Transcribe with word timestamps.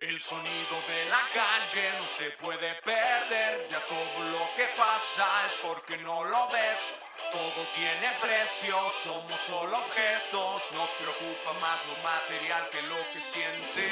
El 0.00 0.18
sonido 0.18 0.80
de 0.88 1.10
la 1.10 1.20
calle 1.28 1.90
no 1.98 2.06
se 2.06 2.30
puede 2.42 2.72
perder, 2.82 3.68
ya 3.70 3.84
todo 3.86 4.30
lo 4.32 4.48
que 4.56 4.64
pasa 4.74 5.26
es 5.44 5.58
porque 5.60 5.98
no 6.02 6.24
lo 6.24 6.48
ves. 6.48 6.80
Todo 7.30 7.66
tiene 7.76 8.08
precio, 8.18 8.76
somos 9.04 9.38
solo 9.38 9.76
objetos, 9.76 10.72
nos 10.72 10.88
preocupa 10.92 11.52
más 11.60 11.80
lo 11.86 12.02
material 12.02 12.66
que 12.72 12.80
lo 12.88 12.96
que 13.12 13.20
siente, 13.20 13.88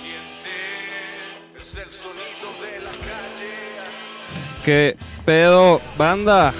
siente. 0.00 1.58
Es 1.58 1.74
el 1.74 1.92
sonido 1.92 2.62
de 2.62 2.78
la 2.78 2.92
calle. 2.92 3.82
¿Qué 4.64 4.96
pedo, 5.26 5.80
banda? 5.98 6.54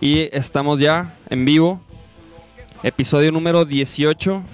Y 0.00 0.28
estamos 0.32 0.78
ya 0.78 1.12
en 1.28 1.44
vivo. 1.44 1.80
Episodio 2.84 3.32
número 3.32 3.64
18. 3.64 4.44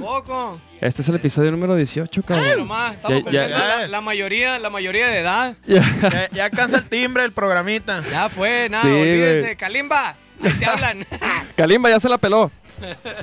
Poco. 0.00 0.60
Este 0.80 1.02
es 1.02 1.08
el 1.08 1.14
episodio 1.16 1.50
número 1.50 1.74
18, 1.74 2.20
Ay, 2.20 2.24
cabrón. 2.36 2.58
nomás, 2.58 2.94
estamos 2.94 3.24
Ya- 3.24 3.48
ya- 3.48 3.48
la, 3.48 3.88
la 3.88 4.00
mayoría, 4.00 4.58
la 4.58 4.70
mayoría 4.70 5.08
de 5.08 5.18
edad. 5.20 5.54
Ya, 5.66 6.28
ya 6.32 6.44
alcanza 6.44 6.78
el 6.78 6.88
timbre 6.88 7.24
el 7.24 7.32
programita. 7.32 8.02
Ya 8.10 8.28
fue, 8.28 8.68
nada, 8.68 8.84
Sí. 8.84 9.56
Kalimba, 9.56 10.16
ahí 10.42 10.52
te 10.58 10.66
hablan. 10.66 11.06
Kalimba 11.56 11.88
ya 11.90 11.98
se 12.00 12.08
la 12.08 12.18
peló. 12.18 12.50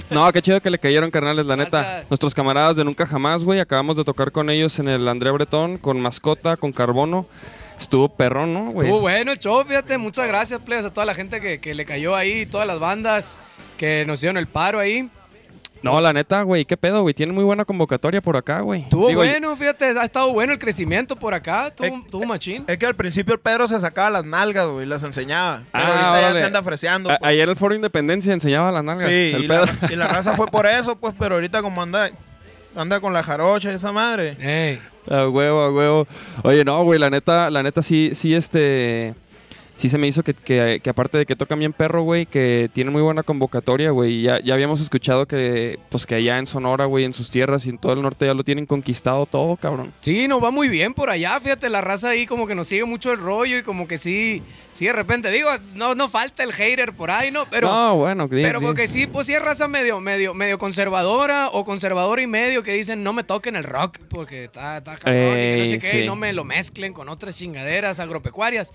No, 0.09 0.31
qué 0.31 0.41
chido 0.41 0.59
que 0.61 0.70
le 0.71 0.80
cayeron, 0.80 1.11
carnales, 1.11 1.45
la 1.45 1.55
neta. 1.55 1.81
Gracias. 1.81 2.09
Nuestros 2.09 2.34
camaradas 2.34 2.75
de 2.75 2.84
Nunca 2.84 3.05
Jamás, 3.05 3.44
güey. 3.44 3.59
Acabamos 3.59 3.97
de 3.97 4.03
tocar 4.03 4.31
con 4.31 4.49
ellos 4.49 4.80
en 4.80 4.88
el 4.89 5.08
André 5.08 5.30
Bretón, 5.30 5.77
con 5.77 6.02
Mascota, 6.02 6.58
con 6.58 6.72
Carbono. 6.72 7.27
Estuvo 7.80 8.09
perrón, 8.09 8.52
¿no, 8.53 8.72
güey? 8.72 8.88
Estuvo 8.88 9.02
bueno 9.02 9.31
el 9.31 9.38
show, 9.38 9.63
fíjate. 9.63 9.99
Muchas 9.99 10.27
gracias, 10.27 10.59
plebes, 10.59 10.85
a 10.85 10.94
toda 10.94 11.05
la 11.05 11.13
gente 11.13 11.39
que, 11.39 11.59
que 11.59 11.75
le 11.75 11.85
cayó 11.85 12.16
ahí, 12.16 12.47
todas 12.47 12.66
las 12.66 12.80
bandas 12.80 13.38
que 13.77 14.05
nos 14.08 14.22
dieron 14.22 14.38
el 14.38 14.47
paro 14.47 14.80
ahí. 14.80 15.08
No, 15.83 15.99
la 16.01 16.13
neta, 16.13 16.41
güey, 16.43 16.63
qué 16.65 16.77
pedo, 16.77 17.01
güey. 17.01 17.13
Tienen 17.13 17.35
muy 17.35 17.43
buena 17.43 17.65
convocatoria 17.65 18.21
por 18.21 18.37
acá, 18.37 18.61
güey. 18.61 18.81
Estuvo 18.83 19.09
Digo, 19.09 19.19
bueno, 19.21 19.55
fíjate, 19.57 19.85
ha 19.99 20.03
estado 20.05 20.31
bueno 20.31 20.53
el 20.53 20.59
crecimiento 20.59 21.16
por 21.17 21.33
acá. 21.33 21.67
Estuvo 21.77 22.25
machín. 22.25 22.63
Es 22.67 22.77
que 22.77 22.85
al 22.85 22.95
principio 22.95 23.33
el 23.35 23.41
Pedro 23.41 23.67
se 23.67 23.80
sacaba 23.80 24.09
las 24.09 24.25
nalgas, 24.25 24.66
güey, 24.67 24.85
y 24.85 24.89
las 24.89 25.03
enseñaba. 25.03 25.61
Pero 25.71 25.83
Ah, 25.83 25.88
ahorita 25.89 26.09
órale. 26.11 26.33
ya 26.33 26.39
se 26.39 26.45
anda 26.45 26.63
freseando. 26.63 27.11
a- 27.11 27.17
pues. 27.17 27.30
ayer 27.30 27.49
el 27.49 27.55
Foro 27.58 27.75
Independencia 27.75 28.31
enseñaba 28.33 28.71
las 28.71 28.83
nalgas. 28.83 29.09
Sí, 29.09 29.33
el 29.35 29.43
y 29.43 29.47
la, 29.47 29.66
pedo. 29.66 29.93
y 29.93 29.95
la 29.97 30.08
raza 30.08 30.35
fue 30.38 30.47
por 30.47 30.66
eso, 30.66 30.95
pues, 30.95 31.13
pero 31.19 31.35
ahorita 31.35 31.61
como 31.61 31.81
anda, 31.83 32.09
anda 32.75 33.02
con 33.02 33.11
la 33.11 33.21
jarocha 33.21 33.71
y 33.71 33.75
esa 33.75 33.91
madre. 33.91 34.38
Ey. 34.39 34.80
A 35.11 35.27
huevo, 35.27 35.61
a 35.63 35.69
huevo. 35.69 36.08
Oye, 36.43 36.63
no, 36.63 36.81
güey, 36.86 36.97
la 36.97 37.09
neta, 37.09 37.49
la 37.49 37.61
neta 37.61 37.81
sí, 37.81 38.11
sí, 38.13 38.33
este... 38.33 39.13
Sí 39.84 39.89
se 39.89 39.98
me 39.98 40.08
hizo 40.08 40.23
que, 40.23 40.34
que- 40.34 40.80
que 40.81 40.89
aparte 40.89 41.17
de 41.17 41.26
que 41.26 41.36
tocan 41.36 41.59
bien 41.59 41.73
perro, 41.73 42.03
güey, 42.03 42.26
que 42.26 42.70
tiene 42.72 42.89
muy 42.89 43.02
buena 43.02 43.22
convocatoria, 43.22 43.92
güey. 43.92 44.22
Ya, 44.22 44.39
ya 44.42 44.53
habíamos 44.53 44.80
escuchado 44.80 45.26
que, 45.26 45.78
pues, 45.89 46.06
que 46.06 46.16
allá 46.16 46.38
en 46.38 46.48
Sonora, 46.48 46.86
güey, 46.86 47.03
en 47.03 47.14
sus 47.14 47.30
tierras 47.30 47.66
y 47.66 47.72
en 47.72 47.78
todo 47.78 47.92
el 47.92 48.02
norte 48.02 48.26
ya 48.26 48.34
lo 48.34 48.45
tienen 48.45 48.66
conquistado 48.66 49.26
todo, 49.26 49.58
cabrón. 49.58 49.92
Sí, 50.00 50.30
nos 50.30 50.42
va 50.42 50.52
muy 50.52 50.70
bien 50.70 50.94
por 50.94 51.09
allá, 51.09 51.38
fíjate, 51.42 51.67
la 51.67 51.81
raza 51.81 52.11
ahí 52.11 52.26
como 52.26 52.48
que 52.48 52.56
nos 52.56 52.70
sigue 52.70 52.86
mucho 52.86 53.11
el 53.11 53.20
rollo 53.20 53.58
y 53.58 53.64
como 53.64 53.86
que 53.86 53.98
sí, 53.98 54.42
sí 54.73 54.86
de 54.86 54.94
repente, 54.94 55.30
digo, 55.31 55.50
no, 55.73 55.95
no 55.95 56.08
falta 56.08 56.44
el 56.44 56.54
hater 56.54 56.94
por 56.94 57.11
ahí, 57.11 57.30
¿no? 57.30 57.45
Pero, 57.50 57.67
no, 57.67 57.98
bueno, 57.98 58.30
di- 58.30 58.42
pero 58.42 58.61
porque 58.61 58.88
sí, 58.88 59.06
pues 59.06 59.28
sí 59.28 59.34
es 59.34 59.42
raza 59.42 59.67
medio, 59.67 60.00
medio, 60.00 60.34
medio 60.34 60.58
conservadora 60.58 61.50
o 61.50 61.66
conservadora 61.66 62.22
y 62.22 62.28
medio 62.28 62.64
que 62.64 62.72
dicen 62.72 63.04
no 63.04 63.11
me 63.11 63.26
toquen 63.26 63.58
el 63.58 63.66
rock 63.66 63.98
porque 64.08 64.45
está, 64.45 64.78
está 64.78 64.95
cabrón 64.95 65.34
y 65.34 65.36
que 65.42 65.58
no 65.59 65.66
sé 65.66 65.72
Ey, 65.73 65.80
qué, 65.80 65.88
sí. 65.89 65.98
y 65.98 66.06
no 66.06 66.16
me 66.16 66.31
lo 66.31 66.45
mezclen 66.45 66.94
con 66.94 67.09
otras 67.09 67.36
chingaderas 67.36 68.00
agropecuarias. 68.00 68.72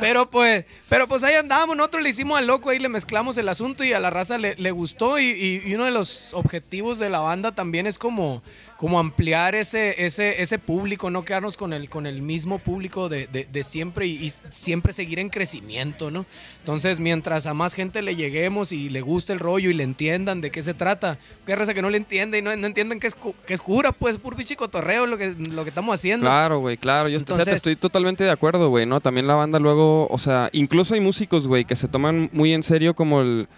pero 0.00 0.30
pues, 0.30 0.45
pero 0.88 1.06
pues 1.08 1.22
ahí 1.22 1.34
andamos, 1.34 1.76
nosotros 1.76 2.02
le 2.02 2.10
hicimos 2.10 2.38
al 2.38 2.46
loco 2.46 2.70
ahí, 2.70 2.78
le 2.78 2.88
mezclamos 2.88 3.36
el 3.38 3.48
asunto 3.48 3.84
y 3.84 3.92
a 3.92 4.00
la 4.00 4.10
raza 4.10 4.38
le, 4.38 4.54
le 4.56 4.70
gustó 4.70 5.18
y 5.18 5.62
uno 5.74 5.84
de 5.84 5.90
los 5.90 6.32
objetivos 6.34 6.98
de 6.98 7.10
la 7.10 7.20
banda 7.20 7.54
también 7.54 7.86
es 7.86 7.98
como, 7.98 8.42
como 8.76 8.98
ampliar 8.98 9.54
ese, 9.54 10.04
ese, 10.04 10.42
ese 10.42 10.58
público, 10.58 11.10
no 11.10 11.24
quedarnos 11.24 11.56
con 11.56 11.72
el, 11.72 11.88
con 11.88 12.06
el 12.06 12.20
mismo 12.20 12.58
público 12.58 13.08
de, 13.08 13.26
de- 13.26 13.46
de 13.50 13.64
siempre 13.64 14.06
y, 14.06 14.26
y 14.26 14.32
siempre 14.50 14.92
seguir 14.92 15.18
en 15.18 15.30
crecimiento, 15.30 16.10
¿no? 16.10 16.26
Entonces, 16.60 17.00
mientras 17.00 17.46
a 17.46 17.54
más 17.54 17.72
gente 17.72 18.02
le 18.02 18.16
lleguemos 18.16 18.72
y 18.72 18.90
le 18.90 19.00
guste 19.00 19.32
el 19.32 19.38
rollo 19.38 19.70
y 19.70 19.72
le 19.72 19.82
entiendan 19.82 20.42
de 20.42 20.50
qué 20.50 20.62
se 20.62 20.74
trata, 20.74 21.16
qué 21.46 21.56
raza 21.56 21.72
que 21.72 21.80
no 21.80 21.88
le 21.88 21.96
entiende 21.96 22.38
y 22.38 22.42
no, 22.42 22.54
no 22.54 22.66
entienden 22.66 23.00
qué 23.00 23.06
es, 23.06 23.16
qué 23.46 23.54
es 23.54 23.60
cura, 23.62 23.92
pues 23.92 24.18
pur 24.18 24.36
pinche 24.36 24.56
cotorreo 24.56 25.06
lo 25.06 25.16
que, 25.16 25.34
lo 25.38 25.62
que 25.64 25.70
estamos 25.70 25.94
haciendo. 25.94 26.26
Claro, 26.26 26.58
güey, 26.58 26.76
claro. 26.76 27.08
Yo 27.08 27.16
Entonces- 27.16 27.48
estoy 27.54 27.76
totalmente 27.76 28.24
de 28.24 28.30
acuerdo, 28.30 28.68
güey, 28.68 28.84
¿no? 28.84 29.00
También 29.00 29.26
la 29.26 29.34
banda 29.36 29.58
luego, 29.58 30.06
o 30.08 30.18
sea, 30.18 30.50
incluso 30.52 30.92
hay 30.92 31.00
músicos, 31.00 31.46
güey, 31.46 31.64
que 31.64 31.76
se 31.76 31.88
toman 31.88 32.28
muy 32.32 32.52
en 32.52 32.62
serio 32.62 32.94
como 32.94 33.22
el, 33.22 33.48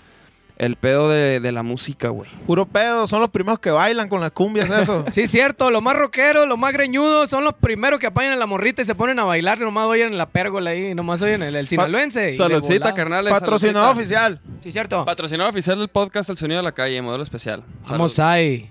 el 0.58 0.74
pedo 0.76 1.08
de, 1.08 1.38
de 1.40 1.52
la 1.52 1.62
música, 1.62 2.08
güey. 2.08 2.28
Puro 2.46 2.66
pedo, 2.66 3.06
son 3.06 3.20
los 3.20 3.30
primeros 3.30 3.60
que 3.60 3.70
bailan 3.70 4.08
con 4.08 4.20
las 4.20 4.32
cumbias, 4.32 4.68
eso. 4.70 5.04
Sí, 5.12 5.26
cierto, 5.28 5.70
los 5.70 5.80
más 5.82 5.96
rockeros, 5.96 6.48
los 6.48 6.58
más 6.58 6.72
greñudos 6.72 7.30
son 7.30 7.44
los 7.44 7.54
primeros 7.54 8.00
que 8.00 8.08
apañan 8.08 8.32
a 8.32 8.36
la 8.36 8.46
morrita 8.46 8.82
y 8.82 8.84
se 8.84 8.94
ponen 8.96 9.18
a 9.20 9.24
bailar 9.24 9.58
y 9.58 9.60
nomás 9.62 9.86
oyen 9.86 10.08
en 10.08 10.18
la 10.18 10.28
pérgola 10.28 10.70
ahí, 10.70 10.94
nomás 10.94 11.22
oyen 11.22 11.42
el, 11.42 11.54
el 11.54 11.66
sinaloense. 11.68 12.36
Saludcita, 12.36 12.92
carnales. 12.92 13.32
Patrocinado 13.32 13.86
saludcita. 13.94 14.26
oficial. 14.26 14.40
Sí, 14.62 14.70
cierto. 14.72 15.04
Patrocinador 15.04 15.52
oficial 15.52 15.78
del 15.78 15.88
podcast 15.88 16.28
El 16.30 16.36
Sonido 16.36 16.58
de 16.58 16.64
la 16.64 16.72
Calle, 16.72 17.00
modelo 17.02 17.22
especial. 17.22 17.62
Vamos 17.88 18.14
Salud. 18.14 18.30
ahí. 18.30 18.70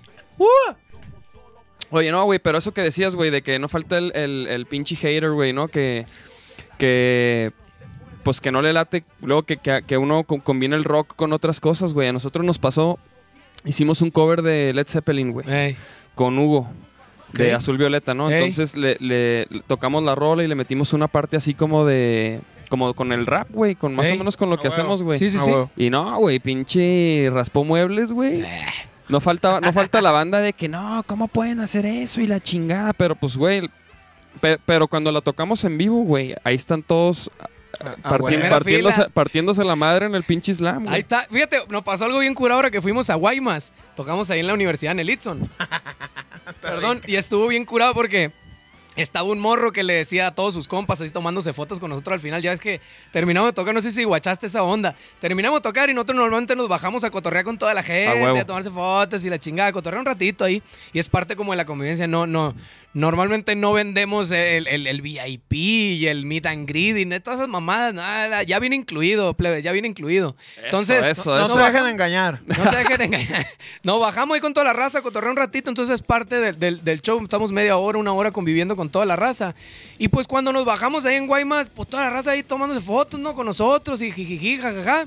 Oye, 1.90 2.10
no, 2.12 2.22
güey, 2.24 2.38
pero 2.38 2.58
eso 2.58 2.72
que 2.74 2.82
decías, 2.82 3.14
güey, 3.14 3.30
de 3.30 3.42
que 3.42 3.58
no 3.58 3.68
falta 3.68 3.96
el, 3.96 4.12
el, 4.14 4.46
el 4.50 4.66
pinche 4.66 4.94
hater, 4.94 5.30
güey, 5.30 5.54
¿no? 5.54 5.68
Que, 5.68 6.04
que, 6.76 7.52
pues 8.22 8.40
que 8.40 8.52
no 8.52 8.62
le 8.62 8.72
late, 8.72 9.04
luego 9.22 9.42
que, 9.44 9.56
que, 9.56 9.82
que 9.86 9.96
uno 9.98 10.24
co- 10.24 10.40
combina 10.42 10.76
el 10.76 10.84
rock 10.84 11.14
con 11.16 11.32
otras 11.32 11.60
cosas, 11.60 11.92
güey. 11.92 12.08
A 12.08 12.12
nosotros 12.12 12.44
nos 12.44 12.58
pasó, 12.58 12.98
hicimos 13.64 14.02
un 14.02 14.10
cover 14.10 14.42
de 14.42 14.72
Led 14.74 14.86
Zeppelin, 14.88 15.32
güey, 15.32 15.50
Ey. 15.50 15.76
con 16.14 16.38
Hugo. 16.38 16.68
De. 17.32 17.52
Azul 17.52 17.76
Violeta, 17.76 18.14
¿no? 18.14 18.30
Ey. 18.30 18.44
Entonces 18.44 18.74
le, 18.74 19.46
tocamos 19.66 20.02
la 20.02 20.14
rola 20.14 20.42
y 20.44 20.48
le 20.48 20.54
metimos 20.54 20.92
una 20.94 21.08
parte 21.08 21.36
así 21.36 21.52
como 21.54 21.84
de... 21.84 22.40
Como 22.70 22.92
con 22.94 23.12
el 23.12 23.24
rap, 23.26 23.48
güey, 23.50 23.74
con 23.74 23.94
más 23.94 24.06
Ey. 24.06 24.12
o 24.14 24.18
menos 24.18 24.36
con 24.36 24.50
lo 24.50 24.58
que 24.58 24.68
hacemos, 24.68 25.02
güey. 25.02 25.18
Sí, 25.18 25.28
sí, 25.30 25.38
sí. 25.38 25.52
Y 25.76 25.88
no, 25.90 26.18
güey, 26.18 26.38
pinche 26.38 27.30
raspó 27.32 27.64
muebles, 27.64 28.12
güey. 28.12 28.44
No 29.08 29.20
falta, 29.20 29.58
no 29.60 29.72
falta 29.72 30.02
la 30.02 30.10
banda 30.10 30.38
de 30.40 30.52
que 30.52 30.68
no, 30.68 31.02
¿cómo 31.06 31.28
pueden 31.28 31.60
hacer 31.60 31.86
eso? 31.86 32.20
Y 32.20 32.26
la 32.26 32.40
chingada. 32.40 32.92
Pero 32.92 33.14
pues, 33.14 33.36
güey. 33.38 33.70
pe- 34.42 34.58
pero 34.66 34.86
cuando 34.86 35.10
la 35.12 35.22
tocamos 35.22 35.64
en 35.64 35.78
vivo, 35.78 36.02
güey, 36.02 36.34
ahí 36.44 36.54
están 36.56 36.82
todos 36.82 37.30
Ah, 37.80 37.94
parti- 38.02 38.34
ah, 38.36 38.48
partiéndose, 38.50 38.96
fila. 38.96 39.08
partiéndose 39.10 39.64
la 39.64 39.76
madre 39.76 40.06
en 40.06 40.14
el 40.14 40.24
pinche 40.24 40.52
slam, 40.52 40.84
güey. 40.84 40.94
Ahí 40.96 41.00
está. 41.02 41.26
Fíjate, 41.30 41.58
nos 41.68 41.82
pasó 41.84 42.04
algo 42.06 42.18
bien 42.18 42.34
curado 42.34 42.56
ahora 42.58 42.70
que 42.70 42.80
fuimos 42.80 43.08
a 43.10 43.14
Guaymas. 43.14 43.72
Tocamos 43.94 44.28
ahí 44.30 44.40
en 44.40 44.46
la 44.48 44.54
universidad 44.54 44.92
en 44.92 45.00
el 45.00 45.10
Itson. 45.10 45.48
Perdón, 46.60 47.00
y 47.06 47.16
estuvo 47.16 47.46
bien 47.48 47.64
curado 47.64 47.94
porque 47.94 48.32
estaba 49.02 49.28
un 49.28 49.40
morro 49.40 49.72
que 49.72 49.82
le 49.82 49.94
decía 49.94 50.28
a 50.28 50.34
todos 50.34 50.54
sus 50.54 50.68
compas, 50.68 51.00
así 51.00 51.10
tomándose 51.12 51.52
fotos 51.52 51.78
con 51.80 51.90
nosotros 51.90 52.14
al 52.14 52.20
final. 52.20 52.42
Ya 52.42 52.52
es 52.52 52.60
que 52.60 52.80
terminamos 53.12 53.48
de 53.50 53.52
tocar, 53.54 53.74
no 53.74 53.80
sé 53.80 53.92
si 53.92 54.04
guachaste 54.04 54.46
esa 54.46 54.62
onda. 54.62 54.94
Terminamos 55.20 55.58
de 55.58 55.62
tocar 55.62 55.90
y 55.90 55.94
nosotros 55.94 56.16
normalmente 56.18 56.54
nos 56.56 56.68
bajamos 56.68 57.04
a 57.04 57.10
cotorrear 57.10 57.44
con 57.44 57.58
toda 57.58 57.74
la 57.74 57.82
gente, 57.82 58.40
a, 58.40 58.46
tomarse 58.46 58.70
fotos 58.70 59.24
y 59.24 59.30
la 59.30 59.38
chingada, 59.38 59.70
a 59.70 59.72
cotorrear 59.72 60.00
un 60.00 60.06
ratito 60.06 60.44
ahí. 60.44 60.62
Y 60.92 60.98
es 60.98 61.08
parte 61.08 61.36
como 61.36 61.52
de 61.52 61.56
la 61.56 61.64
convivencia. 61.64 62.06
No, 62.06 62.26
no, 62.26 62.54
normalmente 62.94 63.54
no 63.56 63.72
vendemos 63.72 64.30
el, 64.30 64.66
el- 64.66 64.86
el 64.86 65.02
VIP 65.02 65.52
y 65.52 66.06
el 66.06 66.24
meet 66.26 66.46
and 66.46 66.68
greet 66.68 66.96
y 66.96 67.20
todas 67.20 67.38
esas 67.40 67.48
mamadas, 67.48 67.94
nada. 67.94 68.42
Ya 68.42 68.58
viene 68.58 68.76
incluido, 68.76 69.34
plebe, 69.34 69.62
ya 69.62 69.72
viene 69.72 69.88
incluido. 69.88 70.36
Entonces, 70.62 71.04
eso, 71.04 71.36
No 71.36 71.46
eso. 71.46 71.56
se 71.56 71.62
dejen 71.62 71.86
engañar. 71.86 72.40
no 72.46 72.70
se 72.70 72.76
dejen 72.78 73.00
engañar. 73.02 73.46
No, 73.82 73.98
bajamos 73.98 74.34
ahí 74.34 74.40
con 74.40 74.54
toda 74.54 74.64
la 74.64 74.72
raza, 74.72 75.02
cotorreo 75.02 75.30
un 75.30 75.36
ratito, 75.36 75.70
entonces 75.70 75.94
es 75.94 76.02
parte 76.02 76.40
del, 76.40 76.58
del- 76.58 76.84
del 76.84 77.00
show. 77.02 77.22
Estamos 77.22 77.52
media 77.52 77.76
hora, 77.76 77.98
una 77.98 78.12
hora 78.12 78.30
conviviendo 78.30 78.76
con 78.76 78.87
toda 78.90 79.04
la 79.06 79.16
raza. 79.16 79.54
Y 79.98 80.08
pues 80.08 80.26
cuando 80.26 80.52
nos 80.52 80.64
bajamos 80.64 81.04
ahí 81.04 81.16
en 81.16 81.26
Guaymas, 81.26 81.70
pues 81.70 81.88
toda 81.88 82.04
la 82.04 82.10
raza 82.10 82.30
ahí 82.32 82.42
tomándose 82.42 82.80
fotos, 82.80 83.18
¿no? 83.20 83.34
Con 83.34 83.46
nosotros 83.46 84.00
y 84.02 84.12
jijiji, 84.12 84.58
jajaja. 84.58 85.06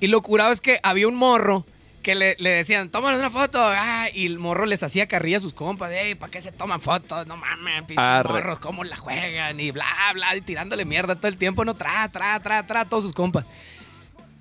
Y 0.00 0.06
lo 0.08 0.20
curado 0.22 0.52
es 0.52 0.60
que 0.60 0.80
había 0.82 1.08
un 1.08 1.16
morro 1.16 1.64
que 2.02 2.14
le, 2.14 2.36
le 2.38 2.50
decían, 2.50 2.90
tómanos 2.90 3.18
una 3.20 3.30
foto. 3.30 3.58
Ah, 3.62 4.08
y 4.12 4.26
el 4.26 4.38
morro 4.38 4.66
les 4.66 4.82
hacía 4.82 5.06
carrilla 5.08 5.38
a 5.38 5.40
sus 5.40 5.54
compas. 5.54 5.90
Ey, 5.90 6.14
¿para 6.14 6.30
qué 6.30 6.40
se 6.42 6.52
toman 6.52 6.80
fotos? 6.80 7.26
No 7.26 7.36
mames, 7.38 7.84
pinches 7.84 8.04
morros, 8.24 8.60
cómo 8.60 8.84
la 8.84 8.96
juegan. 8.96 9.58
Y 9.58 9.70
bla, 9.70 9.86
bla, 10.12 10.36
y 10.36 10.42
tirándole 10.42 10.84
mierda 10.84 11.14
todo 11.16 11.28
el 11.28 11.38
tiempo. 11.38 11.64
No, 11.64 11.74
tra, 11.74 12.06
tra, 12.10 12.38
tra, 12.40 12.66
tra, 12.66 12.84
todos 12.84 13.04
sus 13.04 13.12
compas. 13.14 13.46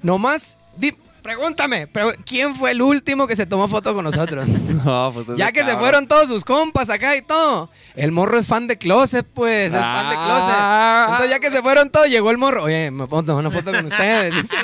Nomás, 0.02 0.58
di- 0.76 0.94
pregúntame, 1.24 1.88
pero 1.88 2.12
¿quién 2.26 2.54
fue 2.54 2.72
el 2.72 2.82
último 2.82 3.26
que 3.26 3.36
se 3.36 3.46
tomó 3.46 3.68
foto 3.68 3.94
con 3.94 4.04
nosotros? 4.04 4.46
No, 4.84 5.12
pues 5.14 5.28
ya 5.38 5.54
que 5.54 5.64
se 5.64 5.78
fueron 5.78 6.08
todos 6.08 6.28
sus 6.28 6.44
compas 6.44 6.90
acá 6.90 7.16
y 7.16 7.22
todo. 7.22 7.70
El 7.96 8.12
morro 8.12 8.38
es 8.38 8.48
fan 8.48 8.68
de 8.68 8.78
Closet, 8.78 9.26
pues, 9.34 9.74
es 9.74 9.80
fan 9.80 10.10
de 10.10 10.16
Closet. 10.16 10.56
Ah. 10.58 11.06
Entonces, 11.08 11.30
ya 11.30 11.40
que 11.40 11.52
se 11.52 11.62
fueron 11.62 11.90
todos, 11.90 12.10
llegó 12.10 12.32
el 12.32 12.38
morro. 12.38 12.64
Oye, 12.64 12.92
me 12.92 13.08
puedo 13.08 13.24
tomar 13.24 13.46
una 13.46 13.52
foto 13.52 13.72
con 13.72 13.86
ustedes. 13.86 14.36
Dice, 14.42 14.58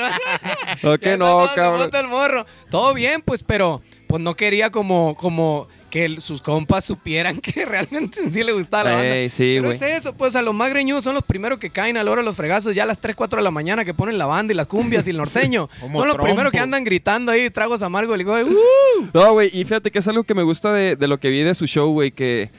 ¿O 0.84 0.98
qué 0.98 1.12
Ya 1.12 1.18
no, 1.18 1.48
cabrón? 1.56 1.84
foto 1.84 2.00
el 2.00 2.08
morro. 2.08 2.46
Todo 2.70 2.94
bien, 2.94 3.22
pues, 3.22 3.44
pero 3.44 3.82
pues 4.08 4.22
no 4.22 4.36
quería 4.36 4.72
como, 4.72 5.16
como 5.16 5.70
que 5.89 6.19
sus 6.21 6.41
compas 6.41 6.86
supieran 6.86 7.38
que 7.41 7.65
realmente 7.65 8.19
sí 8.31 8.44
le 8.44 8.51
gustaba 8.53 8.83
la 8.86 8.95
banda. 8.95 9.15
Ey, 9.15 9.30
sí, 9.30 9.57
Pero 9.59 9.71
es 9.71 9.81
eso, 9.81 10.13
pues 10.13 10.36
a 10.36 10.41
los 10.41 10.53
más 10.53 10.69
greñudos 10.69 11.03
son 11.03 11.15
los 11.15 11.24
primeros 11.24 11.59
que 11.59 11.69
caen 11.69 11.97
a 11.97 12.03
la 12.03 12.12
hora 12.12 12.21
de 12.21 12.25
los 12.25 12.36
fregazos, 12.36 12.75
ya 12.75 12.83
a 12.83 12.86
las 12.86 13.00
3, 13.00 13.15
4 13.15 13.38
de 13.38 13.44
la 13.44 13.51
mañana 13.51 13.83
que 13.83 13.94
ponen 13.94 14.18
la 14.18 14.25
banda 14.25 14.53
y 14.53 14.56
las 14.56 14.68
cumbias 14.68 15.07
y 15.07 15.09
el 15.12 15.18
norteño. 15.24 15.69
Son 15.80 15.91
los 15.94 16.03
trompo. 16.03 16.24
primeros 16.24 16.51
que 16.51 16.59
andan 16.59 16.83
gritando 16.83 17.31
ahí, 17.31 17.50
tragos 17.50 17.81
amargos. 17.81 18.15
Y 18.15 18.19
digo, 18.19 18.33
¡uh! 18.36 19.07
No, 19.13 19.33
güey, 19.33 19.50
y 19.53 19.63
fíjate 19.65 19.91
que 19.91 20.00
es 20.00 20.07
algo 20.07 20.24
que 20.24 20.33
me 20.36 20.44
gusta 20.44 20.71
de, 20.74 20.95
de 20.95 21.07
lo 21.07 21.19
que 21.19 21.30
vi 21.30 21.41
de 21.44 21.56
su 21.56 21.65
show, 21.68 21.91
güey, 21.91 22.12
que, 22.12 22.50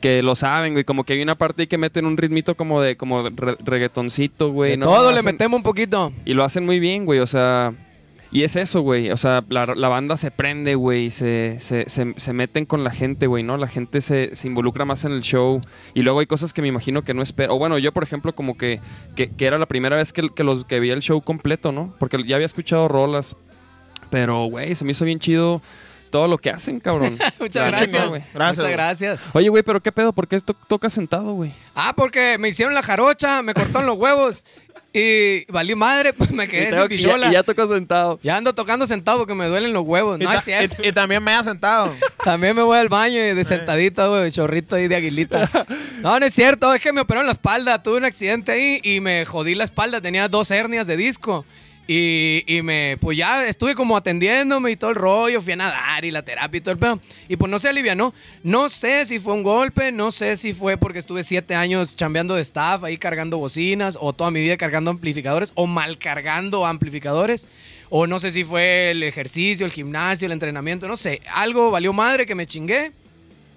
que 0.00 0.22
lo 0.22 0.34
saben, 0.34 0.72
güey, 0.72 0.84
como 0.84 1.04
que 1.04 1.14
hay 1.14 1.22
una 1.22 1.34
parte 1.34 1.62
ahí 1.62 1.66
que 1.66 1.78
meten 1.78 2.04
un 2.06 2.16
ritmito 2.16 2.56
como 2.56 2.82
de 2.82 2.96
como 2.96 3.28
re- 3.30 3.56
reggaetoncito, 3.64 4.50
güey. 4.50 4.76
¿no? 4.76 4.86
todo 4.86 5.10
le 5.12 5.18
hacen- 5.20 5.24
metemos 5.32 5.56
un 5.58 5.62
poquito. 5.62 6.12
Y 6.24 6.34
lo 6.34 6.44
hacen 6.44 6.64
muy 6.66 6.78
bien, 6.80 7.04
güey, 7.04 7.20
o 7.20 7.26
sea... 7.26 7.72
Y 8.34 8.42
es 8.42 8.56
eso, 8.56 8.80
güey, 8.80 9.12
o 9.12 9.16
sea, 9.16 9.44
la, 9.48 9.64
la 9.76 9.88
banda 9.88 10.16
se 10.16 10.32
prende, 10.32 10.74
güey, 10.74 11.12
se, 11.12 11.56
se, 11.60 11.88
se, 11.88 12.14
se 12.16 12.32
meten 12.32 12.66
con 12.66 12.82
la 12.82 12.90
gente, 12.90 13.28
güey, 13.28 13.44
¿no? 13.44 13.56
La 13.56 13.68
gente 13.68 14.00
se, 14.00 14.34
se 14.34 14.48
involucra 14.48 14.84
más 14.84 15.04
en 15.04 15.12
el 15.12 15.20
show. 15.22 15.60
Y 15.94 16.02
luego 16.02 16.18
hay 16.18 16.26
cosas 16.26 16.52
que 16.52 16.60
me 16.60 16.66
imagino 16.66 17.02
que 17.02 17.14
no 17.14 17.22
espero. 17.22 17.54
O 17.54 17.58
bueno, 17.58 17.78
yo, 17.78 17.92
por 17.92 18.02
ejemplo, 18.02 18.34
como 18.34 18.56
que, 18.58 18.80
que, 19.14 19.30
que 19.30 19.46
era 19.46 19.56
la 19.56 19.66
primera 19.66 19.94
vez 19.96 20.12
que, 20.12 20.28
que, 20.34 20.42
los, 20.42 20.64
que 20.64 20.80
vi 20.80 20.90
el 20.90 21.00
show 21.00 21.22
completo, 21.22 21.70
¿no? 21.70 21.94
Porque 22.00 22.18
ya 22.26 22.34
había 22.34 22.46
escuchado 22.46 22.88
rolas. 22.88 23.36
Pero, 24.10 24.46
güey, 24.46 24.74
se 24.74 24.84
me 24.84 24.90
hizo 24.90 25.04
bien 25.04 25.20
chido 25.20 25.62
todo 26.10 26.28
lo 26.28 26.38
que 26.38 26.50
hacen, 26.50 26.78
cabrón. 26.80 27.18
Muchas 27.40 27.68
gracias. 27.70 28.08
güey. 28.08 28.22
Gracias, 28.34 28.34
Muchas 28.34 28.58
güey. 28.64 28.72
gracias. 28.72 29.20
Oye, 29.32 29.48
güey, 29.48 29.62
pero 29.62 29.80
qué 29.82 29.90
pedo, 29.92 30.12
¿por 30.12 30.28
qué 30.28 30.40
to- 30.40 30.54
tocas 30.68 30.92
sentado, 30.92 31.32
güey? 31.34 31.52
Ah, 31.74 31.92
porque 31.96 32.36
me 32.38 32.48
hicieron 32.48 32.74
la 32.74 32.82
jarocha, 32.82 33.42
me 33.42 33.54
cortaron 33.54 33.86
los 33.86 33.98
huevos 33.98 34.44
y 34.94 35.44
valí 35.52 35.74
madre, 35.74 36.12
pues 36.16 36.30
me 36.30 36.46
quedé 36.46 36.66
sin 36.66 36.74
Y 36.74 36.76
ya, 36.78 36.88
pichola. 36.88 37.28
y 37.28 37.32
ya 37.32 37.42
tocas 37.42 37.68
sentado. 37.68 38.20
Ya 38.22 38.36
ando 38.36 38.54
tocando 38.54 38.86
sentado 38.86 39.18
porque 39.18 39.34
me 39.34 39.46
duelen 39.48 39.72
los 39.72 39.84
huevos. 39.84 40.20
Y, 40.20 40.24
No 40.24 40.30
ta- 40.30 40.38
es 40.38 40.44
cierto. 40.44 40.76
y- 40.82 40.88
y 40.88 40.92
también 40.92 41.22
me 41.22 41.32
ha 41.32 41.42
sentado. 41.42 41.92
También 42.24 42.56
me 42.56 42.62
voy 42.62 42.78
al 42.78 42.88
baño 42.88 43.18
y 43.18 43.34
de 43.34 43.44
sentadita, 43.44 44.06
güey, 44.06 44.30
chorrito 44.30 44.76
ahí 44.76 44.88
de 44.88 44.96
aguilita. 44.96 45.50
No, 46.00 46.18
no 46.20 46.26
es 46.26 46.34
cierto, 46.34 46.72
es 46.74 46.82
que 46.82 46.92
me 46.92 47.00
operaron 47.00 47.26
la 47.26 47.32
espalda. 47.32 47.82
Tuve 47.82 47.96
un 47.96 48.04
accidente 48.04 48.52
ahí 48.52 48.78
y 48.82 49.00
me 49.00 49.24
jodí 49.26 49.54
la 49.54 49.64
espalda. 49.64 50.00
Tenía 50.02 50.28
dos 50.28 50.50
hernias 50.50 50.86
de 50.86 50.96
disco. 50.98 51.44
Y, 51.86 52.44
y 52.46 52.62
me, 52.62 52.96
pues 52.98 53.18
ya 53.18 53.46
estuve 53.46 53.74
como 53.74 53.96
atendiéndome 53.96 54.70
y 54.70 54.76
todo 54.76 54.90
el 54.90 54.96
rollo. 54.96 55.42
Fui 55.42 55.52
a 55.52 55.56
nadar 55.56 56.04
y 56.04 56.10
la 56.10 56.22
terapia 56.22 56.58
y 56.58 56.60
todo 56.60 56.72
el 56.72 56.78
pedo. 56.78 57.00
Y 57.28 57.36
pues 57.36 57.50
no 57.50 57.58
se 57.58 57.68
alivianó. 57.68 58.14
No 58.42 58.68
sé 58.68 59.04
si 59.04 59.18
fue 59.18 59.34
un 59.34 59.42
golpe, 59.42 59.92
no 59.92 60.10
sé 60.10 60.36
si 60.36 60.54
fue 60.54 60.76
porque 60.78 60.98
estuve 60.98 61.24
siete 61.24 61.54
años 61.54 61.94
chambeando 61.96 62.34
de 62.34 62.42
staff, 62.42 62.84
ahí 62.84 62.96
cargando 62.96 63.38
bocinas, 63.38 63.98
o 64.00 64.12
toda 64.12 64.30
mi 64.30 64.40
vida 64.40 64.56
cargando 64.56 64.90
amplificadores, 64.90 65.52
o 65.54 65.66
mal 65.66 65.98
cargando 65.98 66.66
amplificadores. 66.66 67.46
O 67.90 68.06
no 68.06 68.18
sé 68.18 68.30
si 68.30 68.44
fue 68.44 68.90
el 68.90 69.02
ejercicio, 69.02 69.66
el 69.66 69.72
gimnasio, 69.72 70.26
el 70.26 70.32
entrenamiento, 70.32 70.88
no 70.88 70.96
sé. 70.96 71.20
Algo 71.32 71.70
valió 71.70 71.92
madre 71.92 72.24
que 72.24 72.34
me 72.34 72.46
chingué. 72.46 72.92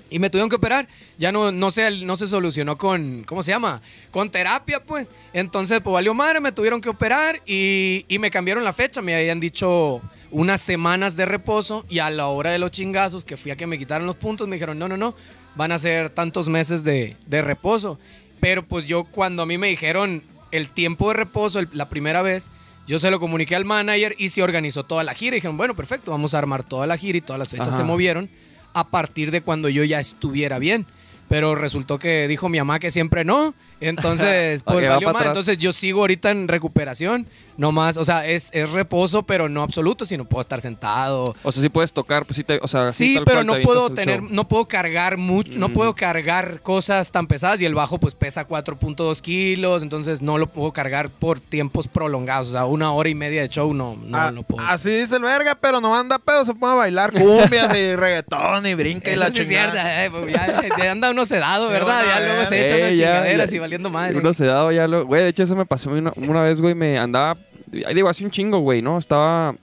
Y 0.10 0.20
me 0.20 0.30
tuvieron 0.30 0.50
que 0.50 0.56
operar. 0.56 0.88
Ya 1.18 1.32
no, 1.32 1.52
no, 1.52 1.72
se, 1.72 1.92
no 2.06 2.16
se 2.16 2.28
solucionó 2.28 2.78
con, 2.78 3.24
¿cómo 3.24 3.44
se 3.44 3.52
llama? 3.52 3.82
Con 4.12 4.30
terapia, 4.30 4.82
pues. 4.84 5.10
Entonces, 5.34 5.82
pues 5.84 5.94
valió 5.94 6.14
madre, 6.14 6.40
me 6.40 6.52
tuvieron 6.52 6.80
que 6.82 6.90
operar 6.90 7.42
y, 7.46 8.06
y 8.08 8.20
me 8.20 8.32
cambiaron 8.32 8.64
la 8.64 8.74
fecha. 8.74 9.02
Me 9.02 9.16
habían 9.16 9.40
dicho 9.40 10.02
unas 10.32 10.62
semanas 10.62 11.16
de 11.16 11.26
reposo 11.26 11.86
y 11.90 12.00
a 12.00 12.10
la 12.10 12.28
hora 12.28 12.52
de 12.52 12.60
los 12.60 12.72
chingazos, 12.72 13.26
que 13.26 13.38
fui 13.38 13.52
a 13.52 13.56
que 13.56 13.68
me 13.68 13.78
quitaran 13.78 14.06
los 14.08 14.16
puntos, 14.16 14.48
me 14.48 14.56
dijeron, 14.56 14.78
no, 14.80 14.88
no, 14.88 14.98
no, 14.98 15.16
van 15.56 15.72
a 15.72 15.80
ser 15.80 16.10
tantos 16.10 16.48
meses 16.50 16.84
de, 16.84 17.16
de 17.26 17.42
reposo. 17.42 18.00
Pero 18.40 18.64
pues 18.64 18.86
yo 18.86 19.04
cuando 19.06 19.44
a 19.44 19.46
mí 19.46 19.58
me 19.58 19.68
dijeron 19.68 20.22
el 20.52 20.70
tiempo 20.70 21.10
de 21.10 21.16
reposo 21.16 21.60
el- 21.60 21.70
la 21.74 21.90
primera 21.90 22.22
vez, 22.22 22.50
yo 22.88 23.00
se 23.00 23.12
lo 23.12 23.20
comuniqué 23.20 23.56
al 23.56 23.66
manager 23.66 24.16
y 24.18 24.30
se 24.30 24.42
organizó 24.44 24.84
toda 24.86 25.04
la 25.04 25.14
gira. 25.14 25.36
Y 25.36 25.40
dijeron, 25.40 25.58
bueno, 25.58 25.76
perfecto, 25.76 26.12
vamos 26.12 26.34
a 26.34 26.38
armar 26.38 26.64
toda 26.64 26.88
la 26.88 26.98
gira 26.98 27.18
y 27.18 27.22
todas 27.22 27.40
las 27.40 27.50
fechas 27.50 27.70
Ajá. 27.70 27.78
se 27.78 27.84
movieron 27.84 28.30
a 28.78 28.90
partir 28.90 29.32
de 29.32 29.42
cuando 29.42 29.70
yo 29.70 29.84
ya 29.84 30.00
estuviera 30.00 30.60
bien. 30.60 30.86
Pero 31.28 31.56
resultó 31.56 31.98
que 31.98 32.28
dijo 32.28 32.48
mi 32.48 32.60
mamá 32.60 32.80
que 32.80 32.92
siempre 32.92 33.26
no. 33.26 33.56
Entonces, 33.80 34.64
pues 34.66 34.88
valió. 34.88 35.10
Entonces 35.26 35.58
yo 35.58 35.72
sigo 35.74 36.02
ahorita 36.02 36.32
en 36.32 36.48
recuperación. 36.48 37.28
No 37.58 37.72
más, 37.72 37.98
o 37.98 38.06
sea, 38.06 38.24
es, 38.28 38.52
es 38.54 38.70
reposo, 38.70 39.24
pero 39.24 39.50
no 39.50 39.64
absoluto, 39.64 40.06
sino 40.06 40.26
puedo 40.26 40.42
estar 40.42 40.62
sentado. 40.62 41.36
O 41.42 41.52
sea, 41.52 41.64
sí 41.64 41.70
puedes 41.70 41.92
tocar, 41.92 42.24
pues 42.24 42.38
sí, 42.38 42.44
te, 42.44 42.60
o 42.62 42.68
sea, 42.68 42.86
Sí, 42.94 43.16
tal 43.16 43.26
pero 43.26 43.44
no 43.44 43.60
puedo 43.64 43.90
tener, 43.90 44.22
no 44.22 44.48
puedo 44.48 44.68
cargar 44.68 45.18
mucho, 45.18 45.58
no 45.58 45.70
Mm. 45.70 45.74
puedo 45.74 45.96
cargar 45.96 46.62
cosas 46.62 47.10
tan 47.12 47.26
pesadas 47.26 47.60
y 47.60 47.66
el 47.66 47.74
bajo 47.74 47.98
pues 47.98 48.14
pesa 48.14 48.48
4.2 48.48 49.22
kilos, 49.22 49.82
entonces 49.82 50.22
no 50.22 50.38
lo 50.38 50.46
puedo 50.46 50.72
cargar 50.72 51.10
por 51.10 51.40
tiempos 51.40 51.88
prolongados, 51.88 52.50
o 52.50 52.52
sea, 52.52 52.66
una 52.66 52.92
hora 52.94 53.10
y 53.10 53.16
media 53.16 53.42
de 53.42 53.50
show 53.50 53.74
no, 53.74 53.98
no, 54.06 54.16
Ah, 54.16 54.32
no 54.32 54.44
puedo. 54.44 54.64
Así 54.68 54.92
dice 54.92 55.16
el 55.16 55.24
verga, 55.24 55.58
pero 55.60 55.82
no 55.82 55.96
anda 55.96 56.20
pedo, 56.20 56.46
se 56.46 56.54
pone 56.54 56.74
a 56.74 56.76
bailar 56.76 57.12
cumbias 57.12 57.76
y 57.76 57.96
reggaetón 57.96 58.68
y 58.68 58.76
brinca 58.76 59.10
y 59.10 59.14
Eso 59.14 59.20
la 59.24 59.32
sí 59.32 59.40
es 59.42 59.48
cierto, 59.48 59.78
eh, 59.84 60.10
pues 60.12 60.32
ya, 60.32 60.64
ya 60.78 60.92
anda 60.92 61.10
uno 61.10 61.26
sedado, 61.26 61.70
¿verdad? 61.70 62.04
una 62.06 62.14
Ya 62.20 62.20
luego 62.28 62.46
se 62.46 62.66
echa 62.94 63.28
Eh, 63.32 63.34
unas 63.34 63.52
valiendo 63.68 63.90
madre. 63.90 64.18
Uno 64.20 64.34
se 64.34 64.46
dado 64.46 64.72
ya 64.72 64.88
lo. 64.88 65.06
Güey, 65.06 65.24
de 65.24 65.30
hecho, 65.30 65.44
eso 65.44 65.56
me 65.56 65.66
pasó 65.66 65.92
una, 65.92 66.12
una 66.16 66.42
vez, 66.44 66.60
güey. 66.62 66.74
Me 66.76 66.98
andaba. 66.98 67.38
ahí 67.86 67.94
Digo, 67.94 68.10
hace 68.10 68.24
un 68.26 68.32
chingo, 68.32 68.60
güey, 68.60 68.82
¿no? 68.82 68.98
Estaba. 68.98 69.56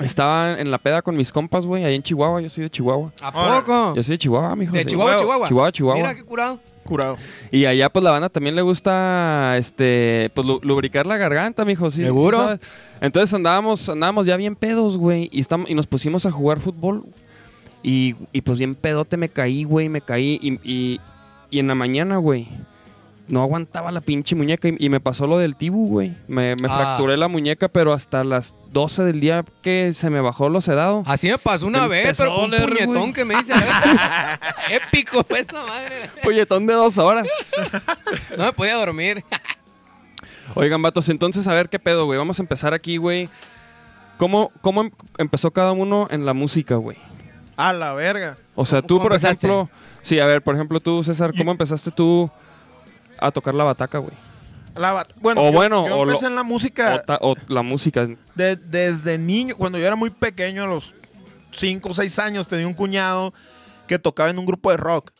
Estaba 0.00 0.58
en 0.60 0.70
la 0.70 0.78
peda 0.78 1.02
con 1.02 1.16
mis 1.16 1.32
compas, 1.32 1.66
güey, 1.66 1.84
ahí 1.84 1.96
en 1.96 2.02
Chihuahua. 2.02 2.40
Yo 2.40 2.48
soy 2.48 2.62
de 2.64 2.70
Chihuahua. 2.70 3.12
¿A 3.20 3.32
poco? 3.32 3.94
Yo 3.96 4.02
soy 4.02 4.14
de 4.14 4.18
Chihuahua, 4.18 4.54
mijo. 4.54 4.72
De 4.72 4.80
sí. 4.80 4.86
Chihuahua, 4.90 5.16
Chihuahua. 5.18 5.46
Chihuahua. 5.48 5.48
Chihuahua, 5.48 5.72
Chihuahua. 5.72 5.96
Mira 6.02 6.14
qué 6.14 6.22
curado. 6.24 6.60
Curado. 6.84 7.16
Y 7.50 7.64
allá, 7.66 7.90
pues 7.90 8.02
la 8.04 8.12
banda 8.12 8.28
también 8.28 8.54
le 8.54 8.62
gusta, 8.62 9.56
este, 9.58 10.30
pues 10.34 10.46
lu- 10.46 10.60
lubricar 10.62 11.04
la 11.06 11.16
garganta, 11.16 11.64
mijo. 11.64 11.90
Sí, 11.90 12.02
¿Seguro? 12.04 12.38
sabes. 12.38 12.60
Entonces 13.00 13.34
andábamos, 13.34 13.88
andábamos 13.88 14.26
ya 14.26 14.36
bien 14.36 14.54
pedos, 14.54 14.96
güey. 14.96 15.28
Y, 15.32 15.42
y 15.66 15.74
nos 15.74 15.86
pusimos 15.88 16.24
a 16.26 16.30
jugar 16.30 16.60
fútbol. 16.60 17.04
Y, 17.82 18.14
y 18.32 18.40
pues 18.40 18.58
bien 18.58 18.74
pedote 18.76 19.16
me 19.16 19.28
caí, 19.28 19.64
güey, 19.64 19.88
me 19.88 20.00
caí. 20.00 20.38
Y, 20.40 20.60
y, 20.62 21.00
y 21.50 21.58
en 21.58 21.66
la 21.66 21.74
mañana, 21.74 22.16
güey, 22.18 22.48
no 23.28 23.42
aguantaba 23.42 23.92
la 23.92 24.00
pinche 24.00 24.34
muñeca. 24.34 24.68
Y, 24.68 24.76
y 24.78 24.88
me 24.88 25.00
pasó 25.00 25.26
lo 25.26 25.38
del 25.38 25.54
tibu, 25.56 25.88
güey. 25.88 26.16
Me, 26.28 26.56
me 26.62 26.68
Ah. 26.68 26.74
fracturé 26.76 27.16
la 27.16 27.28
muñeca, 27.28 27.68
pero 27.68 27.92
hasta 27.92 28.24
las 28.24 28.54
12 28.72 29.04
del 29.04 29.20
día 29.20 29.44
que 29.62 29.92
se 29.92 30.10
me 30.10 30.20
bajó 30.20 30.48
lo 30.48 30.60
sedado. 30.60 31.02
Así 31.06 31.28
me 31.30 31.38
pasó 31.38 31.66
una 31.66 31.82
Me 31.82 31.88
vez, 31.88 32.16
pero 32.18 32.34
con 32.34 32.44
un 32.46 32.50
doler, 32.50 32.68
puñetón 32.70 32.94
güey. 32.94 33.12
que 33.12 33.24
me 33.24 33.36
dice. 33.36 33.52
Épico 34.70 35.22
fue 35.24 35.40
esta 35.40 35.62
madre. 35.64 36.10
Puñetón 36.22 36.66
de 36.66 36.74
dos 36.74 36.98
horas. 36.98 37.26
No 38.36 38.44
me 38.44 38.52
podía 38.52 38.74
dormir. 38.76 39.24
Oigan, 40.54 40.80
vatos, 40.82 41.08
entonces 41.08 41.46
a 41.46 41.52
ver 41.54 41.68
qué 41.68 41.78
pedo, 41.78 42.06
güey. 42.06 42.18
Vamos 42.18 42.38
a 42.38 42.42
empezar 42.42 42.72
aquí, 42.74 42.96
güey. 42.96 43.28
¿Cómo, 44.16 44.50
¿Cómo 44.60 44.82
em- 44.82 44.90
empezó 45.18 45.50
cada 45.52 45.72
uno 45.72 46.08
en 46.10 46.24
la 46.26 46.34
música, 46.34 46.76
güey? 46.76 46.96
A 47.56 47.72
la 47.72 47.92
verga. 47.94 48.36
O 48.54 48.64
sea, 48.64 48.80
¿Cómo- 48.80 48.88
tú, 48.88 48.96
por 49.02 49.12
empezaste? 49.12 49.46
ejemplo... 49.46 49.70
Sí, 50.02 50.18
a 50.20 50.24
ver, 50.24 50.42
por 50.42 50.54
ejemplo, 50.54 50.80
tú, 50.80 51.02
César, 51.04 51.32
¿cómo 51.36 51.50
empezaste 51.50 51.90
tú 51.90 52.30
a 53.20 53.30
tocar 53.30 53.54
la 53.54 53.64
bataca, 53.64 53.98
güey? 53.98 54.12
La 54.74 54.92
bat- 54.92 55.12
bueno, 55.20 55.40
O 55.42 55.44
yo, 55.50 55.52
bueno, 55.52 55.88
yo 55.88 55.96
o 55.98 56.04
lo- 56.04 56.12
empecé 56.12 56.26
en 56.26 56.34
la 56.36 56.42
música 56.44 57.02
o 57.20 57.34
la 57.48 57.62
música. 57.62 58.06
de- 58.34 58.56
desde 58.56 59.18
niño. 59.18 59.56
Cuando 59.56 59.78
yo 59.78 59.86
era 59.86 59.96
muy 59.96 60.10
pequeño, 60.10 60.64
a 60.64 60.66
los 60.66 60.94
5 61.52 61.88
o 61.88 61.94
6 61.94 62.18
años, 62.18 62.46
tenía 62.46 62.66
un 62.66 62.74
cuñado 62.74 63.32
que 63.88 63.98
tocaba 63.98 64.28
en 64.30 64.38
un 64.38 64.46
grupo 64.46 64.70
de 64.70 64.76
rock. 64.76 65.10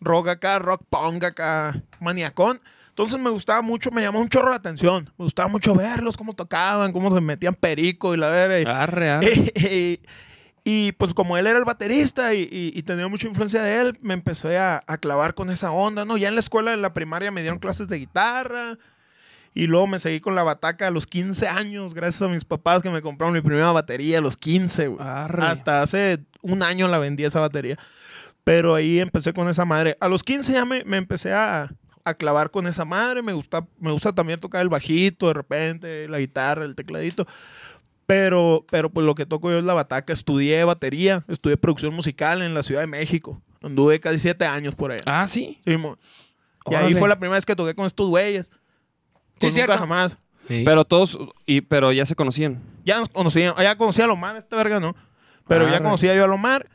Rock 0.00 0.28
acá, 0.28 0.58
rock 0.58 0.82
punk 0.88 1.24
acá, 1.24 1.82
maniacón. 2.00 2.60
Entonces 2.90 3.18
me 3.18 3.28
gustaba 3.30 3.60
mucho, 3.60 3.90
me 3.90 4.02
llamó 4.02 4.20
un 4.20 4.28
chorro 4.28 4.50
la 4.50 4.56
atención. 4.56 5.10
Me 5.18 5.24
gustaba 5.24 5.48
mucho 5.48 5.74
verlos, 5.74 6.16
cómo 6.16 6.32
tocaban, 6.32 6.92
cómo 6.92 7.12
se 7.12 7.20
metían 7.20 7.54
perico 7.54 8.14
y 8.14 8.16
la 8.18 8.28
verga. 8.30 8.60
y- 8.60 8.64
Arre, 8.64 9.10
arre. 9.10 9.26
y, 9.56 9.66
y, 9.66 10.00
pues 10.98 11.12
como 11.14 11.36
él 11.36 11.46
era 11.46 11.58
el 11.58 11.64
baterista 11.64 12.32
y, 12.34 12.40
y- 12.42 12.72
y 12.74 12.82
tenía 12.84 13.06
mucha 13.08 13.26
influencia 13.26 13.62
de 13.62 13.80
él, 13.82 13.98
me 14.00 14.14
empecé 14.14 14.56
a, 14.58 14.82
a 14.86 14.96
clavar 14.98 15.34
con 15.34 15.50
esa 15.50 15.70
onda, 15.70 16.04
¿no? 16.06 16.16
Ya 16.16 16.28
en 16.28 16.34
la 16.34 16.40
escuela, 16.40 16.72
en 16.72 16.80
la 16.82 16.94
primaria, 16.94 17.30
me 17.30 17.42
dieron 17.42 17.58
clases 17.58 17.88
de 17.88 17.98
guitarra. 17.98 18.78
Y 19.56 19.68
luego 19.68 19.86
me 19.86 20.00
seguí 20.00 20.18
con 20.18 20.34
la 20.34 20.42
bataca 20.42 20.88
a 20.88 20.90
los 20.90 21.06
15 21.06 21.46
años, 21.46 21.94
gracias 21.94 22.22
a 22.22 22.28
mis 22.28 22.44
papás 22.44 22.82
que 22.82 22.90
me 22.90 23.02
compraron 23.02 23.34
mi 23.34 23.40
primera 23.40 23.70
batería 23.70 24.18
a 24.18 24.20
los 24.20 24.36
15, 24.36 24.88
güey. 24.88 25.06
Hasta 25.46 25.80
hace 25.82 26.18
un 26.42 26.62
año 26.64 26.88
la 26.88 26.98
vendí 26.98 27.24
esa 27.24 27.38
batería. 27.38 27.78
Pero 28.42 28.74
ahí 28.74 28.98
empecé 28.98 29.32
con 29.32 29.48
esa 29.48 29.64
madre. 29.64 29.96
A 30.00 30.08
los 30.08 30.24
15 30.24 30.52
ya 30.54 30.64
me, 30.64 30.82
me 30.84 30.96
empecé 30.96 31.32
a, 31.32 31.70
a 32.04 32.14
clavar 32.14 32.50
con 32.50 32.66
esa 32.66 32.84
madre. 32.84 33.22
Me 33.22 33.32
gusta, 33.32 33.64
me 33.78 33.92
gusta 33.92 34.12
también 34.12 34.40
tocar 34.40 34.60
el 34.60 34.68
bajito 34.70 35.28
de 35.28 35.34
repente, 35.34 36.08
la 36.08 36.18
guitarra, 36.18 36.64
el 36.64 36.74
tecladito. 36.74 37.24
Pero, 38.06 38.66
pero 38.70 38.90
pues 38.90 39.06
lo 39.06 39.14
que 39.14 39.24
toco 39.26 39.50
yo 39.50 39.58
es 39.58 39.64
la 39.64 39.74
bataca. 39.74 40.12
Estudié 40.12 40.64
batería, 40.64 41.24
estudié 41.28 41.56
producción 41.56 41.94
musical 41.94 42.42
en 42.42 42.52
la 42.54 42.62
Ciudad 42.62 42.82
de 42.82 42.86
México. 42.86 43.42
Anduve 43.62 43.98
casi 44.00 44.18
siete 44.18 44.44
años 44.44 44.74
por 44.74 44.92
allá. 44.92 45.02
Ah, 45.06 45.26
sí. 45.26 45.58
Sí, 45.64 45.76
y 46.70 46.74
ahí 46.74 46.94
fue 46.94 47.08
la 47.08 47.18
primera 47.18 47.36
vez 47.36 47.46
que 47.46 47.56
toqué 47.56 47.74
con 47.74 47.86
estos 47.86 48.08
güeyes. 48.08 48.46
Sí, 48.46 48.52
Con 49.40 49.48
es 49.48 49.54
nunca 49.54 49.66
cierto. 49.66 49.78
jamás. 49.78 50.18
Pero 50.46 50.84
todos, 50.84 51.18
y, 51.46 51.62
pero 51.62 51.90
ya 51.92 52.04
se 52.04 52.14
conocían. 52.14 52.62
Ya 52.84 52.98
nos 52.98 53.08
conocían, 53.08 53.54
ya 53.56 53.76
conocía 53.78 54.04
a 54.04 54.08
Lomar, 54.08 54.36
este 54.36 54.54
verga 54.56 54.78
no. 54.80 54.94
Pero 55.48 55.66
ya 55.68 55.76
Arre. 55.76 55.84
conocía 55.84 56.14
yo 56.14 56.24
a 56.24 56.26
Lomar. 56.26 56.68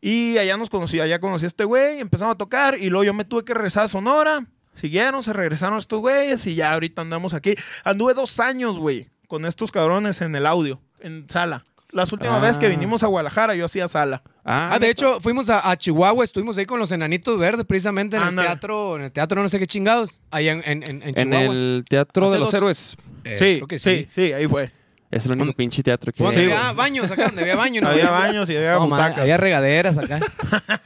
Y 0.00 0.38
allá 0.38 0.56
nos 0.56 0.70
conocía, 0.70 1.04
allá 1.04 1.18
conocí 1.20 1.44
a 1.44 1.48
este 1.48 1.64
güey, 1.64 2.00
empezamos 2.00 2.34
a 2.34 2.38
tocar 2.38 2.76
y 2.78 2.88
luego 2.88 3.04
yo 3.04 3.14
me 3.14 3.24
tuve 3.24 3.44
que 3.44 3.54
regresar 3.54 3.84
a 3.84 3.88
Sonora. 3.88 4.46
Siguieron, 4.74 5.22
se 5.24 5.32
regresaron 5.32 5.78
estos 5.78 6.00
güeyes 6.00 6.46
y 6.46 6.54
ya 6.54 6.72
ahorita 6.72 7.02
andamos 7.02 7.34
aquí. 7.34 7.54
Anduve 7.84 8.14
dos 8.14 8.38
años, 8.38 8.78
güey, 8.78 9.08
con 9.28 9.44
estos 9.46 9.70
cabrones 9.70 10.20
en 10.22 10.34
el 10.34 10.46
audio, 10.46 10.80
en 11.00 11.28
sala. 11.28 11.64
Las 11.90 12.12
últimas 12.12 12.36
Ah. 12.36 12.40
veces 12.40 12.58
que 12.58 12.68
vinimos 12.68 13.02
a 13.02 13.06
Guadalajara, 13.06 13.54
yo 13.54 13.64
hacía 13.64 13.88
sala. 13.88 14.22
Ah, 14.44 14.70
Ah, 14.72 14.78
de 14.78 14.90
hecho, 14.90 15.20
fuimos 15.20 15.48
a, 15.48 15.70
a 15.70 15.76
Chihuahua, 15.76 16.22
estuvimos 16.24 16.58
ahí 16.58 16.66
con 16.66 16.78
los 16.78 16.90
enanitos 16.92 17.38
verdes, 17.38 17.64
precisamente 17.66 18.16
en 18.18 18.22
el 18.24 18.34
teatro, 18.34 18.96
en 18.96 19.04
el 19.04 19.12
teatro 19.12 19.40
no 19.42 19.48
sé 19.48 19.58
qué 19.58 19.66
chingados, 19.66 20.20
allá 20.30 20.52
en, 20.52 20.62
en, 20.66 20.82
en- 20.82 21.02
en 21.02 21.08
en 21.08 21.14
Chihuahua. 21.14 21.54
el 21.54 21.84
Teatro 21.88 22.24
Hace 22.26 22.32
de 22.34 22.38
los 22.40 22.52
Héroes. 22.52 22.96
Eh, 23.24 23.36
sí, 23.38 23.56
creo 23.56 23.66
que 23.68 23.78
sí, 23.78 24.06
sí, 24.14 24.32
ahí 24.34 24.46
fue. 24.46 24.70
Es 25.10 25.24
el 25.24 25.32
único 25.32 25.48
Un- 25.48 25.54
pinche 25.54 25.82
teatro 25.82 26.12
que 26.12 26.18
Sí, 26.30 26.38
había 26.38 26.72
baños 26.72 27.10
acá, 27.10 27.26
donde 27.28 27.40
había 27.40 27.56
baños. 27.56 27.82
¿no? 27.82 27.88
Había 27.88 28.10
baños 28.10 28.50
y 28.50 28.56
había 28.56 28.74
No, 28.74 28.80
man, 28.80 28.90
butacas. 28.90 29.18
había 29.20 29.38
regaderas 29.38 29.96
acá. 29.96 30.20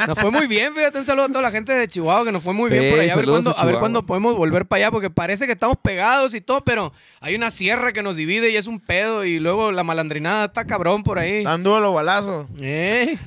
Nos 0.07 0.17
fue 0.19 0.31
muy 0.31 0.47
bien, 0.47 0.73
fíjate, 0.75 0.99
un 0.99 1.05
saludo 1.05 1.25
a 1.25 1.29
toda 1.29 1.43
la 1.43 1.51
gente 1.51 1.73
de 1.73 1.89
Chihuahua 1.89 2.25
que 2.25 2.31
nos 2.31 2.41
fue 2.43 2.53
muy 2.55 2.71
bien 2.71 2.85
Ey, 2.85 2.91
por 2.93 3.01
allá. 3.01 3.13
A 3.15 3.17
ver, 3.17 3.25
cuándo, 3.27 3.51
a 3.51 3.53
a 3.53 3.57
ver 3.57 3.61
Chihuahua. 3.63 3.81
cuándo 3.81 4.07
podemos 4.07 4.37
volver 4.37 4.67
para 4.67 4.79
allá, 4.85 4.91
porque 4.93 5.11
parece 5.11 5.47
que 5.47 5.53
estamos 5.53 5.77
pegados 5.83 6.37
y 6.37 6.41
todo, 6.41 6.63
pero 6.63 6.93
hay 7.21 7.35
una 7.35 7.51
sierra 7.51 7.93
que 7.93 8.03
nos 8.05 8.15
divide 8.15 8.51
y 8.51 8.57
es 8.57 8.69
un 8.69 8.79
pedo. 8.79 9.25
Y 9.25 9.41
luego 9.41 9.73
la 9.73 9.83
malandrinada 9.83 10.45
está 10.47 10.67
cabrón 10.69 11.03
por 11.03 11.19
ahí. 11.19 11.43
Tan 11.43 11.65
duro 11.65 11.81
los 11.81 11.93
balazos. 11.95 12.47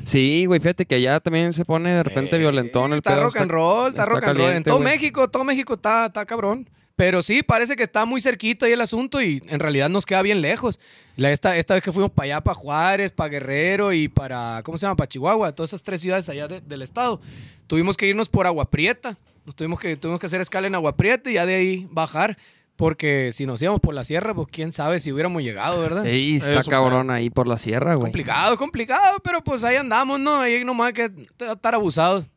Sí, 0.05 0.45
güey, 0.45 0.59
fíjate 0.59 0.85
que 0.85 0.95
allá 0.95 1.19
también 1.19 1.53
se 1.53 1.65
pone 1.65 1.91
de 1.91 2.03
repente 2.03 2.37
violentón 2.37 2.93
el 2.93 2.99
está 2.99 3.15
pedo. 3.15 3.23
rock 3.25 3.37
and 3.37 3.51
roll, 3.51 3.89
está, 3.89 4.05
rock 4.05 4.23
and 4.23 4.37
roll. 4.37 4.51
En 4.51 4.63
todo. 4.63 4.79
México, 4.79 5.27
todo 5.29 5.43
México 5.43 5.73
está, 5.73 6.05
está 6.07 6.25
cabrón. 6.25 6.69
Pero 6.95 7.21
sí, 7.21 7.43
parece 7.43 7.75
que 7.75 7.83
está 7.83 8.05
muy 8.05 8.21
cerquita 8.21 8.65
ahí 8.65 8.71
el 8.71 8.79
asunto 8.81 9.21
y 9.21 9.43
en 9.49 9.59
realidad 9.59 9.89
nos 9.89 10.05
queda 10.05 10.21
bien 10.21 10.41
lejos. 10.41 10.79
La, 11.17 11.31
esta, 11.31 11.57
esta 11.57 11.73
vez 11.73 11.83
que 11.83 11.91
fuimos 11.91 12.09
para 12.11 12.25
allá, 12.25 12.41
para 12.41 12.55
Juárez, 12.55 13.11
para 13.11 13.29
Guerrero 13.29 13.91
y 13.91 14.07
para, 14.07 14.61
¿cómo 14.63 14.77
se 14.77 14.85
llama? 14.85 14.95
Para 14.95 15.07
Chihuahua, 15.09 15.53
todas 15.53 15.71
esas 15.71 15.83
tres 15.83 15.99
ciudades 16.01 16.29
allá 16.29 16.47
de- 16.47 16.61
del 16.61 16.81
estado. 16.81 17.19
Tuvimos 17.67 17.97
que 17.97 18.07
irnos 18.07 18.29
por 18.29 18.45
Agua 18.47 18.69
Prieta. 18.69 19.17
Nos 19.45 19.55
tuvimos 19.55 19.79
que, 19.79 19.97
tuvimos 19.97 20.19
que 20.21 20.25
hacer 20.27 20.39
escala 20.39 20.67
en 20.67 20.75
Agua 20.75 20.95
Prieta 20.95 21.29
y 21.29 21.33
ya 21.33 21.45
de 21.45 21.55
ahí 21.55 21.87
bajar. 21.91 22.37
Porque 22.77 23.31
si 23.33 23.45
nos 23.45 23.61
íbamos 23.61 23.79
por 23.79 23.93
la 23.93 24.03
sierra, 24.03 24.33
pues 24.33 24.47
quién 24.51 24.73
sabe 24.73 24.99
si 24.99 25.11
hubiéramos 25.11 25.41
llegado, 25.43 25.79
¿verdad? 25.81 26.05
Ey, 26.05 26.35
está 26.35 26.59
Eso, 26.59 26.69
cabrón 26.69 27.09
ahí 27.09 27.29
por 27.29 27.47
la 27.47 27.57
sierra, 27.57 27.95
güey. 27.95 28.03
Complicado, 28.07 28.57
complicado, 28.57 29.19
pero 29.23 29.41
pues 29.41 29.63
ahí 29.63 29.77
andamos, 29.77 30.19
¿no? 30.19 30.41
Ahí 30.41 30.63
nomás 30.65 30.91
que 30.91 31.09
estar 31.39 31.73
abusados. 31.73 32.29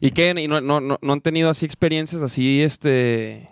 ¿Y 0.00 0.10
qué? 0.10 0.34
¿Y 0.36 0.48
no, 0.48 0.60
no, 0.60 0.80
no, 0.80 0.98
no 1.00 1.12
han 1.12 1.20
tenido 1.20 1.50
así 1.50 1.64
experiencias 1.66 2.20
así, 2.22 2.62
este... 2.62 3.48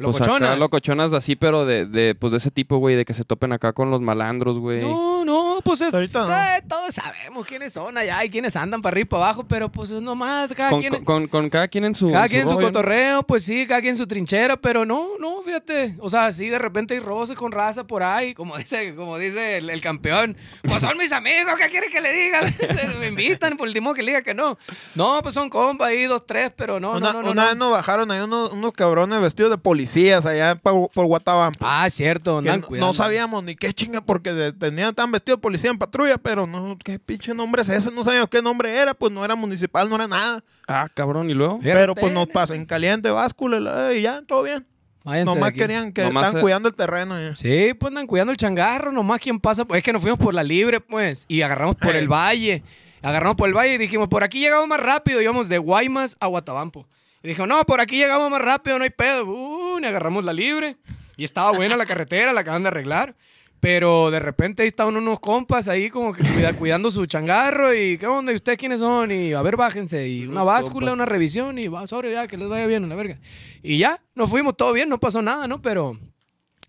Pues 0.00 0.20
acá 0.20 0.30
Locochonas. 0.32 0.58
locochonas 0.58 1.12
así, 1.12 1.36
pero 1.36 1.66
de, 1.66 1.86
de, 1.86 2.14
pues 2.14 2.30
de 2.30 2.38
ese 2.38 2.50
tipo, 2.50 2.78
güey, 2.78 2.96
de 2.96 3.04
que 3.04 3.14
se 3.14 3.24
topen 3.24 3.52
acá 3.52 3.72
con 3.72 3.90
los 3.90 4.00
malandros, 4.00 4.58
güey. 4.58 4.80
No, 4.80 5.19
no, 5.24 5.60
pues 5.64 5.80
es, 5.80 5.92
Ahorita 5.94 6.26
no. 6.26 6.32
eh, 6.56 6.62
todos 6.68 6.94
sabemos 6.94 7.46
quiénes 7.46 7.72
son 7.72 7.96
allá 7.96 8.24
y 8.24 8.30
quiénes 8.30 8.54
andan 8.56 8.82
para 8.82 8.94
arriba 8.94 9.02
y 9.04 9.08
para 9.08 9.24
abajo, 9.24 9.44
pero 9.46 9.70
pues 9.70 9.90
es 9.90 10.00
nomás 10.00 10.50
cada 10.54 10.70
Con, 10.70 10.80
quien, 10.80 10.92
con, 10.92 11.04
con- 11.04 11.28
con 11.28 11.50
cada 11.50 11.68
quien 11.68 11.84
en 11.84 11.94
su... 11.94 12.10
cada 12.10 12.28
quien 12.28 12.42
en 12.42 12.48
su 12.48 12.54
rollo, 12.54 12.66
¿no? 12.66 12.72
cotorreo, 12.72 13.22
pues 13.22 13.44
sí, 13.44 13.66
cada 13.66 13.80
quien 13.80 13.92
en 13.92 13.96
su 13.98 14.06
trinchera, 14.06 14.56
pero 14.56 14.84
no, 14.84 15.18
no, 15.18 15.42
fíjate, 15.42 15.96
o 16.00 16.08
sea, 16.08 16.32
sí, 16.32 16.48
de 16.48 16.58
repente 16.58 16.94
hay 16.94 17.00
roces 17.00 17.36
con 17.36 17.52
raza 17.52 17.86
por 17.86 18.02
ahí, 18.02 18.34
como 18.34 18.56
dice, 18.58 18.94
como 18.94 19.18
dice 19.18 19.58
el, 19.58 19.70
el 19.70 19.80
campeón, 19.80 20.36
pues 20.62 20.80
son 20.82 20.96
mis 20.98 21.12
amigos, 21.12 21.54
¿qué 21.58 21.68
quiere 21.70 21.88
que 21.88 22.00
le 22.00 22.12
diga? 22.12 22.40
Me 23.00 23.08
invitan, 23.08 23.56
por 23.56 23.66
el 23.66 23.70
último 23.70 23.94
que 23.94 24.02
le 24.02 24.12
diga 24.12 24.22
que 24.22 24.34
no. 24.34 24.58
No, 24.94 25.20
pues 25.22 25.34
son 25.34 25.48
compas 25.50 25.88
ahí, 25.88 26.04
dos, 26.04 26.26
tres, 26.26 26.50
pero 26.56 26.80
no, 26.80 26.92
una 26.92 27.00
no, 27.00 27.12
no, 27.14 27.22
no, 27.22 27.30
una 27.32 27.42
no. 27.42 27.48
vez 27.48 27.56
nos 27.56 27.70
bajaron 27.72 28.10
ahí 28.10 28.20
unos, 28.20 28.52
unos 28.52 28.72
cabrones 28.72 29.20
vestidos 29.20 29.50
de 29.50 29.58
policías 29.58 30.26
allá 30.26 30.54
por, 30.56 30.90
por 30.90 31.06
Guatabampo. 31.06 31.58
Ah, 31.62 31.88
cierto, 31.90 32.38
andan 32.38 32.60
no, 32.60 32.76
no 32.76 32.92
sabíamos 32.92 33.42
ni 33.44 33.54
qué 33.56 33.72
chinga 33.72 34.00
porque 34.00 34.52
tenían 34.58 34.94
tan 34.94 35.10
vestidos 35.12 35.19
de 35.24 35.38
policía 35.38 35.70
en 35.70 35.78
patrulla, 35.78 36.18
pero 36.18 36.46
no, 36.46 36.76
qué 36.84 36.98
pinche 36.98 37.34
nombre 37.34 37.62
es 37.62 37.68
ese, 37.68 37.90
no 37.90 38.02
sabíamos 38.04 38.28
qué 38.28 38.42
nombre 38.42 38.74
era, 38.76 38.94
pues 38.94 39.12
no 39.12 39.24
era 39.24 39.34
municipal, 39.36 39.88
no 39.88 39.96
era 39.96 40.08
nada. 40.08 40.42
Ah, 40.68 40.88
cabrón, 40.92 41.30
¿y 41.30 41.34
luego? 41.34 41.58
Pero 41.62 41.94
pues 41.94 42.12
nos 42.12 42.26
pasan 42.28 42.56
en 42.58 42.66
caliente, 42.66 43.10
báscula 43.10 43.92
y 43.94 44.02
ya, 44.02 44.22
todo 44.22 44.42
bien. 44.42 44.66
Váyanse 45.02 45.34
Nomás 45.34 45.52
querían 45.52 45.92
que 45.92 46.02
Nomás 46.02 46.26
están 46.26 46.40
se- 46.40 46.42
cuidando 46.42 46.68
el 46.68 46.74
terreno. 46.74 47.18
ya. 47.18 47.34
Sí, 47.34 47.72
pues 47.78 47.88
andan 47.90 48.06
cuidando 48.06 48.32
el 48.32 48.36
changarro, 48.36 48.92
nomás 48.92 49.20
quien 49.20 49.40
pasa. 49.40 49.64
Es 49.74 49.82
que 49.82 49.92
nos 49.94 50.02
fuimos 50.02 50.18
por 50.20 50.34
la 50.34 50.42
libre, 50.42 50.80
pues, 50.80 51.24
y 51.26 51.40
agarramos 51.40 51.76
por 51.76 51.96
el 51.96 52.06
valle. 52.06 52.62
Agarramos 53.02 53.36
por 53.36 53.48
el 53.48 53.54
valle 53.56 53.74
y 53.74 53.78
dijimos, 53.78 54.08
por 54.08 54.22
aquí 54.22 54.40
llegamos 54.40 54.68
más 54.68 54.78
rápido. 54.78 55.22
Íbamos 55.22 55.48
de 55.48 55.56
Guaymas 55.56 56.18
a 56.20 56.26
Guatabampo. 56.26 56.86
Y 57.22 57.28
dijo, 57.28 57.46
no, 57.46 57.64
por 57.64 57.80
aquí 57.80 57.96
llegamos 57.96 58.30
más 58.30 58.42
rápido, 58.42 58.76
no 58.76 58.84
hay 58.84 58.90
pedo. 58.90 59.24
Uh, 59.24 59.78
y 59.80 59.84
agarramos 59.86 60.22
la 60.22 60.34
libre. 60.34 60.76
Y 61.16 61.24
estaba 61.24 61.50
buena 61.52 61.78
la 61.78 61.86
carretera, 61.86 62.34
la 62.34 62.42
acaban 62.42 62.62
de 62.62 62.68
arreglar. 62.68 63.14
Pero 63.60 64.10
de 64.10 64.20
repente 64.20 64.62
ahí 64.62 64.68
estaban 64.68 64.96
unos 64.96 65.20
compas 65.20 65.68
ahí 65.68 65.90
como 65.90 66.14
que 66.14 66.22
cuida- 66.22 66.52
cuidando 66.58 66.90
su 66.90 67.04
changarro 67.04 67.74
y 67.74 67.98
¿qué 67.98 68.06
onda? 68.06 68.32
¿Y 68.32 68.36
ustedes 68.36 68.58
quiénes 68.58 68.80
son? 68.80 69.12
Y 69.12 69.32
a 69.34 69.42
ver, 69.42 69.56
bájense. 69.56 70.08
Y 70.08 70.26
una 70.26 70.42
báscula, 70.44 70.86
compas. 70.86 70.94
una 70.94 71.04
revisión 71.04 71.58
y 71.58 71.68
va, 71.68 71.86
sobre 71.86 72.12
ya, 72.12 72.26
que 72.26 72.38
les 72.38 72.48
vaya 72.48 72.66
bien, 72.66 72.84
a 72.84 72.86
la 72.86 72.94
verga. 72.94 73.18
Y 73.62 73.76
ya, 73.78 74.02
nos 74.14 74.30
fuimos 74.30 74.56
todo 74.56 74.72
bien, 74.72 74.88
no 74.88 74.98
pasó 74.98 75.20
nada, 75.20 75.46
¿no? 75.46 75.60
Pero, 75.60 75.98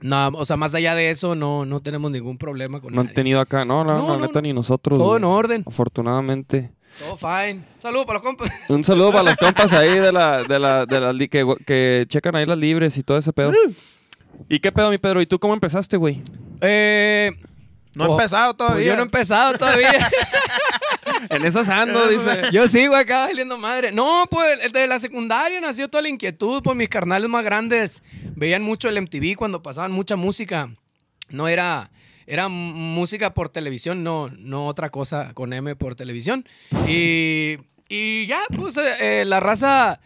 no, 0.02 0.28
o 0.30 0.44
sea, 0.44 0.58
más 0.58 0.76
allá 0.76 0.94
de 0.96 1.10
eso, 1.12 1.34
no, 1.34 1.64
no 1.66 1.80
tenemos 1.82 2.12
ningún 2.12 2.38
problema 2.38 2.82
con 2.82 2.94
No 2.94 3.00
han 3.02 3.14
tenido 3.14 3.40
acá, 3.40 3.64
no, 3.64 3.86
la, 3.86 3.94
No, 3.94 4.10
la 4.10 4.16
no, 4.18 4.22
neta, 4.28 4.42
no. 4.42 4.42
ni 4.42 4.54
nosotros. 4.54 5.00
Todo 5.00 5.10
güey. 5.10 5.18
en 5.20 5.24
orden, 5.24 5.64
Afortunadamente. 5.66 6.72
todo 7.00 7.16
fine. 7.16 7.64
Saludos 7.80 8.06
para 8.06 8.18
los 8.20 8.24
compas. 8.28 8.52
Un 8.68 8.84
saludo 8.84 9.12
para 9.12 9.24
los 9.24 9.38
compas 9.38 9.72
ahí 9.72 9.98
de 9.98 10.12
la, 10.12 10.44
de 10.44 10.60
la, 10.60 10.86
de 10.86 11.00
la 11.00 11.14
que, 11.30 11.56
que 11.66 12.04
checan 12.10 12.36
ahí 12.36 12.46
las 12.46 12.58
libres 12.58 12.98
y 12.98 13.04
todo 13.04 13.18
ese 13.18 13.32
pedo. 13.32 13.54
¿Y 14.50 14.60
qué 14.60 14.74
pedo, 14.74 14.90
mi 14.90 14.98
Pedro? 14.98 15.22
¿Y 15.22 15.26
tú 15.26 15.40
cómo 15.40 15.54
empezaste, 15.54 15.96
güey? 15.96 16.22
Eh, 16.62 17.32
No 17.96 18.06
he 18.06 18.08
Oh, 18.08 18.12
empezado 18.14 18.56
pues 18.56 18.68
todavía. 18.68 18.88
yo 18.88 18.96
no 18.96 19.02
he 19.02 19.06
empezado 19.06 19.58
todavía. 19.58 19.92
En 21.30 21.46
esas 21.46 21.70
ando, 21.70 22.08
dice. 22.08 22.42
Yo 22.52 22.68
sigo 22.68 22.96
acá 22.96 23.22
valiendo 23.26 23.58
madre. 23.58 23.92
No, 23.92 24.26
pues 24.30 24.60
el 24.64 24.72
de 24.72 24.88
la 24.88 24.98
secundaria 25.00 25.62
nació 25.62 25.88
toda 25.88 26.02
la 26.02 26.10
inquietud. 26.10 26.62
Pues 26.64 26.76
mis 26.76 26.90
carnales 26.90 27.30
más 27.30 27.44
grandes 27.44 28.02
veían 28.36 28.64
mucho 28.64 28.90
el 28.90 29.00
MTV 29.02 29.36
cuando 29.36 29.62
pasaban 29.62 29.92
mucha 29.92 30.16
música. 30.16 30.70
No 31.30 31.48
era. 31.48 31.92
Era 32.28 32.48
música 32.48 33.34
por 33.34 33.50
televisión, 33.50 34.04
no, 34.04 34.30
no 34.38 34.68
otra 34.68 34.90
cosa 34.90 35.34
con 35.34 35.52
M 35.54 35.76
por 35.76 35.96
televisión. 35.96 36.46
Y, 36.88 37.58
y 37.90 38.26
ya, 38.26 38.40
pues 38.56 38.78
eh, 38.78 39.22
eh, 39.22 39.26
la 39.26 39.40
raza. 39.40 40.00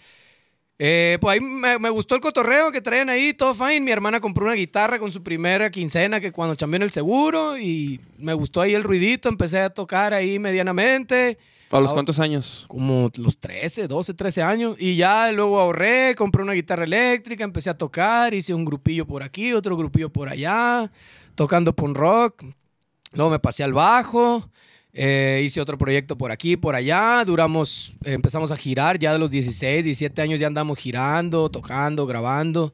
Eh, 0.77 1.17
pues 1.21 1.33
ahí 1.33 1.39
me, 1.39 1.79
me 1.79 1.89
gustó 1.89 2.15
el 2.15 2.21
cotorreo 2.21 2.71
que 2.71 2.81
traían 2.81 3.09
ahí, 3.09 3.33
todo 3.33 3.53
fine. 3.53 3.79
Mi 3.79 3.91
hermana 3.91 4.19
compró 4.19 4.45
una 4.45 4.55
guitarra 4.55 4.99
con 4.99 5.11
su 5.11 5.23
primera 5.23 5.69
quincena 5.71 6.19
que 6.19 6.31
cuando 6.31 6.55
cambió 6.57 6.77
en 6.77 6.83
el 6.83 6.91
seguro 6.91 7.57
y 7.57 8.01
me 8.17 8.33
gustó 8.33 8.61
ahí 8.61 8.73
el 8.73 8.83
ruidito, 8.83 9.29
empecé 9.29 9.59
a 9.59 9.69
tocar 9.69 10.13
ahí 10.13 10.37
medianamente. 10.39 11.37
¿A 11.71 11.79
los 11.79 11.93
cuántos 11.93 12.19
años? 12.19 12.65
Como 12.67 13.11
los 13.15 13.37
13, 13.37 13.87
12, 13.87 14.13
13 14.13 14.43
años. 14.43 14.75
Y 14.79 14.95
ya 14.95 15.31
luego 15.31 15.59
ahorré, 15.59 16.15
compré 16.15 16.43
una 16.43 16.53
guitarra 16.53 16.83
eléctrica, 16.85 17.43
empecé 17.43 17.69
a 17.69 17.77
tocar, 17.77 18.33
hice 18.33 18.53
un 18.53 18.65
grupillo 18.65 19.05
por 19.05 19.23
aquí, 19.23 19.51
otro 19.51 19.75
grupillo 19.75 20.09
por 20.09 20.29
allá, 20.29 20.91
tocando 21.35 21.75
punk 21.75 21.97
rock. 21.97 22.45
Luego 23.13 23.31
me 23.31 23.39
pasé 23.39 23.63
al 23.63 23.73
bajo, 23.73 24.49
eh, 24.97 25.41
hice 25.43 25.59
otro 25.59 25.77
proyecto 25.77 26.17
por 26.17 26.31
aquí, 26.31 26.55
por 26.57 26.73
allá. 26.73 27.21
Duramos, 27.25 27.93
eh, 28.05 28.13
empezamos 28.13 28.49
a 28.51 28.55
girar, 28.57 28.97
ya 28.97 29.11
de 29.13 29.19
los 29.19 29.29
16, 29.29 29.83
17 29.83 30.21
años 30.21 30.39
ya 30.39 30.47
andamos 30.47 30.77
girando, 30.79 31.49
tocando, 31.49 32.07
grabando. 32.07 32.73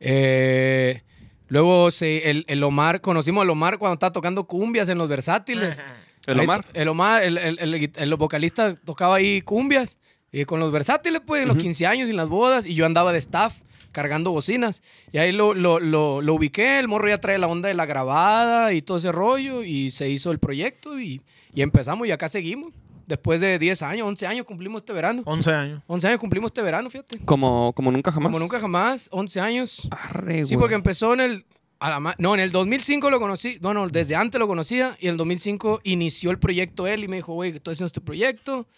Eh, 0.00 1.02
luego 1.48 1.90
se, 1.90 2.30
el, 2.30 2.44
el 2.48 2.62
Omar, 2.62 3.00
conocimos 3.00 3.42
al 3.42 3.50
Omar 3.50 3.78
cuando 3.78 3.94
estaba 3.94 4.12
tocando 4.12 4.44
cumbias 4.44 4.88
en 4.88 4.98
los 4.98 5.08
versátiles. 5.08 5.78
¿El 6.26 6.38
Ahí 6.40 6.44
Omar? 6.44 6.64
to- 6.64 6.70
El 6.74 6.88
Omar, 6.88 7.22
el, 7.22 7.38
el- 7.38 7.58
el- 7.58 7.92
el 7.94 8.14
vocalista 8.16 8.74
tocaba 8.76 9.16
ahí 9.16 9.40
cumbias 9.42 9.98
y 10.32 10.44
con 10.44 10.60
los 10.60 10.70
versátiles, 10.72 11.20
pues, 11.26 11.42
en 11.42 11.48
los 11.48 11.56
15 11.56 11.86
años 11.86 12.08
y 12.08 12.10
en 12.12 12.16
las 12.16 12.28
bodas. 12.28 12.66
Y 12.66 12.74
yo 12.74 12.84
andaba 12.86 13.12
de 13.12 13.18
staff 13.18 13.60
cargando 13.92 14.30
bocinas. 14.30 14.82
Y 15.12 15.18
ahí 15.18 15.32
lo, 15.32 15.54
lo, 15.54 15.80
lo, 15.80 16.20
lo 16.20 16.34
ubiqué. 16.34 16.78
El 16.80 16.88
morro 16.88 17.08
ya 17.08 17.18
trae 17.18 17.38
la 17.38 17.46
onda 17.46 17.68
de 17.68 17.74
la 17.74 17.86
grabada 17.86 18.72
y 18.74 18.82
todo 18.82 18.98
ese 18.98 19.10
rollo. 19.10 19.62
Y 19.62 19.90
se 19.90 20.10
hizo 20.10 20.30
el 20.30 20.38
proyecto 20.38 21.00
y, 21.00 21.22
y 21.58 21.62
empezamos 21.62 22.06
y 22.06 22.12
acá 22.12 22.28
seguimos. 22.28 22.72
Después 23.08 23.40
de 23.40 23.58
10 23.58 23.82
años, 23.82 24.06
11 24.06 24.26
años 24.28 24.46
cumplimos 24.46 24.80
este 24.82 24.92
verano. 24.92 25.22
11 25.24 25.52
años. 25.52 25.82
11 25.88 26.06
años 26.06 26.20
cumplimos 26.20 26.50
este 26.50 26.62
verano, 26.62 26.88
fíjate. 26.88 27.18
Como, 27.24 27.72
como 27.72 27.90
nunca 27.90 28.12
jamás. 28.12 28.30
Como 28.30 28.38
nunca 28.38 28.60
jamás, 28.60 29.08
11 29.10 29.40
años. 29.40 29.88
Arre, 29.90 30.44
Sí, 30.44 30.56
porque 30.56 30.76
empezó 30.76 31.14
en 31.14 31.20
el. 31.20 31.46
a 31.80 31.98
la 31.98 32.14
no, 32.18 32.34
en 32.34 32.40
el 32.40 32.52
2005 32.52 33.10
lo 33.10 33.18
conocí. 33.18 33.58
No, 33.60 33.74
no, 33.74 33.88
desde 33.88 34.14
antes 34.14 34.38
lo 34.38 34.46
conocía. 34.46 34.96
Y 35.00 35.06
en 35.06 35.12
el 35.12 35.16
2005 35.16 35.80
inició 35.82 36.30
el 36.30 36.38
proyecto 36.38 36.86
él 36.86 37.02
y 37.02 37.08
me 37.08 37.16
dijo, 37.16 37.32
güey, 37.32 37.50
estoy 37.56 37.72
haciendo 37.72 37.88
este 37.88 38.00
proyecto. 38.00 38.68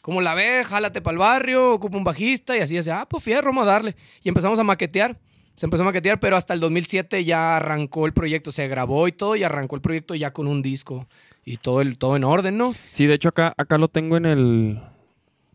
¿Cómo 0.00 0.22
la 0.22 0.32
ves? 0.32 0.68
Jálate 0.68 1.02
para 1.02 1.12
el 1.12 1.18
barrio, 1.18 1.74
ocupa 1.74 1.98
un 1.98 2.04
bajista. 2.04 2.56
Y 2.56 2.60
así, 2.60 2.78
así, 2.78 2.88
ah, 2.88 3.06
pues 3.06 3.22
fierro, 3.22 3.50
vamos 3.50 3.64
a 3.64 3.72
darle. 3.72 3.94
Y 4.22 4.30
empezamos 4.30 4.58
a 4.58 4.64
maquetear. 4.64 5.18
Se 5.54 5.66
empezó 5.66 5.82
a 5.82 5.86
maquetear, 5.86 6.18
pero 6.18 6.38
hasta 6.38 6.54
el 6.54 6.60
2007 6.60 7.24
ya 7.26 7.58
arrancó 7.58 8.06
el 8.06 8.14
proyecto. 8.14 8.52
Se 8.52 8.68
grabó 8.68 9.06
y 9.06 9.12
todo, 9.12 9.36
y 9.36 9.42
arrancó 9.42 9.76
el 9.76 9.82
proyecto 9.82 10.14
ya 10.14 10.32
con 10.32 10.46
un 10.46 10.62
disco. 10.62 11.06
Y 11.44 11.56
todo, 11.56 11.80
el, 11.80 11.98
todo 11.98 12.16
en 12.16 12.24
orden, 12.24 12.56
¿no? 12.56 12.72
Sí, 12.90 13.06
de 13.06 13.14
hecho 13.14 13.28
acá, 13.30 13.52
acá 13.56 13.78
lo 13.78 13.88
tengo 13.88 14.16
en 14.16 14.26
el... 14.26 14.80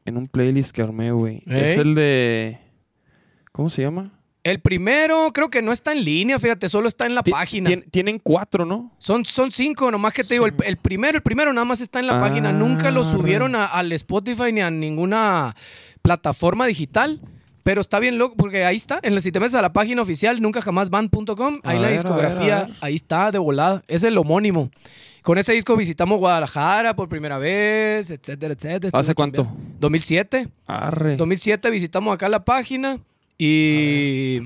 En 0.06 0.16
un 0.18 0.28
playlist 0.28 0.72
que 0.72 0.82
armé, 0.82 1.12
güey. 1.12 1.44
Es 1.48 1.78
¿Eh? 1.78 1.82
el 1.82 1.96
de... 1.96 2.60
¿Cómo 3.52 3.70
se 3.70 3.82
llama? 3.82 4.14
El 4.44 4.62
primero 4.62 5.32
creo 5.34 5.50
que 5.50 5.62
no 5.62 5.74
está 5.74 5.92
en 5.92 6.06
línea, 6.06 6.40
fíjate, 6.40 6.70
solo 6.70 6.88
está 6.88 7.06
en 7.06 7.16
la 7.16 7.24
página. 7.24 7.70
tien- 7.70 7.84
tienen 7.92 8.20
cuatro, 8.20 8.66
¿no? 8.66 8.94
Son, 8.98 9.26
son 9.26 9.52
cinco, 9.52 9.92
nomás 9.92 10.14
que 10.14 10.24
te 10.24 10.36
digo, 10.36 10.46
el, 10.46 10.54
el 10.64 10.78
primero, 10.78 11.18
el 11.18 11.24
primero 11.24 11.52
nada 11.52 11.66
más 11.66 11.82
está 11.82 12.00
en 12.00 12.08
la 12.08 12.18
Ah, 12.18 12.22
página. 12.22 12.54
Nunca 12.54 12.90
lo 12.92 13.04
subieron 13.04 13.56
a- 13.56 13.66
al 13.66 13.92
Spotify 13.92 14.54
ni 14.54 14.62
a 14.62 14.72
ninguna 14.72 15.54
plataforma 16.02 16.66
digital. 16.68 17.20
Pero 17.64 17.82
está 17.82 18.00
bien 18.00 18.18
loco, 18.18 18.36
porque 18.38 18.64
ahí 18.64 18.78
está, 18.78 19.00
en 19.04 19.14
los 19.14 19.26
si 19.26 19.34
te 19.34 19.42
metes 19.42 19.54
a 19.56 19.62
la 19.62 19.74
página 19.74 20.02
oficial, 20.02 20.42
nunca 20.42 20.62
jamás 20.62 20.90
band.com, 20.90 21.60
A 21.66 21.70
ahí 21.72 21.80
la 21.80 21.90
ver, 21.90 21.98
discografía, 22.00 22.70
ahí 22.80 22.96
está 22.96 23.30
de 23.30 23.40
volada. 23.40 23.84
Es 23.90 24.06
el 24.06 24.18
homónimo. 24.18 24.70
Con 25.28 25.38
ese 25.38 25.52
disco 25.52 25.76
visitamos 25.76 26.20
Guadalajara 26.20 26.96
por 26.96 27.10
primera 27.10 27.38
vez, 27.38 28.12
etcétera, 28.12 28.54
etcétera. 28.54 28.98
¿Hace 28.98 29.14
cuánto? 29.14 29.44
chambeando. 29.44 29.76
2007. 29.82 30.48
Arre. 30.66 31.18
2007 31.18 31.70
visitamos 31.70 32.14
acá 32.14 32.30
la 32.30 32.46
página 32.46 32.98
y 33.38 34.40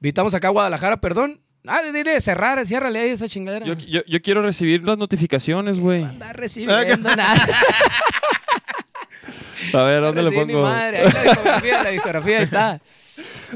visitamos 0.00 0.32
acá 0.32 0.48
Guadalajara, 0.48 1.02
perdón. 1.02 1.38
Ah, 1.66 1.82
dile, 1.92 2.18
cerrar, 2.22 2.64
ciérrale 2.66 2.98
ahí 2.98 3.10
esa 3.10 3.28
chingadera. 3.28 3.66
Yo, 3.66 3.74
yo- 3.74 4.00
yo 4.06 4.22
quiero 4.22 4.40
recibir 4.40 4.82
las 4.84 4.96
notificaciones, 4.96 5.78
güey. 5.78 6.02
Anda 6.02 6.32
recibiendo 6.32 6.96
nada. 7.14 7.46
A 9.74 9.82
ver, 9.82 10.00
¿dónde 10.00 10.22
le 10.22 10.32
pongo? 10.32 10.62
madre. 10.62 11.00
Ahí 11.00 11.12
la 11.12 11.22
discografía, 11.24 11.82
la 11.82 11.90
discografía, 11.90 12.38
ahí 12.38 12.44
está. 12.44 12.80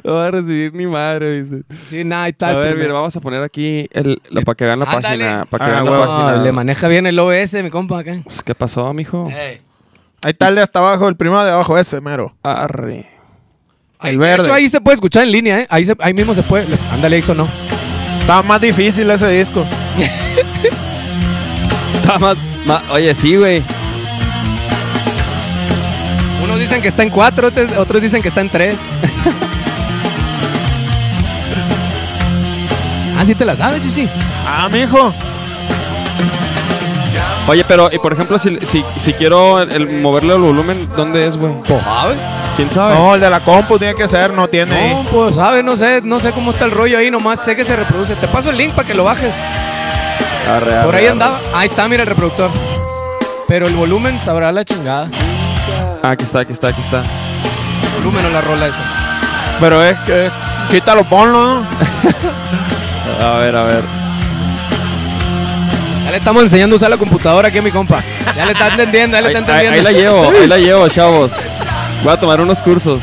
No 0.05 0.15
va 0.15 0.27
a 0.27 0.31
recibir 0.31 0.73
ni 0.75 0.87
madre, 0.87 1.43
dice. 1.43 1.63
Sí, 1.85 2.05
nada, 2.05 2.25
ahí 2.25 2.31
está. 2.31 2.51
A 2.51 2.55
ver, 2.55 2.77
mira, 2.77 2.93
vamos 2.93 3.17
a 3.17 3.21
poner 3.21 3.43
aquí 3.43 3.89
el, 3.93 4.21
lo- 4.31 4.43
para 4.43 4.55
que 4.55 4.65
vean 4.65 4.79
la 4.79 4.85
Ándale. 4.85 5.03
página. 5.25 5.45
Para 5.51 5.65
que 5.65 5.71
Ah, 5.71 5.75
vean 5.75 5.85
la 5.85 5.91
huevo. 5.91 6.07
página. 6.07 6.37
No, 6.37 6.43
le 6.45 6.53
maneja 6.53 6.89
bien 6.89 7.07
el 7.07 7.19
OS, 7.19 7.55
mi 7.63 7.71
compa 7.71 7.99
acá. 7.99 8.21
Pues, 8.25 8.43
¿Qué 8.43 8.55
pasó, 8.55 8.93
mijo? 8.95 9.29
Ey. 9.29 9.61
Ahí 10.23 10.31
está 10.33 10.49
el 10.49 10.55
de 10.57 10.63
hasta 10.63 10.79
abajo, 10.79 11.09
el 11.09 11.17
primero 11.17 11.45
de 11.45 11.51
abajo, 11.53 11.77
ese, 11.79 12.01
mero. 12.01 12.35
Arre. 12.43 13.07
Ahí- 13.99 14.13
El 14.13 14.19
de 14.21 14.27
verde. 14.27 14.43
hecho, 14.45 14.55
ahí 14.55 14.69
se 14.69 14.81
puede 14.81 14.95
escuchar 14.95 15.25
en 15.25 15.33
línea, 15.33 15.61
¿eh? 15.61 15.67
Ahí, 15.71 15.85
se- 15.85 15.97
ahí 16.01 16.15
mismo 16.15 16.35
se 16.35 16.43
puede. 16.45 16.67
Ándale, 16.93 17.17
ahí 17.17 17.23
sonó. 17.23 17.49
Estaba 18.21 18.43
más 18.45 18.61
difícil 18.61 19.11
ese 19.11 19.29
disco. 19.29 19.67
Está 21.95 22.19
más- 22.19 22.39
más- 22.65 22.83
Oye, 22.91 23.15
sí, 23.15 23.37
güey. 23.37 23.63
Unos 26.43 26.61
dicen 26.61 26.81
que 26.81 26.89
está 26.89 27.03
en 27.03 27.11
cuatro, 27.11 27.49
otros- 27.49 27.77
otros 27.77 28.01
dicen 28.03 28.23
que 28.23 28.29
está 28.29 28.41
en 28.41 28.51
tres. 28.51 28.77
Ah, 33.19 33.25
sí 33.25 33.35
te 33.35 33.45
la 33.45 33.57
sabes, 33.57 33.83
chichi. 33.83 34.09
Ah, 34.47 34.69
mijo. 34.71 35.13
Oye, 37.47 37.65
pero, 37.67 37.89
y 37.91 37.99
por 37.99 38.13
ejemplo, 38.13 38.39
si, 38.39 38.59
si, 38.67 38.85
si 39.01 39.13
quiero 39.15 39.63
el, 39.63 39.73
el 39.73 40.01
moverle 40.03 40.35
el 40.35 40.41
volumen, 40.43 40.87
¿dónde 40.95 41.27
es, 41.27 41.37
güey? 41.37 41.55
Pues, 41.67 41.83
¿sabes? 41.83 42.19
¿Quién 42.57 42.71
sabe? 42.71 42.95
No, 42.95 43.15
el 43.15 43.21
de 43.23 43.31
la 43.31 43.41
compu 43.41 43.79
tiene 43.79 43.95
que 43.95 44.07
ser, 44.07 44.33
no 44.35 44.49
tiene. 44.49 44.93
No, 44.93 45.05
pues, 45.11 45.37
¿sabes? 45.37 45.65
No 45.65 45.75
sé, 45.77 46.03
no 46.03 46.21
sé 46.21 46.33
cómo 46.33 46.51
está 46.53 46.67
el 46.67 46.73
rollo 46.73 46.99
ahí, 46.99 47.11
nomás 47.11 47.41
sé 47.43 47.57
que 47.57 47.65
se 47.65 47.75
reproduce. 47.75 48.17
Te 48.17 48.29
paso 48.29 48.51
el 48.51 48.59
link 48.59 48.75
para 48.75 48.87
que 48.87 48.93
lo 48.95 49.05
bajes. 49.05 49.33
Arre, 50.47 50.83
Por 50.85 50.95
ahí 50.95 51.05
arre. 51.05 51.09
andaba. 51.09 51.41
Ahí 51.55 51.69
está, 51.69 51.89
mira 51.89 52.03
el 52.03 52.09
reproductor. 52.09 52.51
Pero 53.47 53.67
el 53.67 53.75
volumen 53.77 54.19
sabrá 54.21 54.53
la 54.53 54.63
chingada. 54.67 55.09
Ah, 56.03 56.11
aquí 56.11 56.25
está, 56.25 56.41
aquí 56.41 56.53
está, 56.53 56.69
aquí 56.69 56.83
está. 56.83 56.99
El 57.01 58.03
volumen 58.05 58.27
o 58.27 58.29
la 58.29 58.43
rola 58.43 58.67
esa. 58.67 58.83
Pero 59.59 59.83
es 59.83 59.99
que. 60.01 60.31
Quítalo, 60.71 61.03
ponlo, 61.05 61.61
¿no? 61.63 61.67
A 63.21 63.39
ver, 63.39 63.57
a 63.57 63.65
ver. 63.65 63.85
Ya 66.05 66.11
le 66.13 66.17
estamos 66.19 66.43
enseñando 66.43 66.75
a 66.75 66.77
usar 66.77 66.91
la 66.91 66.97
computadora 66.97 67.49
aquí 67.49 67.61
mi 67.61 67.71
compa. 67.71 68.03
Ya 68.37 68.47
le 68.47 68.53
está 68.53 68.69
entendiendo, 68.71 69.17
ya 69.17 69.23
le 69.23 69.39
está 69.39 69.57
ahí- 69.57 69.67
entendiendo. 69.67 69.89
ahí 69.89 69.95
la 69.95 70.01
llevo, 70.01 70.39
ahí 70.41 70.47
la 70.47 70.59
llevo, 70.67 70.89
chavos. 70.89 71.37
Voy 72.03 72.13
a 72.13 72.21
tomar 72.21 72.41
unos 72.41 72.63
cursos. 72.63 73.01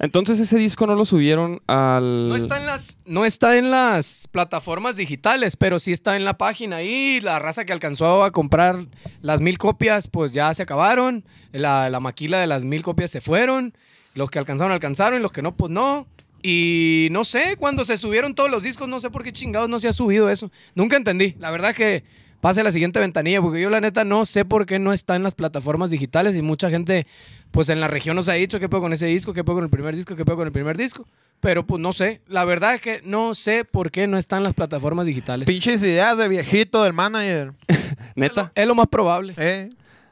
Entonces 0.00 0.38
ese 0.38 0.56
disco 0.58 0.86
no 0.86 0.94
lo 0.94 1.04
subieron 1.04 1.60
al... 1.66 2.28
No 2.28 2.36
está, 2.36 2.56
en 2.58 2.66
las, 2.66 2.98
no 3.04 3.24
está 3.24 3.56
en 3.56 3.70
las 3.72 4.28
plataformas 4.30 4.96
digitales, 4.96 5.56
pero 5.56 5.80
sí 5.80 5.90
está 5.92 6.14
en 6.14 6.24
la 6.24 6.38
página 6.38 6.76
ahí. 6.76 7.20
La 7.20 7.38
raza 7.40 7.64
que 7.64 7.72
alcanzó 7.72 8.22
a 8.22 8.30
comprar 8.30 8.86
las 9.22 9.40
mil 9.40 9.58
copias, 9.58 10.06
pues 10.08 10.32
ya 10.32 10.54
se 10.54 10.62
acabaron. 10.62 11.24
La, 11.52 11.90
la 11.90 11.98
maquila 11.98 12.38
de 12.38 12.46
las 12.46 12.64
mil 12.64 12.82
copias 12.82 13.10
se 13.10 13.20
fueron. 13.20 13.74
Los 14.14 14.30
que 14.30 14.38
alcanzaron, 14.38 14.72
alcanzaron. 14.72 15.18
Y 15.18 15.22
los 15.22 15.32
que 15.32 15.42
no, 15.42 15.56
pues 15.56 15.72
no. 15.72 16.06
Y 16.50 17.08
no 17.10 17.26
sé, 17.26 17.56
cuando 17.58 17.84
se 17.84 17.98
subieron 17.98 18.34
todos 18.34 18.50
los 18.50 18.62
discos, 18.62 18.88
no 18.88 19.00
sé 19.00 19.10
por 19.10 19.22
qué 19.22 19.34
chingados 19.34 19.68
no 19.68 19.78
se 19.78 19.86
ha 19.86 19.92
subido 19.92 20.30
eso. 20.30 20.50
Nunca 20.74 20.96
entendí. 20.96 21.36
La 21.38 21.50
verdad 21.50 21.74
que 21.74 22.04
pase 22.40 22.62
a 22.62 22.64
la 22.64 22.72
siguiente 22.72 22.98
ventanilla, 22.98 23.42
porque 23.42 23.60
yo 23.60 23.68
la 23.68 23.82
neta 23.82 24.02
no 24.02 24.24
sé 24.24 24.46
por 24.46 24.64
qué 24.64 24.78
no 24.78 24.94
está 24.94 25.14
en 25.14 25.24
las 25.24 25.34
plataformas 25.34 25.90
digitales 25.90 26.34
y 26.36 26.40
mucha 26.40 26.70
gente, 26.70 27.06
pues 27.50 27.68
en 27.68 27.80
la 27.80 27.88
región 27.88 28.16
nos 28.16 28.30
ha 28.30 28.32
dicho 28.32 28.58
qué 28.58 28.66
puedo 28.66 28.80
con 28.80 28.94
ese 28.94 29.04
disco, 29.04 29.34
qué 29.34 29.44
puedo 29.44 29.58
con 29.58 29.64
el 29.64 29.70
primer 29.70 29.94
disco, 29.94 30.16
qué 30.16 30.24
puedo 30.24 30.38
con 30.38 30.46
el 30.46 30.52
primer 30.52 30.78
disco. 30.78 31.06
Pero 31.40 31.66
pues 31.66 31.82
no 31.82 31.92
sé, 31.92 32.22
la 32.28 32.46
verdad 32.46 32.76
es 32.76 32.80
que 32.80 33.00
no 33.04 33.34
sé 33.34 33.66
por 33.66 33.90
qué 33.90 34.06
no 34.06 34.16
están 34.16 34.42
las 34.42 34.54
plataformas 34.54 35.04
digitales. 35.04 35.46
Pinches 35.46 35.82
ideas 35.82 36.16
de 36.16 36.28
viejito 36.28 36.82
del 36.82 36.94
manager. 36.94 37.52
¿Neta? 38.14 38.52
Es 38.54 38.66
lo 38.66 38.74
más 38.74 38.86
probable. 38.86 39.34
Eh. 39.36 39.68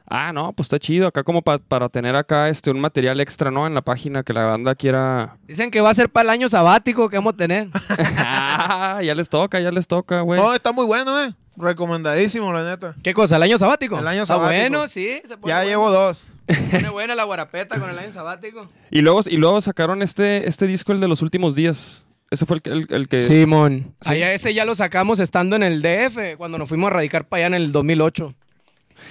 Ah, 0.09 0.31
no, 0.31 0.53
pues 0.53 0.65
está 0.67 0.79
chido. 0.79 1.07
Acá 1.07 1.23
como 1.23 1.41
pa- 1.41 1.57
para 1.59 1.89
tener 1.89 2.15
acá 2.15 2.47
este 2.49 2.71
un 2.71 2.79
material 2.79 3.19
extra, 3.19 3.51
¿no? 3.51 3.67
En 3.67 3.73
la 3.73 3.81
página 3.81 4.23
que 4.23 4.31
la 4.31 4.43
banda 4.45 4.73
quiera... 4.73 5.37
Dicen 5.47 5.69
que 5.69 5.81
va 5.81 5.89
a 5.89 5.93
ser 5.93 6.09
para 6.09 6.23
el 6.23 6.29
año 6.29 6.47
sabático 6.49 7.09
que 7.09 7.17
vamos 7.17 7.33
a 7.33 7.37
tener. 7.37 7.67
ah, 8.17 9.01
ya 9.03 9.13
les 9.15 9.27
toca, 9.29 9.59
ya 9.59 9.71
les 9.71 9.85
toca, 9.87 10.21
güey. 10.21 10.39
No, 10.39 10.53
está 10.53 10.71
muy 10.71 10.85
bueno, 10.85 11.21
eh. 11.23 11.33
Recomendadísimo, 11.57 12.53
la 12.53 12.63
neta. 12.63 12.95
¿Qué 13.03 13.13
cosa? 13.13 13.35
¿El 13.35 13.43
año 13.43 13.57
sabático? 13.57 13.99
El 13.99 14.07
año 14.07 14.21
Está 14.23 14.35
sabático. 14.35 14.61
bueno, 14.61 14.87
sí. 14.87 15.21
se 15.27 15.37
pone 15.37 15.49
Ya 15.49 15.55
bueno. 15.57 15.69
llevo 15.69 15.91
dos. 15.91 16.23
Se 16.47 16.55
pone 16.77 16.89
buena 16.89 17.15
la 17.15 17.23
guarapeta 17.25 17.77
con 17.79 17.89
el 17.89 17.99
año 17.99 18.11
sabático. 18.11 18.69
Y 18.91 19.01
luego, 19.01 19.21
y 19.25 19.35
luego 19.37 19.59
sacaron 19.59 20.01
este, 20.01 20.47
este 20.47 20.67
disco, 20.67 20.93
el 20.93 20.99
de 21.01 21.07
los 21.07 21.21
últimos 21.21 21.55
días. 21.55 22.03
Ese 22.29 22.45
fue 22.45 22.57
el, 22.57 22.61
que- 22.61 22.69
el, 22.69 22.87
el 22.89 23.07
que... 23.07 23.17
Simón. 23.21 23.93
Sí. 24.01 24.11
Allá 24.11 24.31
ese 24.33 24.53
ya 24.53 24.65
lo 24.65 24.75
sacamos 24.75 25.19
estando 25.19 25.55
en 25.55 25.63
el 25.63 25.81
DF, 25.81 26.37
cuando 26.37 26.57
nos 26.57 26.69
fuimos 26.69 26.89
a 26.91 26.93
radicar 26.95 27.25
para 27.27 27.39
allá 27.45 27.47
en 27.55 27.61
el 27.61 27.71
2008. 27.71 28.33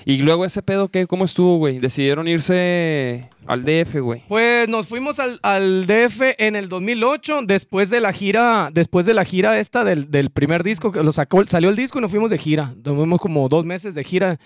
Y 0.05 0.19
luego 0.19 0.45
ese 0.45 0.63
pedo, 0.63 0.89
¿qué? 0.89 1.07
¿Cómo 1.07 1.25
estuvo, 1.25 1.57
güey? 1.59 1.79
Decidieron 1.79 2.29
irse 2.29 3.29
al 3.47 3.65
DF, 3.65 3.97
güey. 4.01 4.23
Pues 4.29 4.69
nos 4.69 4.89
fuimos 4.89 5.19
al, 5.19 5.39
al 5.43 5.87
DF 5.87 6.35
en 6.39 6.57
el 6.57 6.69
2008, 6.69 7.41
después 7.45 7.91
de 7.91 8.01
la 8.01 8.13
gira, 8.13 8.71
después 8.73 9.07
de 9.07 9.15
la 9.15 9.25
gira 9.25 9.59
esta 9.59 9.85
del, 9.85 10.11
del 10.11 10.31
primer 10.31 10.63
disco, 10.63 10.93
que 10.93 11.03
lo 11.03 11.13
salió 11.13 11.71
el 11.71 11.77
disco 11.77 11.99
y 11.99 12.03
nos 12.03 12.11
fuimos 12.11 12.31
de 12.31 12.39
gira. 12.39 12.75
Tuvimos 12.83 13.21
como 13.21 13.49
dos 13.49 13.65
meses 13.65 13.95
de 13.95 14.05
gira 14.05 14.39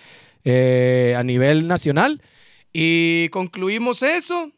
eh, 0.45 1.15
a 1.17 1.23
nivel 1.23 1.69
nacional 1.69 2.23
y 2.73 3.29
concluimos 3.31 4.03
eso. 4.03 4.53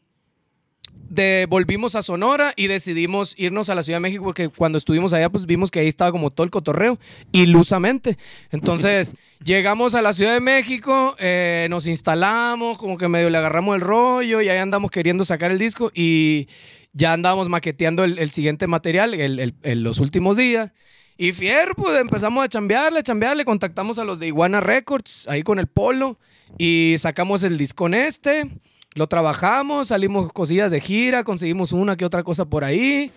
De, 1.13 1.45
volvimos 1.47 1.95
a 1.95 2.01
Sonora 2.01 2.53
y 2.55 2.67
decidimos 2.67 3.35
irnos 3.37 3.69
a 3.69 3.75
la 3.75 3.83
Ciudad 3.83 3.97
de 3.97 4.01
México 4.01 4.23
porque 4.23 4.49
cuando 4.49 4.77
estuvimos 4.77 5.13
allá 5.13 5.29
pues 5.29 5.45
vimos 5.45 5.69
que 5.69 5.79
ahí 5.79 5.87
estaba 5.87 6.11
como 6.11 6.31
todo 6.31 6.45
el 6.45 6.51
cotorreo, 6.51 6.97
ilusamente. 7.31 8.17
Entonces 8.51 9.15
llegamos 9.43 9.93
a 9.95 10.01
la 10.01 10.13
Ciudad 10.13 10.33
de 10.33 10.39
México, 10.39 11.15
eh, 11.19 11.67
nos 11.69 11.85
instalamos, 11.85 12.77
como 12.77 12.97
que 12.97 13.07
medio 13.07 13.29
le 13.29 13.37
agarramos 13.37 13.75
el 13.75 13.81
rollo 13.81 14.41
y 14.41 14.49
ahí 14.49 14.57
andamos 14.57 14.89
queriendo 14.89 15.23
sacar 15.25 15.51
el 15.51 15.59
disco 15.59 15.91
y 15.93 16.47
ya 16.93 17.13
andábamos 17.13 17.47
maqueteando 17.49 18.03
el, 18.03 18.17
el 18.17 18.31
siguiente 18.31 18.65
material 18.67 19.13
en 19.13 19.83
los 19.83 19.99
últimos 19.99 20.37
días. 20.37 20.71
Y 21.17 21.31
fier, 21.31 21.73
pues 21.75 21.99
empezamos 21.99 22.43
a 22.43 22.49
chambearle, 22.49 22.99
a 22.99 23.03
chambearle, 23.03 23.45
contactamos 23.45 23.99
a 23.99 24.03
los 24.03 24.19
de 24.19 24.27
Iguana 24.27 24.61
Records, 24.61 25.27
ahí 25.27 25.43
con 25.43 25.59
el 25.59 25.67
polo, 25.67 26.17
y 26.57 26.95
sacamos 26.97 27.43
el 27.43 27.57
disco 27.57 27.85
en 27.85 27.93
este, 27.93 28.49
lo 28.95 29.07
trabajamos, 29.07 29.87
salimos 29.89 30.31
cosillas 30.33 30.69
de 30.71 30.79
gira, 30.79 31.23
conseguimos 31.23 31.71
una 31.71 31.95
que 31.97 32.05
otra 32.05 32.23
cosa 32.23 32.45
por 32.45 32.63
ahí, 32.63 33.11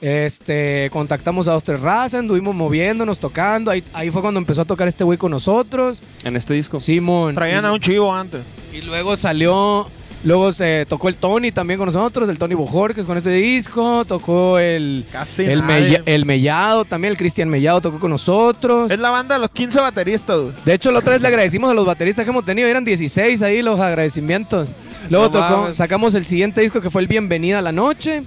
este, 0.00 0.90
contactamos 0.92 1.48
a 1.48 1.52
dos, 1.52 1.64
tres 1.64 1.80
razas, 1.80 2.20
anduvimos 2.20 2.54
moviéndonos, 2.54 3.18
tocando, 3.18 3.70
ahí, 3.70 3.82
ahí 3.94 4.10
fue 4.10 4.20
cuando 4.20 4.38
empezó 4.38 4.60
a 4.62 4.64
tocar 4.64 4.86
este 4.88 5.04
güey 5.04 5.16
con 5.18 5.30
nosotros, 5.30 6.02
En 6.24 6.36
este 6.36 6.54
disco. 6.54 6.78
Simón. 6.80 7.34
Traían 7.34 7.64
y- 7.64 7.68
a 7.68 7.72
un 7.72 7.80
chivo 7.80 8.14
antes. 8.14 8.42
y 8.72 8.82
luego 8.82 9.16
salió, 9.16 9.88
luego 10.24 10.52
se 10.52 10.84
tocó 10.88 11.08
el 11.08 11.14
Tony 11.14 11.52
también 11.52 11.78
con 11.78 11.86
nosotros, 11.86 12.28
el 12.28 12.38
Tony 12.38 12.54
Bojorques 12.54 13.06
con 13.06 13.16
este 13.16 13.30
disco, 13.30 14.04
tocó 14.04 14.58
el, 14.58 15.06
Casi 15.10 15.44
el. 15.44 15.62
Mella- 15.62 16.02
el 16.04 16.26
Mellado 16.26 16.84
también, 16.84 17.12
el 17.12 17.16
Cristian 17.16 17.48
Mellado 17.48 17.80
tocó 17.80 17.98
con 17.98 18.10
nosotros. 18.10 18.90
Es 18.90 18.98
la 19.00 19.08
banda 19.10 19.36
de 19.36 19.40
los 19.40 19.50
15 19.50 19.80
bateristas, 19.80 20.38
güey. 20.38 20.52
De 20.66 20.74
hecho, 20.74 20.92
la 20.92 20.98
otra 20.98 21.12
vez 21.14 21.22
le 21.22 21.28
agradecimos 21.28 21.70
a 21.70 21.74
los 21.74 21.86
bateristas 21.86 22.24
que 22.26 22.30
hemos 22.30 22.44
tenido, 22.44 22.68
eran 22.68 22.84
16 22.84 23.40
ahí 23.40 23.62
los 23.62 23.80
agradecimientos. 23.80 24.68
Luego 25.10 25.26
No 25.26 25.30
tocó, 25.30 25.60
mames. 25.62 25.76
sacamos 25.76 26.14
el 26.14 26.24
siguiente 26.24 26.60
disco 26.60 26.80
que 26.80 26.90
fue 26.90 27.02
el 27.02 27.08
Bienvenida 27.08 27.58
a 27.58 27.62
la 27.62 27.72
Noche. 27.72 28.22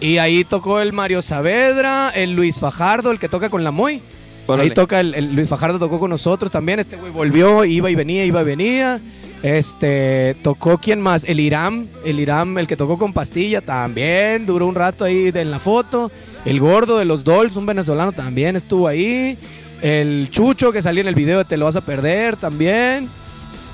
Y 0.00 0.18
ahí 0.18 0.44
tocó 0.44 0.80
el 0.80 0.92
Mario 0.92 1.22
Saavedra, 1.22 2.10
el 2.10 2.34
Luis 2.34 2.60
Fajardo, 2.60 3.10
el 3.10 3.18
que 3.18 3.28
toca 3.28 3.48
con 3.48 3.64
la 3.64 3.70
Moy. 3.70 4.00
Ahí 4.48 4.70
toca 4.70 5.00
el, 5.00 5.14
el 5.14 5.34
Luis 5.34 5.48
Fajardo 5.48 5.78
tocó 5.78 5.98
con 5.98 6.10
nosotros 6.10 6.50
también. 6.50 6.80
Este 6.80 6.96
güey 6.96 7.12
volvió, 7.12 7.64
iba 7.64 7.90
y 7.90 7.94
venía, 7.94 8.24
iba 8.24 8.40
y 8.40 8.44
venía. 8.44 9.00
Este, 9.42 10.36
tocó 10.42 10.78
quién 10.78 11.00
más? 11.00 11.24
El 11.24 11.38
Iram, 11.38 11.86
el 12.04 12.18
Iram, 12.18 12.58
el 12.58 12.66
que 12.66 12.76
tocó 12.76 12.98
con 12.98 13.12
pastilla 13.12 13.60
también, 13.60 14.46
duró 14.46 14.66
un 14.66 14.74
rato 14.74 15.04
ahí 15.04 15.30
en 15.32 15.50
la 15.50 15.58
foto. 15.58 16.10
El 16.44 16.60
gordo 16.60 16.98
de 16.98 17.04
los 17.04 17.24
Dolls, 17.24 17.56
un 17.56 17.66
venezolano 17.66 18.12
también 18.12 18.56
estuvo 18.56 18.88
ahí. 18.88 19.36
El 19.82 20.28
Chucho 20.30 20.72
que 20.72 20.82
salió 20.82 21.02
en 21.02 21.08
el 21.08 21.14
video 21.14 21.38
de 21.38 21.44
Te 21.44 21.56
lo 21.56 21.66
vas 21.66 21.76
a 21.76 21.82
perder 21.82 22.36
también. 22.36 23.08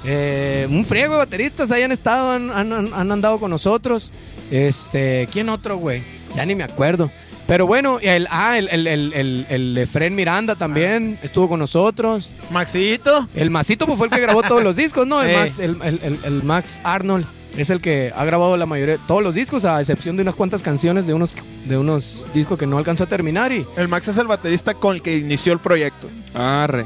Eh, 0.05 0.67
un 0.71 0.85
friego 0.85 1.13
de 1.15 1.19
bateristas 1.19 1.71
ahí 1.71 1.83
han 1.83 1.93
estado, 1.93 2.31
han, 2.33 2.51
han- 2.51 2.93
han- 2.93 3.13
andado 3.13 3.39
con 3.39 3.51
nosotros. 3.51 4.13
Este, 4.51 5.29
¿quién 5.33 5.49
otro, 5.49 5.77
güey? 5.79 6.03
Ya 6.37 6.45
ni 6.45 6.55
me 6.55 6.65
acuerdo. 6.65 7.11
Pero 7.47 7.67
bueno, 7.67 7.99
el, 8.01 8.27
ah, 8.31 8.57
el, 8.57 8.69
el, 8.71 8.87
el, 8.87 9.13
el, 9.15 9.47
el 9.51 9.79
Efren 9.79 10.15
Miranda 10.15 10.57
también 10.57 11.19
estuvo 11.23 11.49
con 11.49 11.59
nosotros. 11.61 12.31
Maxito. 12.51 13.29
El 13.35 13.51
Masito 13.51 13.87
pues, 13.87 13.99
fue 13.99 14.07
el 14.07 14.13
que 14.13 14.21
grabó 14.21 14.43
todos 14.43 14.63
los 14.65 14.77
discos, 14.85 15.07
¿no? 15.07 15.23
El, 15.23 15.31
Eh. 15.31 15.37
Max, 15.37 15.59
el, 15.59 15.77
el- 15.83 16.01
el- 16.03 16.21
el 16.25 16.43
Max 16.43 16.81
Arnold 16.85 17.27
es 17.59 17.69
el 17.71 17.81
que 17.83 18.13
ha 18.17 18.25
grabado 18.25 18.57
la 18.57 18.67
mayoría, 18.67 18.97
todos 19.07 19.23
los 19.23 19.35
discos, 19.35 19.65
a 19.67 19.79
excepción 19.79 20.17
de 20.17 20.23
unas 20.23 20.35
cuantas 20.35 20.63
canciones 20.63 21.07
de 21.07 21.13
unos, 21.15 21.35
de 21.67 21.77
unos 21.77 22.25
discos 22.35 22.59
que 22.59 22.67
no 22.67 22.79
alcanzó 22.79 23.05
a 23.05 23.07
terminar. 23.09 23.53
Y 23.53 23.67
El 23.77 23.89
Max 23.89 24.09
es 24.09 24.17
el 24.19 24.27
baterista 24.27 24.73
con 24.75 24.97
el 24.97 25.03
que 25.03 25.19
inició 25.19 25.53
el 25.53 25.59
proyecto. 25.59 26.09
Arre. 26.35 26.85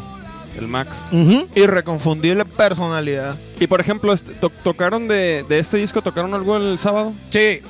El 0.56 0.68
Max. 0.68 0.98
Ujú. 1.12 1.46
Irreconfundible 1.54 2.44
personalidad. 2.44 3.37
Y 3.61 3.66
por 3.66 3.80
ejemplo, 3.80 4.14
to- 4.16 4.50
¿tocaron 4.62 5.08
de, 5.08 5.44
de 5.48 5.58
este 5.58 5.76
disco, 5.76 6.02
tocaron 6.02 6.34
algo 6.34 6.56
el 6.56 6.78
sábado? 6.78 7.12
Sí, 7.30 7.61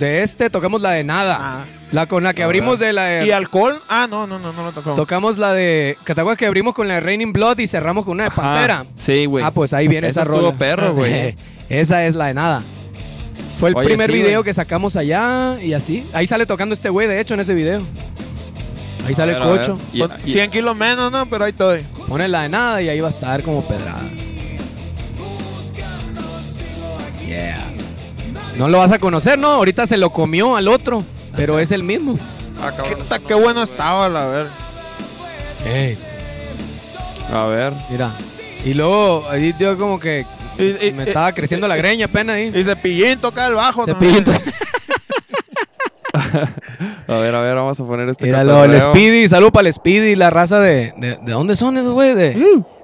de 0.00 0.22
este 0.22 0.50
tocamos 0.50 0.80
la 0.80 0.90
de 0.92 1.04
nada. 1.04 1.38
Ah. 1.40 1.64
La 1.92 2.06
con 2.06 2.24
la 2.24 2.32
que 2.32 2.42
abrimos 2.42 2.78
de 2.78 2.92
la 2.94 3.04
de... 3.04 3.26
¿Y 3.26 3.30
alcohol? 3.32 3.78
Ah, 3.88 4.06
no, 4.08 4.26
no, 4.26 4.38
no, 4.38 4.52
no 4.54 4.62
lo 4.64 4.72
tocamos. 4.72 4.96
Tocamos 4.96 5.36
la 5.36 5.52
de... 5.52 5.98
¿Que 6.06 6.14
te 6.14 6.20
acuerdas 6.22 6.38
que 6.38 6.46
abrimos 6.46 6.74
con 6.74 6.88
la 6.88 6.94
de 6.94 7.00
Raining 7.00 7.34
Blood 7.34 7.58
y 7.58 7.66
cerramos 7.66 8.04
con 8.06 8.12
una 8.14 8.24
de 8.24 8.30
Pantera? 8.30 8.86
Ah, 8.88 8.92
sí, 8.96 9.26
güey. 9.26 9.44
Ah, 9.44 9.50
pues 9.50 9.74
ahí 9.74 9.88
viene 9.88 10.08
Esa 10.08 10.24
rola. 10.24 10.52
perro, 10.54 10.94
güey. 10.94 11.36
esa 11.68 12.06
es 12.06 12.14
la 12.14 12.26
de 12.28 12.34
nada. 12.34 12.62
Fue 13.58 13.68
el 13.68 13.76
Oye, 13.76 13.88
primer 13.88 14.10
sí, 14.10 14.16
video 14.16 14.42
que 14.42 14.54
sacamos 14.54 14.96
allá 14.96 15.58
y 15.62 15.74
así. 15.74 16.08
Ahí 16.14 16.26
sale 16.26 16.46
tocando 16.46 16.72
este 16.74 16.88
güey, 16.88 17.06
de 17.06 17.20
hecho, 17.20 17.34
en 17.34 17.40
ese 17.40 17.52
video. 17.54 17.82
Ahí 19.06 19.14
sale 19.14 19.32
A 19.34 19.36
el 19.38 19.42
cocho. 19.42 19.78
y- 19.92 20.30
100 20.30 20.50
kilos 20.50 20.76
menos, 20.76 21.10
¿no? 21.10 21.26
Pero 21.26 21.44
ahí 21.44 21.50
estoy. 21.50 21.84
Pone 22.08 22.28
la 22.28 22.42
de 22.42 22.48
nada 22.48 22.82
y 22.82 22.88
ahí 22.88 23.00
va 23.00 23.08
a 23.08 23.10
estar 23.10 23.42
como 23.42 23.62
pedrada. 23.66 24.00
Yeah. 27.26 27.58
No 28.56 28.68
lo 28.68 28.78
vas 28.78 28.92
a 28.92 28.98
conocer, 28.98 29.38
¿no? 29.38 29.48
Ahorita 29.52 29.86
se 29.86 29.96
lo 29.96 30.10
comió 30.10 30.56
al 30.56 30.68
otro, 30.68 31.02
pero 31.34 31.58
es 31.58 31.70
el 31.72 31.82
mismo. 31.82 32.18
Ah, 32.60 32.70
¿Qué, 32.70 33.20
qué 33.26 33.34
bueno 33.34 33.62
estaba, 33.62 34.08
la 34.08 34.26
ver. 34.26 34.46
A 37.32 37.46
ver. 37.46 37.72
mira. 37.90 38.14
Y 38.64 38.74
luego 38.74 39.26
ahí 39.28 39.52
dio 39.52 39.76
como 39.78 39.98
que 39.98 40.24
Y, 40.58 40.86
y- 40.88 40.92
me 40.92 41.04
y- 41.04 41.08
estaba 41.08 41.32
creciendo 41.32 41.66
la 41.66 41.76
greña 41.76 42.06
apenas 42.06 42.36
ahí. 42.36 42.52
y 42.54 42.62
Cepillín 42.62 43.18
toca 43.18 43.46
el 43.46 43.54
bajo. 43.54 43.84
Cepillín. 43.86 44.24
A 47.08 47.14
ver, 47.18 47.34
a 47.34 47.40
ver, 47.40 47.56
vamos 47.56 47.78
a 47.80 47.84
poner 47.84 48.08
este. 48.08 48.26
Míralo, 48.26 48.64
el. 48.64 48.80
Speedy, 48.80 49.28
salud 49.28 49.50
para 49.50 49.68
el 49.68 49.72
Speedy, 49.74 50.14
la 50.16 50.30
raza 50.30 50.60
de. 50.60 50.92
¿De, 50.96 51.18
de 51.22 51.32
dónde 51.32 51.56
son 51.56 51.76
esos, 51.78 51.92
güey? 51.92 52.14
De, 52.14 52.36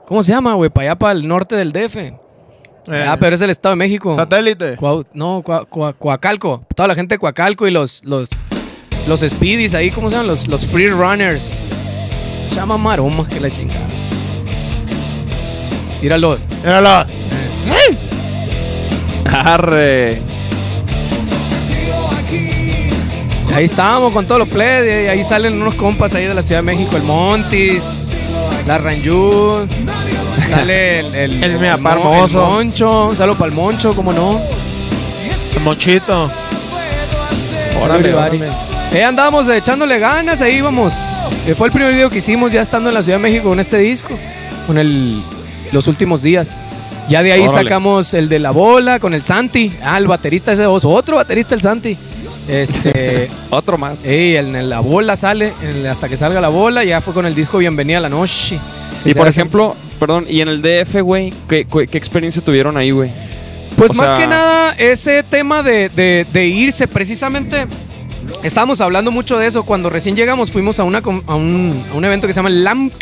¿Cómo 0.06 0.22
se 0.22 0.32
llama, 0.32 0.54
güey? 0.54 0.70
Para 0.70 0.90
allá, 0.90 0.98
para 0.98 1.12
el 1.12 1.26
norte 1.28 1.54
del 1.56 1.72
DF. 1.72 1.96
Eh, 2.90 3.04
ah, 3.06 3.16
pero 3.20 3.34
es 3.36 3.42
el 3.42 3.50
Estado 3.50 3.74
de 3.74 3.76
México. 3.76 4.14
Satélite. 4.14 4.76
Cuau- 4.78 5.04
no, 5.12 5.42
Cua- 5.42 5.66
Cua- 5.68 5.94
Coacalco. 5.98 6.62
Toda 6.74 6.88
la 6.88 6.94
gente 6.94 7.16
de 7.16 7.18
Coacalco 7.18 7.66
y 7.66 7.70
los, 7.70 8.02
los, 8.04 8.28
los 9.06 9.20
Speedies 9.20 9.74
ahí, 9.74 9.90
¿cómo 9.90 10.08
se 10.08 10.16
llaman? 10.16 10.28
Los, 10.28 10.48
los 10.48 10.64
Free 10.66 10.88
Runners. 10.88 11.68
Llama 12.54 12.78
maromas 12.78 13.28
que 13.28 13.38
la 13.40 13.50
chingada. 13.50 13.86
Míralo. 16.00 16.38
Míralo. 16.64 16.88
Arre. 19.30 20.20
Ahí 23.54 23.64
estábamos 23.64 24.12
con 24.12 24.26
todos 24.26 24.38
los 24.40 24.48
plebes. 24.48 25.06
Y 25.06 25.08
ahí 25.08 25.24
salen 25.24 25.60
unos 25.60 25.74
compas 25.74 26.14
ahí 26.14 26.26
de 26.26 26.34
la 26.34 26.42
Ciudad 26.42 26.60
de 26.60 26.66
México. 26.66 26.96
El 26.96 27.02
Montis, 27.02 28.12
la 28.66 28.78
Ranjú. 28.78 29.66
Sale 30.48 31.00
el... 31.00 31.14
El, 31.14 31.32
El 31.44 31.64
el 31.64 31.78
Moncho. 31.80 33.10
Saludo 33.14 33.36
para 33.36 33.50
el 33.50 33.56
Moncho, 33.56 33.94
¿cómo 33.94 34.12
no? 34.12 34.40
El 35.54 35.62
mochito. 35.62 36.30
Órale, 37.82 38.14
órale. 38.14 38.48
Eh, 38.92 39.04
andábamos 39.04 39.48
echándole 39.48 39.98
ganas, 39.98 40.40
ahí 40.40 40.56
íbamos. 40.56 40.94
Eh, 41.46 41.54
fue 41.54 41.68
el 41.68 41.72
primer 41.72 41.92
video 41.92 42.08
que 42.10 42.18
hicimos 42.18 42.52
ya 42.52 42.62
estando 42.62 42.88
en 42.88 42.94
la 42.94 43.02
Ciudad 43.02 43.18
de 43.18 43.22
México 43.22 43.48
con 43.48 43.60
este 43.60 43.78
disco, 43.78 44.14
con 44.66 44.78
el, 44.78 45.22
los 45.72 45.86
últimos 45.88 46.22
días. 46.22 46.58
Ya 47.08 47.22
de 47.22 47.32
ahí 47.32 47.42
Órale. 47.42 47.64
sacamos 47.64 48.14
el 48.14 48.28
de 48.28 48.38
la 48.38 48.50
bola 48.50 48.98
con 48.98 49.14
el 49.14 49.22
Santi. 49.22 49.72
Ah, 49.82 49.98
el 49.98 50.06
baterista 50.06 50.52
ese 50.52 50.66
voz, 50.66 50.84
otro 50.84 51.16
baterista 51.16 51.54
el 51.54 51.60
Santi. 51.60 51.96
Este, 52.48 53.28
Otro 53.50 53.78
más. 53.78 53.98
el, 54.04 54.54
el 54.54 54.68
la 54.70 54.80
bola 54.80 55.16
sale, 55.16 55.52
el- 55.62 55.86
hasta 55.86 56.08
que 56.08 56.16
salga 56.16 56.40
la 56.40 56.48
bola, 56.48 56.82
ya 56.84 57.00
fue 57.00 57.14
con 57.14 57.26
el 57.26 57.34
disco 57.34 57.58
Bienvenida 57.58 57.98
a 57.98 58.00
la 58.02 58.08
Noche. 58.08 58.58
Y 59.04 59.14
por 59.14 59.28
ejemplo, 59.28 59.76
perdón, 60.00 60.26
y 60.28 60.40
en 60.40 60.48
el 60.48 60.60
DF, 60.62 61.02
güey, 61.02 61.32
¿qué, 61.48 61.66
experiencia 61.92 62.42
tuvieron 62.42 62.76
ahí, 62.76 62.90
güey? 62.90 63.10
Pues 63.76 63.90
O 63.92 63.94
más 63.94 64.10
sea- 64.10 64.18
que 64.18 64.26
nada, 64.26 64.74
ese 64.76 65.22
tema 65.22 65.62
de, 65.62 65.88
de- 65.90 66.26
de 66.32 66.46
irse, 66.46 66.88
precisamente, 66.88 67.66
estábamos 68.42 68.80
hablando 68.80 69.10
mucho 69.12 69.38
de 69.38 69.46
eso. 69.46 69.62
Cuando 69.64 69.88
recién 69.88 70.16
llegamos, 70.16 70.50
fuimos 70.50 70.80
a, 70.80 70.84
una, 70.84 71.00
con- 71.02 71.22
a, 71.26 71.34
un, 71.36 71.84
a 71.92 71.94
un 71.96 72.04
evento 72.04 72.26
que 72.26 72.32
se 72.32 72.38
llama 72.38 72.50
LAMC, 72.50 72.92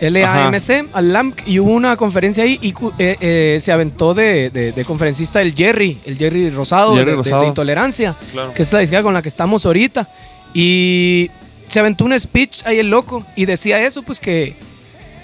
L-A-M-C, 0.00 0.86
al 0.92 1.12
LAMC, 1.12 1.46
y 1.48 1.58
hubo 1.58 1.70
una 1.72 1.96
conferencia 1.96 2.44
ahí 2.44 2.58
y 2.62 2.72
eh, 2.98 3.16
eh, 3.20 3.56
se 3.60 3.72
aventó 3.72 4.14
de, 4.14 4.50
de- 4.50 4.72
de 4.72 4.84
conferencista 4.84 5.42
el 5.42 5.54
Jerry, 5.54 5.98
el 6.04 6.16
Jerry 6.18 6.50
Rosado, 6.50 6.92
Jerry 6.92 7.04
de- 7.04 7.10
de- 7.10 7.16
Rosado. 7.16 7.42
de 7.42 7.48
Intolerancia, 7.48 8.14
Claro. 8.32 8.54
que 8.54 8.62
es 8.62 8.72
la 8.72 8.78
disquera 8.80 9.02
con 9.02 9.14
la 9.14 9.22
que 9.22 9.28
estamos 9.28 9.64
ahorita. 9.66 10.08
Y 10.54 11.30
se 11.68 11.80
aventó 11.80 12.04
un 12.04 12.18
speech 12.18 12.64
ahí 12.64 12.78
el 12.78 12.90
loco 12.90 13.24
y 13.36 13.44
decía 13.44 13.80
eso, 13.82 14.02
pues 14.02 14.20
que, 14.20 14.54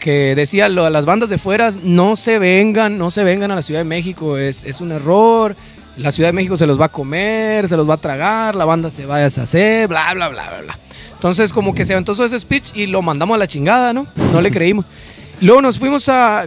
que 0.00 0.34
decía 0.34 0.68
lo, 0.68 0.84
a 0.84 0.90
las 0.90 1.06
bandas 1.06 1.30
de 1.30 1.38
fuera, 1.38 1.70
no 1.82 2.16
se 2.16 2.38
vengan, 2.38 2.98
no 2.98 3.10
se 3.10 3.24
vengan 3.24 3.50
a 3.50 3.54
la 3.54 3.62
Ciudad 3.62 3.80
de 3.80 3.84
México, 3.84 4.36
es, 4.36 4.64
es 4.64 4.80
un 4.80 4.92
error, 4.92 5.56
la 5.96 6.10
Ciudad 6.10 6.28
de 6.28 6.32
México 6.34 6.56
se 6.56 6.66
los 6.66 6.78
va 6.80 6.86
a 6.86 6.90
comer, 6.90 7.68
se 7.68 7.76
los 7.76 7.88
va 7.88 7.94
a 7.94 7.98
tragar, 7.98 8.54
la 8.54 8.64
banda 8.64 8.90
se 8.90 9.06
va 9.06 9.16
a 9.16 9.20
deshacer, 9.20 9.88
bla, 9.88 10.12
bla, 10.14 10.28
bla, 10.28 10.50
bla, 10.50 10.60
bla. 10.62 10.78
Entonces 11.14 11.52
como 11.52 11.74
que 11.74 11.84
se 11.84 11.94
aventó 11.94 12.12
ese 12.12 12.38
speech 12.38 12.72
y 12.74 12.86
lo 12.86 13.00
mandamos 13.02 13.34
a 13.34 13.38
la 13.38 13.46
chingada, 13.46 13.92
¿no? 13.92 14.06
No 14.32 14.40
le 14.40 14.50
creímos. 14.50 14.84
Luego 15.40 15.62
nos 15.62 15.78
fuimos 15.78 16.08
a... 16.08 16.46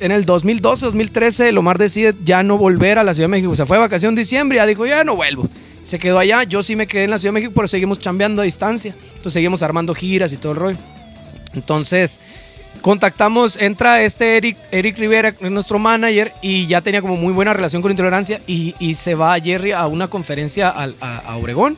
En 0.00 0.10
el 0.10 0.24
2012, 0.24 0.84
2013, 0.86 1.52
Lomar 1.52 1.78
decide 1.78 2.14
ya 2.24 2.42
no 2.42 2.58
volver 2.58 2.98
a 2.98 3.04
la 3.04 3.14
Ciudad 3.14 3.26
de 3.28 3.30
México. 3.32 3.54
Se 3.54 3.64
fue 3.66 3.76
de 3.76 3.82
vacación 3.82 4.10
en 4.12 4.16
diciembre 4.16 4.56
y 4.56 4.58
ya 4.58 4.66
dijo, 4.66 4.84
ya 4.84 5.04
no 5.04 5.14
vuelvo. 5.14 5.48
Se 5.84 5.98
quedó 5.98 6.18
allá, 6.18 6.42
yo 6.42 6.62
sí 6.64 6.74
me 6.74 6.88
quedé 6.88 7.04
en 7.04 7.10
la 7.10 7.18
Ciudad 7.18 7.30
de 7.32 7.40
México, 7.40 7.52
pero 7.54 7.68
seguimos 7.68 8.00
chambeando 8.00 8.42
a 8.42 8.44
distancia. 8.44 8.96
Entonces 9.10 9.34
seguimos 9.34 9.62
armando 9.62 9.94
giras 9.94 10.32
y 10.32 10.38
todo 10.38 10.52
el 10.52 10.58
rollo. 10.58 10.78
Entonces, 11.54 12.20
contactamos, 12.80 13.56
entra 13.60 14.02
este 14.02 14.36
Eric, 14.36 14.56
Eric 14.70 14.98
Rivera, 14.98 15.34
nuestro 15.40 15.78
manager, 15.78 16.32
y 16.42 16.66
ya 16.66 16.80
tenía 16.80 17.00
como 17.00 17.16
muy 17.16 17.32
buena 17.32 17.52
relación 17.52 17.82
con 17.82 17.90
Intolerancia, 17.90 18.40
y, 18.46 18.74
se 18.94 19.14
va 19.14 19.38
Jerry 19.38 19.72
a 19.72 19.86
una 19.86 20.08
conferencia 20.08 20.68
al- 20.70 20.96
a, 21.00 21.18
a 21.18 21.36
Obregón. 21.36 21.76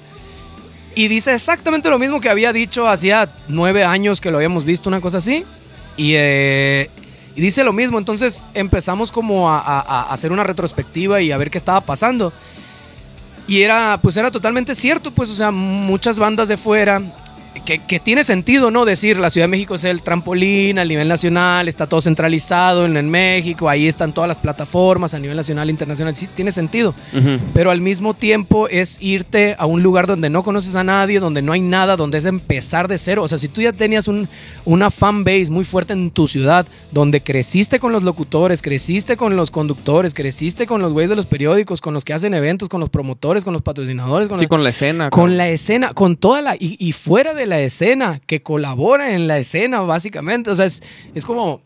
Y 0.94 1.08
dice 1.08 1.34
exactamente 1.34 1.90
lo 1.90 1.98
mismo 1.98 2.20
que 2.20 2.28
había 2.28 2.52
dicho 2.52 2.88
hacía 2.88 3.28
nueve 3.48 3.84
años 3.84 4.20
que 4.20 4.30
lo 4.30 4.36
habíamos 4.38 4.64
visto, 4.64 4.88
una 4.88 5.00
cosa 5.00 5.18
así. 5.18 5.44
Y, 5.96 6.12
eh, 6.14 6.90
dice 7.34 7.64
lo 7.64 7.72
mismo, 7.72 7.98
entonces 7.98 8.46
empezamos 8.54 9.10
como 9.10 9.50
a, 9.50 9.58
a- 9.58 9.80
a 9.80 10.12
hacer 10.12 10.30
una 10.30 10.44
retrospectiva 10.44 11.20
y 11.20 11.32
a 11.32 11.36
ver 11.36 11.50
qué 11.50 11.58
estaba 11.58 11.80
pasando. 11.80 12.32
Y 13.46 13.62
era, 13.62 13.98
pues 14.00 14.16
era 14.16 14.30
totalmente 14.30 14.74
cierto, 14.74 15.10
pues, 15.10 15.28
o 15.30 15.34
sea, 15.34 15.50
muchas 15.50 16.18
bandas 16.18 16.48
de 16.48 16.56
fuera, 16.56 17.02
que, 17.64 17.78
que 17.78 18.00
tiene 18.00 18.24
sentido, 18.24 18.70
¿no? 18.70 18.84
Decir, 18.84 19.18
la 19.18 19.30
Ciudad 19.30 19.44
de 19.44 19.50
México 19.50 19.74
es 19.74 19.84
el 19.84 20.02
trampolín 20.02 20.78
a 20.78 20.84
nivel 20.84 21.08
nacional, 21.08 21.68
está 21.68 21.86
todo 21.86 22.00
centralizado 22.00 22.84
en, 22.84 22.96
en 22.96 23.08
México, 23.10 23.68
ahí 23.68 23.86
están 23.86 24.12
todas 24.12 24.28
las 24.28 24.38
plataformas 24.38 25.14
a 25.14 25.18
nivel 25.18 25.36
nacional, 25.36 25.70
internacional, 25.70 26.14
sí, 26.16 26.26
tiene 26.34 26.52
sentido. 26.52 26.94
Pero 27.52 27.70
al 27.70 27.80
mismo 27.80 28.14
tiempo 28.14 28.68
es 28.68 28.98
irte 29.00 29.54
a 29.58 29.66
un 29.66 29.82
lugar 29.82 30.06
donde 30.06 30.30
no 30.30 30.42
conoces 30.42 30.74
a 30.76 30.84
nadie, 30.84 31.20
donde 31.20 31.42
no 31.42 31.52
hay 31.52 31.60
nada, 31.60 31.96
donde 31.96 32.18
es 32.18 32.24
empezar 32.26 32.88
de 32.88 32.98
cero. 32.98 33.22
O 33.22 33.28
sea, 33.28 33.38
si 33.38 33.48
tú 33.48 33.60
ya 33.60 33.72
tenías 33.72 34.08
un, 34.08 34.28
una 34.64 34.90
fan 34.90 35.24
base 35.24 35.50
muy 35.50 35.64
fuerte 35.64 35.92
en 35.92 36.10
tu 36.10 36.28
ciudad, 36.28 36.66
donde 36.90 37.22
creciste 37.22 37.78
con 37.78 37.92
los 37.92 38.02
locutores, 38.02 38.62
creciste 38.62 39.16
con 39.16 39.36
los 39.36 39.50
conductores, 39.50 40.12
creciste 40.14 40.66
con 40.66 40.82
los 40.82 40.92
güeyes 40.92 41.10
de 41.10 41.16
los 41.16 41.26
periódicos, 41.26 41.80
con 41.80 41.94
los 41.94 42.04
que 42.04 42.12
hacen 42.12 42.34
eventos, 42.34 42.68
con 42.68 42.80
los 42.80 42.90
promotores, 42.90 43.44
con 43.44 43.52
los 43.52 43.62
patrocinadores, 43.62 44.28
con, 44.28 44.38
Sí, 44.38 44.44
los- 44.44 44.48
con 44.50 44.64
la 44.64 44.70
escena. 44.70 45.10
con 45.10 45.36
la 45.36 45.48
escena, 45.48 45.94
con 45.94 46.16
toda 46.16 46.40
la. 46.42 46.56
Y, 46.56 46.76
y 46.78 46.92
fuera 46.92 47.34
de 47.34 47.43
la 47.46 47.60
escena, 47.60 48.20
que 48.26 48.42
colabora 48.42 49.12
en 49.14 49.26
la 49.26 49.38
escena, 49.38 49.80
básicamente. 49.80 50.50
O 50.50 50.54
sea, 50.54 50.66
es, 50.66 50.82
es 51.14 51.24
como. 51.24 51.62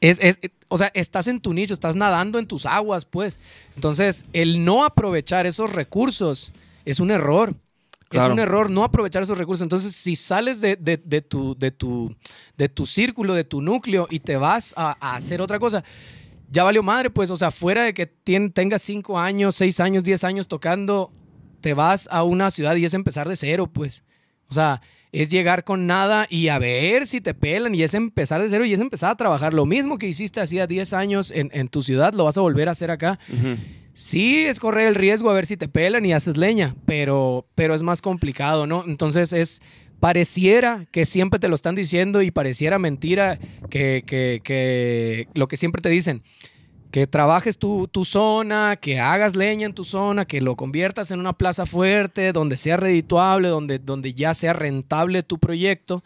Es, 0.00 0.18
es- 0.20 0.38
o 0.70 0.76
sea, 0.76 0.90
estás 0.94 1.28
en 1.28 1.40
tu 1.40 1.54
nicho, 1.54 1.72
estás 1.72 1.96
nadando 1.96 2.38
en 2.38 2.46
tus 2.46 2.66
aguas, 2.66 3.04
pues. 3.06 3.40
Entonces, 3.74 4.24
el 4.34 4.64
no 4.64 4.84
aprovechar 4.84 5.46
esos 5.46 5.72
recursos 5.72 6.52
es 6.84 7.00
un 7.00 7.10
error. 7.10 7.54
Es 8.02 8.08
Claro. 8.10 8.32
un 8.34 8.38
error 8.38 8.70
no 8.70 8.84
aprovechar 8.84 9.22
esos 9.22 9.36
recursos. 9.38 9.62
Entonces, 9.62 9.94
si 9.94 10.14
sales 10.16 10.60
de, 10.60 10.76
de- 10.76 10.96
de 11.02 11.20
tu, 11.22 11.54
de, 11.58 11.70
tu, 11.70 12.14
de 12.56 12.68
tu 12.68 12.86
círculo, 12.86 13.34
de 13.34 13.44
tu 13.44 13.60
núcleo 13.62 14.06
y 14.10 14.20
te 14.20 14.36
vas 14.36 14.72
a, 14.76 14.96
a 15.00 15.16
hacer 15.16 15.40
otra 15.42 15.58
cosa, 15.58 15.82
ya 16.50 16.64
valió 16.64 16.82
madre, 16.82 17.08
pues. 17.10 17.30
O 17.30 17.36
sea, 17.36 17.50
fuera 17.50 17.84
de 17.84 17.92
que 17.94 18.06
tengas 18.06 18.82
cinco 18.82 19.18
años, 19.18 19.54
seis 19.54 19.80
años, 19.80 20.04
diez 20.04 20.22
años 20.24 20.48
tocando, 20.48 21.10
te 21.62 21.74
vas 21.74 22.08
a 22.10 22.22
una 22.24 22.50
ciudad 22.50 22.76
y 22.76 22.84
es 22.84 22.92
empezar 22.94 23.28
de 23.28 23.36
cero, 23.36 23.66
pues. 23.72 24.02
O 24.50 24.54
sea, 24.54 24.80
es 25.12 25.30
llegar 25.30 25.64
con 25.64 25.86
nada 25.86 26.26
y 26.28 26.48
a 26.48 26.58
ver 26.58 27.06
si 27.06 27.20
te 27.20 27.32
pelan 27.34 27.74
y 27.74 27.82
es 27.82 27.94
empezar 27.94 28.42
de 28.42 28.48
cero 28.50 28.64
y 28.66 28.72
es 28.74 28.80
empezar 28.80 29.10
a 29.10 29.16
trabajar. 29.16 29.54
Lo 29.54 29.64
mismo 29.66 29.96
que 29.98 30.06
hiciste 30.06 30.40
hacía 30.40 30.66
10 30.66 30.92
años 30.92 31.30
en, 31.30 31.50
en 31.54 31.68
tu 31.68 31.82
ciudad, 31.82 32.12
lo 32.12 32.24
vas 32.24 32.36
a 32.36 32.42
volver 32.42 32.68
a 32.68 32.72
hacer 32.72 32.90
acá. 32.90 33.18
Sí, 33.94 34.44
es 34.46 34.60
correr 34.60 34.86
el 34.88 34.94
riesgo 34.94 35.28
a 35.30 35.34
ver 35.34 35.46
si 35.46 35.56
te 35.56 35.66
pelan 35.66 36.04
y 36.06 36.12
haces 36.12 36.36
leña, 36.36 36.76
pero, 36.86 37.46
pero 37.54 37.74
es 37.74 37.82
más 37.82 38.00
complicado, 38.02 38.66
¿no? 38.66 38.84
Entonces 38.86 39.32
es, 39.32 39.60
pareciera 39.98 40.86
que 40.92 41.04
siempre 41.04 41.40
te 41.40 41.48
lo 41.48 41.54
están 41.56 41.74
diciendo 41.74 42.22
y 42.22 42.30
pareciera 42.30 42.78
mentira 42.78 43.38
que, 43.70 44.04
que- 44.06 44.40
que 44.44 45.26
lo 45.34 45.48
que 45.48 45.56
siempre 45.56 45.82
te 45.82 45.88
dicen, 45.88 46.22
que 46.90 47.06
trabajes 47.06 47.58
tu, 47.58 47.86
tu 47.88 48.04
zona, 48.04 48.76
que 48.76 48.98
hagas 48.98 49.36
leña 49.36 49.66
en 49.66 49.74
tu 49.74 49.84
zona, 49.84 50.24
que 50.24 50.40
lo 50.40 50.56
conviertas 50.56 51.10
en 51.10 51.20
una 51.20 51.34
plaza 51.34 51.66
fuerte, 51.66 52.32
donde 52.32 52.56
sea 52.56 52.76
redituable, 52.76 53.48
donde, 53.48 53.78
donde 53.78 54.14
ya 54.14 54.34
sea 54.34 54.52
rentable 54.52 55.22
tu 55.22 55.38
proyecto. 55.38 56.02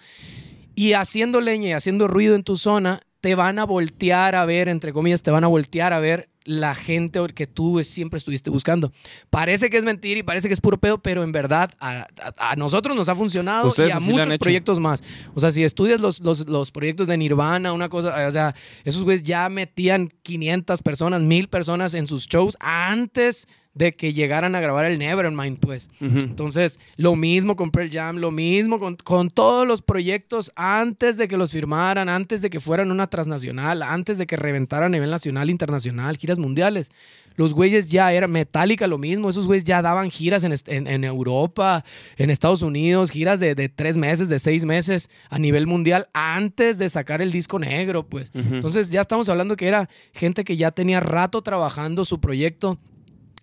y 0.75 0.95
haciendo 0.95 1.41
leña 1.41 1.69
y 1.69 1.73
haciendo 1.73 2.09
ruido 2.09 2.35
en 2.35 2.45
tu 2.45 2.57
zona, 2.57 3.03
te 3.21 3.35
van 3.35 3.59
a 3.59 3.65
voltear 3.65 4.35
a 4.35 4.45
ver, 4.45 4.69
entre 4.69 4.93
comillas, 4.93 5.23
te 5.23 5.31
van 5.31 5.45
a 5.45 5.49
voltear 5.49 5.93
a 5.93 6.01
ver 6.01 6.29
la 6.45 6.75
gente 6.75 7.21
que 7.35 7.47
tú 7.47 7.83
siempre 7.85 8.19
estuviste 8.19 8.51
buscando. 8.51 8.93
Parece 9.31 9.71
que 9.71 9.77
es 9.77 9.85
mentira 9.85 10.19
y 10.21 10.23
parece 10.23 10.49
que 10.49 10.55
es 10.55 10.61
puro 10.61 10.79
pedo, 10.79 10.99
pero 11.03 11.23
en 11.23 11.33
verdad 11.33 11.71
a, 11.81 12.07
a- 12.37 12.51
a 12.53 12.57
nosotros 12.57 12.97
nos 12.97 13.09
ha 13.09 13.15
funcionado 13.15 13.69
Ustedes 13.69 13.91
y 13.91 13.93
a 13.93 14.01
muchos 14.01 14.27
proyectos 14.39 14.81
más. 14.81 15.03
O 15.35 15.41
sea, 15.41 15.53
si 15.53 15.63
estudias 15.65 16.01
los, 16.01 16.21
los, 16.21 16.49
los 16.49 16.71
proyectos 16.71 17.07
de 17.07 17.17
Nirvana, 17.17 17.73
una 17.73 17.89
cosa, 17.89 18.27
o 18.29 18.33
sea, 18.33 18.55
esos 18.85 19.03
güeyes 19.05 19.23
ya 19.23 19.49
metían 19.49 20.09
500 20.23 20.83
personas, 20.83 21.23
1000 21.23 21.49
personas 21.49 21.95
en 21.95 22.07
sus 22.07 22.27
shows 22.27 22.57
antes 22.61 23.47
de 23.75 23.95
que 23.97 24.13
llegaran 24.13 24.55
a 24.55 24.61
grabar 24.61 24.85
el 24.85 24.99
Nevermind, 24.99 25.59
pues. 25.59 25.89
Entonces, 26.01 26.79
lo 26.97 27.17
mismo 27.17 27.57
con 27.57 27.71
Pearl 27.71 27.91
Jam, 27.91 28.17
lo 28.19 28.31
mismo 28.31 28.79
con, 28.79 28.97
con 28.97 29.31
todos 29.31 29.67
los 29.67 29.81
proyectos 29.81 30.53
antes 30.57 31.17
de 31.17 31.27
que 31.27 31.37
los 31.39 31.53
firmaran, 31.53 32.09
antes 32.11 32.43
de 32.43 32.51
que 32.51 32.61
fueran 32.61 32.91
una 32.91 33.07
transnacional, 33.09 33.83
antes 33.83 34.19
de 34.19 34.27
que 34.27 34.37
reventaran 34.37 34.87
a 34.93 34.97
nivel 34.97 35.11
nacional, 35.11 35.49
internacional, 35.49 36.17
giras 36.19 36.39
mundiales. 36.39 36.91
Los 37.35 37.55
güeyes 37.55 37.89
ya 37.89 38.13
eran 38.13 38.31
Metallica 38.31 38.87
lo 38.87 38.99
mismo, 38.99 39.31
esos 39.31 39.47
güeyes 39.47 39.65
ya 39.65 39.81
daban 39.81 40.11
giras 40.11 40.45
en, 40.45 40.53
en- 40.67 40.87
en 40.87 41.03
Europa, 41.05 41.83
en 42.19 42.29
Estados 42.29 42.61
Unidos, 42.61 43.11
giras 43.11 43.41
de, 43.41 43.55
de 43.55 43.71
tres 43.71 43.97
meses, 43.97 44.29
de 44.29 44.39
seis 44.39 44.67
meses 44.67 45.09
a 45.31 45.39
nivel 45.39 45.67
mundial 45.67 46.09
antes 46.13 46.77
de 46.77 46.91
sacar 46.91 47.23
el 47.23 47.33
disco 47.33 47.59
negro, 47.59 48.07
pues. 48.07 48.31
Entonces 48.35 48.91
ya 48.91 49.01
estamos 49.01 49.31
hablando 49.31 49.57
que 49.57 49.67
era 49.67 49.89
gente 50.13 50.45
que 50.45 50.59
ya 50.59 50.73
tenía 50.73 51.01
rato 51.01 51.41
trabajando 51.41 52.05
su 52.05 52.21
proyecto 52.21 52.77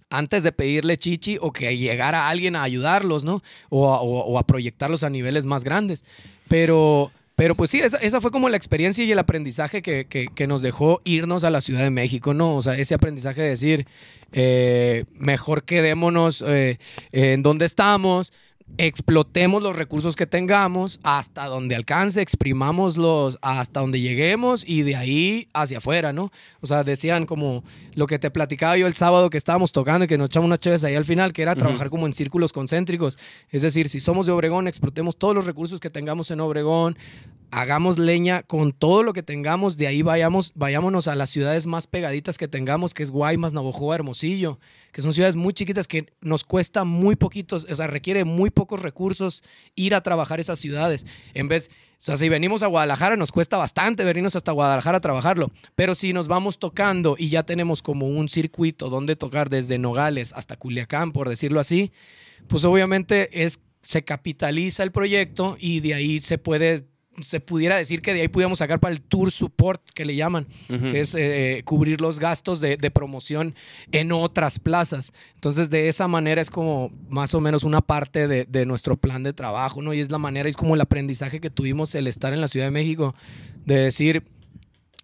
antes 0.09 0.43
de 0.43 0.51
pedirle 0.51 0.97
chichi 0.97 1.37
o 1.39 1.51
que 1.51 1.77
llegara 1.77 2.29
alguien 2.29 2.55
a 2.55 2.63
ayudarlos, 2.63 3.23
¿no? 3.23 3.41
O 3.69 4.37
a, 4.39 4.43
proyectarlos 4.43 5.03
a 5.03 5.09
niveles 5.09 5.45
más 5.45 5.63
grandes. 5.63 6.03
Pero, 6.47 7.11
pero 7.35 7.55
pues 7.55 7.69
sí, 7.69 7.79
esa, 7.79 8.19
fue 8.21 8.31
como 8.31 8.49
la 8.49 8.57
experiencia 8.57 9.03
y 9.05 9.11
el 9.11 9.19
aprendizaje 9.19 9.81
que, 9.81 10.05
que- 10.05 10.27
que 10.33 10.47
nos 10.47 10.61
dejó 10.61 11.01
irnos 11.03 11.43
a 11.43 11.49
la 11.51 11.61
Ciudad 11.61 11.83
de 11.83 11.89
México, 11.91 12.33
¿no? 12.33 12.55
O 12.55 12.61
sea, 12.61 12.73
ese 12.77 12.95
aprendizaje 12.95 13.41
de 13.41 13.49
decir, 13.49 13.87
eh, 14.31 15.05
mejor 15.13 15.63
quedémonos 15.63 16.43
eh, 16.47 16.77
en 17.11 17.43
donde 17.43 17.65
estamos, 17.65 18.33
explotemos 18.77 19.61
los 19.61 19.75
recursos 19.75 20.15
que 20.15 20.25
tengamos 20.25 20.99
hasta 21.03 21.45
donde 21.45 21.75
alcance, 21.75 22.21
exprimámoslos 22.21 23.37
hasta 23.41 23.81
donde 23.81 23.99
lleguemos 23.99 24.63
y 24.67 24.83
de 24.83 24.95
ahí 24.95 25.49
hacia 25.53 25.79
afuera, 25.79 26.13
¿no? 26.13 26.31
O 26.61 26.67
sea, 26.67 26.83
decían 26.83 27.25
como 27.25 27.63
lo 27.93 28.07
que 28.07 28.19
te 28.19 28.31
platicaba 28.31 28.77
yo 28.77 28.87
el 28.87 28.93
sábado 28.93 29.29
que 29.29 29.37
estábamos 29.37 29.71
tocando 29.71 30.05
y 30.05 30.07
que 30.07 30.17
nos 30.17 30.27
echamos 30.27 30.47
unas 30.47 30.59
chaves 30.59 30.83
ahí 30.83 30.95
al 30.95 31.05
final, 31.05 31.33
que 31.33 31.41
era 31.41 31.55
trabajar 31.55 31.89
como 31.89 32.07
en 32.07 32.13
círculos 32.13 32.53
concéntricos. 32.53 33.17
Es 33.49 33.61
decir, 33.61 33.89
si 33.89 33.99
somos 33.99 34.25
de 34.25 34.31
Obregón, 34.31 34.67
explotemos 34.67 35.17
todos 35.17 35.35
los 35.35 35.45
recursos 35.45 35.79
que 35.79 35.89
tengamos 35.89 36.31
en 36.31 36.39
Obregón, 36.39 36.97
hagamos 37.51 37.97
leña 37.97 38.43
con 38.43 38.71
todo 38.71 39.03
lo 39.03 39.13
que 39.13 39.23
tengamos, 39.23 39.77
de 39.77 39.87
ahí 39.87 40.01
vayamos, 40.01 40.51
vayámonos 40.55 41.07
a 41.07 41.15
las 41.15 41.29
ciudades 41.29 41.65
más 41.65 41.87
pegaditas 41.87 42.37
que 42.37 42.47
tengamos, 42.47 42.93
que 42.93 43.03
es 43.03 43.11
Guaymas, 43.11 43.53
Navojoa, 43.53 43.95
Hermosillo, 43.95 44.59
que 44.91 45.01
son 45.01 45.13
ciudades 45.13 45.35
muy 45.35 45.53
chiquitas 45.53 45.87
que 45.87 46.13
nos 46.21 46.43
cuesta 46.43 46.83
muy 46.83 47.15
poquitos, 47.15 47.65
o 47.69 47.75
sea, 47.75 47.87
requiere 47.87 48.23
muy 48.23 48.49
pocos 48.49 48.81
recursos 48.81 49.43
ir 49.75 49.95
a 49.95 50.01
trabajar 50.01 50.39
esas 50.39 50.59
ciudades. 50.59 51.05
En 51.33 51.47
vez, 51.47 51.69
o 51.69 52.01
sea, 52.01 52.17
si 52.17 52.29
venimos 52.29 52.63
a 52.63 52.67
Guadalajara 52.67 53.15
nos 53.17 53.31
cuesta 53.31 53.57
bastante 53.57 54.03
venirnos 54.03 54.35
hasta 54.35 54.51
Guadalajara 54.51 54.97
a 54.97 55.01
trabajarlo, 55.01 55.51
pero 55.75 55.95
si 55.95 56.13
nos 56.13 56.27
vamos 56.27 56.59
tocando 56.59 57.15
y 57.17 57.29
ya 57.29 57.43
tenemos 57.43 57.81
como 57.81 58.07
un 58.07 58.29
circuito 58.29 58.89
donde 58.89 59.15
tocar 59.15 59.49
desde 59.49 59.77
Nogales 59.77 60.33
hasta 60.33 60.55
Culiacán, 60.55 61.11
por 61.11 61.29
decirlo 61.29 61.59
así, 61.59 61.91
pues 62.47 62.63
obviamente 62.63 63.43
es 63.43 63.59
se 63.81 64.03
capitaliza 64.03 64.83
el 64.83 64.91
proyecto 64.91 65.57
y 65.59 65.79
de 65.79 65.93
ahí 65.93 66.19
se 66.19 66.37
puede 66.37 66.88
se 67.21 67.39
pudiera 67.39 67.75
decir 67.75 68.01
que 68.01 68.13
de 68.13 68.21
ahí 68.21 68.27
pudiéramos 68.27 68.59
sacar 68.59 68.79
para 68.79 68.93
el 68.93 69.01
tour 69.01 69.31
support 69.31 69.81
que 69.93 70.05
le 70.05 70.15
llaman, 70.15 70.47
que 70.67 70.99
es 70.99 71.15
eh, 71.15 71.61
cubrir 71.65 72.01
los 72.01 72.19
gastos 72.19 72.61
de, 72.61 72.77
de 72.77 72.91
promoción 72.91 73.55
en 73.91 74.11
otras 74.11 74.59
plazas. 74.59 75.11
Entonces, 75.35 75.69
de 75.69 75.89
esa 75.89 76.07
manera 76.07 76.41
es 76.41 76.49
como 76.49 76.91
más 77.09 77.33
o 77.33 77.41
menos 77.41 77.63
una 77.63 77.81
parte 77.81 78.27
de, 78.27 78.45
de 78.45 78.65
nuestro 78.65 78.95
plan 78.95 79.23
de 79.23 79.33
trabajo, 79.33 79.81
¿no? 79.81 79.93
Y 79.93 79.99
es 79.99 80.11
la 80.11 80.17
manera, 80.17 80.47
es 80.47 80.55
como 80.55 80.75
el 80.75 80.81
aprendizaje 80.81 81.39
que 81.39 81.49
tuvimos 81.49 81.93
el 81.95 82.07
estar 82.07 82.31
en 82.33 82.41
la 82.41 82.47
Ciudad 82.47 82.67
de 82.67 82.71
México, 82.71 83.15
de 83.65 83.75
decir, 83.75 84.23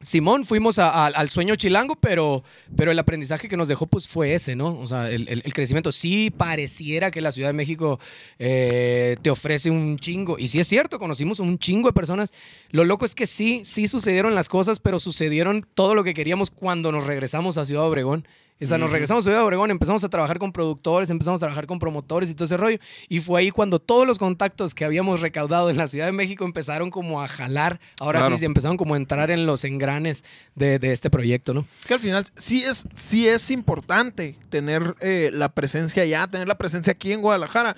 Simón, 0.05 0.45
fuimos 0.45 0.77
al 0.77 1.29
sueño 1.31 1.55
chilango, 1.55 1.95
pero, 1.95 2.43
pero 2.77 2.91
el 2.91 2.99
aprendizaje 2.99 3.49
que 3.49 3.57
nos 3.57 3.67
dejó 3.67 3.87
pues 3.87 4.07
fue 4.07 4.35
ese, 4.35 4.55
¿no? 4.55 4.79
O 4.79 4.85
sea, 4.85 5.09
el 5.09 5.53
crecimiento. 5.53 5.91
Sí 5.91 6.29
pareciera 6.29 7.09
que 7.09 7.21
la 7.21 7.31
Ciudad 7.31 7.49
de 7.49 7.53
México 7.53 7.99
eh, 8.37 9.17
te 9.23 9.31
ofrece 9.31 9.71
un 9.71 9.97
chingo. 9.97 10.37
Y 10.37 10.47
sí 10.47 10.59
es 10.59 10.67
cierto, 10.67 10.99
conocimos 10.99 11.39
un 11.39 11.57
chingo 11.57 11.89
de 11.89 11.93
personas. 11.93 12.31
Lo 12.69 12.83
loco 12.83 13.05
es 13.05 13.15
que 13.15 13.25
sí, 13.25 13.61
sí 13.65 13.87
sucedieron 13.87 14.35
las 14.35 14.47
cosas, 14.47 14.79
pero 14.79 14.99
sucedieron 14.99 15.65
todo 15.73 15.95
lo 15.95 16.03
que 16.03 16.13
queríamos 16.13 16.51
cuando 16.51 16.91
nos 16.91 17.07
regresamos 17.07 17.57
a 17.57 17.65
Ciudad 17.65 17.83
Obregón. 17.83 18.27
O 18.61 18.65
sea, 18.65 18.77
nos 18.77 18.89
regresamos 18.91 19.25
a 19.25 19.29
Ciudad 19.29 19.43
Obregón, 19.43 19.69
empezamos 19.69 20.03
a 20.05 20.09
trabajar 20.09 20.39
con 20.39 20.53
productores, 20.53 21.09
empezamos 21.09 21.39
a 21.39 21.41
trabajar 21.41 21.67
con 21.67 21.77
promotores 21.77 22.29
y 22.29 22.35
todo 22.35 22.45
ese 22.45 22.55
rollo. 22.55 22.77
Y 23.09 23.19
fue 23.19 23.41
ahí 23.41 23.51
cuando 23.51 23.79
todos 23.79 24.07
los 24.07 24.17
contactos 24.17 24.73
que 24.73 24.85
habíamos 24.85 25.19
recaudado 25.19 25.69
en 25.69 25.75
la 25.75 25.87
Ciudad 25.87 26.05
de 26.05 26.13
México 26.13 26.45
empezaron 26.45 26.89
como 26.89 27.21
a 27.21 27.27
jalar. 27.27 27.81
Ahora 27.99 28.19
Claro. 28.19 28.35
sí, 28.37 28.39
se 28.39 28.45
empezaron 28.45 28.77
como 28.77 28.93
a 28.93 28.97
entrar 28.97 29.29
en 29.29 29.45
los 29.45 29.65
engranes 29.65 30.23
de, 30.55 30.79
de 30.79 30.93
este 30.93 31.09
proyecto, 31.09 31.53
¿no? 31.53 31.65
Que 31.85 31.95
al 31.95 31.99
final 31.99 32.25
sí 32.37 32.63
es, 32.63 32.87
sí 32.95 33.27
es 33.27 33.51
importante 33.51 34.37
tener 34.49 34.95
eh, 35.01 35.31
la 35.33 35.49
presencia 35.49 36.03
allá, 36.03 36.25
tener 36.27 36.47
la 36.47 36.57
presencia 36.57 36.91
aquí 36.91 37.11
en 37.11 37.21
Guadalajara, 37.21 37.75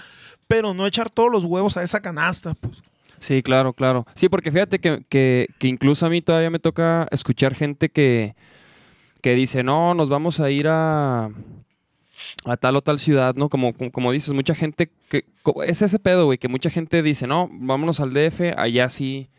pero 0.48 0.76
no 0.76 0.86
echar 0.86 1.10
todos 1.10 1.32
los 1.32 1.44
huevos 1.44 1.76
a 1.78 1.84
esa 1.84 2.02
canasta, 2.02 2.54
pues. 2.54 2.84
Sí, 3.20 3.42
claro, 3.42 3.74
claro. 3.74 4.06
Sí, 4.14 4.30
porque 4.30 4.52
fíjate 4.52 4.78
que, 4.78 5.04
que- 5.10 5.48
que 5.58 5.68
incluso 5.68 6.06
a 6.06 6.10
mí 6.10 6.22
todavía 6.22 6.52
me 6.52 6.60
toca 6.60 7.08
escuchar 7.10 7.56
gente 7.56 7.90
que, 7.90 8.36
que 9.22 9.36
dice, 9.36 9.64
no, 9.64 9.94
nos 9.94 10.10
vamos 10.10 10.40
a 10.40 10.50
ir 10.52 10.68
a, 10.68 11.30
a 12.46 12.58
tal 12.58 12.76
o 12.76 12.82
tal 12.82 13.00
ciudad, 13.00 13.36
¿no? 13.36 13.50
Como, 13.50 13.74
como, 13.74 13.92
como 13.92 14.12
dices, 14.12 14.34
mucha 14.34 14.56
gente, 14.56 14.90
que 15.10 15.26
es 15.66 15.82
ese 15.82 16.00
pedo, 16.00 16.26
güey, 16.26 16.38
que 16.38 16.48
mucha 16.48 16.70
gente 16.70 17.02
dice, 17.02 17.28
no, 17.28 17.50
vámonos 17.52 18.00
al 18.00 18.14
DF, 18.14 18.54
allá 18.58 18.90
sí. 18.90 19.30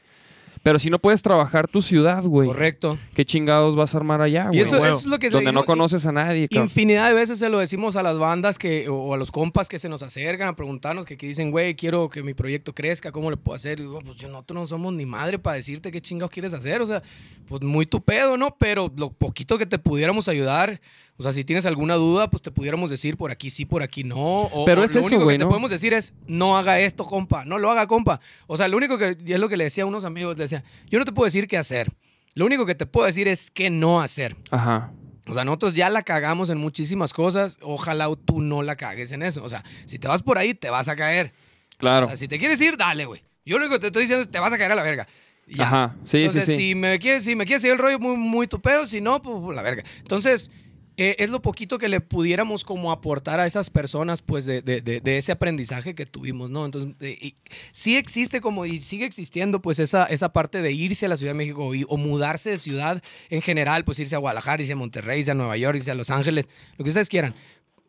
Pero 0.68 0.78
si 0.78 0.90
no 0.90 0.98
puedes 0.98 1.22
trabajar 1.22 1.66
tu 1.66 1.80
ciudad, 1.80 2.22
güey, 2.24 2.46
Correcto. 2.46 2.98
¿qué 3.14 3.24
chingados 3.24 3.74
vas 3.74 3.94
a 3.94 3.96
armar 3.96 4.20
allá, 4.20 4.42
Y 4.52 4.58
güey? 4.58 4.60
eso, 4.60 4.72
Huevo. 4.72 4.84
eso 4.86 4.98
es 4.98 5.06
lo 5.06 5.18
que 5.18 5.28
le 5.28 5.32
Donde 5.32 5.50
no 5.50 5.64
conoces 5.64 6.04
a 6.04 6.12
nadie, 6.12 6.46
cabrón. 6.46 6.64
Infinidad 6.66 7.08
de 7.08 7.14
veces 7.14 7.38
se 7.38 7.48
lo 7.48 7.58
decimos 7.58 7.96
a 7.96 8.02
las 8.02 8.18
bandas 8.18 8.58
que, 8.58 8.86
o 8.90 9.14
a 9.14 9.16
los 9.16 9.30
compas 9.30 9.66
que 9.70 9.78
se 9.78 9.88
nos 9.88 10.02
acercan 10.02 10.46
a 10.48 10.54
preguntarnos, 10.54 11.06
que, 11.06 11.16
que 11.16 11.26
dicen, 11.26 11.50
güey, 11.50 11.74
quiero 11.74 12.10
que 12.10 12.22
mi 12.22 12.34
proyecto 12.34 12.74
crezca, 12.74 13.12
¿cómo 13.12 13.30
le 13.30 13.38
puedo 13.38 13.56
hacer? 13.56 13.78
Y 13.80 13.84
digo, 13.84 13.98
pues 14.04 14.18
yo- 14.18 14.28
nosotros 14.28 14.60
no 14.60 14.66
somos 14.66 14.92
ni 14.92 15.06
madre 15.06 15.38
para 15.38 15.56
decirte 15.56 15.90
qué 15.90 16.02
chingados 16.02 16.30
quieres 16.30 16.52
hacer. 16.52 16.82
O 16.82 16.86
sea, 16.86 17.02
pues 17.48 17.62
muy 17.62 17.86
tu 17.86 18.02
pedo, 18.02 18.36
¿no? 18.36 18.54
Pero 18.58 18.92
lo 18.94 19.08
poquito 19.10 19.56
que 19.56 19.64
te 19.64 19.78
pudiéramos 19.78 20.28
ayudar, 20.28 20.82
o 21.18 21.22
sea, 21.22 21.32
si 21.32 21.42
tienes 21.42 21.66
alguna 21.66 21.94
duda, 21.96 22.30
pues 22.30 22.42
te 22.42 22.52
pudiéramos 22.52 22.90
decir 22.90 23.16
por 23.16 23.32
aquí 23.32 23.50
sí, 23.50 23.64
por 23.64 23.82
aquí 23.82 24.04
no. 24.04 24.42
O, 24.42 24.64
Pero 24.64 24.82
o 24.82 24.84
es 24.84 24.94
lo 24.94 25.00
eso, 25.00 25.08
único 25.08 25.24
güey, 25.24 25.34
que 25.34 25.38
te 25.40 25.44
¿no? 25.44 25.50
podemos 25.50 25.70
decir 25.70 25.92
es, 25.92 26.14
no 26.28 26.56
haga 26.56 26.78
esto, 26.78 27.04
compa, 27.04 27.44
no 27.44 27.58
lo 27.58 27.70
haga, 27.70 27.88
compa. 27.88 28.20
O 28.46 28.56
sea, 28.56 28.68
lo 28.68 28.76
único 28.76 28.96
que, 28.96 29.16
y 29.26 29.32
es 29.32 29.40
lo 29.40 29.48
que 29.48 29.56
le 29.56 29.64
decía 29.64 29.82
a 29.82 29.86
unos 29.86 30.04
amigos, 30.04 30.36
le 30.36 30.44
decía, 30.44 30.62
yo 30.88 31.00
no 31.00 31.04
te 31.04 31.10
puedo 31.10 31.24
decir 31.24 31.48
qué 31.48 31.58
hacer. 31.58 31.92
Lo 32.34 32.46
único 32.46 32.64
que 32.66 32.76
te 32.76 32.86
puedo 32.86 33.04
decir 33.06 33.26
es 33.26 33.50
qué 33.50 33.68
no 33.68 34.00
hacer. 34.00 34.36
Ajá. 34.52 34.92
O 35.26 35.34
sea, 35.34 35.44
nosotros 35.44 35.74
ya 35.74 35.90
la 35.90 36.02
cagamos 36.02 36.50
en 36.50 36.58
muchísimas 36.58 37.12
cosas. 37.12 37.58
Ojalá 37.62 38.08
tú 38.24 38.40
no 38.40 38.62
la 38.62 38.76
cagues 38.76 39.10
en 39.10 39.24
eso. 39.24 39.42
O 39.42 39.48
sea, 39.48 39.64
si 39.86 39.98
te 39.98 40.06
vas 40.06 40.22
por 40.22 40.38
ahí, 40.38 40.54
te 40.54 40.70
vas 40.70 40.88
a 40.88 40.94
caer. 40.94 41.32
Claro. 41.78 42.06
O 42.06 42.08
sea, 42.08 42.16
si 42.16 42.28
te 42.28 42.38
quieres 42.38 42.60
ir, 42.60 42.76
dale, 42.76 43.04
güey. 43.06 43.22
Yo 43.44 43.58
lo 43.58 43.64
único 43.64 43.74
que 43.74 43.80
te 43.80 43.86
estoy 43.88 44.02
diciendo 44.02 44.22
es 44.22 44.30
te 44.30 44.38
vas 44.38 44.52
a 44.52 44.58
caer 44.58 44.70
a 44.70 44.76
la 44.76 44.84
verga. 44.84 45.08
Ya. 45.48 45.66
Ajá. 45.66 45.96
Sí, 46.04 46.18
Entonces, 46.18 46.44
sí, 46.44 46.52
sí. 46.52 46.58
si 46.58 46.74
me 46.76 46.98
quieres, 46.98 47.24
si 47.24 47.34
me 47.34 47.44
quieres 47.44 47.62
seguir 47.62 47.72
el 47.72 47.78
rollo 47.78 47.98
muy, 47.98 48.16
muy 48.16 48.46
tu 48.46 48.60
pedo, 48.60 48.86
si 48.86 49.00
no, 49.00 49.20
pues, 49.20 49.56
la 49.56 49.62
verga. 49.62 49.82
Entonces, 49.98 50.50
eh, 50.98 51.16
es 51.20 51.30
lo 51.30 51.40
poquito 51.40 51.78
que 51.78 51.88
le 51.88 52.00
pudiéramos 52.02 52.64
como 52.64 52.92
aportar 52.92 53.40
a 53.40 53.46
esas 53.46 53.70
personas, 53.70 54.20
pues, 54.20 54.44
de, 54.44 54.60
de- 54.60 54.82
de- 54.82 55.16
ese 55.16 55.32
aprendizaje 55.32 55.94
que 55.94 56.04
tuvimos, 56.04 56.50
¿no? 56.50 56.66
Entonces, 56.66 56.94
eh, 57.00 57.32
sí 57.72 57.96
existe 57.96 58.40
como, 58.42 58.66
y 58.66 58.76
sigue 58.78 59.06
existiendo, 59.06 59.62
pues, 59.62 59.78
esa, 59.78 60.04
esa 60.06 60.32
parte 60.32 60.60
de 60.60 60.72
irse 60.72 61.06
a 61.06 61.08
la 61.08 61.16
Ciudad 61.16 61.30
de 61.32 61.38
México 61.38 61.74
y- 61.74 61.84
o 61.88 61.96
mudarse 61.96 62.50
de 62.50 62.58
ciudad 62.58 63.02
en 63.30 63.40
general, 63.40 63.84
pues, 63.84 63.98
irse 64.00 64.14
a 64.14 64.18
Guadalajara, 64.18 64.60
irse 64.62 64.74
a 64.74 64.76
Monterrey, 64.76 65.20
irse 65.20 65.30
a 65.30 65.34
Nueva 65.34 65.56
York, 65.56 65.76
irse 65.76 65.90
a 65.90 65.94
Los 65.94 66.10
Ángeles, 66.10 66.48
lo 66.76 66.84
que 66.84 66.90
ustedes 66.90 67.08
quieran. 67.08 67.34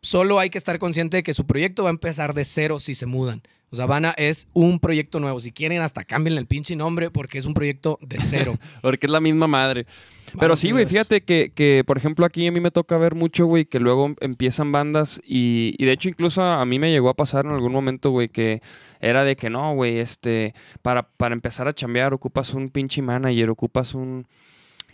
Solo 0.02 0.38
hay 0.38 0.48
que 0.48 0.56
estar 0.58 0.78
consciente 0.78 1.18
de 1.18 1.22
que 1.22 1.34
su 1.34 1.44
proyecto 1.46 1.82
va 1.82 1.90
a 1.90 1.92
empezar 1.92 2.32
de 2.32 2.44
cero 2.46 2.80
si 2.80 2.94
se 2.94 3.04
mudan. 3.06 3.42
O 3.72 3.76
sea, 3.76 3.86
van 3.86 4.04
a, 4.04 4.10
es 4.10 4.48
un 4.52 4.80
proyecto 4.80 5.20
nuevo. 5.20 5.38
Si 5.38 5.52
quieren, 5.52 5.80
hasta 5.80 6.04
cambien 6.04 6.36
el 6.36 6.46
pinche 6.46 6.74
nombre 6.74 7.10
porque 7.10 7.38
es 7.38 7.46
un 7.46 7.54
proyecto 7.54 7.98
de 8.02 8.18
cero. 8.18 8.58
Porque 8.82 9.06
es 9.06 9.12
la 9.12 9.20
misma 9.20 9.46
madre. 9.46 9.86
Pero 10.32 10.48
Vamos, 10.48 10.60
sí, 10.60 10.70
güey, 10.70 10.86
fíjate 10.86 11.22
que, 11.22 11.52
que, 11.54 11.82
por 11.86 11.96
ejemplo, 11.96 12.24
aquí 12.24 12.46
a 12.46 12.52
mí 12.52 12.60
me 12.60 12.70
toca 12.70 12.96
ver 12.98 13.14
mucho, 13.14 13.46
güey, 13.46 13.64
que 13.64 13.80
luego 13.80 14.14
empiezan 14.20 14.70
bandas 14.70 15.20
y, 15.24 15.74
y 15.76 15.84
de 15.84 15.92
hecho 15.92 16.08
incluso 16.08 16.42
a, 16.42 16.60
a 16.60 16.64
mí 16.66 16.78
me 16.78 16.90
llegó 16.90 17.08
a 17.08 17.14
pasar 17.14 17.46
en 17.46 17.52
algún 17.52 17.72
momento, 17.72 18.10
güey, 18.10 18.28
que 18.28 18.62
era 19.00 19.24
de 19.24 19.34
que 19.34 19.50
no, 19.50 19.74
güey, 19.74 19.98
este, 19.98 20.54
para, 20.82 21.08
para 21.08 21.34
empezar 21.34 21.66
a 21.66 21.72
chambear 21.72 22.14
ocupas 22.14 22.54
un 22.54 22.70
pinche 22.70 23.02
manager, 23.02 23.50
ocupas 23.50 23.94
un... 23.94 24.26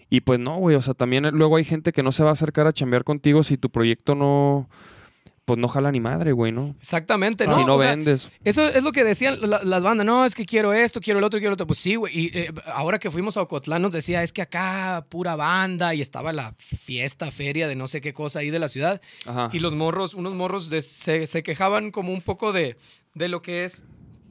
Y 0.08 0.20
pues 0.20 0.38
no, 0.38 0.56
güey, 0.58 0.76
o 0.76 0.82
sea, 0.82 0.94
también 0.94 1.24
luego 1.32 1.56
hay 1.56 1.64
gente 1.64 1.92
que 1.92 2.02
no 2.02 2.12
se 2.12 2.22
va 2.22 2.30
a 2.30 2.32
acercar 2.32 2.66
a 2.66 2.72
chambear 2.72 3.04
contigo 3.04 3.42
si 3.42 3.56
tu 3.56 3.70
proyecto 3.70 4.14
no... 4.14 4.68
pues 5.46 5.58
no 5.60 5.68
jala 5.68 5.90
ni 5.92 6.00
madre, 6.00 6.32
güey, 6.32 6.50
¿no? 6.52 6.74
Exactamente, 6.80 7.46
¿no? 7.46 7.54
si 7.54 7.64
no 7.64 7.76
O 7.76 7.80
sea, 7.80 7.90
vendes. 7.90 8.28
Eso 8.44 8.66
es 8.68 8.82
lo 8.82 8.90
que 8.92 9.04
decían 9.04 9.38
la- 9.48 9.62
las 9.62 9.82
bandas. 9.82 10.04
No, 10.04 10.26
es 10.26 10.34
que 10.34 10.44
quiero 10.44 10.72
esto, 10.74 11.00
quiero 11.00 11.18
el 11.20 11.24
otro, 11.24 11.38
quiero 11.38 11.50
el 11.50 11.54
otro. 11.54 11.68
Pues 11.68 11.78
sí, 11.78 11.94
güey. 11.94 12.12
Y 12.18 12.30
eh, 12.36 12.52
ahora 12.66 12.98
que 12.98 13.10
fuimos 13.12 13.36
a 13.36 13.42
Ocotlán 13.42 13.80
nos 13.80 13.92
decía, 13.92 14.24
es 14.24 14.32
que 14.32 14.42
acá 14.42 15.06
pura 15.08 15.36
banda 15.36 15.94
y 15.94 16.00
estaba 16.00 16.32
la 16.32 16.52
fiesta, 16.58 17.30
feria 17.30 17.68
de 17.68 17.76
no 17.76 17.86
sé 17.86 18.00
qué 18.00 18.12
cosa 18.12 18.40
ahí 18.40 18.50
de 18.50 18.58
la 18.58 18.66
ciudad. 18.68 19.00
Ajá. 19.24 19.48
Y 19.52 19.60
los 19.60 19.72
morros, 19.72 20.14
unos 20.14 20.34
morros 20.34 20.68
de- 20.68 20.82
se, 20.82 21.28
se 21.28 21.42
quejaban 21.44 21.92
como 21.92 22.12
un 22.12 22.22
poco 22.22 22.52
de, 22.52 22.76
de 23.14 23.28
lo 23.28 23.40
que 23.40 23.64
es, 23.64 23.84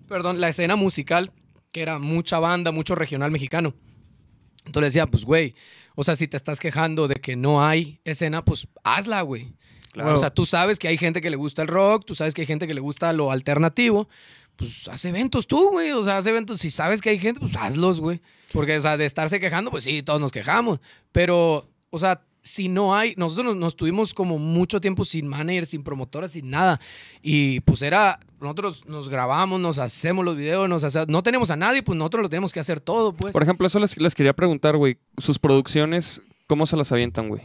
perdón, 0.09 0.41
la 0.41 0.49
escena 0.49 0.75
musical, 0.75 1.31
que 1.71 1.81
era 1.81 1.97
mucha 1.97 2.39
banda, 2.39 2.71
mucho 2.73 2.93
regional 2.93 3.31
mexicano. 3.31 3.73
Entonces 4.65 4.93
decía, 4.93 5.07
pues, 5.07 5.23
güey, 5.23 5.55
o 5.95 6.03
sea, 6.03 6.15
si 6.17 6.27
te 6.27 6.35
estás 6.35 6.59
quejando 6.59 7.07
de 7.07 7.15
que 7.15 7.35
no 7.37 7.63
hay 7.65 8.01
escena, 8.03 8.43
pues 8.43 8.67
hazla, 8.83 9.21
güey. 9.21 9.53
Claro. 9.95 10.13
O 10.13 10.17
sea, 10.17 10.29
tú 10.29 10.45
sabes 10.45 10.77
que 10.77 10.87
hay 10.87 10.97
gente 10.97 11.21
que 11.21 11.29
le 11.29 11.35
gusta 11.37 11.61
el 11.63 11.67
rock, 11.69 12.05
tú 12.05 12.13
sabes 12.15 12.33
que 12.33 12.41
hay 12.41 12.45
gente 12.47 12.67
que 12.67 12.73
le 12.73 12.81
gusta 12.81 13.11
lo 13.13 13.31
alternativo, 13.31 14.07
pues 14.57 14.87
haz 14.89 15.03
eventos 15.05 15.47
tú, 15.47 15.69
güey. 15.71 15.91
O 15.91 16.03
sea, 16.03 16.17
haz 16.17 16.27
eventos. 16.27 16.61
Si 16.61 16.69
sabes 16.69 17.01
que 17.01 17.09
hay 17.09 17.17
gente, 17.19 17.39
pues 17.39 17.55
hazlos, 17.57 17.99
güey. 17.99 18.21
Porque, 18.53 18.77
o 18.77 18.81
sea, 18.81 18.97
de 18.97 19.05
estarse 19.05 19.39
quejando, 19.39 19.71
pues 19.71 19.83
sí, 19.85 20.03
todos 20.03 20.21
nos 20.21 20.31
quejamos. 20.31 20.79
Pero, 21.11 21.67
o 21.89 21.99
sea, 21.99 22.21
si 22.41 22.67
no 22.69 22.95
hay, 22.95 23.15
nosotros 23.17 23.45
nos, 23.45 23.55
nos 23.55 23.75
tuvimos 23.75 24.13
como 24.13 24.37
mucho 24.37 24.79
tiempo 24.79 25.03
sin 25.03 25.27
manager, 25.27 25.65
sin 25.65 25.83
promotora, 25.83 26.27
sin 26.27 26.49
nada. 26.49 26.79
Y 27.21 27.61
pues 27.61 27.81
era, 27.81 28.19
nosotros 28.39 28.83
nos 28.87 29.09
grabamos, 29.09 29.59
nos 29.59 29.79
hacemos 29.79 30.23
los 30.23 30.37
videos, 30.37 30.69
nos 30.69 30.83
hace- 30.83 31.05
no 31.07 31.23
tenemos 31.23 31.49
a 31.51 31.55
nadie, 31.55 31.81
pues 31.83 31.97
nosotros 31.97 32.21
lo 32.23 32.29
tenemos 32.29 32.53
que 32.53 32.59
hacer 32.59 32.79
todo, 32.79 33.13
pues. 33.13 33.33
Por 33.33 33.41
ejemplo, 33.43 33.65
eso 33.65 33.79
les, 33.79 33.97
les 33.97 34.13
quería 34.13 34.33
preguntar, 34.33 34.77
güey. 34.77 34.97
Sus 35.17 35.39
producciones, 35.39 36.21
¿cómo 36.47 36.65
se 36.67 36.75
las 36.77 36.91
avientan, 36.91 37.29
güey? 37.29 37.41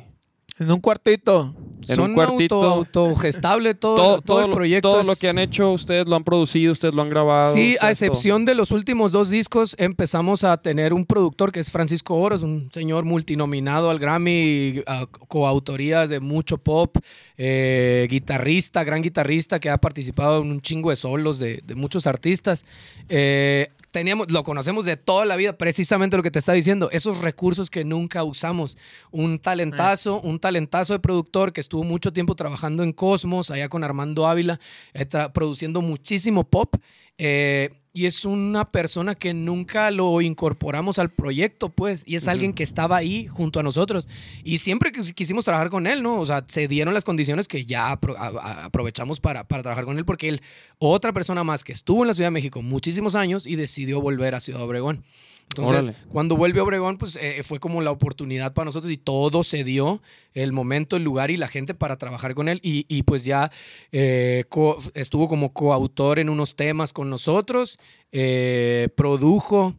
En 0.58 0.70
un 0.70 0.80
cuartito. 0.80 1.54
En 1.88 1.96
Son 1.96 2.10
un 2.10 2.14
cuartito. 2.14 2.56
auto, 2.62 3.00
autogestable 3.00 3.74
todo, 3.74 3.96
Todo, 3.96 4.20
todo, 4.22 4.44
el 4.46 4.52
proyecto. 4.52 4.90
todo 4.90 5.00
es- 5.00 5.06
lo 5.06 5.16
que 5.16 5.28
han 5.28 5.38
hecho, 5.38 5.72
ustedes 5.72 6.06
lo 6.06 6.14
han 6.16 6.24
producido, 6.24 6.72
ustedes 6.72 6.94
lo 6.94 7.02
han 7.02 7.10
grabado. 7.10 7.52
Sí, 7.54 7.76
a 7.76 7.80
todo. 7.80 7.90
excepción 7.90 8.44
de 8.44 8.54
los 8.54 8.70
últimos 8.70 9.12
dos 9.12 9.30
discos, 9.30 9.74
empezamos 9.78 10.44
a 10.44 10.56
tener 10.58 10.92
un 10.92 11.04
productor 11.06 11.52
que 11.52 11.60
es 11.60 11.70
Francisco 11.70 12.14
Oros, 12.16 12.42
un 12.42 12.70
señor 12.72 13.04
multinominado 13.04 13.90
al 13.90 13.98
Grammy, 13.98 14.82
coautorías 15.28 16.08
de 16.08 16.20
mucho 16.20 16.58
pop, 16.58 16.96
eh, 17.36 18.06
guitarrista, 18.10 18.84
gran 18.84 19.02
guitarrista 19.02 19.58
que 19.58 19.70
ha 19.70 19.78
participado 19.78 20.42
en 20.42 20.50
un 20.50 20.60
chingo 20.60 20.90
de 20.90 20.96
solos 20.96 21.38
de, 21.38 21.62
de 21.66 21.74
muchos 21.74 22.06
artistas. 22.06 22.64
Eh, 23.08 23.68
teníamos, 23.90 24.30
lo 24.30 24.42
conocemos 24.44 24.84
de 24.84 24.96
toda 24.96 25.24
la 25.24 25.36
vida, 25.36 25.56
precisamente 25.58 26.16
lo 26.16 26.22
que 26.22 26.30
te 26.30 26.38
está 26.38 26.52
diciendo, 26.52 26.88
esos 26.92 27.20
recursos 27.20 27.70
que 27.70 27.84
nunca 27.84 28.22
usamos. 28.24 28.76
Un 29.10 29.38
talentazo, 29.38 30.20
un 30.20 30.38
talentazo 30.38 30.92
de 30.92 31.00
productor 31.00 31.52
que 31.52 31.60
estuvo 31.60 31.82
mucho 31.84 32.12
tiempo 32.12 32.34
trabajando 32.34 32.82
en 32.82 32.92
Cosmos, 32.92 33.50
allá 33.50 33.68
con 33.68 33.84
Armando 33.84 34.26
Ávila, 34.26 34.60
eh, 34.94 35.08
tra- 35.08 35.32
produciendo 35.32 35.80
muchísimo 35.80 36.44
pop. 36.44 36.74
Eh, 37.22 37.68
y 37.92 38.06
es 38.06 38.24
una 38.24 38.70
persona 38.70 39.14
que 39.16 39.34
nunca 39.34 39.90
lo 39.90 40.20
incorporamos 40.20 41.00
al 41.00 41.10
proyecto, 41.10 41.70
pues, 41.70 42.04
y 42.06 42.14
es 42.14 42.28
alguien 42.28 42.52
que 42.52 42.62
estaba 42.62 42.96
ahí 42.96 43.26
junto 43.26 43.58
a 43.58 43.64
nosotros. 43.64 44.06
Y 44.44 44.58
siempre 44.58 44.92
que 44.92 45.02
quisimos 45.12 45.44
trabajar 45.44 45.70
con 45.70 45.88
él, 45.88 46.00
¿no? 46.00 46.20
O 46.20 46.24
sea, 46.24 46.44
se 46.46 46.68
dieron 46.68 46.94
las 46.94 47.04
condiciones 47.04 47.48
que 47.48 47.66
ya 47.66 47.92
apro- 47.92 48.16
aprovechamos 48.16 49.18
para, 49.18 49.42
para 49.46 49.62
trabajar 49.64 49.84
con 49.86 49.98
él, 49.98 50.04
porque 50.04 50.28
él, 50.28 50.40
otra 50.78 51.12
persona 51.12 51.42
más 51.42 51.64
que 51.64 51.72
estuvo 51.72 52.02
en 52.02 52.08
la 52.08 52.14
Ciudad 52.14 52.28
de 52.28 52.32
México 52.32 52.62
muchísimos 52.62 53.16
años 53.16 53.44
y 53.44 53.56
decidió 53.56 54.00
volver 54.00 54.36
a 54.36 54.40
Ciudad 54.40 54.62
Obregón. 54.62 55.04
Entonces, 55.50 55.84
Órale. 55.88 55.98
cuando 56.10 56.36
vuelve 56.36 56.60
Obregón, 56.60 56.96
pues 56.96 57.16
eh, 57.16 57.42
fue 57.42 57.58
como 57.58 57.80
la 57.80 57.90
oportunidad 57.90 58.54
para 58.54 58.66
nosotros 58.66 58.92
y 58.92 58.96
todo 58.96 59.42
se 59.42 59.64
dio, 59.64 60.00
el 60.32 60.52
momento, 60.52 60.94
el 60.96 61.02
lugar 61.02 61.30
y 61.32 61.36
la 61.36 61.48
gente 61.48 61.74
para 61.74 61.96
trabajar 61.98 62.34
con 62.34 62.48
él. 62.48 62.60
Y, 62.62 62.86
y, 62.88 63.02
pues 63.02 63.24
ya 63.24 63.50
eh, 63.90 64.44
co- 64.48 64.78
estuvo 64.94 65.28
como 65.28 65.52
coautor 65.52 66.20
en 66.20 66.28
unos 66.28 66.54
temas 66.54 66.92
con 66.92 67.10
nosotros, 67.10 67.80
eh, 68.12 68.90
produjo, 68.96 69.74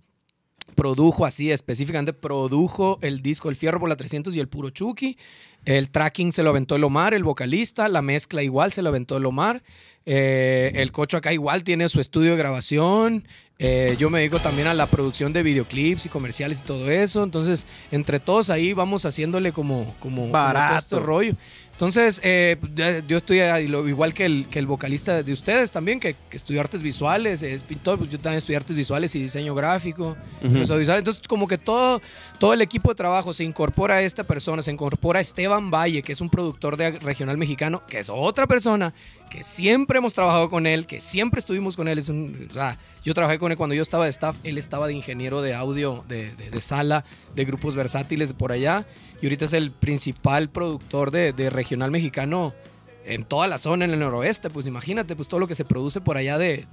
produjo 0.75 1.25
así 1.25 1.51
específicamente, 1.51 2.11
produjo 2.13 2.99
el 3.01 3.21
disco 3.21 3.49
El 3.49 3.55
Fierro 3.55 3.79
por 3.79 3.87
la 3.89 3.95
300 3.95 4.35
y 4.35 4.39
el 4.41 4.49
Puro 4.49 4.71
Chucky. 4.71 5.17
El 5.63 5.89
tracking 5.89 6.31
se 6.31 6.43
lo 6.43 6.49
aventó 6.49 6.75
el 6.75 6.83
Omar, 6.83 7.13
el 7.13 7.23
vocalista. 7.23 7.87
La 7.87 8.01
mezcla 8.01 8.41
igual 8.43 8.73
se 8.73 8.81
lo 8.81 8.89
aventó 8.89 9.15
el 9.15 9.25
Omar. 9.25 9.63
Eh, 10.05 10.71
el 10.75 10.91
Cocho 10.91 11.17
acá 11.17 11.31
igual 11.31 11.63
tiene 11.63 11.87
su 11.87 11.99
estudio 12.01 12.31
de 12.31 12.37
grabación. 12.37 13.27
Eh, 13.63 13.95
yo 13.99 14.09
me 14.09 14.17
dedico 14.17 14.39
también 14.39 14.67
a 14.67 14.73
la 14.73 14.87
producción 14.87 15.33
de 15.33 15.43
videoclips 15.43 16.07
y 16.07 16.09
comerciales 16.09 16.61
y 16.61 16.63
todo 16.63 16.89
eso. 16.89 17.23
Entonces, 17.23 17.67
entre 17.91 18.19
todos 18.19 18.49
ahí 18.49 18.73
vamos 18.73 19.05
haciéndole 19.05 19.51
como, 19.51 19.93
como, 19.99 20.21
como 20.21 20.31
Barato. 20.31 20.69
todo 20.69 20.79
este 20.79 20.99
rollo. 20.99 21.35
Entonces, 21.71 22.19
eh, 22.23 22.57
yo 23.07 23.17
estoy 23.17 23.39
igual 23.39 24.13
que 24.13 24.25
el, 24.25 24.47
que 24.51 24.59
el 24.59 24.67
vocalista 24.67 25.23
de 25.23 25.31
ustedes 25.31 25.71
también, 25.71 25.99
que, 25.99 26.15
que 26.29 26.37
estudió 26.37 26.59
artes 26.59 26.81
visuales, 26.81 27.41
es 27.41 27.63
pintor, 27.63 27.97
pues 27.97 28.09
yo 28.11 28.19
también 28.19 28.37
estudié 28.37 28.57
artes 28.57 28.75
visuales 28.75 29.15
y 29.15 29.21
diseño 29.21 29.55
gráfico. 29.55 30.15
Entonces, 30.41 31.21
como 31.27 31.47
que 31.47 31.57
todo, 31.57 32.01
todo 32.39 32.53
el 32.53 32.61
equipo 32.61 32.89
de 32.89 32.95
trabajo 32.95 33.31
se 33.31 33.43
incorpora 33.43 33.95
a 33.95 34.01
esta 34.01 34.23
persona, 34.23 34.61
se 34.61 34.71
incorpora 34.71 35.19
a 35.19 35.21
Esteban 35.21 35.71
Valle, 35.71 36.03
que 36.03 36.11
es 36.11 36.21
un 36.21 36.29
productor 36.29 36.77
de 36.77 36.91
regional 36.99 37.37
mexicano, 37.37 37.83
que 37.87 37.97
es 37.99 38.11
otra 38.11 38.45
persona 38.45 38.93
que 39.31 39.43
siempre 39.43 39.97
hemos 39.97 40.13
trabajado 40.13 40.49
con 40.49 40.67
él, 40.67 40.85
que 40.85 40.99
siempre 40.99 41.39
estuvimos 41.39 41.75
con 41.77 41.87
él. 41.87 41.97
Es 41.97 42.09
un, 42.09 42.47
o 42.51 42.53
sea, 42.53 42.77
yo 43.03 43.13
trabajé 43.13 43.39
con 43.39 43.51
él 43.51 43.57
cuando 43.57 43.73
yo 43.73 43.81
estaba 43.81 44.03
de 44.03 44.09
staff, 44.11 44.35
él 44.43 44.57
estaba 44.57 44.87
de 44.87 44.93
ingeniero 44.93 45.41
de 45.41 45.55
audio, 45.55 46.03
de, 46.07 46.31
de- 46.35 46.49
de 46.51 46.61
sala, 46.61 47.05
de 47.33 47.45
grupos 47.45 47.75
versátiles 47.75 48.33
por 48.33 48.51
allá, 48.51 48.85
y 49.21 49.25
ahorita 49.27 49.45
es 49.45 49.53
el 49.53 49.71
principal 49.71 50.49
productor 50.49 51.11
de, 51.11 51.31
de 51.31 51.49
regional 51.49 51.91
mexicano 51.91 52.53
en 53.05 53.23
toda 53.23 53.47
la 53.47 53.57
zona, 53.57 53.85
en 53.85 53.91
el 53.91 53.99
noroeste, 53.99 54.49
pues 54.49 54.67
imagínate, 54.67 55.15
pues 55.15 55.27
todo 55.27 55.39
lo 55.39 55.47
que 55.47 55.55
se 55.55 55.65
produce 55.65 56.01
por 56.01 56.17
allá 56.17 56.37
de, 56.37 56.67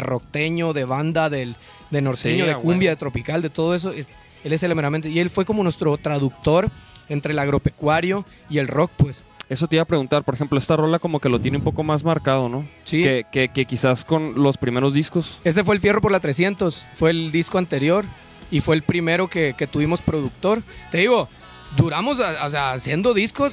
rockteño, 0.00 0.72
de 0.72 0.84
banda, 0.84 1.30
del, 1.30 1.54
de 1.90 2.00
norteño, 2.02 2.44
Sí, 2.44 2.48
de 2.48 2.56
cumbia, 2.56 2.90
de 2.90 2.96
tropical, 2.96 3.42
de 3.42 3.50
todo 3.50 3.74
eso, 3.74 3.92
es- 3.92 4.08
él 4.42 4.52
es 4.52 4.62
el 4.62 4.74
meramente, 4.74 5.10
y 5.10 5.18
él 5.20 5.28
fue 5.30 5.44
como 5.44 5.62
nuestro 5.62 5.96
traductor 5.98 6.70
entre 7.08 7.32
el 7.32 7.38
agropecuario 7.38 8.24
y 8.48 8.58
el 8.58 8.68
rock, 8.68 8.90
pues. 8.96 9.22
Eso 9.50 9.66
te 9.66 9.76
iba 9.76 9.82
a 9.82 9.86
preguntar, 9.86 10.22
por 10.22 10.34
ejemplo, 10.36 10.56
esta 10.58 10.76
rola 10.76 11.00
como 11.00 11.18
que 11.18 11.28
lo 11.28 11.40
tiene 11.40 11.58
un 11.58 11.64
poco 11.64 11.82
más 11.82 12.04
marcado, 12.04 12.48
¿no? 12.48 12.64
Sí. 12.84 13.02
Que, 13.02 13.26
que, 13.30 13.48
que 13.48 13.66
quizás 13.66 14.04
con 14.04 14.40
los 14.40 14.56
primeros 14.56 14.94
discos. 14.94 15.40
Ese 15.42 15.64
fue 15.64 15.74
el 15.74 15.80
Fierro 15.80 16.00
por 16.00 16.12
la 16.12 16.20
300, 16.20 16.86
fue 16.94 17.10
el 17.10 17.32
disco 17.32 17.58
anterior 17.58 18.04
y 18.52 18.60
fue 18.60 18.76
el 18.76 18.82
primero 18.82 19.26
que, 19.26 19.54
que 19.58 19.66
tuvimos 19.66 20.00
productor. 20.00 20.62
Te 20.92 20.98
digo, 20.98 21.28
duramos 21.76 22.20
o 22.20 22.48
sea, 22.48 22.72
haciendo 22.72 23.12
discos 23.12 23.52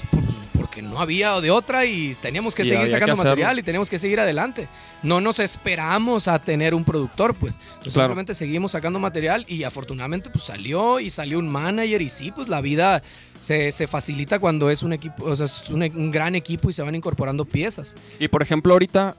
porque 0.78 0.82
no 0.88 1.02
había 1.02 1.40
de 1.42 1.50
otra 1.50 1.86
y 1.86 2.16
teníamos 2.22 2.54
que 2.54 2.62
Y 2.64 2.70
seguir 2.70 2.90
sacando 2.90 3.16
que 3.16 3.24
material 3.24 3.58
y 3.60 3.64
teníamos 3.64 3.90
que 3.90 3.98
seguir 3.98 4.20
adelante. 4.20 4.68
No 5.02 5.20
nos 5.22 5.40
esperamos 5.40 6.28
a 6.28 6.40
tener 6.40 6.74
un 6.76 6.84
productor, 6.84 7.34
pues. 7.34 7.54
Claro. 7.54 7.92
Simplemente 7.92 8.34
seguimos 8.34 8.72
sacando 8.74 9.00
material 9.00 9.46
y 9.48 9.64
afortunadamente 9.64 10.30
pues 10.30 10.44
salió 10.46 11.00
y 11.00 11.10
salió 11.10 11.40
un 11.40 11.50
manager 11.50 12.02
y 12.02 12.10
sí, 12.10 12.32
pues 12.32 12.48
la 12.50 12.62
vida 12.62 13.02
se, 13.42 13.72
se 13.72 13.88
facilita 13.88 14.40
cuando 14.40 14.70
es 14.70 14.84
un 14.84 14.94
equipo, 14.94 15.26
o 15.26 15.36
sea, 15.36 15.46
es 15.48 15.70
un, 15.70 15.82
un 15.82 16.12
gran 16.12 16.36
equipo 16.36 16.70
y 16.70 16.74
se 16.74 16.82
van 16.84 16.96
incorporando 16.96 17.46
piezas. 17.46 17.96
Y 18.20 18.28
por 18.28 18.42
ejemplo, 18.42 18.74
ahorita, 18.74 19.16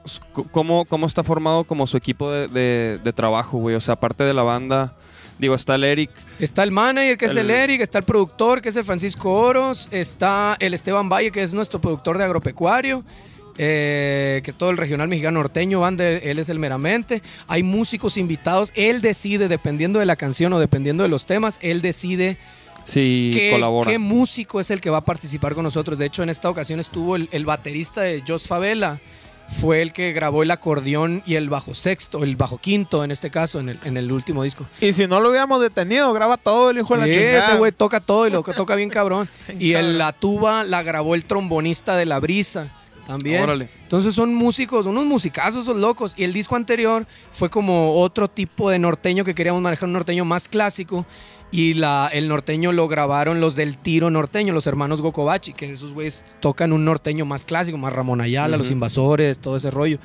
¿cómo, 0.51 0.85
cómo 0.85 1.07
está 1.07 1.23
formado 1.23 1.63
como 1.65 1.87
su 1.87 1.97
equipo 1.97 2.31
de, 2.31 2.47
de- 2.47 2.99
de 3.03 3.13
trabajo, 3.13 3.57
güey? 3.57 3.75
O 3.75 3.81
sea, 3.81 3.95
aparte 3.95 4.23
de 4.23 4.33
la 4.33 4.43
banda, 4.43 4.95
digo, 5.39 5.55
está 5.55 5.75
el 5.75 5.83
Eric. 5.85 6.11
Está 6.39 6.61
el 6.63 6.71
manager, 6.71 7.17
que 7.17 7.25
es 7.25 7.31
el 7.31 7.49
El- 7.49 7.51
Eric, 7.51 7.81
está 7.81 7.97
el 7.97 8.03
productor, 8.05 8.61
que 8.61 8.69
es 8.69 8.75
el 8.75 8.83
Francisco 8.83 9.31
Oros, 9.33 9.87
está 9.91 10.55
el 10.59 10.73
Esteban 10.75 11.09
Valle, 11.09 11.31
que 11.31 11.41
es 11.41 11.53
nuestro 11.53 11.81
productor 11.81 12.17
de 12.19 12.25
agropecuario, 12.25 13.03
eh, 13.57 14.41
que 14.43 14.51
todo 14.53 14.69
el 14.69 14.77
regional 14.77 15.07
mexicano 15.09 15.39
norteño 15.39 15.81
van 15.81 15.97
de 15.97 16.17
él 16.31 16.39
es 16.39 16.47
el 16.49 16.59
meramente. 16.59 17.21
Hay 17.47 17.63
músicos 17.63 18.15
invitados, 18.17 18.71
él 18.75 19.01
decide, 19.01 19.47
dependiendo 19.47 19.99
de 19.99 20.05
la 20.05 20.15
canción 20.15 20.53
o 20.53 20.59
dependiendo 20.59 21.03
de 21.03 21.09
los 21.09 21.25
temas, 21.25 21.59
él 21.61 21.81
decide 21.81 22.37
Sí, 22.85 23.31
qué, 23.33 23.51
colabora. 23.51 23.91
qué 23.91 23.99
músico 23.99 24.59
es 24.59 24.71
el 24.71 24.79
que 24.81 24.89
va 24.89 24.99
a 24.99 25.05
participar 25.05 25.53
con 25.55 25.63
nosotros. 25.63 25.99
De 25.99 26.05
hecho, 26.05 26.23
en 26.23 26.29
esta 26.29 26.49
ocasión 26.49 26.79
estuvo 26.79 27.15
el, 27.17 27.27
el 27.31 27.45
baterista 27.45 28.01
de 28.01 28.23
Jos 28.27 28.47
Favela, 28.47 28.99
fue 29.51 29.81
el 29.81 29.93
que 29.93 30.13
grabó 30.13 30.43
el 30.43 30.51
acordeón 30.51 31.23
y 31.25 31.35
el 31.35 31.49
bajo 31.49 31.73
sexto, 31.73 32.23
el 32.23 32.35
bajo 32.35 32.57
quinto 32.59 33.03
en 33.03 33.11
este 33.11 33.29
caso, 33.31 33.59
en 33.59 33.69
el, 33.69 33.79
en 33.83 33.97
el 33.97 34.11
último 34.11 34.43
disco. 34.43 34.65
Y 34.79 34.93
si 34.93 35.07
no 35.07 35.19
lo 35.19 35.29
hubiéramos 35.29 35.61
detenido, 35.61 36.11
graba 36.13 36.37
todo 36.37 36.69
el 36.69 36.77
hijo 36.77 36.93
de 36.95 36.99
la 36.99 37.05
Sí, 37.05 37.13
chingada. 37.13 37.47
ese 37.49 37.57
güey 37.57 37.71
toca 37.71 37.99
todo 37.99 38.27
y 38.27 38.29
lo 38.31 38.43
que 38.43 38.53
toca 38.53 38.75
bien 38.75 38.89
cabrón. 38.91 39.27
y 39.59 39.73
el, 39.73 39.97
la 39.97 40.13
tuba 40.13 40.63
la 40.63 40.83
grabó 40.83 41.15
el 41.15 41.25
trombonista 41.25 41.97
de 41.97 42.05
La 42.05 42.19
Brisa 42.19 42.73
también. 43.07 43.41
Órale. 43.41 43.69
Entonces 43.83 44.13
son 44.13 44.35
músicos, 44.35 44.85
unos 44.85 45.05
musicazos, 45.05 45.63
esos 45.63 45.77
locos. 45.77 46.13
Y 46.15 46.23
el 46.25 46.31
disco 46.31 46.55
anterior 46.55 47.07
fue 47.31 47.49
como 47.49 47.99
otro 47.99 48.27
tipo 48.27 48.69
de 48.69 48.77
norteño 48.77 49.25
que 49.25 49.33
queríamos 49.33 49.63
manejar, 49.63 49.87
un 49.87 49.93
norteño 49.93 50.25
más 50.25 50.47
clásico. 50.47 51.07
Y 51.51 51.73
la, 51.73 52.09
el 52.13 52.27
norteño 52.27 52.71
lo 52.71 52.87
grabaron 52.87 53.41
los 53.41 53.55
del 53.55 53.77
tiro 53.77 54.09
norteño, 54.11 54.53
los 54.53 54.67
hermanos 54.67 55.01
Gokobachi, 55.01 55.53
que 55.53 55.71
esos 55.71 55.93
güeyes 55.95 56.23
tocan 56.41 56.71
un 56.73 56.85
norteño 56.85 57.25
más 57.25 57.43
clásico, 57.43 57.77
más 57.77 57.91
Ramón 57.91 58.21
Ayala, 58.21 58.55
los 58.55 58.69
invasores, 58.69 59.39
todo 59.39 59.57
ese 59.57 59.71
rollo. 59.71 59.97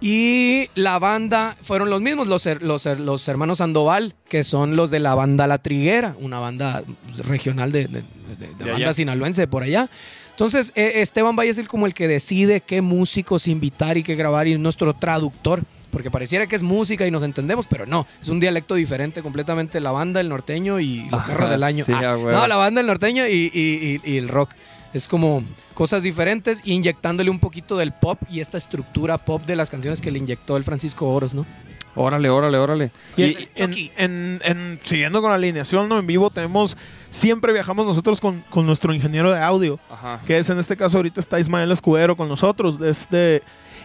Y 0.00 0.68
la 0.74 0.98
banda 0.98 1.56
fueron 1.62 1.88
los 1.90 2.00
mismos, 2.00 2.26
los, 2.26 2.46
los, 2.60 2.86
her- 2.86 2.98
los 2.98 3.28
hermanos 3.28 3.58
Sandoval, 3.58 4.14
que 4.28 4.42
son 4.42 4.74
los 4.74 4.90
de 4.90 4.98
la 4.98 5.14
banda 5.14 5.46
La 5.46 5.58
Triguera, 5.58 6.16
una 6.18 6.40
banda 6.40 6.82
regional 7.18 7.70
de, 7.70 7.86
de- 7.86 8.00
de- 8.00 8.02
de 8.38 8.46
De 8.46 8.70
banda 8.70 8.74
allá. 8.86 8.94
sinaloense 8.94 9.46
por 9.46 9.62
allá. 9.62 9.88
Entonces, 10.30 10.72
eh, 10.74 10.92
Esteban 10.96 11.36
Valle 11.36 11.50
es 11.50 11.58
el, 11.58 11.68
como 11.68 11.86
el 11.86 11.94
que 11.94 12.08
decide 12.08 12.62
qué 12.62 12.80
músicos 12.80 13.46
invitar 13.46 13.96
y 13.98 14.02
qué 14.02 14.16
grabar 14.16 14.48
y 14.48 14.54
es 14.54 14.58
nuestro 14.58 14.92
traductor. 14.94 15.62
Porque 15.92 16.10
pareciera 16.10 16.46
que 16.48 16.56
es 16.56 16.62
música 16.64 17.06
y 17.06 17.10
nos 17.12 17.22
entendemos, 17.22 17.66
pero 17.68 17.86
no. 17.86 18.06
Es 18.20 18.28
un 18.30 18.40
dialecto 18.40 18.74
diferente 18.74 19.22
completamente 19.22 19.78
la 19.78 19.92
banda, 19.92 20.20
el 20.20 20.28
norteño 20.28 20.80
y 20.80 21.08
los 21.10 21.22
perros 21.22 21.50
del 21.50 21.62
año. 21.62 21.84
sí, 21.84 21.92
Ah, 21.94 22.16
no, 22.18 22.46
la 22.48 22.56
banda, 22.56 22.80
el 22.80 22.86
norteño 22.88 23.28
y, 23.28 23.50
y- 23.54 24.00
y- 24.04 24.10
y 24.12 24.16
el 24.16 24.28
rock. 24.28 24.50
Es 24.94 25.06
como 25.06 25.44
cosas 25.74 26.02
diferentes, 26.02 26.60
inyectándole 26.64 27.30
un 27.30 27.38
poquito 27.38 27.76
del 27.76 27.92
pop 27.92 28.18
y 28.30 28.40
esta 28.40 28.58
estructura 28.58 29.18
pop 29.18 29.44
de 29.46 29.54
las 29.54 29.70
canciones 29.70 30.00
que 30.00 30.10
le 30.10 30.18
inyectó 30.18 30.56
el 30.56 30.64
Francisco 30.64 31.08
Oros, 31.12 31.32
¿no? 31.34 31.46
Órale, 31.94 32.30
órale, 32.30 32.56
órale. 32.56 32.90
Y 33.18 33.22
Y- 33.24 33.48
en, 33.56 33.70
Chucky. 33.70 33.90
en- 33.98 34.38
en- 34.46 34.80
siguiendo 34.82 35.20
con 35.20 35.28
la 35.30 35.36
alineación, 35.36 35.90
¿no? 35.90 35.98
En 35.98 36.06
vivo 36.06 36.30
tenemos, 36.30 36.74
siempre 37.10 37.52
viajamos 37.52 37.86
nosotros 37.86 38.18
con, 38.18 38.42
con 38.48 38.64
nuestro 38.64 38.94
ingeniero 38.94 39.30
de 39.30 39.38
audio, 39.40 39.78
Ajá. 39.90 40.22
que 40.26 40.38
es 40.38 40.48
en 40.48 40.58
este 40.58 40.74
caso 40.76 40.96
ahorita 40.96 41.20
está 41.20 41.38
Ismael 41.38 41.70
Escudero 41.70 42.16
con 42.16 42.28
nosotros. 42.30 42.80
Este, 42.80 43.42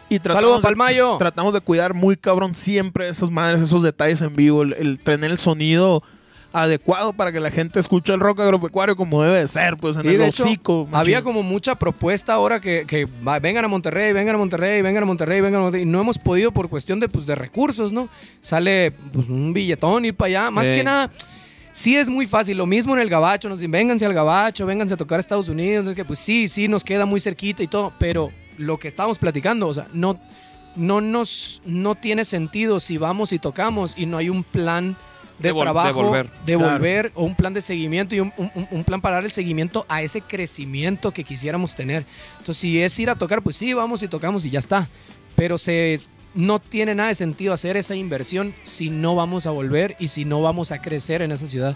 y 0.10 0.18
Saludos, 0.18 0.22
tratamos 0.34 0.58
de, 0.58 0.64
Palmayo. 0.64 1.18
tratamos 1.18 1.54
de 1.54 1.62
cuidar 1.62 1.94
muy 1.94 2.16
cabrón 2.18 2.56
siempre 2.56 3.10
esas 3.10 3.30
madres, 3.30 3.62
esos 3.62 3.84
detalles 3.84 4.22
en 4.22 4.34
vivo, 4.36 4.62
el, 4.64 4.74
el 4.74 5.00
tener 5.00 5.32
el 5.32 5.38
sonido 5.38 6.02
adecuado 6.54 7.12
para 7.14 7.32
que 7.32 7.40
la 7.42 7.52
gente 7.52 7.80
escuche 7.80 8.14
el 8.14 8.20
rock 8.22 8.40
agropecuario 8.40 8.96
como 8.96 9.22
debe 9.22 9.40
de 9.40 9.48
ser, 9.48 9.76
pues 9.78 9.98
en 9.98 10.06
Y 10.06 10.10
el 10.16 10.22
hecho, 10.22 10.44
hocico. 10.44 10.88
Había 10.94 11.22
como 11.22 11.44
mucha 11.44 11.76
propuesta 11.76 12.34
ahora 12.34 12.60
que, 12.62 12.86
que 12.88 13.06
va- 13.06 13.38
vengan 13.40 13.66
a 13.66 13.68
Monterrey, 13.68 14.14
vengan 14.14 14.36
a 14.36 14.38
Monterrey, 14.38 14.82
vengan 14.82 15.04
a 15.04 15.06
Monterrey, 15.06 15.42
vengan 15.42 15.60
a 15.60 15.64
Monterrey. 15.66 15.84
Y 15.84 15.92
no 15.92 16.00
hemos 16.02 16.18
podido 16.18 16.52
por 16.52 16.70
cuestión 16.70 17.00
de, 17.00 17.10
pues, 17.10 17.26
de 17.28 17.36
recursos, 17.36 17.92
¿no? 17.92 18.08
Sale 18.42 18.92
pues, 19.12 19.28
un 19.28 19.52
billetón 19.54 20.06
ir 20.06 20.16
para 20.16 20.28
allá. 20.28 20.52
Más 20.52 20.68
Eh. 20.68 20.72
que 20.78 20.84
nada, 20.86 21.12
sí 21.74 21.96
es 21.98 22.10
muy 22.10 22.26
fácil. 22.26 22.58
Lo 22.58 22.66
mismo 22.66 22.96
en 22.96 23.02
el 23.02 23.10
Gabacho. 23.10 23.50
Nos 23.50 23.60
dicen, 23.60 23.72
vénganse 23.72 24.06
al 24.06 24.14
Gabacho, 24.14 24.66
vénganse 24.66 24.94
a 24.94 24.98
tocar 24.98 25.18
a 25.18 25.20
Estados 25.20 25.50
Unidos. 25.50 25.88
Es 25.90 25.96
que, 25.96 26.06
pues 26.06 26.18
sí, 26.18 26.48
sí, 26.48 26.68
nos 26.70 26.84
queda 26.84 27.06
muy 27.06 27.20
cerquita 27.20 27.62
y 27.62 27.68
todo. 27.68 27.92
Pero 28.00 28.30
lo 28.58 28.78
que 28.78 28.88
estábamos 28.88 29.18
platicando, 29.18 29.68
o 29.68 29.74
sea, 29.74 29.88
no, 29.94 30.20
no 30.76 31.02
nos 31.02 31.62
no 31.66 31.96
tiene 31.96 32.26
sentido 32.26 32.80
si 32.80 32.98
vamos 32.98 33.32
y 33.34 33.40
tocamos 33.40 33.96
y 33.98 34.06
no 34.06 34.18
hay 34.18 34.30
un 34.30 34.44
plan 34.44 34.96
de, 35.40 35.50
De 35.50 35.54
vol- 35.54 35.58
de 35.60 35.64
trabajo, 35.64 36.04
volver. 36.04 36.30
de 36.46 36.56
Claro. 36.56 36.74
volver, 36.74 37.12
o 37.16 37.24
un 37.24 37.36
plan 37.36 37.54
de 37.54 37.62
seguimiento 37.62 38.16
y 38.16 38.20
un, 38.22 38.34
un- 38.38 38.52
un- 38.56 38.68
un 38.72 38.84
plan 38.84 39.00
para 39.02 39.18
dar 39.18 39.26
el 39.26 39.32
seguimiento 39.32 39.86
a 39.88 40.02
ese 40.02 40.22
crecimiento 40.22 41.12
que 41.12 41.24
quisiéramos 41.24 41.76
tener. 41.76 42.06
Entonces, 42.40 42.58
si 42.58 42.82
es 42.82 42.98
ir 43.00 43.10
a 43.12 43.16
tocar, 43.16 43.42
pues 43.44 43.56
sí, 43.56 43.72
vamos 43.74 44.02
y 44.02 44.08
tocamos 44.08 44.44
y 44.46 44.50
ya 44.50 44.60
está. 44.60 44.90
Pero 45.36 45.60
se, 45.60 46.00
no 46.34 46.58
tiene 46.58 46.96
nada 46.96 47.10
de 47.10 47.16
sentido 47.16 47.54
hacer 47.54 47.78
esa 47.78 47.94
inversión 47.96 48.56
si 48.64 48.90
no 48.90 49.14
vamos 49.16 49.46
a 49.46 49.52
volver 49.52 49.96
y 50.00 50.08
si 50.08 50.26
no 50.26 50.42
vamos 50.42 50.72
a 50.72 50.82
crecer 50.82 51.22
en 51.22 51.32
esa 51.32 51.46
ciudad. 51.46 51.76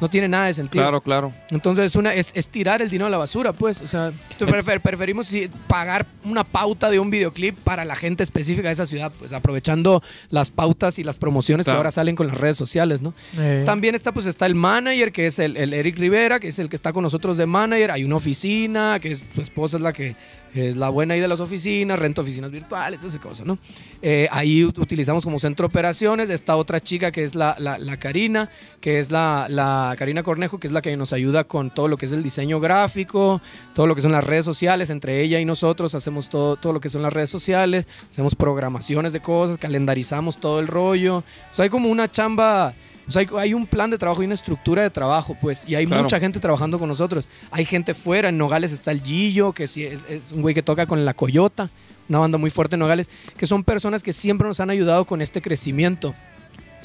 No 0.00 0.08
tiene 0.08 0.28
nada 0.28 0.46
de 0.46 0.54
sentido. 0.54 0.82
Claro, 0.84 1.00
claro. 1.00 1.32
Entonces 1.50 1.86
es, 1.86 1.96
una, 1.96 2.14
es, 2.14 2.30
es 2.34 2.48
tirar 2.48 2.82
el 2.82 2.88
dinero 2.88 3.06
a 3.06 3.10
la 3.10 3.16
basura, 3.18 3.52
pues. 3.52 3.80
O 3.82 3.86
sea, 3.86 4.12
prefer- 4.38 4.80
preferimos 4.80 5.26
sí, 5.26 5.48
pagar 5.66 6.06
una 6.24 6.44
pauta 6.44 6.88
de 6.90 6.98
un 7.00 7.10
videoclip 7.10 7.58
para 7.58 7.84
la 7.84 7.96
gente 7.96 8.22
específica 8.22 8.68
de 8.68 8.74
esa 8.74 8.86
ciudad, 8.86 9.12
pues 9.18 9.32
aprovechando 9.32 10.02
las 10.30 10.50
pautas 10.50 10.98
y 10.98 11.04
las 11.04 11.18
promociones 11.18 11.64
que 11.66 11.72
ahora 11.72 11.90
salen 11.90 12.14
con 12.16 12.28
las 12.28 12.38
redes 12.38 12.56
sociales, 12.56 13.02
¿no? 13.02 13.12
Eh, 13.38 13.62
También 13.66 13.94
está, 13.94 14.12
pues, 14.12 14.26
está 14.26 14.46
el 14.46 14.54
manager, 14.54 15.10
que 15.12 15.26
es 15.26 15.38
el, 15.38 15.56
el 15.56 15.74
Eric 15.74 15.98
Rivera, 15.98 16.38
que 16.38 16.48
es 16.48 16.58
el 16.58 16.68
que 16.68 16.76
está 16.76 16.92
con 16.92 17.02
nosotros 17.02 17.36
de 17.36 17.46
manager. 17.46 17.90
Hay 17.90 18.04
una 18.04 18.16
oficina, 18.16 18.98
que 19.00 19.10
es, 19.12 19.22
su 19.34 19.40
esposa 19.40 19.76
es 19.78 19.82
la 19.82 19.92
que 19.92 20.14
es 20.54 20.76
la 20.76 20.88
buena 20.88 21.14
ahí 21.14 21.20
de 21.20 21.28
las 21.28 21.40
oficinas, 21.40 21.98
renta 21.98 22.20
oficinas 22.20 22.50
virtuales, 22.50 22.98
todas 22.98 23.14
esas 23.14 23.24
cosas, 23.24 23.46
¿no? 23.46 23.58
Eh, 24.00 24.28
ahí 24.30 24.62
ut- 24.62 24.78
utilizamos 24.78 25.24
como 25.24 25.38
centro 25.38 25.66
de 25.66 25.68
operaciones. 25.68 26.30
Esta 26.30 26.56
otra 26.56 26.80
chica 26.80 27.10
que 27.10 27.24
es 27.24 27.34
la, 27.34 27.56
la, 27.58 27.78
la 27.78 27.96
Karina, 27.98 28.50
que 28.80 28.98
es 28.98 29.10
la, 29.10 29.46
la 29.48 29.94
Karina 29.98 30.22
Cornejo, 30.22 30.58
que 30.58 30.66
es 30.66 30.72
la 30.72 30.82
que 30.82 30.96
nos 30.96 31.12
ayuda 31.12 31.44
con 31.44 31.70
todo 31.70 31.88
lo 31.88 31.96
que 31.96 32.06
es 32.06 32.12
el 32.12 32.22
diseño 32.22 32.60
gráfico, 32.60 33.40
todo 33.74 33.86
lo 33.86 33.94
que 33.94 34.00
son 34.00 34.12
las 34.12 34.24
redes 34.24 34.44
sociales. 34.44 34.90
Entre 34.90 35.20
ella 35.22 35.40
y 35.40 35.44
nosotros 35.44 35.94
hacemos 35.94 36.28
todo, 36.28 36.56
todo 36.56 36.72
lo 36.72 36.80
que 36.80 36.88
son 36.88 37.02
las 37.02 37.12
redes 37.12 37.30
sociales, 37.30 37.86
hacemos 38.10 38.34
programaciones 38.34 39.12
de 39.12 39.20
cosas, 39.20 39.58
calendarizamos 39.58 40.38
todo 40.38 40.60
el 40.60 40.66
rollo. 40.66 41.18
O 41.18 41.24
sea, 41.54 41.64
hay 41.64 41.70
como 41.70 41.88
una 41.88 42.10
chamba. 42.10 42.74
O 43.08 43.10
sea, 43.10 43.20
hay, 43.22 43.28
hay 43.38 43.54
un 43.54 43.66
plan 43.66 43.90
de 43.90 43.96
trabajo 43.96 44.22
y 44.22 44.26
una 44.26 44.34
estructura 44.34 44.82
de 44.82 44.90
trabajo, 44.90 45.34
pues, 45.40 45.64
y 45.66 45.74
hay 45.74 45.86
Claro. 45.86 46.02
mucha 46.02 46.20
gente 46.20 46.38
trabajando 46.40 46.78
con 46.78 46.88
nosotros. 46.88 47.26
Hay 47.50 47.64
gente 47.64 47.94
fuera, 47.94 48.28
en 48.28 48.36
Nogales 48.38 48.70
está 48.72 48.92
el 48.92 49.02
Gillo, 49.02 49.52
que 49.52 49.66
sí 49.66 49.84
es, 49.84 50.00
es 50.10 50.32
un 50.32 50.42
güey 50.42 50.54
que 50.54 50.62
toca 50.62 50.84
con 50.86 51.04
la 51.06 51.14
Coyota, 51.14 51.70
una 52.08 52.18
banda 52.18 52.36
muy 52.38 52.50
fuerte 52.50 52.76
en 52.76 52.80
Nogales, 52.80 53.08
que 53.36 53.46
son 53.46 53.64
personas 53.64 54.02
que 54.02 54.12
siempre 54.12 54.46
nos 54.46 54.60
han 54.60 54.68
ayudado 54.70 55.06
con 55.06 55.22
este 55.22 55.40
crecimiento. 55.40 56.14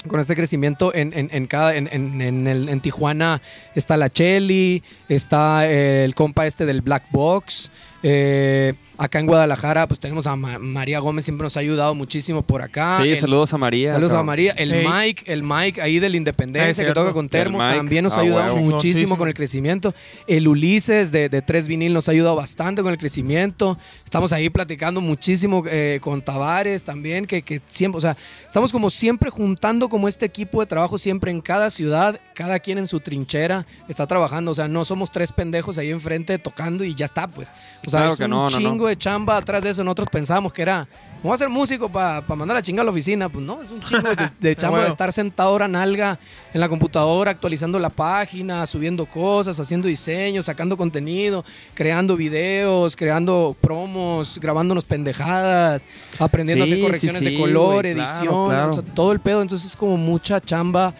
Con 0.08 0.20
este 0.20 0.34
crecimiento 0.36 0.94
en, 0.94 1.12
en, 1.18 1.30
en 1.32 1.46
cada, 1.46 1.74
en, 1.76 1.88
en, 1.90 2.20
en 2.20 2.46
el- 2.46 2.68
en 2.68 2.80
Tijuana 2.80 3.40
está 3.74 3.96
la 3.96 4.10
Chelly, 4.10 4.82
está 5.08 5.66
el 5.66 6.14
compa 6.14 6.46
este 6.46 6.66
del 6.66 6.82
Black 6.82 7.04
Box. 7.10 7.70
Eh, 8.06 8.74
acá 8.98 9.18
en 9.18 9.24
Guadalajara, 9.26 9.88
pues 9.88 9.98
tenemos 9.98 10.26
a 10.26 10.36
Ma- 10.36 10.58
María 10.58 10.98
Gómez, 10.98 11.24
siempre 11.24 11.44
nos 11.44 11.56
ha 11.56 11.60
ayudado 11.60 11.94
muchísimo 11.94 12.42
por 12.42 12.60
acá. 12.60 13.00
sí, 13.02 13.08
El- 13.12 13.16
saludos 13.16 13.54
a 13.54 13.58
María. 13.58 13.94
Saludos 13.94 14.12
a. 14.12 14.22
María. 14.22 14.52
El. 14.52 14.84
Mike, 14.86 15.24
el 15.32 15.42
Mike 15.42 15.80
ahí 15.80 15.98
de 15.98 16.08
la 16.10 16.14
Ah, 16.14 16.18
Independencia 16.18 16.84
que 16.84 16.92
toca 16.92 17.12
con 17.14 17.30
Termo, 17.30 17.58
también 17.58 18.04
nos 18.04 18.12
ha 18.16 18.20
Ah, 18.20 18.24
ayudado 18.24 18.56
muchísimo 18.56 19.16
con 19.16 19.26
el 19.28 19.32
crecimiento. 19.34 19.94
El 20.26 20.46
Ulises 20.46 21.10
de, 21.12 21.30
de 21.30 21.40
Tres 21.40 21.66
Vinil 21.66 21.94
nos 21.94 22.08
ha 22.08 22.12
ayudado 22.12 22.36
bastante 22.36 22.82
con 22.82 22.92
el 22.92 22.98
crecimiento. 22.98 23.78
Estamos 24.04 24.32
ahí 24.34 24.50
platicando 24.50 25.00
muchísimo 25.00 25.64
eh, 25.66 25.98
con 26.02 26.20
Tavares 26.20 26.84
también, 26.84 27.24
que, 27.26 27.40
que 27.42 27.62
siempre, 27.68 27.96
o 27.96 28.00
sea, 28.02 28.16
estamos 28.46 28.70
como 28.70 28.90
siempre 28.90 29.30
juntando 29.30 29.88
como 29.88 30.08
este 30.08 30.26
equipo 30.26 30.60
de 30.60 30.66
trabajo 30.66 30.98
siempre 30.98 31.30
en 31.30 31.40
cada 31.40 31.70
ciudad, 31.70 32.20
cada 32.34 32.58
quien 32.60 32.76
en 32.78 32.86
su 32.86 33.00
trinchera 33.00 33.66
está 33.88 34.06
trabajando. 34.06 34.50
O 34.50 34.54
sea, 34.54 34.68
no 34.68 34.84
somos 34.84 35.10
tres 35.10 35.32
pendejos 35.32 35.78
ahí 35.78 35.90
enfrente 35.90 36.38
tocando 36.38 36.84
y 36.84 36.94
ya 36.94 37.06
está, 37.06 37.26
pues. 37.26 37.50
O 37.86 37.90
sea, 37.90 37.93
Claro 37.98 38.12
es 38.12 38.18
que 38.18 38.24
un 38.24 38.30
no, 38.30 38.36
no, 38.36 38.50
no. 38.50 38.56
chingo 38.56 38.88
de 38.88 38.96
chamba 38.96 39.36
atrás 39.36 39.62
de 39.62 39.70
eso. 39.70 39.84
Nosotros 39.84 40.08
pensábamos 40.10 40.52
que 40.52 40.62
era, 40.62 40.86
vamos 41.22 41.36
a 41.36 41.38
ser 41.38 41.48
músico 41.48 41.88
para 41.88 42.22
mandar 42.34 42.56
a 42.56 42.62
chingar 42.62 42.82
a 42.82 42.84
la 42.84 42.90
oficina. 42.90 43.28
Pues 43.28 43.44
no, 43.44 43.62
es 43.62 43.70
un 43.70 43.80
chingo 43.80 44.08
de, 44.08 44.30
de 44.38 44.56
chamba 44.56 44.80
de 44.80 44.88
estar 44.88 45.12
sentado 45.12 45.50
ahora 45.50 45.68
nalga 45.68 46.18
en 46.52 46.60
la 46.60 46.68
computadora, 46.68 47.30
actualizando 47.32 47.78
la 47.78 47.90
página, 47.90 48.66
subiendo 48.66 49.06
cosas, 49.06 49.58
haciendo 49.58 49.88
diseños, 49.88 50.44
sacando 50.44 50.76
contenido, 50.76 51.44
creando 51.74 52.16
videos, 52.16 52.96
creando 52.96 53.56
promos, 53.60 54.38
grabándonos 54.40 54.84
pendejadas, 54.84 55.82
aprendiendo 56.18 56.64
a 56.64 56.66
hacer 56.66 56.80
correcciones 56.80 57.20
sí, 57.20 57.24
de 57.24 57.38
color, 57.38 57.82
claro, 57.82 57.88
edición, 57.88 58.48
claro. 58.48 58.70
o 58.70 58.72
sea, 58.72 58.82
todo 58.82 59.12
el 59.12 59.20
pedo. 59.20 59.42
Entonces 59.42 59.66
es 59.68 59.76
como 59.76 59.96
mucha 59.96 60.40
chamba 60.40 60.94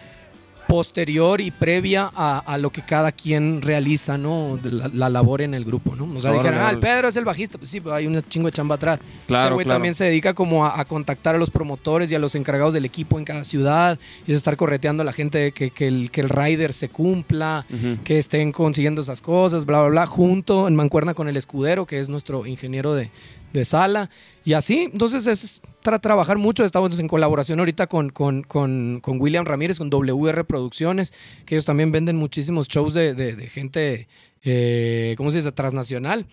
posterior 0.67 1.41
y 1.41 1.51
previa 1.51 2.09
a, 2.13 2.39
a 2.39 2.57
lo 2.57 2.69
que 2.71 2.81
cada 2.81 3.11
quien 3.11 3.61
realiza, 3.61 4.17
¿no? 4.17 4.59
La, 4.63 4.89
la 4.93 5.09
labor 5.09 5.41
en 5.41 5.53
el 5.53 5.63
grupo, 5.65 5.95
¿no? 5.95 6.05
O 6.15 6.19
sea, 6.19 6.31
dijeron, 6.33 6.59
ah, 6.61 6.69
el. 6.69 6.79
Pedro 6.79 7.07
es 7.07 7.15
el 7.15 7.25
bajista. 7.25 7.57
Pues 7.57 7.69
sí, 7.69 7.81
pero 7.81 7.95
hay 7.95 8.07
un 8.07 8.21
chingo 8.23 8.47
de 8.47 8.51
chamba 8.51 8.75
atrás. 8.75 8.99
Claro, 9.27 9.45
Este 9.45 9.53
güey 9.55 9.63
claro. 9.65 9.75
también 9.75 9.95
se 9.95 10.05
dedica 10.05 10.33
como 10.33 10.65
a, 10.65 10.79
a 10.79 10.85
contactar 10.85 11.35
a 11.35 11.37
los 11.37 11.49
promotores 11.49 12.11
y 12.11 12.15
a 12.15 12.19
los 12.19 12.35
encargados 12.35 12.73
del 12.73 12.85
equipo 12.85 13.17
en 13.19 13.25
cada 13.25 13.43
ciudad 13.43 13.97
y 14.27 14.31
es 14.31 14.37
estar 14.37 14.55
correteando 14.57 15.01
a 15.01 15.05
la 15.05 15.13
gente 15.13 15.51
que, 15.51 15.69
que 15.71 15.87
el, 15.87 16.11
que 16.11 16.21
el 16.21 16.29
rider 16.29 16.73
se 16.73 16.89
cumpla, 16.89 17.65
que 18.03 18.17
estén 18.17 18.51
consiguiendo 18.51 19.01
esas 19.01 19.21
cosas, 19.21 19.65
bla, 19.65 19.79
bla, 19.81 19.89
bla, 19.89 20.05
junto 20.05 20.67
en 20.67 20.75
mancuerna 20.75 21.13
con 21.13 21.27
el 21.27 21.37
escudero, 21.37 21.85
que 21.85 21.99
es 21.99 22.09
nuestro 22.09 22.45
ingeniero 22.45 22.93
de, 22.93 23.11
de 23.59 23.65
sala. 23.65 24.09
Y 24.43 24.53
así, 24.53 24.89
entonces 24.91 25.25
es 25.27 25.61
tra- 25.83 25.99
trabajar 25.99 26.37
mucho. 26.37 26.63
Estamos 26.63 26.97
en 26.99 27.07
colaboración 27.07 27.59
ahorita 27.59 27.87
con, 27.87 28.09
con, 28.09 28.43
con, 28.43 28.99
con 29.01 29.19
William 29.19 29.45
Ramírez, 29.45 29.77
con 29.79 29.89
WR 29.89 30.43
Producciones, 30.45 31.13
que 31.45 31.55
ellos 31.55 31.65
también 31.65 31.91
venden 31.91 32.15
muchísimos 32.17 32.67
shows 32.67 32.93
de, 32.93 33.13
de- 33.13 33.35
de 33.35 33.49
gente, 33.49 34.07
eh, 34.43 35.15
¿cómo 35.17 35.31
se 35.31 35.37
dice?, 35.37 35.51
transnacional. 35.51 36.25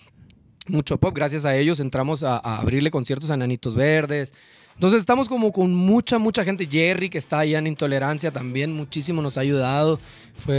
Mucho 0.69 0.97
pop. 0.99 1.13
Gracias 1.15 1.45
a 1.45 1.57
ellos 1.57 1.81
entramos 1.81 2.23
a, 2.23 2.37
a 2.37 2.59
abrirle 2.61 2.91
conciertos 2.91 3.31
a 3.31 3.37
Nanitos 3.37 3.75
Verdes. 3.75 4.33
Entonces 4.75 5.01
estamos 5.01 5.29
como 5.29 5.53
con 5.53 5.75
mucha, 5.75 6.19
mucha 6.19 6.45
gente. 6.45 6.67
Jerry, 6.71 7.09
que 7.11 7.19
está 7.19 7.41
allá 7.41 7.59
en 7.59 7.67
Intolerancia, 7.67 8.31
también 8.31 8.73
muchísimo 8.73 9.23
nos 9.23 9.37
ha 9.37 9.41
ayudado. 9.41 10.01
Fue 10.37 10.55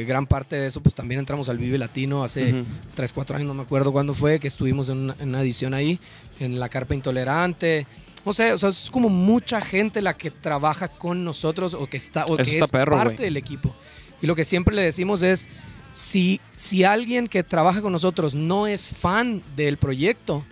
eh, 0.00 0.04
gran 0.06 0.26
parte 0.26 0.56
de 0.56 0.66
eso, 0.66 0.80
pues 0.80 0.94
también 0.94 1.18
entramos 1.18 1.48
al 1.48 1.58
Vive 1.58 1.78
Latino 1.78 2.24
hace 2.24 2.52
Ujú. 2.52 2.64
3, 2.94 3.12
4 3.12 3.36
años, 3.36 3.48
no 3.48 3.54
me 3.54 3.62
acuerdo 3.62 3.92
cuándo 3.92 4.14
fue, 4.14 4.40
que 4.40 4.48
estuvimos 4.48 4.88
en 4.88 4.98
una, 4.98 5.16
en 5.20 5.28
una 5.28 5.42
edición 5.42 5.74
ahí, 5.74 6.00
en 6.40 6.58
la 6.58 6.68
Carpa 6.68 6.94
Intolerante. 6.94 7.86
No 8.24 8.32
sé, 8.32 8.52
o 8.52 8.56
sea, 8.58 8.70
es 8.70 8.88
como 8.90 9.08
mucha 9.08 9.60
gente 9.60 10.00
la 10.00 10.16
que 10.16 10.30
trabaja 10.30 10.88
con 10.88 11.24
nosotros 11.24 11.74
o 11.74 11.86
que 11.86 11.96
está, 11.98 12.24
o 12.24 12.34
Eso 12.34 12.36
que 12.36 12.50
está 12.50 12.64
es 12.64 12.70
perro, 12.70 12.96
parte 12.96 13.14
güey. 13.16 13.24
del 13.26 13.36
equipo. 13.36 13.74
Y 14.22 14.26
lo 14.26 14.34
que 14.34 14.44
siempre 14.44 14.74
le 14.74 14.82
decimos 14.82 15.22
es, 15.22 15.48
si, 15.92 16.40
si 16.56 16.84
alguien 16.84 17.26
que 17.26 17.42
trabaja 17.42 17.82
con 17.82 17.92
nosotros 17.92 18.34
no 18.34 18.66
es 18.66 18.94
fan 18.96 19.42
del 19.56 19.76
proyecto, 19.76 20.44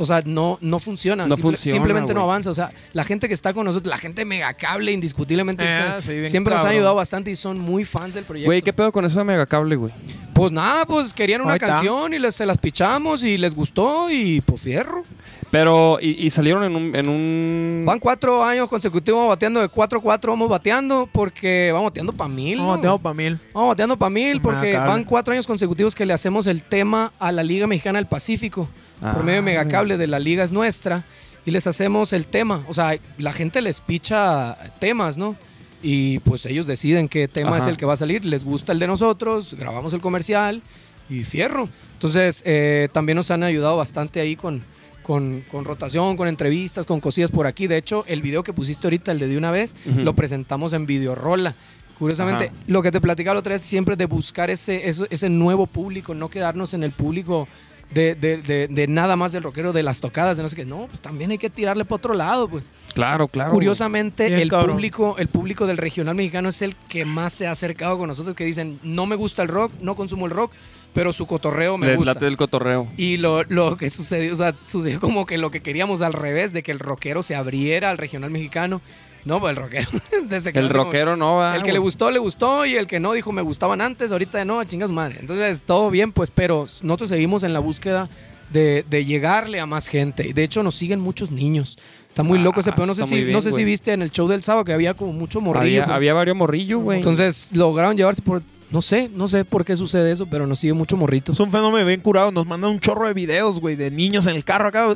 o 0.00 0.06
sea, 0.06 0.22
no, 0.24 0.58
no 0.60 0.78
funciona. 0.78 1.26
No 1.26 1.36
Simple- 1.36 1.42
funciona, 1.56 1.74
Simplemente 1.76 2.14
no 2.14 2.22
avanza. 2.22 2.50
O 2.50 2.54
sea, 2.54 2.72
la 2.92 3.04
gente 3.04 3.28
que 3.28 3.34
está 3.34 3.52
con 3.52 3.64
nosotros, 3.66 3.90
la 3.90 3.98
gente 3.98 4.24
megacable, 4.24 4.92
indiscutiblemente, 4.92 5.64
Eh, 5.64 5.80
sí, 6.02 6.08
bien 6.18 6.24
siempre 6.30 6.52
nos 6.54 6.60
han 6.60 6.64
cabrón. 6.64 6.76
ayudado 6.78 6.94
bastante 6.96 7.30
y 7.30 7.36
son 7.36 7.58
muy 7.58 7.84
fans 7.84 8.14
del 8.14 8.24
proyecto. 8.24 8.48
Güey, 8.48 8.62
¿qué 8.62 8.72
pedo 8.72 8.90
con 8.92 9.04
eso 9.04 9.18
de 9.18 9.24
Megacable, 9.24 9.76
güey? 9.76 9.92
Pues 10.32 10.50
nada, 10.52 10.86
pues 10.86 11.12
querían 11.12 11.42
una 11.42 11.52
Ahí 11.52 11.56
está. 11.56 11.66
canción 11.68 12.14
y 12.14 12.18
les, 12.18 12.34
se 12.34 12.46
las 12.46 12.56
pichamos 12.56 13.22
y 13.22 13.36
les 13.36 13.54
gustó 13.54 14.10
y 14.10 14.40
pues 14.40 14.60
fierro. 14.62 15.04
Pero, 15.50 15.98
y, 16.00 16.10
y 16.26 16.30
salieron 16.30 16.62
en 16.62 16.76
un, 16.76 16.94
en 16.94 17.08
un... 17.08 17.82
Van 17.84 17.98
cuatro 17.98 18.44
años 18.44 18.68
consecutivos 18.68 19.26
bateando 19.28 19.60
de 19.60 19.68
4-4, 19.68 20.28
vamos 20.28 20.48
bateando 20.48 21.08
porque 21.12 21.70
vamos 21.72 21.88
bateando 21.90 22.12
para 22.12 22.28
mil. 22.28 22.56
¿no? 22.58 22.78
tengo 22.80 22.98
para 23.00 23.14
mil. 23.14 23.38
Vamos 23.52 23.70
bateando 23.70 23.96
para 23.96 24.10
mil 24.10 24.40
porque 24.40 24.74
van 24.76 25.02
cuatro 25.02 25.32
años 25.32 25.48
consecutivos 25.48 25.94
que 25.96 26.06
le 26.06 26.12
hacemos 26.12 26.46
el 26.46 26.62
tema 26.62 27.12
a 27.18 27.32
la 27.32 27.42
Liga 27.42 27.66
Mexicana 27.66 27.98
del 27.98 28.06
Pacífico. 28.06 28.68
Ah, 29.02 29.14
por 29.14 29.24
medio 29.24 29.36
de 29.36 29.42
Megacable 29.42 29.96
de 29.96 30.06
la 30.06 30.18
Liga 30.18 30.44
es 30.44 30.52
nuestra. 30.52 31.04
Y 31.46 31.50
les 31.52 31.66
hacemos 31.66 32.12
el 32.12 32.26
tema. 32.26 32.64
O 32.68 32.74
sea, 32.74 32.98
la 33.18 33.32
gente 33.32 33.60
les 33.62 33.80
picha 33.80 34.56
temas, 34.78 35.16
¿no? 35.16 35.36
Y 35.82 36.18
pues 36.20 36.44
ellos 36.44 36.66
deciden 36.66 37.08
qué 37.08 37.26
tema 37.28 37.50
Ajá. 37.50 37.58
es 37.58 37.66
el 37.66 37.76
que 37.78 37.86
va 37.86 37.94
a 37.94 37.96
salir. 37.96 38.24
Les 38.24 38.44
gusta 38.44 38.72
el 38.72 38.78
de 38.78 38.86
nosotros, 38.86 39.54
grabamos 39.58 39.94
el 39.94 40.00
comercial 40.02 40.62
y 41.08 41.24
fierro. 41.24 41.68
Entonces, 41.94 42.42
eh, 42.44 42.88
también 42.92 43.16
nos 43.16 43.30
han 43.30 43.42
ayudado 43.42 43.78
bastante 43.78 44.20
ahí 44.20 44.36
con, 44.36 44.62
con, 45.02 45.40
con 45.50 45.64
rotación, 45.64 46.18
con 46.18 46.28
entrevistas, 46.28 46.84
con 46.84 47.00
cosillas 47.00 47.30
por 47.30 47.46
aquí. 47.46 47.66
De 47.66 47.78
hecho, 47.78 48.04
el 48.06 48.20
video 48.20 48.42
que 48.42 48.52
pusiste 48.52 48.86
ahorita, 48.86 49.10
el 49.10 49.18
de 49.18 49.28
de 49.28 49.38
una 49.38 49.50
vez, 49.50 49.74
lo 49.86 50.14
presentamos 50.14 50.74
en 50.74 50.84
Videorola. 50.84 51.54
Curiosamente, 51.98 52.46
Ajá. 52.46 52.54
lo 52.66 52.82
que 52.82 52.90
te 52.90 53.00
platicaba 53.00 53.34
la 53.34 53.40
otra 53.40 53.52
vez 53.54 53.62
siempre 53.62 53.96
de 53.96 54.06
buscar 54.06 54.50
ese, 54.50 54.88
ese 54.88 55.28
nuevo 55.28 55.66
público, 55.66 56.14
no 56.14 56.30
quedarnos 56.30 56.72
en 56.74 56.82
el 56.82 56.92
público 56.92 57.46
de, 57.92 58.14
de- 58.14 58.36
de- 58.38 58.68
de 58.68 58.86
nada 58.86 59.16
más 59.16 59.32
del 59.32 59.42
rockero, 59.42 59.72
de 59.72 59.82
las 59.82 60.00
tocadas, 60.00 60.36
de 60.36 60.42
no 60.42 60.48
sé 60.48 60.56
qué. 60.56 60.64
No, 60.64 60.86
pues 60.86 61.00
también 61.00 61.30
hay 61.30 61.38
que 61.38 61.50
tirarle 61.50 61.84
para 61.84 61.96
otro 61.96 62.14
lado, 62.14 62.48
pues. 62.48 62.64
Claro, 62.94 63.28
claro. 63.28 63.50
Curiosamente, 63.50 64.26
Bien 64.26 64.40
el 64.40 64.48
cabrón. 64.48 64.72
público, 64.76 65.16
el 65.18 65.28
público 65.28 65.66
del 65.66 65.76
regional 65.76 66.14
mexicano 66.14 66.48
es 66.48 66.62
el 66.62 66.74
que 66.88 67.04
más 67.04 67.32
se 67.32 67.46
ha 67.46 67.50
acercado 67.52 67.98
con 67.98 68.08
nosotros, 68.08 68.34
que 68.34 68.44
dicen, 68.44 68.78
no 68.82 69.06
me 69.06 69.16
gusta 69.16 69.42
el 69.42 69.48
rock, 69.48 69.72
no 69.80 69.94
consumo 69.94 70.26
el 70.26 70.32
rock, 70.32 70.52
pero 70.92 71.12
su 71.12 71.26
cotorreo 71.26 71.76
me 71.78 71.86
Les 71.86 71.96
gusta. 71.96 72.14
late 72.14 72.24
del 72.24 72.36
cotorreo. 72.36 72.88
Y 72.96 73.16
lo, 73.18 73.44
lo 73.44 73.76
que 73.76 73.90
sucedió, 73.90 74.32
o 74.32 74.34
sea, 74.34 74.54
sucedió 74.64 74.98
como 75.00 75.24
que 75.24 75.38
lo 75.38 75.50
que 75.52 75.60
queríamos 75.60 76.02
al 76.02 76.12
revés, 76.12 76.52
de 76.52 76.62
que 76.64 76.72
el 76.72 76.80
rockero 76.80 77.22
se 77.22 77.36
abriera 77.36 77.90
al 77.90 77.98
regional 77.98 78.30
mexicano. 78.32 78.80
No, 79.24 79.40
pues 79.40 79.50
el 79.50 79.56
rockero. 79.62 79.88
desde 80.28 80.52
que 80.52 80.58
El 80.58 80.68
como- 80.68 80.84
rockero 80.84 81.16
no 81.16 81.36
va. 81.36 81.56
el 81.56 81.62
que 81.62 81.72
le 81.72 81.78
gustó, 81.78 82.10
le 82.10 82.18
gustó, 82.18 82.64
y 82.66 82.76
el 82.76 82.86
que 82.86 83.00
no 83.00 83.12
dijo 83.12 83.32
me 83.32 83.42
gustaban 83.42 83.80
antes, 83.80 84.12
ahorita 84.12 84.44
no, 84.44 84.62
chingas 84.64 84.90
madre. 84.90 85.16
Entonces, 85.20 85.62
todo 85.64 85.90
bien, 85.90 86.12
pues, 86.12 86.30
pero 86.30 86.66
nosotros 86.82 87.10
seguimos 87.10 87.42
en 87.42 87.52
la 87.52 87.58
búsqueda 87.58 88.08
de, 88.50 88.84
de 88.88 89.04
llegarle 89.04 89.60
a 89.60 89.66
más 89.66 89.88
gente. 89.88 90.32
De 90.32 90.42
hecho, 90.42 90.62
nos 90.62 90.74
siguen 90.74 91.00
muchos 91.00 91.30
niños. 91.30 91.78
Está 92.08 92.24
muy 92.24 92.38
Ah, 92.38 92.42
loco 92.42 92.58
ese 92.60 92.72
pedo. 92.72 92.86
No 92.86 92.94
sé, 92.94 93.04
si, 93.04 93.16
bien, 93.22 93.32
no 93.32 93.40
sé 93.40 93.52
si 93.52 93.62
viste 93.62 93.92
en 93.92 94.02
el 94.02 94.10
show 94.10 94.26
del 94.26 94.42
sábado 94.42 94.64
que 94.64 94.72
había 94.72 94.94
como 94.94 95.12
mucho 95.12 95.40
morrillo. 95.40 95.82
Había, 95.84 95.94
había 95.94 96.14
varios 96.14 96.36
morrillos, 96.36 96.82
güey. 96.82 96.98
Entonces, 96.98 97.52
lograron 97.54 97.96
llevarse 97.96 98.20
por. 98.22 98.42
No 98.70 98.80
sé, 98.82 99.10
no 99.12 99.26
sé 99.26 99.44
por 99.44 99.64
qué 99.64 99.74
sucede 99.74 100.12
eso, 100.12 100.26
pero 100.26 100.46
nos 100.46 100.60
sigue 100.60 100.72
mucho 100.74 100.96
morrito. 100.96 101.32
Es 101.32 101.40
un 101.40 101.50
fenómeno 101.50 101.84
bien 101.84 102.00
curado. 102.00 102.30
Nos 102.30 102.46
mandan 102.46 102.70
un 102.70 102.78
chorro 102.80 103.06
de 103.08 103.14
videos, 103.14 103.58
güey, 103.60 103.74
de 103.74 103.90
niños 103.90 104.26
en 104.28 104.36
el 104.36 104.44
carro 104.44 104.68
acá, 104.68 104.86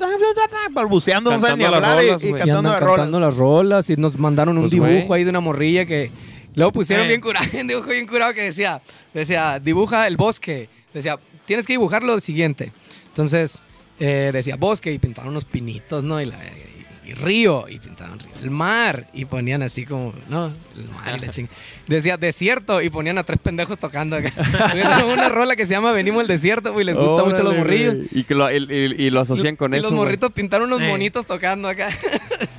balbuceando, 0.71 1.31
no 1.31 1.41
saben 1.41 1.59
ni 1.59 1.65
las 1.65 1.73
hablar 1.75 2.03
y- 2.05 2.07
rolas, 2.09 2.23
y, 2.25 2.31
cantando 2.33 2.59
andan 2.59 2.73
la 2.73 2.81
rola. 2.81 2.97
cantando 2.97 3.21
las 3.21 3.37
rolas 3.37 3.91
y 3.91 3.97
nos 3.97 4.19
mandaron 4.19 4.57
un 4.59 4.69
Pues, 4.69 4.73
dibujo 4.73 5.15
ahí 5.15 5.25
de 5.25 5.31
una 5.31 5.41
morrilla 5.41 5.85
que 5.87 6.11
luego 6.55 6.73
pusieron 6.73 7.05
Eh. 7.07 7.09
bien 7.09 7.21
curado, 7.21 7.47
un 7.61 7.67
dibujo 7.67 7.89
bien 7.91 8.07
curado 8.07 8.33
que 8.35 8.43
decía, 8.43 8.81
decía, 9.13 9.59
dibuja 9.61 10.07
el 10.07 10.17
bosque, 10.17 10.69
decía, 10.93 11.19
tienes 11.45 11.67
que 11.67 11.73
dibujar 11.75 12.03
lo 12.03 12.19
siguiente. 12.21 12.73
Entonces, 13.09 13.63
eh, 14.01 14.31
decía 14.33 14.57
bosque 14.57 14.93
y 14.93 14.99
pintaron 14.99 15.31
unos 15.31 15.45
pinitos, 15.45 16.03
¿no? 16.03 16.21
Y, 16.21 16.27
la- 16.27 16.37
y- 16.45 17.11
y 17.11 17.13
río, 17.13 17.67
y 17.69 17.79
pintaban 17.79 18.19
río. 18.19 18.33
El 18.43 18.51
mar, 18.51 19.09
y 19.13 19.27
ponían 19.27 19.63
así 19.63 19.85
como, 19.85 20.15
¿no? 20.29 20.47
El 20.77 20.89
mar 20.91 21.17
y 21.19 21.21
la 21.27 21.29
ching. 21.31 21.49
Decía 21.87 22.17
desierto, 22.17 22.81
y 22.81 22.89
ponían 22.91 23.19
a 23.19 23.25
tres 23.25 23.39
pendejos 23.39 23.79
tocando 23.79 24.17
una 25.13 25.29
rola 25.29 25.55
que 25.57 25.67
se 25.67 25.73
llama 25.75 25.93
Venimos 25.93 26.23
al 26.23 26.27
desierto, 26.27 26.73
güey, 26.73 26.85
les 26.87 26.97
gusta 26.97 27.25
mucho 27.25 27.37
a 27.41 27.45
los 27.45 27.53
Órale, 27.55 27.59
morrillos. 27.59 27.97
Y, 28.13 28.25
que 28.25 28.35
lo, 28.35 28.51
y, 28.51 28.57
y- 28.57 29.05
y 29.07 29.11
lo 29.11 29.21
asocian 29.21 29.57
con 29.57 29.75
y 29.75 29.77
eso. 29.79 29.83
los 29.85 29.93
güey. 29.93 30.05
morritos 30.05 30.33
pintaron 30.33 30.73
unos 30.73 30.81
monitos 30.89 31.27
tocando 31.27 31.69
acá. 31.69 31.89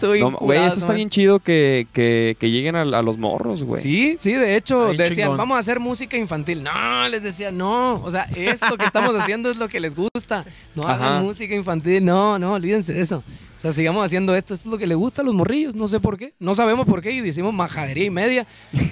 Bien 0.02 0.20
No, 0.32 0.38
Güey, 0.38 0.64
eso 0.66 0.80
está 0.80 0.94
bien 0.94 1.10
chido 1.10 1.40
que, 1.40 1.88
que, 1.92 2.38
que 2.40 2.52
lleguen 2.52 2.76
a, 2.76 2.82
a 2.82 3.02
los 3.02 3.18
morros, 3.18 3.64
güey. 3.64 3.82
Sí, 3.82 4.18
sí, 4.20 4.34
de 4.34 4.56
hecho, 4.56 4.94
decían, 4.94 5.16
chingón. 5.30 5.38
vamos 5.38 5.56
a 5.58 5.60
hacer 5.60 5.80
música 5.80 6.16
infantil. 6.18 6.62
No, 6.64 7.08
les 7.10 7.24
decía, 7.24 7.52
no. 7.52 7.96
O 8.04 8.12
sea, 8.12 8.28
esto 8.36 8.78
que 8.78 8.86
estamos 8.86 9.16
haciendo 9.20 9.50
es 9.50 9.58
lo 9.58 9.68
que 9.68 9.80
les 9.80 9.96
gusta. 9.96 10.46
No 10.76 10.84
Ajá. 10.84 10.94
hagan 10.94 11.24
música 11.24 11.56
infantil. 11.56 12.06
No, 12.06 12.38
no, 12.38 12.54
olvídense 12.54 12.94
de 12.94 13.02
eso. 13.02 13.24
O 13.58 13.62
sea, 13.62 13.74
sigamos 13.74 14.06
haciendo 14.06 14.36
esto. 14.36 14.54
Esto 14.54 14.68
es 14.70 14.72
lo 14.74 14.78
que 14.78 14.86
les 14.86 14.98
gusta 14.98 15.24
a 15.24 15.26
los 15.26 15.34
morrillos. 15.34 15.74
No 15.76 15.88
sé 15.88 16.00
por 16.00 16.18
qué. 16.20 16.34
No 16.40 16.54
sabemos 16.54 16.86
por 16.86 17.02
qué. 17.02 17.12
Y 17.12 17.22
decimos 17.22 17.52
majadería 17.54 18.06
y 18.06 18.10
media. 18.12 18.46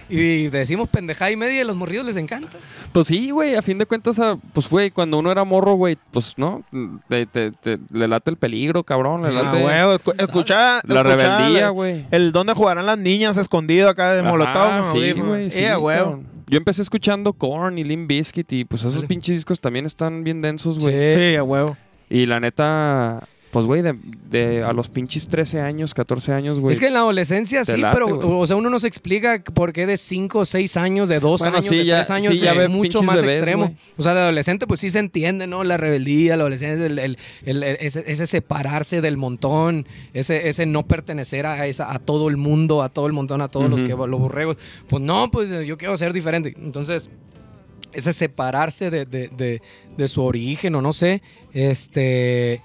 Y 0.10 0.16
decimos 0.50 0.90
pendejada 0.90 1.32
y 1.32 1.36
media 1.36 1.58
y 1.58 1.62
a 1.62 1.66
los 1.66 1.76
morrillos 1.76 2.06
les 2.06 2.18
encanta. 2.18 2.50
Pues 2.92 3.08
sí, 3.08 3.32
güey, 3.32 3.56
a 3.56 3.62
fin 3.62 3.78
de 3.78 3.86
cuentas, 3.86 4.20
ah, 4.20 4.38
pues, 4.54 4.70
güey, 4.70 4.92
cuando 4.92 5.18
uno 5.20 5.32
era 5.32 5.44
morro, 5.44 5.74
güey, 5.74 5.98
pues, 6.12 6.34
¿no? 6.38 6.64
Te, 7.10 7.26
te- 7.26 7.52
te- 7.52 7.80
le 7.92 8.08
late 8.08 8.32
el 8.32 8.38
peligro, 8.38 8.84
cabrón, 8.84 9.22
le 9.24 9.30
Ah, 9.30 9.32
late 9.44 9.62
güey, 9.62 9.74
escu- 9.76 10.22
escuchaba, 10.22 10.82
la 10.88 11.04
rebeldía, 11.04 11.70
güey. 11.70 12.06
El 12.12 12.32
donde 12.32 12.54
jugarán 12.54 12.86
las 12.86 12.98
niñas 12.98 13.38
escondido 13.38 13.90
acá 13.90 14.14
de 14.14 14.22
Ajá, 14.22 14.30
molotov. 14.30 14.84
con 14.84 14.92
sí, 15.02 15.12
güey, 15.14 15.50
sí, 15.50 15.66
a 15.66 15.78
huevo. 15.80 16.04
cabrón. 16.06 16.28
Yo 16.48 16.58
empecé 16.58 16.82
escuchando 16.84 17.34
Korn 17.34 17.78
y 17.80 17.84
Limp 17.84 18.08
Bizkit 18.08 18.52
y 18.54 18.66
pues 18.66 18.84
esos 18.84 19.06
pinches 19.06 19.36
discos 19.36 19.60
también 19.60 19.86
están 19.86 20.24
bien 20.24 20.42
densos, 20.42 20.78
güey. 20.78 21.14
Sí. 21.16 21.20
Sí, 21.32 21.36
a 21.36 21.44
huevo. 21.44 21.76
Y 22.10 22.26
la 22.28 22.40
neta, 22.40 23.24
pues, 23.54 23.68
güey, 23.68 23.84
de, 23.84 23.94
de 24.32 24.64
a 24.64 24.74
los 24.74 24.90
pinches 24.90 25.28
13 25.28 25.62
años, 25.62 25.94
14 25.94 26.34
años, 26.34 26.60
güey. 26.60 26.74
Es 26.74 26.80
que 26.80 26.88
en 26.88 26.94
la 26.94 27.02
adolescencia 27.02 27.64
sí, 27.64 27.78
late, 27.78 27.94
pero, 27.94 28.40
o 28.40 28.48
sea, 28.48 28.56
uno 28.56 28.72
no 28.72 28.80
se 28.80 28.88
explica 28.88 29.44
por 29.54 29.72
qué 29.72 29.86
de 29.86 29.96
5, 29.96 30.44
6 30.44 30.76
años, 30.76 31.08
de 31.08 31.20
2 31.20 31.40
Bueno, 31.40 31.58
años, 31.58 31.66
sí, 31.68 31.78
de 31.78 31.86
ya- 31.86 31.98
3 31.98 32.10
años 32.10 32.34
sí, 32.36 32.44
ya 32.44 32.54
es 32.54 32.58
ve 32.58 32.68
mucho 32.68 33.04
más 33.04 33.18
bebés, 33.22 33.36
extremo. 33.36 33.76
O 33.96 34.02
sea, 34.02 34.16
de 34.16 34.22
adolescente 34.22 34.66
pues 34.66 34.80
sí 34.80 34.90
se 34.90 34.98
entiende, 34.98 35.46
¿no? 35.46 35.64
La 35.64 35.78
rebeldía, 35.78 36.36
la 36.36 36.42
adolescencia, 36.46 36.84
el, 36.84 36.98
el- 36.98 37.18
el- 37.46 37.64
el- 37.64 37.78
ese, 37.80 38.04
ese 38.08 38.26
separarse 38.26 39.02
del 39.02 39.18
montón, 39.18 39.86
ese, 40.16 40.50
ese 40.50 40.66
no 40.66 40.88
pertenecer 40.88 41.46
a, 41.46 41.68
esa, 41.68 41.94
a 41.94 42.00
todo 42.00 42.30
el 42.30 42.38
mundo, 42.38 42.82
a 42.82 42.90
todo 42.90 43.06
el 43.06 43.14
montón, 43.14 43.42
a 43.42 43.50
todos 43.50 43.70
los, 43.70 43.84
que, 43.84 43.92
los 43.92 44.20
borregos. 44.20 44.58
Pues 44.90 45.04
no, 45.04 45.30
pues 45.30 45.52
yo 45.68 45.78
quiero 45.78 45.96
ser 45.96 46.12
diferente. 46.12 46.56
Entonces, 46.58 47.12
ese 47.92 48.14
separarse 48.14 48.90
de, 48.90 49.06
de- 49.06 49.28
de- 49.28 49.62
de 49.96 50.08
su 50.08 50.24
origen 50.24 50.74
o 50.74 50.82
no 50.82 50.92
sé, 50.92 51.22
este... 51.54 52.64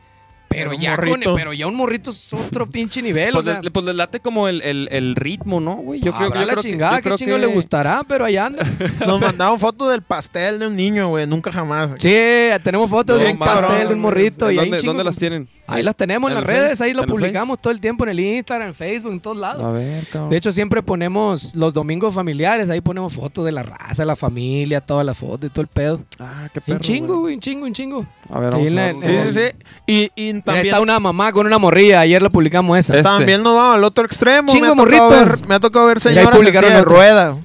Pero 0.49 0.73
ya, 0.73 0.97
con- 0.97 1.09
morrito. 1.11 1.35
pero 1.35 1.53
ya 1.53 1.67
un 1.67 1.75
morrito 1.75 2.11
es 2.11 2.33
otro 2.33 2.67
pinche 2.67 3.03
nivel. 3.03 3.33
Pues, 3.35 3.47
o 3.47 3.51
sea, 3.53 3.61
le, 3.63 3.71
pues 3.71 3.85
le 3.85 3.93
late 3.95 4.21
como 4.21 4.49
el, 4.49 4.63
el- 4.63 4.89
el 4.91 5.15
ritmo, 5.15 5.61
¿no, 5.61 5.77
güey? 5.77 6.01
Yo 6.01 6.13
creo, 6.13 6.31
yo 6.31 6.35
la 6.37 6.45
creo 6.45 6.57
que- 6.57 6.63
chingada, 6.63 6.97
yo 6.97 7.03
creo 7.03 7.17
chingo 7.17 7.35
que- 7.35 7.41
le 7.41 7.47
gustará, 7.49 8.03
pero 8.09 8.25
allá 8.25 8.47
anda. 8.47 8.65
Nos 9.07 9.21
mandaron 9.21 9.59
fotos 9.59 9.91
del 9.91 10.03
pastel 10.03 10.59
de 10.59 10.67
un 10.67 10.75
niño, 10.75 11.09
güey. 11.11 11.27
Nunca 11.27 11.53
jamás. 11.53 11.91
Sí, 11.99 12.17
tenemos 12.65 12.89
fotos 12.89 13.19
No 13.19 13.25
de 13.27 13.33
un 13.33 13.39
pastel 13.39 13.89
de 13.89 13.95
un 13.95 14.01
morrito. 14.01 14.51
y 14.51 14.59
ahí 14.59 14.65
¿Dónde, 14.71 14.79
chingo- 14.79 14.87
dónde 14.91 15.05
las 15.05 15.17
tienen? 15.17 15.49
Ahí 15.67 15.83
las 15.83 15.95
tenemos 15.97 16.31
en, 16.31 16.39
¿En 16.39 16.45
las 16.45 16.47
redes, 16.51 16.71
Face? 16.79 16.85
ahí 16.85 16.93
lo 16.95 17.01
¿En 17.01 17.05
el 17.05 17.11
publicamos 17.15 17.61
todo 17.61 17.71
el 17.73 17.81
tiempo 17.81 18.05
en 18.05 18.11
el 18.11 18.21
Instagram, 18.21 18.69
en 18.69 18.75
Facebook, 18.75 19.13
en 19.13 19.21
todos 19.21 19.37
lados. 19.37 19.63
A 19.63 19.71
ver, 19.71 20.07
cabrón. 20.07 20.31
De 20.31 20.39
hecho, 20.39 20.51
siempre 20.51 20.83
ponemos 20.83 21.55
los 21.55 21.75
domingos 21.75 22.15
familiares, 22.15 22.71
ahí 22.71 22.81
ponemos 22.81 23.13
fotos 23.13 23.45
de 23.45 23.53
la 23.53 23.63
raza, 23.65 24.07
la 24.07 24.17
familia, 24.17 24.81
todas 24.81 25.05
las 25.05 25.19
fotos 25.19 25.51
y 25.51 25.51
todo 25.51 25.61
el 25.61 25.69
pedo. 25.69 26.01
ah, 26.19 26.49
qué 26.55 26.63
perro, 26.63 26.77
Un 26.79 26.81
chingo, 26.83 27.19
güey, 27.21 27.35
un 27.35 27.41
chingo, 27.41 27.67
un 27.67 27.73
chingo. 27.75 28.07
A 28.31 28.41
ver, 28.41 28.51
Sí, 28.55 28.75
vamos 28.75 29.05
a 29.05 29.07
ver, 29.09 29.27
Sí, 29.27 29.33
sí, 29.33 29.41
sí. 29.41 30.11
Y, 30.17 30.29
y 30.29 30.38
También, 30.43 30.67
Está 30.67 30.81
una 30.81 30.99
mamá 31.01 31.33
con 31.33 31.47
una 31.47 31.59
morrilla, 31.59 32.01
ayer 32.01 32.21
la 32.23 32.31
publicamos 32.31 32.79
esa. 32.79 32.93
Este. 32.95 33.03
también 33.03 33.43
nos 33.43 33.55
vamos 33.55 33.77
al 33.77 33.85
otro 33.85 34.05
extremo. 34.05 34.51
Chingo 34.53 34.75
me, 34.75 34.83
ha 34.83 34.85
tocado 34.87 35.11
ver, 35.11 35.49
me 35.49 35.55
ha 35.55 35.61
tocado 35.61 35.87
ver 35.87 36.01
señoras 36.01 36.39
en 36.41 36.47
silla 36.47 36.61
de 36.61 36.83
rueda. 36.83 37.37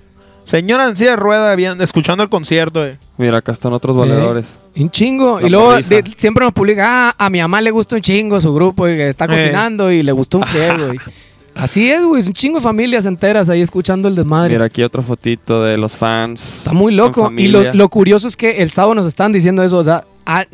Señora 0.44 0.88
en 0.88 0.96
silla 0.96 1.12
de 1.12 1.16
rueda 1.16 1.56
bien, 1.56 1.82
escuchando 1.82 2.22
el 2.24 2.30
concierto, 2.30 2.82
güey. 2.82 2.98
Mira, 3.18 3.38
acá 3.38 3.52
están 3.54 3.72
otros 3.74 3.96
valedores. 3.96 4.58
Un 4.76 4.90
chingo. 4.90 5.40
La 5.40 5.48
y 5.48 5.50
luego 5.50 5.74
de- 5.74 6.04
siempre 6.18 6.44
nos 6.44 6.54
publica, 6.54 7.10
ah, 7.10 7.16
a 7.18 7.30
mi 7.30 7.40
mamá 7.40 7.62
le 7.62 7.72
gusta 7.72 7.96
un 7.96 8.02
chingo 8.02 8.40
su 8.42 8.54
grupo 8.54 8.88
y 8.90 8.98
que 8.98 9.10
está 9.10 9.26
Eh. 9.26 9.28
cocinando 9.30 9.90
y 9.92 10.04
le 10.04 10.12
gustó 10.12 10.40
un 10.40 10.44
friego. 10.44 10.94
y- 10.94 10.98
Así 11.56 11.90
es, 11.92 12.04
güey, 12.04 12.26
un 12.26 12.34
chingo 12.34 12.58
de 12.58 12.64
familias 12.64 13.06
enteras 13.06 13.48
ahí 13.48 13.62
escuchando 13.62 14.08
el 14.08 14.16
desmadre. 14.16 14.50
Mira, 14.54 14.66
aquí 14.66 14.82
otra 14.84 15.04
fotito 15.04 15.64
de 15.64 15.78
los 15.78 15.96
fans. 15.96 16.58
Está 16.58 16.74
muy 16.74 16.92
loco. 16.94 17.32
Y 17.38 17.48
lo, 17.48 17.72
lo 17.74 17.90
curioso 17.90 18.28
es 18.28 18.36
que 18.36 18.64
el 18.64 18.72
sábado 18.72 18.96
nos 18.96 19.06
están 19.06 19.32
diciendo 19.32 19.62
eso. 19.64 19.78
O 19.78 19.84
sea, 19.84 20.04
a- 20.26 20.46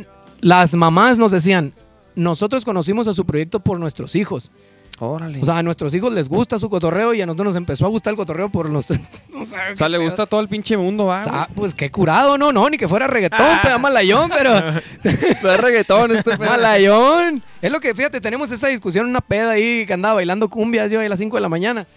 las 0.41 0.75
mamás 0.75 1.17
nos 1.17 1.31
decían, 1.31 1.73
nosotros 2.19 2.65
conocimos 2.65 3.07
a 3.07 3.13
su 3.13 3.25
proyecto 3.25 3.61
por 3.61 3.79
nuestros 3.79 4.15
hijos. 4.15 4.51
Órale. 4.99 5.39
O 5.41 5.45
sea, 5.45 5.59
a 5.59 5.63
nuestros 5.63 5.95
hijos 5.95 6.11
les 6.11 6.27
gusta 6.27 6.59
su 6.59 6.69
cotorreo 6.69 7.13
y 7.13 7.21
a 7.21 7.25
nosotros 7.25 7.47
nos 7.47 7.55
empezó 7.55 7.85
a 7.85 7.89
gustar 7.89 8.11
el 8.11 8.17
cotorreo 8.17 8.49
por 8.49 8.69
nuestros... 8.69 8.99
o 9.33 9.45
sea, 9.45 9.71
o 9.73 9.77
sea, 9.77 9.87
le 9.87 9.97
gusta 9.97 10.25
todo 10.25 10.41
el 10.41 10.49
pinche 10.49 10.75
mundo, 10.75 11.05
va. 11.05 11.21
O 11.21 11.23
sea, 11.23 11.49
pues 11.55 11.73
qué 11.73 11.89
curado, 11.89 12.37
no, 12.37 12.51
no, 12.51 12.69
ni 12.69 12.77
que 12.77 12.89
fuera 12.89 13.07
reggaetón, 13.07 13.59
pero 13.63 13.79
malayón, 13.79 14.29
pero... 14.29 14.51
Es 15.03 15.41
reggaetón 15.41 16.15
este 16.17 16.37
pedo. 16.37 16.49
Malayón. 16.49 17.41
Es 17.61 17.71
lo 17.71 17.79
que, 17.79 17.95
fíjate, 17.95 18.19
tenemos 18.19 18.51
esa 18.51 18.67
discusión 18.67 19.05
una 19.05 19.21
peda 19.21 19.51
ahí 19.51 19.85
que 19.85 19.93
andaba 19.93 20.15
bailando 20.15 20.49
cumbias 20.49 20.91
yo 20.91 20.99
ahí 20.99 21.05
a 21.05 21.09
las 21.09 21.19
5 21.19 21.37
de 21.37 21.41
la 21.41 21.49
mañana. 21.49 21.87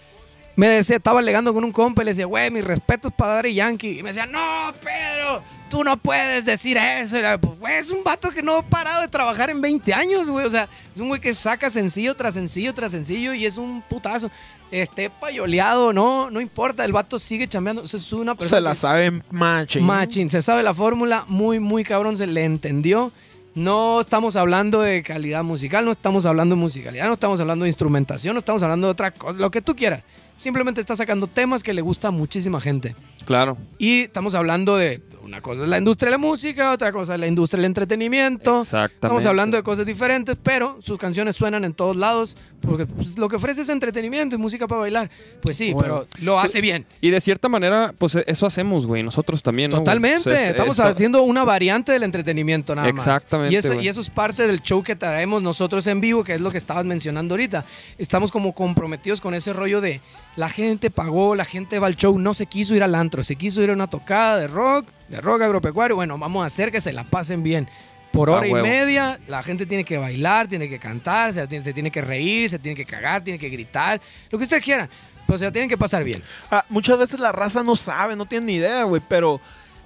Me 0.55 0.67
decía, 0.67 0.97
estaba 0.97 1.19
alegando 1.19 1.53
con 1.53 1.63
un 1.63 1.71
compa 1.71 2.01
y 2.01 2.05
le 2.05 2.11
decía, 2.11 2.25
güey, 2.25 2.51
mis 2.51 2.63
respetos 2.63 3.11
para 3.11 3.35
Daddy 3.35 3.53
Yankee. 3.55 3.99
Y 3.99 4.03
me 4.03 4.09
decía, 4.09 4.25
no, 4.25 4.73
Pedro, 4.81 5.41
tú 5.69 5.83
no 5.83 5.97
puedes 5.97 6.45
decir 6.45 6.77
eso. 6.77 7.17
Y 7.17 7.21
pues, 7.39 7.59
güey, 7.59 7.75
es 7.75 7.89
un 7.89 8.03
vato 8.03 8.29
que 8.29 8.43
no 8.43 8.57
ha 8.57 8.61
parado 8.61 9.01
de 9.01 9.07
trabajar 9.07 9.49
en 9.49 9.61
20 9.61 9.93
años, 9.93 10.29
güey. 10.29 10.45
O 10.45 10.49
sea, 10.49 10.69
es 10.93 11.01
un 11.01 11.07
güey 11.07 11.19
que 11.19 11.33
saca 11.33 11.69
sencillo 11.69 12.15
tras 12.15 12.35
sencillo 12.35 12.73
tras 12.73 12.91
sencillo 12.91 13.33
y 13.33 13.45
es 13.45 13.57
un 13.57 13.81
putazo. 13.81 14.29
Esté 14.69 15.09
payoleado, 15.09 15.93
no, 15.93 16.29
no 16.29 16.41
importa, 16.41 16.85
el 16.85 16.93
vato 16.93 17.17
sigue 17.17 17.47
chambeando. 17.47 17.83
O 17.83 17.87
sea, 17.87 17.99
es 17.99 18.13
una 18.13 18.35
persona. 18.35 18.57
Se 18.57 18.61
la 18.61 18.75
sabe 18.75 19.23
machín. 19.31 19.83
Machín, 19.83 20.29
se 20.29 20.41
sabe 20.41 20.61
la 20.61 20.73
fórmula, 20.73 21.25
muy, 21.27 21.59
muy 21.59 21.83
cabrón, 21.83 22.17
se 22.17 22.27
le 22.27 22.43
entendió. 22.43 23.11
No 23.55 24.01
estamos 24.01 24.35
hablando 24.35 24.81
de 24.81 25.03
calidad 25.03 25.43
musical, 25.43 25.85
no 25.85 25.91
estamos 25.91 26.25
hablando 26.25 26.55
de 26.55 26.61
musicalidad, 26.61 27.05
no 27.05 27.13
estamos 27.13 27.39
hablando 27.39 27.63
de 27.63 27.69
instrumentación, 27.69 28.33
no 28.33 28.39
estamos 28.39 28.63
hablando 28.63 28.87
de 28.87 28.91
otra 28.91 29.11
cosa, 29.11 29.37
lo 29.37 29.51
que 29.51 29.61
tú 29.61 29.75
quieras. 29.75 30.01
Simplemente 30.37 30.81
está 30.81 30.95
sacando 30.95 31.27
temas 31.27 31.63
que 31.63 31.73
le 31.73 31.81
gusta 31.81 32.09
a 32.09 32.11
muchísima 32.11 32.59
gente. 32.59 32.95
Claro. 33.25 33.57
Y 33.77 34.01
estamos 34.01 34.35
hablando 34.35 34.77
de 34.77 35.01
una 35.23 35.41
cosa 35.41 35.63
es 35.63 35.69
la 35.69 35.77
industria 35.77 36.07
de 36.07 36.11
la 36.11 36.17
música, 36.17 36.71
otra 36.71 36.91
cosa 36.91 37.13
es 37.15 37.19
la 37.19 37.27
industria 37.27 37.57
del 37.59 37.65
entretenimiento. 37.65 38.61
Exactamente. 38.61 38.95
Estamos 38.95 39.25
hablando 39.25 39.57
de 39.57 39.63
cosas 39.63 39.85
diferentes, 39.85 40.37
pero 40.41 40.77
sus 40.81 40.97
canciones 40.97 41.35
suenan 41.35 41.63
en 41.63 41.73
todos 41.73 41.95
lados 41.95 42.35
porque 42.61 42.85
pues, 42.85 43.17
lo 43.17 43.27
que 43.29 43.35
ofrece 43.35 43.61
es 43.61 43.69
entretenimiento 43.69 44.35
y 44.35 44.37
música 44.37 44.67
para 44.67 44.81
bailar. 44.81 45.09
Pues 45.41 45.57
sí, 45.57 45.73
Bueno. 45.73 46.05
pero 46.05 46.07
lo 46.25 46.39
hace 46.39 46.61
bien. 46.61 46.85
Y 47.01 47.09
de 47.09 47.19
cierta 47.21 47.49
manera, 47.49 47.93
pues 47.97 48.15
eso 48.27 48.45
hacemos, 48.45 48.85
güey. 48.85 49.03
Nosotros 49.03 49.43
también, 49.43 49.71
¿no? 49.71 49.77
Totalmente. 49.77 50.23
Pues, 50.23 50.41
es- 50.41 50.49
Estamos 50.49 50.79
haciendo 50.79 51.23
una 51.23 51.43
variante 51.43 51.91
del 51.91 52.03
entretenimiento 52.03 52.73
nada 52.75 52.91
más. 52.91 53.05
Exactamente, 53.07 53.53
Y 53.53 53.57
eso, 53.57 53.73
güey. 53.73 53.85
y 53.85 53.89
eso 53.89 54.01
es 54.01 54.09
parte 54.09 54.47
del 54.47 54.61
show 54.61 54.81
que 54.83 54.95
traemos 54.95 55.41
nosotros 55.41 55.85
en 55.87 55.99
vivo, 56.01 56.23
que 56.23 56.33
es 56.33 56.41
lo 56.41 56.51
que 56.51 56.57
estabas 56.57 56.85
mencionando 56.85 57.33
ahorita. 57.33 57.65
Estamos 57.97 58.31
como 58.31 58.53
comprometidos 58.53 59.19
con 59.19 59.33
ese 59.33 59.51
rollo 59.53 59.81
de 59.81 59.99
la 60.35 60.49
gente 60.49 60.89
pagó, 60.89 61.35
la 61.35 61.45
gente 61.45 61.79
va 61.79 61.87
al 61.87 61.95
show, 61.95 62.17
no 62.17 62.33
se 62.33 62.45
quiso 62.45 62.75
ir 62.75 62.83
al 62.83 62.95
antro, 62.95 63.23
se 63.23 63.35
quiso 63.35 63.61
ir 63.61 63.69
a 63.69 63.73
una 63.73 63.87
tocada 63.87 64.37
de 64.37 64.47
rock, 64.47 64.87
de 65.13 65.21
rock 65.21 65.43
agropecuario. 65.43 65.95
Bueno, 65.95 66.17
vamos 66.17 66.43
a 66.43 66.47
hacer 66.47 66.71
que 66.71 66.81
se 66.81 66.91
la 66.91 67.03
pasen 67.03 67.43
bien. 67.43 67.69
Por 68.11 68.29
hora 68.29 68.47
y 68.47 68.53
media, 68.53 69.19
la 69.27 69.41
gente 69.41 69.65
tiene 69.65 69.83
que 69.83 69.97
bailar, 69.97 70.47
tiene 70.47 70.69
que 70.69 70.77
cantar, 70.77 71.33
se 71.33 71.47
tiene, 71.47 71.65
se 71.65 71.73
tiene 71.73 71.89
que 71.89 72.01
reír, 72.01 72.47
se 72.47 72.59
tiene 72.59 72.75
que 72.75 72.85
cagar, 72.85 73.23
tiene 73.23 73.39
que 73.39 73.49
gritar, 73.49 73.99
lo 74.29 74.37
que 74.37 74.43
ustedes 74.43 74.63
quieran. 74.63 74.87
Pero 75.25 75.39
se 75.39 75.45
la 75.45 75.51
tienen 75.51 75.69
que 75.69 75.77
pasar 75.77 76.03
bien. 76.03 76.21
Ah, 76.51 76.63
muchas 76.69 76.99
veces 76.99 77.19
la 77.19 77.31
raza 77.31 77.63
no 77.63 77.75
sabe, 77.75 78.15
no 78.15 78.27
tiene 78.27 78.45
ni 78.45 78.55
idea, 78.55 78.83
güey, 78.83 79.01
pero, 79.07 79.41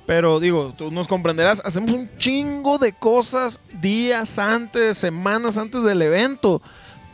pero 0.06 0.42
digo, 0.42 0.74
tú 0.78 0.92
nos 0.92 1.08
comprenderás, 1.08 1.62
hacemos 1.64 1.92
un 1.92 2.10
chingo 2.18 2.78
de 2.78 2.92
cosas 2.92 3.62
días 3.80 4.38
antes, 4.40 4.98
semanas 4.98 5.58
antes 5.58 5.84
del 5.84 6.02
evento, 6.02 6.62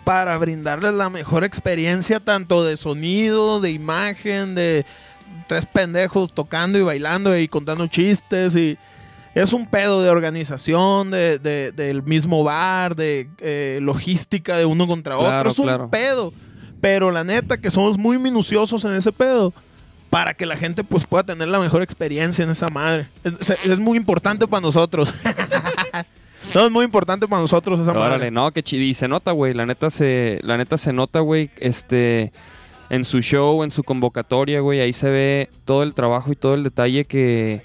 para 0.03 0.35
brindarles 0.37 0.93
la 0.93 1.11
mejor 1.11 1.43
experiencia, 1.43 2.19
tanto 2.19 2.63
de 2.63 2.75
sonido, 2.75 3.59
de 3.59 3.69
imagen, 3.69 4.55
de 4.55 4.83
tres 5.53 5.65
pendejos 5.67 6.33
tocando 6.33 6.79
y 6.79 6.81
bailando 6.81 7.37
y 7.37 7.47
contando 7.47 7.87
chistes 7.87 8.55
y... 8.55 8.77
Es 9.35 9.51
un 9.51 9.65
pedo 9.65 10.03
de 10.03 10.11
organización, 10.11 11.09
de, 11.09 11.39
de- 11.39 11.71
del 11.71 12.03
mismo 12.03 12.43
bar, 12.43 12.95
de 12.95 13.27
eh, 13.39 13.79
logística 13.81 14.57
de 14.57 14.65
uno 14.65 14.85
contra 14.85 15.17
Claro, 15.17 15.37
otro. 15.37 15.49
Es 15.51 15.57
un 15.57 15.65
claro. 15.65 15.89
pedo. 15.89 16.31
Pero 16.79 17.09
la 17.09 17.23
neta 17.23 17.57
que 17.57 17.71
somos 17.71 17.97
muy 17.97 18.19
minuciosos 18.19 18.85
en 18.85 18.93
ese 18.93 19.11
pedo 19.11 19.51
para 20.11 20.35
que 20.35 20.45
la 20.45 20.55
gente 20.55 20.83
pues 20.83 21.07
pueda 21.07 21.23
tener 21.23 21.47
la 21.47 21.57
mejor 21.59 21.81
experiencia 21.81 22.43
en 22.43 22.51
esa 22.51 22.67
madre. 22.67 23.09
Es, 23.23 23.49
es 23.65 23.79
muy 23.79 23.97
importante 23.97 24.47
para 24.47 24.61
nosotros. 24.61 25.11
no, 26.53 26.65
es 26.65 26.71
muy 26.71 26.85
importante 26.85 27.27
para 27.27 27.41
nosotros 27.41 27.79
esa 27.79 27.89
Órale, 27.91 28.09
madre. 28.09 28.29
no, 28.31 28.51
que 28.51 28.61
chido. 28.61 28.83
Y 28.83 28.93
se 28.93 29.07
nota, 29.07 29.31
güey. 29.31 29.55
La 29.55 29.65
neta 29.65 29.89
se, 29.89 30.39
la 30.43 30.57
neta 30.57 30.77
se 30.77 30.93
nota, 30.93 31.21
güey. 31.21 31.49
Este, 31.57 32.31
en 32.89 33.05
su 33.05 33.21
show, 33.21 33.63
en 33.63 33.71
su 33.71 33.83
convocatoria, 33.83 34.59
güey. 34.59 34.81
Ahí 34.81 34.93
se 34.93 35.09
ve 35.09 35.49
todo 35.65 35.83
el 35.83 35.93
trabajo 35.93 36.31
y 36.31 36.35
todo 36.35 36.53
el 36.53 36.63
detalle 36.63 37.05
que, 37.05 37.63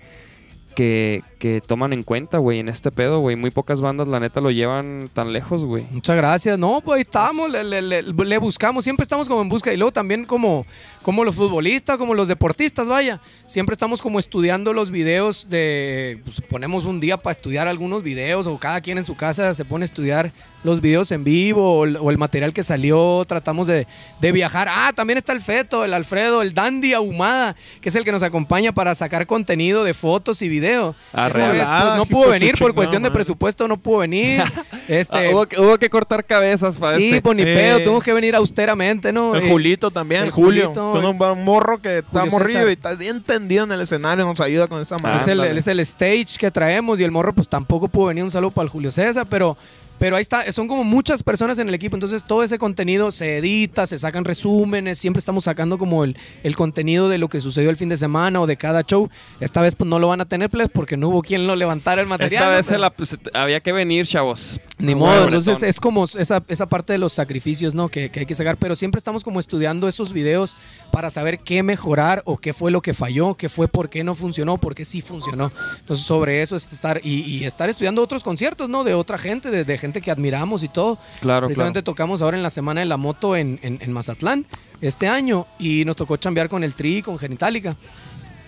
que, 0.75 1.23
que 1.39 1.61
toman 1.65 1.93
en 1.93 2.03
cuenta, 2.03 2.39
güey, 2.39 2.59
en 2.59 2.69
este 2.69 2.91
pedo, 2.91 3.21
güey. 3.21 3.37
Muy 3.37 3.51
pocas 3.51 3.81
bandas, 3.81 4.09
la 4.09 4.19
neta, 4.21 4.41
lo 4.41 4.51
llevan 4.51 5.09
tan 5.13 5.33
lejos, 5.33 5.65
güey. 5.65 5.87
Muchas 5.91 6.17
gracias. 6.17 6.59
No, 6.59 6.81
pues 6.81 6.97
ahí 6.97 7.03
estamos, 7.03 7.51
le, 7.51 7.63
le- 7.65 7.81
le- 7.83 8.03
le 8.03 8.39
buscamos, 8.39 8.85
siempre 8.85 9.05
estamos 9.05 9.29
como 9.29 9.41
en 9.43 9.49
busca. 9.49 9.73
Y 9.73 9.77
luego 9.77 9.93
también 9.93 10.25
como, 10.25 10.67
como 11.03 11.25
los 11.25 11.37
futbolistas, 11.37 11.97
como 11.97 12.15
los 12.15 12.29
deportistas, 12.29 12.89
vaya. 12.89 13.21
Siempre 13.47 13.75
estamos 13.75 14.03
como 14.03 14.19
estudiando 14.19 14.73
los 14.73 14.91
videos 14.91 15.49
de... 15.49 16.21
Pues, 16.25 16.41
ponemos 16.43 16.85
un 16.85 17.01
día 17.01 17.17
para 17.17 17.33
estudiar 17.33 17.69
algunos 17.69 18.03
videos 18.03 18.47
o 18.47 18.59
cada 18.59 18.81
quien 18.81 18.99
en 18.99 19.05
su 19.05 19.15
casa 19.15 19.55
se 19.55 19.65
pone 19.65 19.85
a 19.85 19.87
estudiar 19.87 20.33
los 20.65 20.81
videos 20.81 21.13
en 21.13 21.23
vivo 21.23 21.79
o 21.79 21.85
el, 21.85 21.97
o 21.97 22.11
el 22.11 22.19
material 22.19 22.53
que 22.53 22.63
salió. 22.65 23.25
Tratamos 23.27 23.69
de, 23.69 23.87
de 24.21 24.33
viajar. 24.33 24.67
Ah, 24.71 24.93
también 24.95 25.17
está 25.19 25.33
el 25.33 25.41
Feto, 25.41 25.85
el 25.85 25.95
Alfredo, 25.95 26.43
el 26.43 26.53
Dandy 26.53 26.95
Ahumada, 26.95 27.55
que 27.81 27.91
es 27.91 27.95
el 27.95 28.05
que 28.05 28.11
nos 28.13 28.25
acompaña 28.25 28.73
para 28.73 28.95
sacar 28.97 29.27
contenido 29.27 29.85
de 29.85 29.95
fotos 29.95 30.43
y 30.43 30.49
video. 30.49 30.97
Arre, 31.13 31.28
Esta 31.29 31.39
vez, 31.49 31.59
volada, 31.59 31.85
pues, 31.87 31.97
no 31.97 32.07
pudo 32.07 32.29
venir 32.31 32.55
por 32.59 32.75
cuestión 32.75 33.03
de 33.03 33.11
presupuesto, 33.11 33.69
no 33.69 33.77
pudo 33.77 33.99
venir. 33.99 34.43
Este, 34.89 35.29
Ah, 35.29 35.31
hubo, 35.33 35.45
que, 35.47 35.61
hubo 35.61 35.77
que 35.79 35.91
cortar 35.91 36.25
cabezas 36.25 36.79
para 36.79 36.97
Sí, 36.97 37.09
este. 37.11 37.21
pues 37.21 37.37
ni 37.37 37.43
Eh, 37.43 37.55
pedo, 37.55 37.79
tuvimos 37.81 38.03
que 38.03 38.13
venir 38.15 38.35
austeramente, 38.35 39.13
¿no? 39.13 39.35
El 39.35 39.43
Eh, 39.45 39.49
Julito 39.51 39.91
también, 39.91 40.25
el 40.25 40.31
Julio. 40.31 40.73
Julito, 40.73 40.93
con 40.93 41.05
un, 41.05 41.23
un 41.39 41.45
morro 41.45 41.79
que 41.83 41.99
está 41.99 42.21
Julio 42.21 42.31
morrido 42.31 42.59
César. 42.61 42.69
y 42.71 42.73
está 42.73 42.95
bien 42.95 43.23
tendido 43.23 43.65
en 43.65 43.73
el 43.73 43.83
escenario, 43.83 44.25
nos 44.25 44.41
ayuda 44.41 44.67
con 44.67 44.81
esa 44.81 44.97
madre. 44.97 45.31
el, 45.31 45.59
es 45.59 45.67
el 45.67 45.81
stage 45.81 46.39
que 46.39 46.51
traemos 46.51 46.99
y 47.01 47.05
el 47.05 47.11
morro 47.11 47.35
pues 47.35 47.49
tampoco 47.49 47.87
pudo 47.89 48.07
venir. 48.07 48.25
Un 48.25 48.31
saludo 48.31 48.51
para 48.51 48.65
el 48.65 48.71
Julio 48.71 48.91
César, 48.91 49.27
pero, 49.29 49.59
pero 49.99 50.17
ahí 50.17 50.23
está, 50.23 50.51
son 50.53 50.69
como 50.69 50.85
muchas 50.85 51.23
personas 51.23 51.59
en 51.59 51.69
el 51.69 51.75
equipo, 51.75 51.97
entonces 51.97 52.25
todo 52.25 52.43
ese 52.43 52.59
contenido 52.59 53.11
se 53.11 53.39
edita, 53.39 53.87
se 53.87 53.99
sacan 53.99 54.25
resúmenes, 54.25 54.99
siempre 54.99 55.19
estamos 55.19 55.45
sacando 55.45 55.79
como 55.79 56.05
el, 56.05 56.17
el 56.43 56.57
contenido 56.57 57.09
de 57.09 57.19
lo 57.19 57.29
que 57.29 57.41
sucedió 57.41 57.71
el 57.71 57.77
fin 57.77 57.89
de 57.89 57.97
semana 57.97 58.41
o 58.41 58.47
de 58.47 58.57
cada 58.57 58.83
show. 58.83 59.09
Esta 59.41 59.61
vez 59.61 59.75
pues 59.75 59.89
no 59.89 59.99
lo 59.99 60.09
van 60.09 60.21
a 60.21 60.25
tener 60.25 60.51
pues, 60.51 60.69
porque 60.71 60.97
no 60.97 61.09
hubo 61.09 61.23
quien 61.23 61.47
lo 61.47 61.57
levantara 61.57 62.01
el 62.03 62.09
material. 62.09 62.43
Esta 62.45 62.57
vez 62.57 62.67
Pero- 62.67 62.79
la- 62.81 62.91
pues, 62.91 63.17
había 63.35 63.61
que 63.61 63.73
venir, 63.73 64.07
chavos. 64.07 64.61
Ni 64.79 64.95
modo, 64.95 65.23
bueno, 65.23 65.37
entonces 65.39 65.63
es 65.65 65.81
como 65.81 66.05
esa, 66.05 66.45
esa 66.47 66.67
parte 66.67 66.93
de 66.93 67.01
los 67.01 67.13
sacrificios, 67.13 67.75
¿no? 67.75 67.89
Que, 67.89 68.11
que 68.11 68.21
hay 68.21 68.27
que 68.27 68.35
sacar, 68.37 68.57
pero 68.59 68.77
siempre 68.77 68.99
estamos 68.99 69.25
como 69.25 69.41
estudiando 69.41 69.89
esos 69.89 70.13
videos 70.13 70.57
para 70.93 71.11
saber 71.11 71.41
qué 71.41 71.65
mejorar 71.65 72.23
o 72.27 72.37
qué 72.37 72.53
fue 72.53 72.71
lo 72.71 72.81
que 72.81 72.95
falló, 72.95 73.35
qué 73.35 73.49
fue 73.49 73.67
por 73.67 73.91
qué 73.91 74.05
no 74.05 74.15
funcionó, 74.15 74.59
por 74.59 74.77
qué 74.77 74.85
sí 74.85 75.01
funcionó. 75.01 75.51
Entonces 75.81 76.07
sobre 76.07 76.43
eso 76.43 76.55
es 76.55 76.73
estar 76.73 77.01
y, 77.03 77.23
y 77.23 77.45
estar 77.45 77.69
estudiando 77.69 78.03
otros 78.03 78.23
conciertos, 78.23 78.69
¿no? 78.69 78.85
De 78.85 78.95
otra 78.95 79.19
gente, 79.19 79.51
de, 79.51 79.65
de 79.65 79.79
gente 79.79 79.88
que 79.93 80.11
admiramos 80.11 80.63
y 80.63 80.69
todo. 80.69 80.99
Claro, 81.21 81.47
Precisamente 81.47 81.79
claro. 81.83 81.85
tocamos 81.85 82.23
ahora 82.23 82.37
en 82.37 82.43
la 82.43 82.51
Semana 82.51 82.81
de 82.81 82.87
la 82.87 82.97
Moto 82.97 83.37
en, 83.37 83.59
en- 83.63 83.79
en 83.81 83.93
Mazatlán 83.93 84.47
este 84.81 85.09
año 85.09 85.47
y 85.59 85.85
nos 85.85 85.97
tocó 85.97 86.17
chambear 86.17 86.49
con 86.49 86.63
el 86.65 86.75
Tri 86.75 86.99
y 86.99 87.03
con 87.03 87.19
Genitalica. 87.19 87.77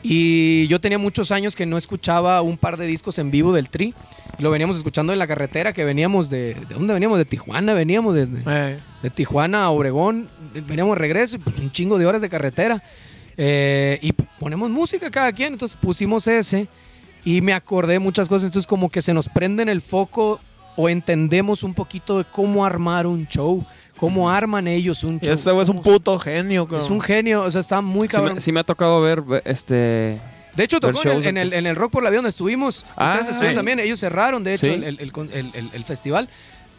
Y 0.03 0.66
yo 0.68 0.80
tenía 0.80 0.97
muchos 0.99 1.30
años 1.30 1.55
que 1.55 1.66
no 1.66 1.76
escuchaba 1.76 2.41
un 2.41 2.57
par 2.57 2.76
de 2.78 2.86
discos 2.86 3.18
en 3.18 3.30
vivo 3.30 3.53
del 3.53 3.68
Tri. 3.68 3.93
Lo 4.38 4.51
veníamos 4.51 4.76
escuchando 4.78 5.12
en 5.12 5.18
la 5.18 5.26
carretera 5.26 5.74
que 5.74 5.84
veníamos 5.84 6.30
de... 6.30 6.55
¿De 6.55 6.74
dónde 6.74 6.95
veníamos? 6.95 7.18
De 7.18 7.26
Tijuana, 7.26 7.74
veníamos 7.74 8.14
de, 8.14 8.24
de- 8.26 8.43
Eh, 8.47 8.78
de 9.03 9.11
Tijuana 9.11 9.64
a 9.64 9.70
Obregón. 9.70 10.28
Veníamos 10.55 10.95
de 10.95 11.01
regreso 11.01 11.36
y 11.36 11.38
pues 11.41 11.59
un 11.59 11.70
chingo 11.70 11.99
de 11.99 12.07
horas 12.07 12.22
de 12.22 12.30
carretera. 12.30 12.82
Eh, 13.36 13.99
y 14.01 14.12
ponemos 14.12 14.70
música 14.70 15.11
cada 15.11 15.32
quien, 15.32 15.53
entonces 15.55 15.76
pusimos 15.80 16.26
ese 16.26 16.66
y 17.24 17.41
me 17.43 17.53
acordé 17.53 17.95
de 17.95 17.99
muchas 17.99 18.28
cosas. 18.28 18.45
Entonces 18.47 18.66
como 18.66 18.88
que 18.88 19.03
se 19.03 19.12
nos 19.12 19.28
prende 19.28 19.62
en 19.62 19.68
el 19.68 19.82
foco 19.82 20.41
o 20.81 20.89
entendemos 20.89 21.62
un 21.62 21.74
poquito 21.74 22.18
de 22.18 22.24
cómo 22.24 22.64
armar 22.64 23.07
un 23.07 23.26
show, 23.26 23.64
cómo 23.97 24.31
arman 24.31 24.66
ellos 24.68 25.05
un 25.05 25.20
show. 25.20 25.33
ese 25.33 25.61
es 25.61 25.68
un 25.68 25.83
puto 25.83 26.18
genio. 26.18 26.62
Es 26.64 26.68
cabrón. 26.70 26.93
un 26.93 27.01
genio, 27.01 27.43
o 27.43 27.51
sea, 27.51 27.61
está 27.61 27.81
muy 27.81 28.09
Sí 28.09 28.12
cabrón. 28.12 28.35
me, 28.35 28.41
sí 28.41 28.53
me 28.53 28.61
ha 28.61 28.64
tocado 28.64 29.01
ver 29.01 29.20
ve- 29.22 29.43
este. 29.45 30.20
De 30.57 30.64
hecho, 30.64 30.81
tocó 30.81 31.01
en 31.03 31.09
el, 31.11 31.26
en, 31.26 31.37
el, 31.39 31.53
en 31.53 31.66
el 31.66 31.76
Rock 31.76 31.93
por 31.93 32.03
la 32.03 32.11
Vida 32.11 32.18
donde 32.18 32.31
estuvimos. 32.31 32.85
Ah, 32.97 33.11
Ustedes 33.12 33.28
estuvieron 33.28 33.51
sí. 33.53 33.57
también, 33.57 33.78
ellos 33.78 34.01
cerraron, 34.01 34.43
de 34.43 34.55
hecho, 34.55 34.66
Sí. 34.66 34.72
el, 34.72 34.83
el- 34.85 35.01
el 35.01 35.12
con- 35.12 35.31
el- 35.33 35.51
el- 35.55 35.70
el 35.72 35.85
festival. 35.85 36.28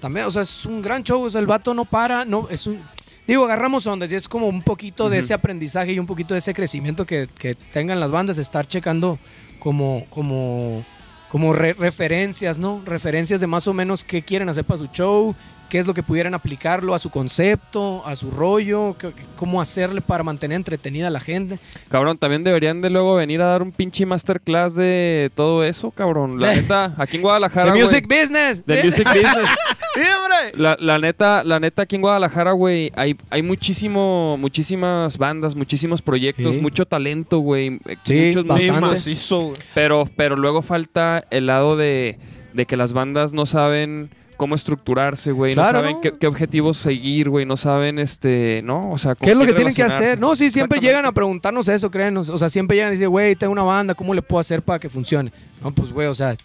También, 0.02 0.26
o 0.26 0.32
sea, 0.32 0.42
es 0.42 0.66
un 0.66 0.82
gran 0.82 1.04
show, 1.04 1.22
o 1.24 1.30
sea, 1.30 1.40
el 1.40 1.48
vato 1.48 1.74
no 1.74 1.86
para, 1.86 2.26
no, 2.26 2.48
es 2.50 2.66
un... 2.68 2.80
Digo, 3.28 3.46
agarramos 3.46 3.86
ondas 3.86 4.12
y 4.12 4.16
es 4.16 4.28
como 4.28 4.48
un 4.48 4.64
poquito 4.64 5.08
de 5.10 5.20
ese 5.20 5.34
aprendizaje 5.36 5.94
y 5.94 6.00
un 6.00 6.08
poquito 6.08 6.34
de 6.34 6.40
ese 6.40 6.54
crecimiento 6.56 7.06
que, 7.06 7.30
que 7.38 7.54
tengan 7.54 8.00
las 8.00 8.10
bandas, 8.12 8.40
estar 8.40 8.66
checando 8.66 9.20
como, 9.60 10.04
como, 10.10 10.84
como 11.32 11.54
re- 11.54 11.74
referencias, 11.74 12.58
¿no? 12.58 12.82
Referencias 12.86 13.40
de 13.40 13.48
más 13.48 13.66
o 13.68 13.74
menos 13.74 14.04
qué 14.04 14.22
quieren 14.22 14.50
hacer 14.50 14.66
para 14.66 14.80
su 14.80 14.88
show, 14.88 15.34
qué 15.72 15.80
es 15.80 15.88
lo 15.88 15.94
que 15.94 16.04
pudieran 16.04 16.34
aplicarlo 16.34 16.94
a 16.94 17.00
su 17.00 17.10
concepto, 17.10 18.06
a 18.06 18.18
su 18.18 18.30
rollo, 18.30 18.94
cómo 19.38 19.62
hacerle 19.62 20.02
para 20.02 20.22
mantener 20.22 20.58
entretenida 20.58 21.08
a 21.08 21.10
la 21.10 21.22
gente. 21.22 21.60
Cabrón, 21.88 22.18
también 22.18 22.44
deberían 22.44 22.82
de 22.82 22.90
luego 22.90 23.16
venir 23.16 23.42
a 23.42 23.46
dar 23.46 23.62
un 23.62 23.72
pinche 23.72 24.06
masterclass 24.06 24.76
de 24.76 25.32
todo 25.34 25.64
eso, 25.64 25.90
cabrón. 25.92 26.42
La 26.42 26.54
neta, 26.56 26.94
aquí 26.98 27.16
en 27.16 27.22
Guadalajara. 27.22 27.72
The 27.72 27.80
Music 27.82 28.06
Business. 28.06 28.62
The 28.66 28.84
Music 28.84 29.08
Business. 29.14 29.48
¡Sí, 29.96 30.02
hombre! 30.02 30.62
La, 30.62 30.76
la 30.78 31.00
neta, 31.00 31.44
la 31.46 31.60
neta, 31.62 31.84
aquí 31.84 31.96
en 31.96 32.02
Guadalajara, 32.02 32.52
güey, 32.52 32.92
hay, 32.98 33.16
hay 33.30 33.42
muchísimo, 33.42 34.36
muchísimas 34.38 35.18
bandas, 35.18 35.56
muchísimos 35.56 36.02
proyectos, 36.02 36.56
Sí. 36.56 36.62
mucho 36.62 36.86
talento, 36.86 37.40
güey. 37.40 37.80
eh, 37.86 37.96
Sí, 38.04 38.26
muchos 38.28 38.46
bastante. 38.46 38.72
músicos, 38.74 38.90
macizo, 38.92 39.40
güey. 39.42 39.54
pero, 39.74 40.06
pero 40.18 40.36
luego 40.36 40.62
falta 40.62 41.24
el 41.32 41.46
lado 41.46 41.78
de, 41.78 42.18
de 42.54 42.66
que 42.66 42.76
las 42.76 42.92
bandas 42.92 43.32
no 43.32 43.46
saben 43.46 44.10
cómo 44.42 44.56
estructurarse, 44.56 45.32
güey. 45.32 45.54
no 45.54 45.64
saben 45.64 45.92
¿no? 45.98 46.02
qué, 46.02 46.14
qué 46.14 46.26
objetivos 46.26 46.76
seguir, 46.76 47.30
güey. 47.30 47.46
No 47.46 47.56
saben, 47.58 48.00
este, 48.00 48.62
¿no? 48.64 48.90
O 48.92 48.98
sea, 48.98 49.14
¿Qué 49.14 49.30
es 49.30 49.38
lo 49.38 49.46
que 49.46 49.54
tienen 49.54 49.72
que 49.72 49.84
hacer? 49.84 50.20
No, 50.20 50.36
sí, 50.36 50.50
siempre 50.50 50.80
llegan 50.80 51.06
a 51.06 51.12
preguntarnos 51.12 51.68
eso, 51.68 51.92
créenos. 51.92 52.28
O 52.30 52.40
sea, 52.40 52.50
siempre 52.50 52.76
llegan 52.76 52.92
y 52.92 52.96
dicen, 52.96 53.10
güey, 53.12 53.36
tengo 53.36 53.54
una 53.54 53.62
banda, 53.62 53.94
¿cómo 53.94 54.16
le 54.16 54.24
puedo 54.24 54.40
hacer 54.40 54.64
para 54.64 54.80
que 54.80 54.90
funcione? 54.90 55.32
No, 55.64 55.72
pues, 55.72 55.92
güey, 55.94 56.08
o 56.08 56.16
sea, 56.16 56.36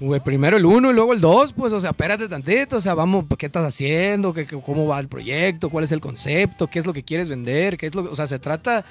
güey, 0.00 0.20
primero 0.20 0.56
el 0.56 0.64
uno 0.64 0.90
y 0.90 0.94
luego 0.94 1.12
el 1.12 1.20
dos, 1.20 1.52
pues, 1.52 1.70
o 1.74 1.80
sea, 1.82 1.90
espérate 1.90 2.26
tantito, 2.28 2.78
o 2.78 2.80
sea, 2.80 2.94
vamos, 2.94 3.26
¿qué 3.36 3.44
estás 3.44 3.66
haciendo? 3.66 4.32
¿Qué, 4.32 4.46
qué- 4.46 4.58
cómo 4.58 4.86
va 4.86 4.98
el 4.98 5.08
proyecto? 5.08 5.68
¿Cuál 5.68 5.84
es 5.84 5.92
el 5.92 6.00
concepto? 6.00 6.66
¿Qué 6.66 6.78
es 6.78 6.86
lo 6.86 6.94
que 6.94 7.02
quieres 7.02 7.28
vender? 7.28 7.76
¿Qué 7.76 7.88
es 7.88 7.94
lo 7.94 8.04
que- 8.04 8.08
o 8.08 8.16
sea, 8.16 8.26
se 8.26 8.38
trata... 8.38 8.86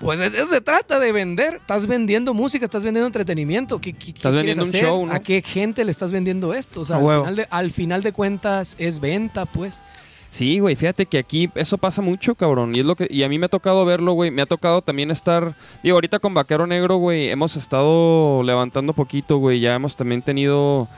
Pues 0.00 0.18
de 0.18 0.26
eso 0.26 0.46
se 0.46 0.60
trata 0.60 1.00
de 1.00 1.12
vender. 1.12 1.54
Estás 1.54 1.86
vendiendo 1.86 2.34
música, 2.34 2.64
estás 2.64 2.84
vendiendo 2.84 3.06
entretenimiento. 3.06 3.80
¿Qué, 3.80 3.94
Estás 3.98 4.34
vendiendo 4.34 4.62
un 4.64 4.68
hacer? 4.68 4.82
show, 4.82 5.06
¿no? 5.06 5.12
¿A 5.12 5.20
qué 5.20 5.42
gente 5.42 5.84
le 5.84 5.90
estás 5.90 6.12
vendiendo 6.12 6.52
esto? 6.52 6.82
O 6.82 6.84
sea, 6.84 6.96
al 6.96 7.02
final, 7.02 7.36
de, 7.36 7.46
al 7.50 7.70
final 7.70 8.02
de 8.02 8.12
cuentas 8.12 8.76
es 8.78 9.00
venta, 9.00 9.46
pues. 9.46 9.82
Sí, 10.28 10.58
güey, 10.58 10.76
fíjate 10.76 11.06
que 11.06 11.18
aquí 11.18 11.48
eso 11.54 11.78
pasa 11.78 12.02
mucho, 12.02 12.34
cabrón. 12.34 12.74
Y 12.76 12.80
es 12.80 12.84
lo 12.84 12.94
que 12.94 13.06
y 13.08 13.22
a 13.22 13.28
mí 13.28 13.38
me 13.38 13.46
ha 13.46 13.48
tocado 13.48 13.84
verlo, 13.86 14.12
güey. 14.12 14.30
Me 14.30 14.42
ha 14.42 14.46
tocado 14.46 14.82
también 14.82 15.10
estar, 15.10 15.56
digo, 15.82 15.96
ahorita 15.96 16.18
con 16.18 16.34
Vaquero 16.34 16.66
Negro, 16.66 16.96
güey, 16.96 17.30
hemos 17.30 17.56
estado 17.56 18.42
levantando 18.42 18.92
poquito, 18.92 19.38
güey. 19.38 19.60
Ya 19.60 19.74
hemos 19.74 19.96
también 19.96 20.20
tenido 20.20 20.88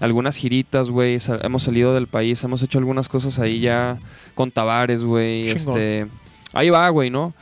algunas 0.00 0.34
giritas, 0.34 0.90
güey. 0.90 1.18
Hemos 1.42 1.62
salido 1.62 1.94
del 1.94 2.08
país, 2.08 2.42
hemos 2.42 2.62
hecho 2.64 2.78
algunas 2.78 3.08
cosas 3.08 3.38
ahí 3.38 3.60
ya 3.60 3.98
con 4.34 4.50
Tavares, 4.50 5.04
güey. 5.04 5.50
Este, 5.50 6.08
ahí 6.52 6.70
va, 6.70 6.88
güey, 6.88 7.10
¿no? 7.10 7.32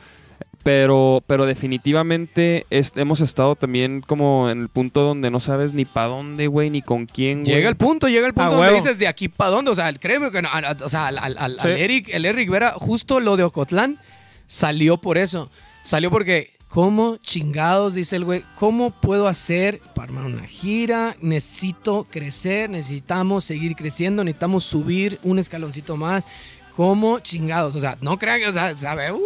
Pero, 0.63 1.23
pero 1.25 1.45
definitivamente 1.45 2.65
es- 2.69 2.91
hemos 2.97 3.21
estado 3.21 3.55
también 3.55 4.01
como 4.01 4.49
en 4.49 4.59
el 4.61 4.69
punto 4.69 5.01
donde 5.01 5.31
no 5.31 5.39
sabes 5.39 5.73
ni 5.73 5.85
para 5.85 6.07
dónde, 6.07 6.47
güey, 6.47 6.69
ni 6.69 6.81
con 6.81 7.05
quién, 7.05 7.43
güey. 7.43 7.55
Llega 7.55 7.69
el 7.69 7.77
punto, 7.77 8.07
llega 8.09 8.27
el 8.27 8.33
punto 8.33 8.47
A 8.47 8.51
donde 8.51 8.67
huevo. 8.67 8.75
dices 8.75 8.99
de 8.99 9.07
aquí 9.07 9.29
para 9.29 9.51
dónde. 9.51 9.71
O 9.71 9.75
sea, 9.75 9.91
créeme 9.93 10.31
que 10.31 10.41
no, 10.41 10.49
a- 10.49 10.59
a- 10.59 10.77
o 10.83 10.89
sea, 10.89 11.07
al, 11.07 11.17
al- 11.17 11.37
al- 11.37 11.59
al 11.59 11.75
Sí. 11.75 11.81
Eric, 11.81 12.09
el 12.11 12.25
Eric 12.25 12.49
Vera, 12.49 12.73
justo 12.77 13.19
lo 13.21 13.37
de 13.37 13.43
Ocotlán 13.43 13.99
salió 14.47 14.97
por 14.97 15.17
eso. 15.17 15.49
Salió 15.83 16.11
porque, 16.11 16.51
¿cómo 16.67 17.15
chingados? 17.17 17.93
Dice 17.93 18.17
el 18.17 18.25
güey, 18.25 18.43
¿cómo 18.59 18.91
puedo 18.91 19.27
hacer 19.27 19.79
para 19.95 20.09
armar 20.09 20.25
una 20.25 20.45
gira? 20.45 21.15
Necesito 21.21 22.05
crecer, 22.11 22.69
necesitamos 22.69 23.45
seguir 23.45 23.75
creciendo, 23.75 24.23
necesitamos 24.25 24.65
subir 24.65 25.19
un 25.23 25.39
escaloncito 25.39 25.95
más. 25.95 26.25
¿Cómo 26.75 27.19
chingados? 27.19 27.75
O 27.75 27.79
sea, 27.81 27.97
no 28.01 28.17
crean 28.17 28.39
que, 28.39 28.47
o 28.47 28.51
sea, 28.53 28.77
sabe, 28.77 29.11
uy, 29.11 29.19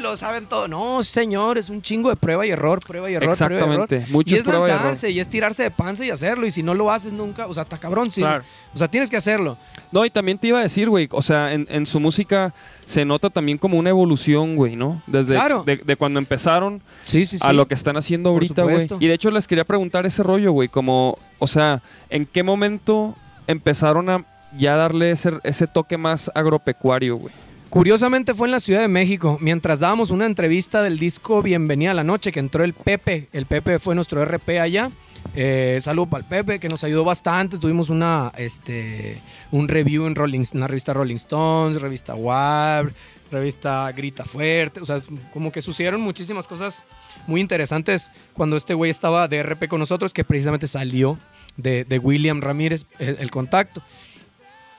lo 0.00 0.16
saben 0.16 0.46
todo. 0.46 0.66
No, 0.68 1.04
señor, 1.04 1.58
es 1.58 1.70
un 1.70 1.82
chingo 1.82 2.10
de 2.10 2.16
prueba 2.16 2.46
y 2.46 2.50
error, 2.50 2.80
prueba 2.80 3.10
y 3.10 3.14
error, 3.14 3.36
prueba 3.36 3.52
y 3.52 3.54
error. 3.72 3.84
Exactamente. 3.84 4.12
Muchos 4.12 4.32
y 4.32 4.36
es 4.36 4.42
prueba 4.42 4.66
y 4.66 4.70
error. 4.70 4.80
lanzarse, 4.84 5.10
y 5.10 5.20
es 5.20 5.28
tirarse 5.28 5.62
de 5.62 5.70
panza 5.70 6.04
y 6.04 6.10
hacerlo. 6.10 6.46
Y 6.46 6.50
si 6.50 6.62
no 6.62 6.74
lo 6.74 6.90
haces 6.90 7.12
nunca, 7.12 7.46
o 7.46 7.54
sea, 7.54 7.62
está 7.62 7.78
cabrón. 7.78 8.10
Sí. 8.10 8.20
Claro. 8.22 8.44
O 8.74 8.78
sea, 8.78 8.88
tienes 8.88 9.08
que 9.10 9.16
hacerlo. 9.16 9.56
No, 9.92 10.04
y 10.04 10.10
también 10.10 10.38
te 10.38 10.48
iba 10.48 10.58
a 10.58 10.62
decir, 10.62 10.88
güey, 10.88 11.08
o 11.12 11.22
sea, 11.22 11.52
en, 11.52 11.66
en 11.70 11.86
su 11.86 12.00
música 12.00 12.54
se 12.84 13.04
nota 13.04 13.30
también 13.30 13.58
como 13.58 13.78
una 13.78 13.90
evolución, 13.90 14.56
güey, 14.56 14.76
¿no? 14.76 15.02
Desde 15.06 15.34
Claro. 15.34 15.62
de, 15.64 15.76
de 15.76 15.96
cuando 15.96 16.18
empezaron 16.18 16.82
Sí, 17.04 17.26
sí, 17.26 17.38
sí. 17.38 17.46
a 17.46 17.52
lo 17.52 17.66
que 17.68 17.74
están 17.74 17.96
haciendo 17.96 18.30
ahorita, 18.30 18.62
güey. 18.62 18.86
Y 19.00 19.06
de 19.08 19.14
hecho 19.14 19.30
les 19.30 19.46
quería 19.46 19.64
preguntar 19.64 20.06
ese 20.06 20.22
rollo, 20.22 20.52
güey, 20.52 20.68
como, 20.68 21.18
o 21.38 21.46
sea, 21.46 21.82
¿en 22.08 22.26
qué 22.26 22.42
momento 22.42 23.14
empezaron 23.46 24.08
a 24.10 24.24
ya 24.56 24.76
darle 24.76 25.10
ese, 25.12 25.32
ese 25.44 25.66
toque 25.66 25.96
más 25.98 26.30
agropecuario, 26.34 27.16
güey? 27.16 27.34
Curiosamente 27.70 28.34
fue 28.34 28.48
en 28.48 28.50
la 28.50 28.58
Ciudad 28.58 28.80
de 28.80 28.88
México, 28.88 29.38
mientras 29.40 29.78
dábamos 29.78 30.10
una 30.10 30.26
entrevista 30.26 30.82
del 30.82 30.98
disco 30.98 31.40
Bienvenida 31.40 31.92
a 31.92 31.94
la 31.94 32.02
Noche, 32.02 32.32
que 32.32 32.40
entró 32.40 32.64
el 32.64 32.74
Pepe. 32.74 33.28
El 33.32 33.46
Pepe 33.46 33.78
fue 33.78 33.94
nuestro 33.94 34.24
RP 34.24 34.58
allá. 34.60 34.90
Eh, 35.36 35.78
saludo 35.80 36.06
para 36.06 36.24
el 36.24 36.28
Pepe, 36.28 36.58
que 36.58 36.68
nos 36.68 36.82
ayudó 36.82 37.04
bastante. 37.04 37.58
Tuvimos 37.58 37.88
una, 37.88 38.32
este, 38.36 39.22
un 39.52 39.68
review 39.68 40.06
en 40.06 40.16
Rolling, 40.16 40.44
una 40.52 40.66
revista 40.66 40.92
Rolling 40.92 41.14
Stones, 41.14 41.80
revista 41.80 42.16
WAR, 42.16 42.92
revista 43.30 43.92
Grita 43.92 44.24
Fuerte. 44.24 44.80
O 44.80 44.84
sea, 44.84 45.00
como 45.32 45.52
que 45.52 45.62
sucedieron 45.62 46.00
muchísimas 46.00 46.48
cosas 46.48 46.82
muy 47.28 47.40
interesantes 47.40 48.10
cuando 48.32 48.56
este 48.56 48.74
güey 48.74 48.90
estaba 48.90 49.28
de 49.28 49.44
RP 49.44 49.68
con 49.68 49.78
nosotros, 49.78 50.12
que 50.12 50.24
precisamente 50.24 50.66
salió 50.66 51.20
de, 51.56 52.00
William 52.02 52.40
Ramírez, 52.40 52.84
el 52.98 53.30
contacto. 53.30 53.80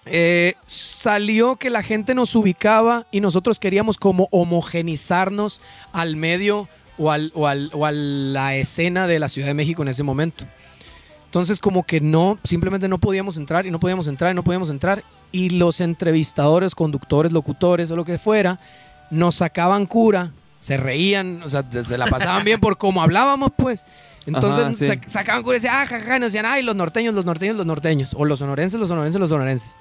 Eh, 0.05 0.55
salió 0.65 1.57
que 1.57 1.69
la 1.69 1.83
gente 1.83 2.15
nos 2.15 2.35
ubicaba 2.35 3.05
y 3.11 3.21
nosotros 3.21 3.59
queríamos 3.59 3.97
como 3.97 4.27
homogenizarnos 4.31 5.61
al 5.93 6.15
medio 6.15 6.67
o, 6.97 7.11
al, 7.11 7.31
o, 7.35 7.47
al- 7.47 7.69
o 7.73 7.85
a 7.85 7.91
la 7.91 8.55
escena 8.55 9.07
de 9.07 9.19
la 9.19 9.29
Ciudad 9.29 9.47
de 9.47 9.53
México 9.53 9.81
en 9.83 9.89
ese 9.89 10.03
momento. 10.03 10.45
Entonces 11.25 11.59
como 11.59 11.83
que 11.83 12.01
no, 12.01 12.37
simplemente 12.43 12.87
no 12.87 12.97
podíamos 12.97 13.37
entrar 13.37 13.65
y 13.65 13.71
no 13.71 13.79
podíamos 13.79 14.07
entrar 14.07 14.31
y 14.31 14.35
no 14.35 14.43
podíamos 14.43 14.69
entrar. 14.69 15.03
Y 15.31 15.51
los 15.51 15.79
entrevistadores, 15.79 16.75
conductores, 16.75 17.31
locutores 17.31 17.89
o 17.91 17.95
lo 17.95 18.03
que 18.03 18.17
fuera, 18.17 18.59
nos 19.11 19.35
sacaban 19.35 19.85
cura, 19.85 20.31
se 20.59 20.75
reían, 20.77 21.41
o 21.43 21.47
sea, 21.47 21.63
se 21.71 21.97
la 21.97 22.07
pasaban 22.07 22.43
bien 22.43 22.59
por 22.59 22.77
cómo 22.77 23.01
hablábamos, 23.01 23.51
pues. 23.55 23.85
Entonces 24.25 24.63
Ajá, 24.65 24.73
sí. 24.73 24.85
sac- 24.85 25.07
sacaban 25.07 25.41
cura 25.43 25.55
y 25.55 25.59
decían, 25.59 25.75
ah, 25.77 25.85
jajaja, 25.87 26.17
y 26.17 26.19
nos 26.19 26.31
decían, 26.33 26.45
ay, 26.45 26.63
los 26.63 26.75
norteños, 26.75 27.15
los 27.15 27.25
norteños, 27.25 27.55
los 27.55 27.65
norteños. 27.65 28.13
O 28.17 28.25
los 28.25 28.39
sonorenses, 28.39 28.79
los 28.79 28.89
sonorenses, 28.89 29.19
los 29.19 29.29
sonorenses. 29.29 29.71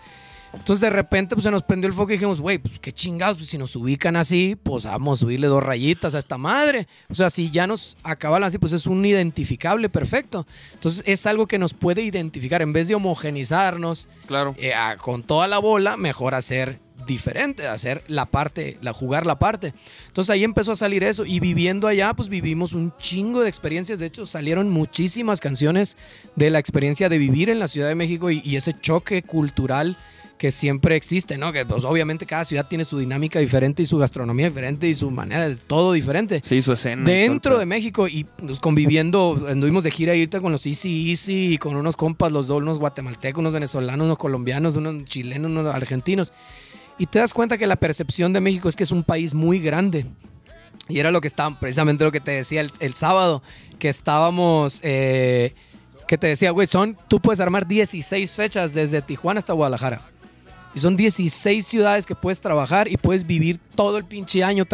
Entonces 0.52 0.80
de 0.80 0.90
repente 0.90 1.34
pues 1.36 1.44
se 1.44 1.50
nos 1.50 1.62
prendió 1.62 1.86
el 1.88 1.94
foco 1.94 2.10
y 2.10 2.14
dijimos, 2.14 2.40
güey, 2.40 2.58
pues 2.58 2.78
qué 2.80 2.92
chingados, 2.92 3.36
pues 3.36 3.48
si 3.48 3.56
nos 3.58 3.74
ubican 3.76 4.16
así, 4.16 4.56
pues 4.62 4.84
vamos 4.84 5.18
a 5.18 5.20
subirle 5.20 5.46
dos 5.46 5.62
rayitas 5.62 6.14
a 6.14 6.18
esta 6.18 6.38
madre. 6.38 6.88
O 7.08 7.14
sea, 7.14 7.30
si 7.30 7.50
ya 7.50 7.66
nos 7.66 7.96
acaban 8.02 8.42
así, 8.44 8.58
pues 8.58 8.72
es 8.72 8.86
un 8.86 9.04
identificable 9.06 9.88
perfecto. 9.88 10.46
Entonces 10.74 11.02
es 11.06 11.24
algo 11.26 11.46
que 11.46 11.58
nos 11.58 11.72
puede 11.72 12.02
identificar. 12.02 12.62
En 12.62 12.72
vez 12.72 12.88
de 12.88 12.94
homogenizarnos 12.96 14.08
Claro. 14.26 14.54
eh, 14.58 14.74
a- 14.74 14.96
con 14.96 15.22
toda 15.22 15.46
la 15.48 15.58
bola, 15.58 15.96
mejor 15.96 16.34
hacer 16.34 16.80
diferente, 17.06 17.66
hacer 17.66 18.04
la 18.08 18.26
parte, 18.26 18.76
la, 18.82 18.92
jugar 18.92 19.24
la 19.24 19.38
parte. 19.38 19.72
Entonces 20.08 20.30
ahí 20.30 20.44
empezó 20.44 20.72
a 20.72 20.76
salir 20.76 21.02
eso 21.02 21.24
y 21.24 21.40
viviendo 21.40 21.88
allá, 21.88 22.12
pues 22.12 22.28
vivimos 22.28 22.74
un 22.74 22.92
chingo 22.98 23.40
de 23.40 23.48
experiencias. 23.48 23.98
De 23.98 24.06
hecho, 24.06 24.26
salieron 24.26 24.68
muchísimas 24.68 25.40
canciones 25.40 25.96
de 26.36 26.50
la 26.50 26.58
experiencia 26.58 27.08
de 27.08 27.16
vivir 27.18 27.48
en 27.48 27.58
la 27.58 27.68
Ciudad 27.68 27.88
de 27.88 27.94
México 27.94 28.30
y, 28.30 28.42
y 28.44 28.56
ese 28.56 28.78
choque 28.78 29.22
cultural 29.22 29.96
que 30.40 30.50
siempre 30.50 30.96
existe, 30.96 31.36
¿no? 31.36 31.52
Que 31.52 31.66
pues, 31.66 31.84
obviamente 31.84 32.24
cada 32.24 32.46
ciudad 32.46 32.66
tiene 32.66 32.86
su 32.86 32.98
dinámica 32.98 33.38
diferente 33.40 33.82
y 33.82 33.86
su 33.86 33.98
gastronomía 33.98 34.46
diferente 34.46 34.88
y 34.88 34.94
su 34.94 35.10
manera 35.10 35.46
de 35.46 35.56
todo 35.56 35.92
diferente. 35.92 36.40
Sí, 36.42 36.62
su 36.62 36.72
escena. 36.72 37.04
Dentro 37.04 37.58
de 37.58 37.66
México 37.66 38.08
y 38.08 38.24
pues, 38.24 38.58
conviviendo, 38.58 39.46
anduvimos 39.50 39.84
de 39.84 39.90
gira 39.90 40.12
ahorita 40.12 40.40
con 40.40 40.50
los 40.50 40.64
Easy 40.64 41.10
Easy 41.10 41.52
y 41.52 41.58
con 41.58 41.76
unos 41.76 41.94
compas, 41.94 42.32
los 42.32 42.46
dos, 42.46 42.62
unos 42.62 42.78
guatemaltecos, 42.78 43.38
unos 43.38 43.52
venezolanos, 43.52 44.06
unos 44.06 44.16
colombianos, 44.16 44.78
unos 44.78 45.04
chilenos, 45.04 45.50
unos 45.50 45.74
argentinos. 45.74 46.32
Y 46.96 47.04
te 47.04 47.18
das 47.18 47.34
cuenta 47.34 47.58
que 47.58 47.66
la 47.66 47.76
percepción 47.76 48.32
de 48.32 48.40
México 48.40 48.70
es 48.70 48.76
que 48.76 48.84
es 48.84 48.92
un 48.92 49.04
país 49.04 49.34
muy 49.34 49.58
grande. 49.58 50.06
Y 50.88 51.00
era 51.00 51.10
lo 51.10 51.20
que 51.20 51.28
estaba, 51.28 51.60
precisamente 51.60 52.02
lo 52.02 52.12
que 52.12 52.20
te 52.20 52.30
decía 52.30 52.62
el, 52.62 52.70
el 52.80 52.94
sábado, 52.94 53.42
que 53.78 53.90
estábamos, 53.90 54.80
eh, 54.84 55.52
que 56.08 56.16
te 56.16 56.28
decía, 56.28 56.50
güey, 56.50 56.66
son, 56.66 56.96
tú 57.08 57.20
puedes 57.20 57.40
armar 57.40 57.66
16 57.66 58.34
fechas 58.34 58.72
desde 58.72 59.02
Tijuana 59.02 59.40
hasta 59.40 59.52
Guadalajara. 59.52 60.10
Y 60.74 60.78
son 60.78 60.96
16 60.96 61.66
ciudades 61.66 62.06
que 62.06 62.14
puedes 62.14 62.40
trabajar 62.40 62.86
y 62.86 62.96
puedes 62.96 63.26
vivir 63.26 63.58
todo 63.74 63.98
el 63.98 64.04
pinche 64.04 64.44
año 64.44 64.64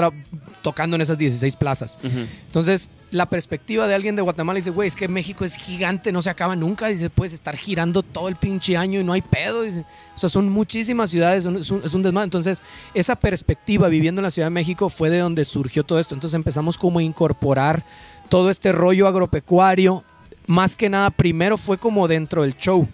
tocando 0.63 0.97
en 0.97 1.01
esas 1.03 1.17
16 1.17 1.57
plazas. 1.57 1.99
Entonces, 2.47 2.91
la 3.11 3.27
perspectiva 3.27 3.87
de 3.87 3.95
alguien 3.95 4.15
de 4.17 4.21
Guatemala 4.23 4.57
dice, 4.59 4.71
güey, 4.71 4.89
es 4.89 4.97
que 4.97 5.09
México 5.09 5.45
es 5.45 5.57
gigante, 5.57 6.13
no 6.13 6.21
se 6.21 6.29
acaba 6.29 6.55
nunca. 6.57 6.89
Dice, 6.89 7.09
puedes 7.09 7.33
estar 7.33 7.57
girando 7.57 8.03
todo 8.03 8.29
el 8.29 8.37
pinche 8.37 8.77
año 8.77 9.01
y 9.01 9.05
no 9.05 9.13
hay 9.15 9.23
pedo. 9.23 9.63
Dice, 9.63 9.85
o 10.15 10.19
sea, 10.19 10.29
son 10.29 10.51
muchísimas 10.51 11.09
ciudades, 11.11 11.45
son- 11.45 11.57
es 11.57 11.71
un, 11.71 11.81
es 11.85 11.95
un 11.95 12.03
desmadre. 12.03 12.25
Entonces, 12.25 12.61
esa 12.93 13.17
perspectiva 13.17 13.89
viviendo 13.89 14.21
en 14.21 14.25
la 14.25 14.31
Ciudad 14.31 14.47
de 14.47 14.51
México 14.55 14.91
fue 14.91 15.09
de 15.09 15.19
donde 15.21 15.45
surgió 15.47 15.83
todo 15.85 15.99
esto. 15.99 16.15
Entonces 16.15 16.35
empezamos 16.35 16.77
como 16.77 16.99
a 16.99 17.03
incorporar 17.03 17.85
todo 18.29 18.51
este 18.51 18.73
rollo 18.73 19.07
agropecuario. 19.09 20.05
Más 20.47 20.77
que 20.77 20.89
nada, 20.91 21.11
primero 21.11 21.57
fue 21.57 21.79
como 21.79 22.07
dentro 22.07 22.43
del 22.43 22.55
show. 22.57 22.87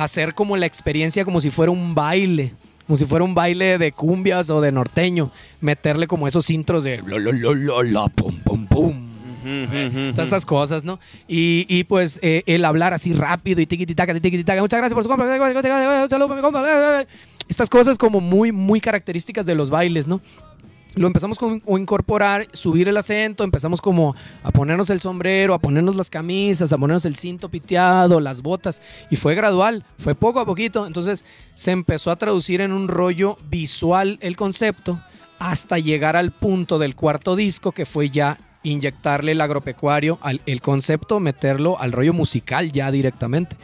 Hacer 0.00 0.34
como 0.34 0.56
la 0.56 0.64
experiencia 0.64 1.26
como 1.26 1.40
si 1.40 1.50
fuera 1.50 1.70
un 1.70 1.94
baile. 1.94 2.54
Como 2.86 2.96
si 2.96 3.04
fuera 3.04 3.22
un 3.24 3.34
baile 3.34 3.76
de 3.76 3.92
cumbias 3.92 4.48
o 4.48 4.60
de 4.62 4.72
norteño. 4.72 5.30
Meterle 5.60 6.06
como 6.06 6.26
esos 6.26 6.48
intros 6.48 6.84
de 6.84 7.02
la 7.06 7.18
la 7.18 7.32
la 7.32 7.82
la 7.82 8.08
pum 8.08 8.34
pum 8.42 8.66
pum. 8.66 9.10
Ujú. 9.42 10.12
Todas 10.12 10.26
estas 10.26 10.46
cosas, 10.46 10.84
¿no? 10.84 10.98
Y, 11.28 11.66
y, 11.68 11.84
pues 11.84 12.18
eh, 12.22 12.42
el 12.46 12.64
hablar 12.64 12.92
así 12.94 13.12
rápido 13.12 13.60
y 13.60 13.66
tiquititaca, 13.66 14.12
tiquititaca. 14.18 14.60
Muchas 14.60 14.78
gracias 14.78 14.94
por 14.94 15.02
su 15.02 15.08
compra. 15.08 15.26
Un 15.26 16.10
saludo 16.10 16.28
para 16.28 16.40
mi 16.40 16.42
compa. 16.42 17.04
Estas 17.48 17.68
cosas 17.68 17.98
como 17.98 18.20
muy, 18.20 18.52
muy 18.52 18.80
características 18.80 19.44
de 19.44 19.54
los 19.54 19.70
bailes, 19.70 20.06
¿no? 20.06 20.20
Lo 20.96 21.06
empezamos 21.06 21.38
a 21.40 21.78
incorporar, 21.78 22.48
subir 22.52 22.88
el 22.88 22.96
acento, 22.96 23.44
empezamos 23.44 23.80
como 23.80 24.16
a 24.42 24.50
ponernos 24.50 24.90
el 24.90 25.00
sombrero, 25.00 25.54
a 25.54 25.60
ponernos 25.60 25.94
las 25.94 26.10
camisas, 26.10 26.72
a 26.72 26.78
ponernos 26.78 27.04
el 27.04 27.14
cinto 27.14 27.48
piteado, 27.48 28.18
las 28.18 28.42
botas, 28.42 28.82
y 29.08 29.16
fue 29.16 29.36
gradual, 29.36 29.84
fue 29.98 30.16
poco 30.16 30.40
a 30.40 30.46
poquito, 30.46 30.86
entonces 30.86 31.24
se 31.54 31.70
empezó 31.70 32.10
a 32.10 32.16
traducir 32.16 32.60
en 32.60 32.72
un 32.72 32.88
rollo 32.88 33.38
visual 33.48 34.18
el 34.20 34.36
concepto 34.36 35.00
hasta 35.38 35.78
llegar 35.78 36.16
al 36.16 36.32
punto 36.32 36.78
del 36.78 36.96
cuarto 36.96 37.36
disco 37.36 37.72
que 37.72 37.86
fue 37.86 38.10
ya 38.10 38.38
inyectarle 38.62 39.32
el 39.32 39.40
agropecuario, 39.40 40.18
al, 40.20 40.42
el 40.46 40.60
concepto, 40.60 41.20
meterlo 41.20 41.80
al 41.80 41.92
rollo 41.92 42.12
musical 42.12 42.72
ya 42.72 42.90
directamente. 42.90 43.56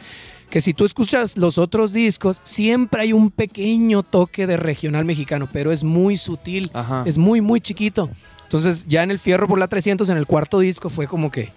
Que 0.49 0.61
si 0.61 0.73
tú 0.73 0.85
escuchas 0.85 1.37
los 1.37 1.57
otros 1.57 1.93
discos, 1.93 2.39
siempre 2.43 3.01
hay 3.01 3.13
un 3.13 3.31
pequeño 3.31 4.03
toque 4.03 4.47
de 4.47 4.57
regional 4.57 5.05
mexicano, 5.05 5.47
pero 5.51 5.71
es 5.71 5.83
muy 5.83 6.17
sutil, 6.17 6.69
Ajá. 6.73 7.03
es 7.05 7.17
muy, 7.17 7.41
muy 7.41 7.61
chiquito. 7.61 8.09
Entonces, 8.43 8.85
ya 8.87 9.03
en 9.03 9.11
el 9.11 9.19
Fierro 9.19 9.47
por 9.47 9.59
la 9.59 9.67
300, 9.67 10.07
en 10.09 10.17
el 10.17 10.25
cuarto 10.25 10.59
disco, 10.59 10.89
fue 10.89 11.07
como 11.07 11.31
que 11.31 11.51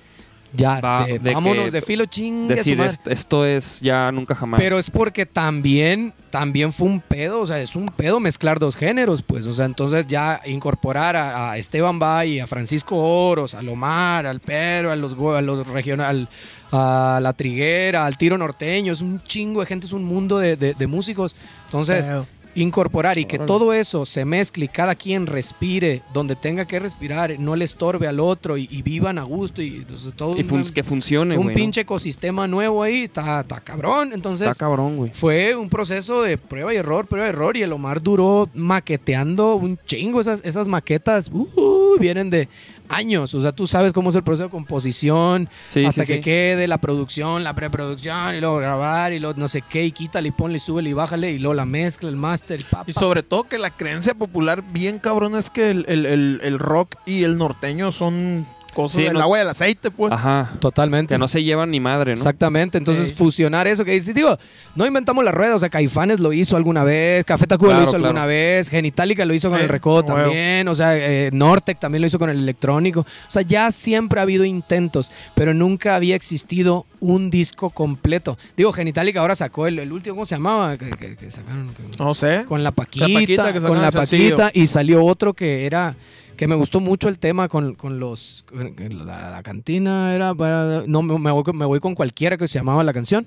ya, 0.53 0.80
Va, 0.80 1.05
de- 1.07 1.18
de 1.18 1.34
vámonos 1.34 1.66
que- 1.66 1.70
de 1.70 1.82
filo 1.82 2.07
chingue 2.07 2.55
Decir, 2.57 2.76
madre. 2.76 2.90
"Est- 2.90 3.07
esto 3.09 3.44
es 3.46 3.80
ya 3.80 4.11
nunca 4.12 4.34
jamás. 4.34 4.61
Pero 4.61 4.78
es 4.78 4.90
porque 4.90 5.26
también, 5.26 6.12
también 6.30 6.72
fue 6.72 6.88
un 6.88 7.01
pedo, 7.01 7.40
o 7.40 7.46
sea, 7.46 7.61
es 7.61 7.76
un 7.76 7.86
pedo 7.86 8.20
mezclar 8.20 8.59
dos 8.59 8.76
géneros, 8.76 9.22
pues, 9.22 9.46
o 9.46 9.53
sea, 9.53 9.64
entonces 9.66 10.07
ya 10.09 10.40
incorporar 10.46 11.16
a, 11.16 11.53
a 11.53 11.59
Esteban 11.59 11.98
Bay, 11.98 12.40
a 12.40 12.46
Francisco 12.46 12.96
Oros, 12.96 13.55
a 13.55 13.62
Lomar, 13.62 14.26
al 14.26 14.40
Pedro, 14.40 14.90
a 14.92 14.96
los, 14.96 15.14
a 15.14 15.40
los 15.42 15.66
regional, 15.68 16.28
a 16.72 17.18
la 17.22 17.32
Triguera, 17.32 18.07
al 18.07 18.16
Tiro 18.18 18.38
Norteño, 18.38 18.92
es 18.92 19.01
un 19.01 19.22
chingo 19.22 19.61
de 19.61 19.66
gente, 19.66 19.86
es 19.86 19.92
un 19.92 20.05
mundo 20.05 20.38
de, 20.38 20.57
de- 20.57 20.74
de 20.74 20.86
músicos. 20.86 21.34
Entonces. 21.66 22.07
Incorporar 22.55 23.16
y 23.18 23.24
que 23.26 23.36
Órale. 23.36 23.46
todo 23.46 23.72
eso 23.72 24.05
se 24.05 24.24
mezcle 24.24 24.64
y 24.64 24.68
cada 24.68 24.94
quien 24.94 25.26
respire 25.26 26.03
donde 26.12 26.34
tenga 26.36 26.64
que 26.64 26.78
respirar, 26.80 27.38
no 27.38 27.55
le 27.55 27.64
estorbe 27.64 28.07
al 28.09 28.18
otro 28.20 28.57
y, 28.57 28.66
y 28.70 28.82
vivan 28.82 29.18
a 29.18 29.22
gusto 29.22 29.62
y 29.62 29.76
entonces, 29.76 30.12
todo 30.16 30.32
y 30.38 30.42
fun- 30.42 30.62
un, 30.62 30.68
que 30.70 30.82
funcione, 30.82 31.38
un 31.38 31.55
pinche 31.55 31.82
ecosistema 31.82 32.48
nuevo 32.48 32.82
ahí, 32.82 33.05
está, 33.05 33.40
está 33.40 33.61
cabrón. 33.61 34.11
Entonces, 34.12 34.48
Está 34.48 34.66
cabrón, 34.66 34.96
güey. 34.96 35.11
fue 35.14 35.55
un 35.55 35.68
proceso 35.68 36.22
de 36.22 36.38
prueba 36.38 36.74
y 36.74 36.76
error, 36.76 37.07
prueba 37.07 37.26
y 37.26 37.30
error. 37.30 37.57
Y 37.57 37.62
el 37.62 37.72
Omar 37.72 38.03
duró 38.03 38.48
maqueteando 38.55 39.55
un 39.55 39.78
chingo. 39.86 40.20
Esas, 40.20 40.40
esas 40.44 40.66
maquetas 40.68 41.30
uh, 41.32 41.96
vienen 41.98 42.30
de 42.30 42.48
años. 42.91 43.34
O 43.34 43.41
sea, 43.41 43.53
tú 43.53 43.66
sabes 43.66 43.93
cómo 43.93 44.11
es 44.11 44.14
el 44.16 44.22
proceso 44.22 44.45
de 44.45 44.51
composición, 44.51 45.49
Sí, 45.68 45.84
hasta 45.84 46.05
sí, 46.05 46.12
que 46.12 46.18
sí. 46.18 46.20
quede 46.22 46.66
la 46.68 46.78
producción, 46.78 47.45
la 47.45 47.55
preproducción, 47.55 48.34
y 48.34 48.41
luego 48.41 48.57
grabar, 48.59 49.12
y 49.12 49.18
luego 49.20 49.38
no 49.38 49.49
sé 49.49 49.62
qué, 49.62 49.84
y 49.84 49.93
quítale, 49.93 50.28
y 50.28 50.32
ponle, 50.32 50.57
y 50.57 50.61
súbele, 50.61 50.91
y 50.91 50.93
bájale, 50.93 51.32
y 51.32 51.38
luego 51.38 51.55
la 51.55 51.64
mezcla, 51.64 52.09
el 52.09 52.16
máster, 52.16 52.61
y 52.61 52.64
pa, 52.64 52.84
Y 52.86 52.93
sobre 52.93 53.22
todo 53.22 53.45
que 53.45 53.59
la 53.59 53.70
creencia 53.70 54.14
popular 54.14 54.62
bien 54.72 54.99
cabrón 54.99 55.34
es 55.36 55.51
que 55.51 55.70
el, 55.70 55.84
el- 55.88 56.07
el- 56.07 56.41
el 56.43 56.59
rock 56.59 56.97
y 57.07 57.24
el 57.24 57.36
norteño 57.38 57.93
son 57.93 58.47
cosas 58.71 58.97
Sí, 58.97 59.03
del 59.05 59.14
no- 59.14 59.21
agua 59.23 59.39
y 59.39 59.41
del 59.41 59.49
aceite, 59.49 59.91
pues. 59.91 60.12
Ajá. 60.12 60.53
Totalmente. 60.61 61.14
Que 61.14 61.18
no 61.18 61.29
se 61.29 61.43
llevan 61.43 61.71
ni 61.71 61.81
madre, 61.81 62.12
¿no? 62.12 62.14
Exactamente, 62.14 62.79
entonces 62.79 63.09
Sí. 63.09 63.14
fusionar 63.14 63.66
eso 63.66 63.85
que 63.85 63.93
dice, 63.93 64.12
digo, 64.12 64.39
no 64.75 64.87
inventamos 64.87 65.25
la 65.25 65.33
rueda, 65.33 65.55
o 65.55 65.59
sea, 65.59 65.68
Caifanes 65.68 66.21
lo 66.21 66.33
hizo 66.33 66.57
alguna 66.57 66.85
vez, 66.85 67.25
Café 67.25 67.47
Tacuba 67.47 67.71
Claro, 67.71 67.81
lo 67.81 67.85
hizo 67.85 67.91
claro. 67.93 68.07
alguna 68.07 68.27
vez, 68.27 68.68
Genitalica 68.68 69.25
lo 69.25 69.35
hizo 69.35 69.51
con 69.51 69.61
el 69.61 69.68
Recodo 69.68 70.05
también, 70.05 70.66
o 70.68 70.75
sea, 70.75 70.97
eh, 70.97 71.31
Nortec 71.33 71.79
también 71.79 72.03
lo 72.03 72.07
hizo 72.07 72.18
con 72.18 72.31
el 72.31 72.39
electrónico, 72.39 73.01
o 73.01 73.07
sea, 73.31 73.43
ya 73.43 73.71
siempre 73.73 74.21
ha 74.21 74.23
habido 74.23 74.45
intentos, 74.45 75.11
pero 75.35 75.53
nunca 75.55 75.97
había 75.97 76.16
existido 76.16 76.87
un 77.01 77.31
disco 77.31 77.71
completo. 77.71 78.37
Digo, 78.57 78.73
Genitalica 78.73 79.21
ahora 79.21 79.35
sacó 79.35 79.66
el, 79.66 79.79
el 79.79 79.91
último, 79.93 80.16
¿cómo 80.16 80.27
se 80.27 80.35
llamaba? 80.35 80.77
Que, 80.77 80.91
que- 80.91 81.16
que 81.16 81.31
sacaron, 81.31 81.71
que- 81.75 82.03
No 82.03 82.12
sé. 82.14 82.45
con 82.47 82.62
la 82.62 82.71
Paquita, 82.73 83.07
Paquita 83.07 83.53
que 83.53 83.61
con 83.61 83.81
la 83.81 83.87
el 83.87 83.93
sencillo. 83.93 84.37
Paquita 84.37 84.51
y 84.59 84.66
salió 84.66 85.05
otro 85.05 85.33
que 85.35 85.64
era 85.66 85.97
que 86.41 86.49
me 86.49 86.55
gustó 86.55 86.80
mucho 86.80 87.11
el 87.11 87.18
tema 87.18 87.49
con, 87.51 87.74
con 87.74 88.01
los 88.01 88.47
con 88.49 88.74
la, 89.07 89.28
la 89.30 89.43
cantina 89.43 90.14
era 90.14 90.34
para- 90.34 90.84
no 90.86 91.03
me, 91.03 91.30
voy, 91.30 91.45
me 91.53 91.66
voy 91.66 91.80
con 91.80 91.95
cualquiera 91.95 92.38
que 92.38 92.49
se 92.49 92.59
llamaba 92.59 92.82
la 92.82 92.95
canción. 92.95 93.26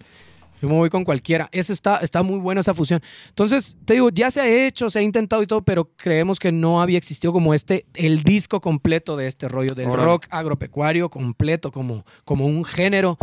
Yo 0.59 0.67
me 0.67 0.73
voy 0.75 0.89
con 0.89 1.03
cualquiera. 1.03 1.47
Ese 1.51 1.73
está 1.73 1.97
está 1.97 2.23
muy 2.23 2.39
buena 2.39 2.61
esa 2.61 2.73
fusión. 2.73 3.01
Entonces 3.29 3.77
te 3.85 3.93
digo 3.93 4.09
ya 4.09 4.31
se 4.31 4.41
ha 4.41 4.47
hecho 4.65 4.89
se 4.89 4.97
ha 4.97 5.01
intentado 5.03 5.43
y 5.43 5.45
todo 5.45 5.61
pero 5.61 5.91
creemos 5.95 6.39
que 6.39 6.51
no 6.51 6.81
había 6.81 6.97
existido 6.97 7.31
como 7.33 7.53
este 7.53 7.85
el 7.93 8.23
disco 8.23 8.59
completo 8.61 9.15
de 9.15 9.27
este 9.27 9.47
rollo 9.47 9.75
del 9.75 9.89
Órale. 9.89 10.07
rock 10.07 10.25
agropecuario 10.31 11.09
completo 11.09 11.69
como 11.71 12.05
como 12.25 12.47
un 12.47 12.65
género 12.65 13.19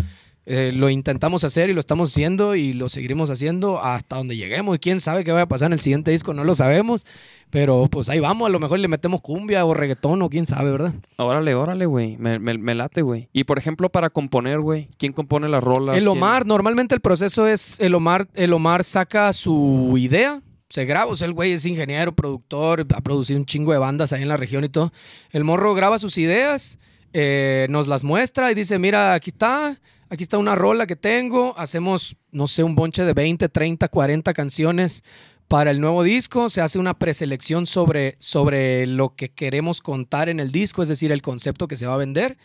eh, 0.52 0.72
lo 0.74 0.88
intentamos 0.90 1.44
hacer 1.44 1.70
y 1.70 1.74
lo 1.74 1.78
estamos 1.80 2.10
haciendo 2.10 2.56
y 2.56 2.72
lo 2.72 2.88
seguiremos 2.88 3.30
haciendo 3.30 3.78
hasta 3.80 4.16
donde 4.16 4.36
lleguemos. 4.36 4.74
Y 4.74 4.78
quién 4.80 4.98
sabe 4.98 5.22
qué 5.22 5.30
va 5.30 5.42
a 5.42 5.48
pasar 5.48 5.66
en 5.66 5.74
el 5.74 5.80
siguiente 5.80 6.10
disco, 6.10 6.34
no 6.34 6.42
lo 6.42 6.54
sabemos. 6.56 7.06
Pero 7.50 7.88
pues 7.90 8.08
ahí 8.08 8.20
vamos, 8.20 8.46
a 8.46 8.48
lo 8.50 8.58
mejor 8.60 8.78
le 8.78 8.88
metemos 8.88 9.20
cumbia 9.20 9.64
o 9.64 9.74
reggaetón 9.74 10.22
o 10.22 10.28
quién 10.28 10.46
sabe, 10.46 10.70
¿verdad? 10.70 10.94
Órale, 11.16 11.54
órale, 11.54 11.86
güey. 11.86 12.16
Me, 12.16 12.38
me- 12.38 12.58
me 12.58 12.74
late, 12.74 13.02
güey. 13.02 13.28
Y 13.32 13.44
por 13.44 13.58
ejemplo, 13.58 13.88
para 13.90 14.10
componer, 14.10 14.60
güey, 14.60 14.88
¿quién 14.98 15.12
compone 15.12 15.48
las 15.48 15.62
rolas? 15.62 15.96
El 15.96 16.02
¿Quién- 16.04 16.10
Omar, 16.16 16.46
normalmente 16.46 16.94
el 16.94 17.00
proceso 17.00 17.46
es, 17.46 17.78
el 17.80 17.94
Omar, 17.94 18.28
el 18.34 18.52
Omar 18.52 18.82
saca 18.84 19.32
su 19.32 19.94
idea, 19.98 20.40
se 20.68 20.84
graba, 20.84 21.10
o 21.10 21.16
sea, 21.16 21.26
el 21.26 21.32
güey 21.32 21.50
es 21.52 21.66
ingeniero, 21.66 22.12
productor, 22.14 22.86
ha 22.94 23.00
producido 23.00 23.38
un 23.40 23.46
chingo 23.46 23.72
de 23.72 23.78
bandas 23.78 24.12
ahí 24.12 24.22
en 24.22 24.28
la 24.28 24.36
región 24.36 24.62
y 24.64 24.68
todo. 24.68 24.92
El 25.30 25.42
morro 25.42 25.74
graba 25.74 25.98
sus 25.98 26.18
ideas, 26.18 26.78
eh, 27.12 27.66
nos 27.70 27.88
las 27.88 28.04
muestra 28.04 28.52
y 28.52 28.54
dice, 28.54 28.78
mira, 28.78 29.14
aquí 29.14 29.30
está, 29.30 29.80
aquí 30.10 30.24
está 30.24 30.36
una 30.36 30.56
rola 30.56 30.86
que 30.86 30.96
tengo, 30.96 31.54
hacemos, 31.56 32.16
no 32.32 32.48
sé, 32.48 32.62
un 32.62 32.74
bonche 32.74 33.04
de 33.04 33.14
20, 33.14 33.48
30, 33.48 33.88
40 33.88 34.32
canciones 34.34 35.02
para 35.48 35.70
el 35.70 35.80
nuevo 35.80 36.02
disco, 36.02 36.48
se 36.48 36.60
hace 36.60 36.78
una 36.78 36.98
preselección 36.98 37.66
sobre, 37.66 38.16
sobre 38.20 38.86
lo 38.86 39.14
que 39.16 39.30
queremos 39.30 39.80
contar 39.80 40.28
en 40.28 40.38
el 40.38 40.52
disco, 40.52 40.82
es 40.82 40.88
decir, 40.88 41.10
el 41.10 41.22
concepto 41.22 41.66
que 41.66 41.76
se 41.76 41.86
va 41.86 41.94
a 41.94 41.96
vender. 41.96 42.38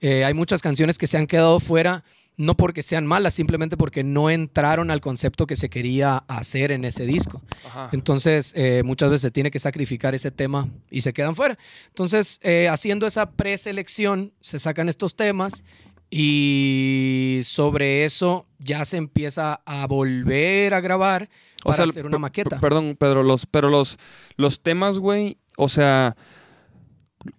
Eh, 0.00 0.24
hay 0.24 0.32
muchas 0.32 0.62
canciones 0.62 0.96
que 0.96 1.06
se 1.06 1.18
han 1.18 1.26
quedado 1.26 1.60
fuera, 1.60 2.04
no 2.36 2.56
porque 2.56 2.82
sean 2.82 3.04
malas, 3.04 3.34
simplemente 3.34 3.76
porque 3.76 4.04
no 4.04 4.30
entraron 4.30 4.90
al 4.90 5.00
concepto 5.00 5.46
que 5.46 5.56
se 5.56 5.68
quería 5.68 6.24
hacer 6.28 6.72
en 6.72 6.84
ese 6.84 7.04
disco. 7.04 7.42
Ajá. 7.66 7.90
Entonces, 7.92 8.52
eh, 8.56 8.82
muchas 8.84 9.10
veces 9.10 9.22
se 9.22 9.30
tiene 9.30 9.50
que 9.50 9.58
sacrificar 9.58 10.14
ese 10.14 10.30
tema 10.30 10.68
y 10.90 11.00
se 11.00 11.12
quedan 11.12 11.34
fuera. 11.34 11.58
Entonces, 11.88 12.38
eh, 12.42 12.68
haciendo 12.70 13.06
esa 13.06 13.32
preselección, 13.32 14.32
se 14.40 14.58
sacan 14.58 14.88
estos 14.88 15.16
temas 15.16 15.64
y 16.10 17.40
sobre 17.44 18.04
eso 18.04 18.46
ya 18.58 18.84
se 18.84 18.96
empieza 18.96 19.60
a 19.66 19.86
volver 19.86 20.74
a 20.74 20.80
grabar 20.80 21.28
O 21.64 21.70
para 21.70 21.76
sea, 21.76 21.84
hacer 21.86 22.06
una 22.06 22.18
maqueta. 22.18 22.50
per- 22.50 22.60
Perdón, 22.60 22.96
Pedro, 22.98 23.22
los, 23.22 23.46
pero 23.46 23.68
los, 23.68 23.98
los 24.36 24.62
temas, 24.62 24.98
güey, 24.98 25.38
o 25.56 25.68
sea, 25.68 26.16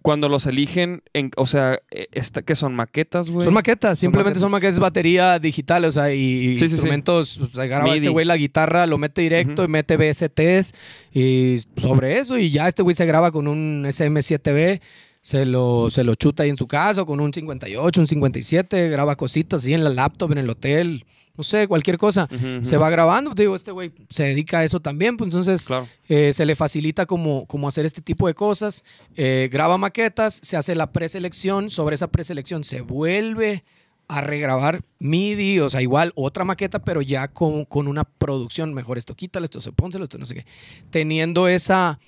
cuando 0.02 0.28
los 0.28 0.46
eligen, 0.46 1.02
en, 1.14 1.30
o 1.36 1.46
sea, 1.46 1.80
eh, 1.90 2.06
esta, 2.12 2.42
¿qué 2.42 2.54
son 2.54 2.74
maquetas, 2.74 3.28
güey? 3.30 3.44
Son 3.44 3.54
maquetas, 3.54 3.98
simplemente 3.98 4.38
son 4.38 4.50
maquetas. 4.50 4.74
maquetas, 4.74 4.80
batería 4.80 5.38
digital, 5.38 5.84
o 5.86 5.90
sea, 5.92 6.12
y, 6.12 6.58
Sí, 6.58 6.58
sí, 6.58 6.68
sí. 6.68 6.74
instrumentos, 6.74 7.38
o 7.38 7.46
sea, 7.48 7.64
graba 7.66 7.94
este 7.96 8.08
güey 8.10 8.26
la 8.26 8.36
guitarra, 8.36 8.86
lo 8.86 8.98
mete 8.98 9.22
directo 9.22 9.62
Ujú. 9.62 9.68
y 9.70 9.72
mete 9.72 9.96
VSTs 9.96 10.74
y 11.12 11.58
sobre 11.80 12.18
eso 12.18 12.36
y 12.38 12.50
ya 12.50 12.68
este 12.68 12.82
güey 12.82 12.94
se 12.94 13.06
graba 13.06 13.32
con 13.32 13.48
un 13.48 13.84
SM7B, 13.86 14.80
se 15.22 15.44
lo, 15.46 15.90
se 15.90 16.04
lo 16.04 16.14
chuta 16.14 16.42
ahí 16.44 16.48
en 16.50 16.56
su 16.56 16.66
casa, 16.66 17.04
con 17.04 17.20
un 17.20 17.32
58, 17.32 18.00
un 18.00 18.06
57, 18.06 18.88
graba 18.88 19.16
cositas 19.16 19.62
así 19.62 19.74
en 19.74 19.84
la 19.84 19.90
laptop, 19.90 20.32
en 20.32 20.38
el 20.38 20.48
hotel, 20.50 21.04
no 21.36 21.44
sé, 21.44 21.68
cualquier 21.68 21.96
cosa. 21.98 22.28
Se 22.62 22.76
va 22.76 22.90
grabando, 22.90 23.34
te 23.34 23.42
digo, 23.42 23.54
este 23.56 23.70
güey 23.70 23.92
se 24.10 24.24
dedica 24.24 24.58
a 24.60 24.64
eso 24.64 24.80
también, 24.80 25.16
pues 25.16 25.28
entonces 25.28 25.66
Claro. 25.66 25.88
eh, 26.08 26.32
se 26.32 26.44
le 26.44 26.54
facilita 26.56 27.06
como, 27.06 27.46
como 27.46 27.68
hacer 27.68 27.86
este 27.86 28.02
tipo 28.02 28.26
de 28.26 28.34
cosas. 28.34 28.84
Eh, 29.16 29.48
graba 29.50 29.78
maquetas, 29.78 30.38
se 30.42 30.56
hace 30.56 30.74
la 30.74 30.90
preselección, 30.92 31.70
sobre 31.70 31.94
esa 31.94 32.08
preselección 32.08 32.64
se 32.64 32.80
vuelve 32.82 33.64
a 34.08 34.20
regrabar 34.22 34.82
MIDI, 34.98 35.60
o 35.60 35.70
sea, 35.70 35.80
igual 35.80 36.12
otra 36.16 36.44
maqueta, 36.44 36.80
pero 36.80 37.00
ya 37.00 37.28
con, 37.28 37.64
con 37.64 37.86
una 37.88 38.04
producción 38.04 38.74
mejor. 38.74 38.98
Esto 38.98 39.14
quítale, 39.14 39.44
esto 39.44 39.60
se 39.60 39.70
pónselo, 39.72 40.04
esto 40.04 40.18
no 40.18 40.26
sé 40.26 40.34
qué. 40.34 40.46
Teniendo 40.90 41.46
esa 41.46 42.00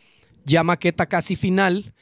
ya 0.45 0.63
maqueta 0.65 1.07
casi 1.07 1.37
final, 1.37 1.95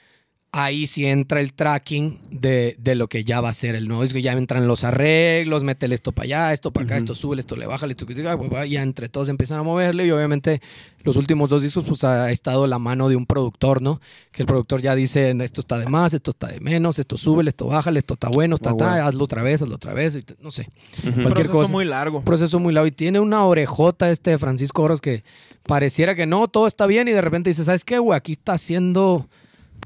ahí 0.52 0.86
sí 0.88 1.06
entra 1.06 1.40
el 1.40 1.52
tracking 1.52 2.18
de, 2.30 2.74
de 2.78 2.96
lo 2.96 3.08
que 3.08 3.22
ya 3.22 3.40
va 3.40 3.50
a 3.50 3.52
ser 3.52 3.76
el 3.76 3.86
nuevo 3.86 4.02
disco. 4.02 4.18
Ya 4.18 4.32
entran 4.32 4.66
los 4.66 4.82
arreglos, 4.82 5.62
métele 5.62 5.94
esto 5.94 6.12
para 6.12 6.24
allá, 6.24 6.52
esto 6.52 6.72
para 6.72 6.84
acá, 6.84 6.96
esto 6.96 7.14
sube, 7.14 7.38
esto 7.38 7.56
le 7.56 7.66
baja, 7.66 7.86
esto 7.86 8.06
que 8.06 8.14
ya 8.14 8.82
entre 8.82 9.08
todos 9.08 9.28
empiezan 9.28 9.58
a 9.58 9.62
moverle 9.62 10.06
y 10.06 10.10
obviamente 10.10 10.60
los 11.02 11.16
últimos 11.16 11.48
dos 11.48 11.62
discos 11.62 11.84
pues 11.84 12.04
ha 12.04 12.30
estado 12.30 12.66
la 12.66 12.78
mano 12.78 13.08
de 13.08 13.16
un 13.16 13.26
productor, 13.26 13.80
¿no? 13.80 14.00
Que 14.32 14.42
el 14.42 14.46
productor 14.46 14.82
ya 14.82 14.94
dice, 14.94 15.30
esto 15.42 15.60
está 15.60 15.78
de 15.78 15.86
más, 15.86 16.14
esto 16.14 16.32
está 16.32 16.48
de 16.48 16.60
menos, 16.60 16.98
esto 16.98 17.16
sube, 17.16 17.48
esto 17.48 17.66
bájale, 17.66 18.00
esto 18.00 18.14
está 18.14 18.28
bueno, 18.28 18.56
está, 18.56 18.70
está, 18.70 18.86
bueno. 18.86 19.04
hazlo 19.04 19.24
otra 19.24 19.42
vez, 19.42 19.62
hazlo 19.62 19.76
otra 19.76 19.94
vez, 19.94 20.18
no 20.40 20.50
sé. 20.50 20.68
Ujú. 20.98 21.22
cualquier 21.22 21.46
proceso 21.46 21.52
cosa. 21.52 21.72
muy 21.72 21.84
largo. 21.84 22.18
Un 22.18 22.24
proceso 22.24 22.58
muy 22.58 22.74
largo 22.74 22.88
y 22.88 22.92
tiene 22.92 23.20
una 23.20 23.44
orejota 23.44 24.10
este 24.10 24.36
Francisco 24.36 24.82
Oros 24.82 25.00
que 25.00 25.22
pareciera 25.62 26.16
que 26.16 26.26
no, 26.26 26.48
todo 26.48 26.66
está 26.66 26.86
bien 26.86 27.06
y 27.06 27.12
de 27.12 27.20
repente 27.20 27.50
dice, 27.50 27.64
¿sabes 27.64 27.84
qué, 27.84 27.98
güey? 27.98 28.16
Aquí 28.16 28.32
está 28.32 28.54
haciendo... 28.54 29.28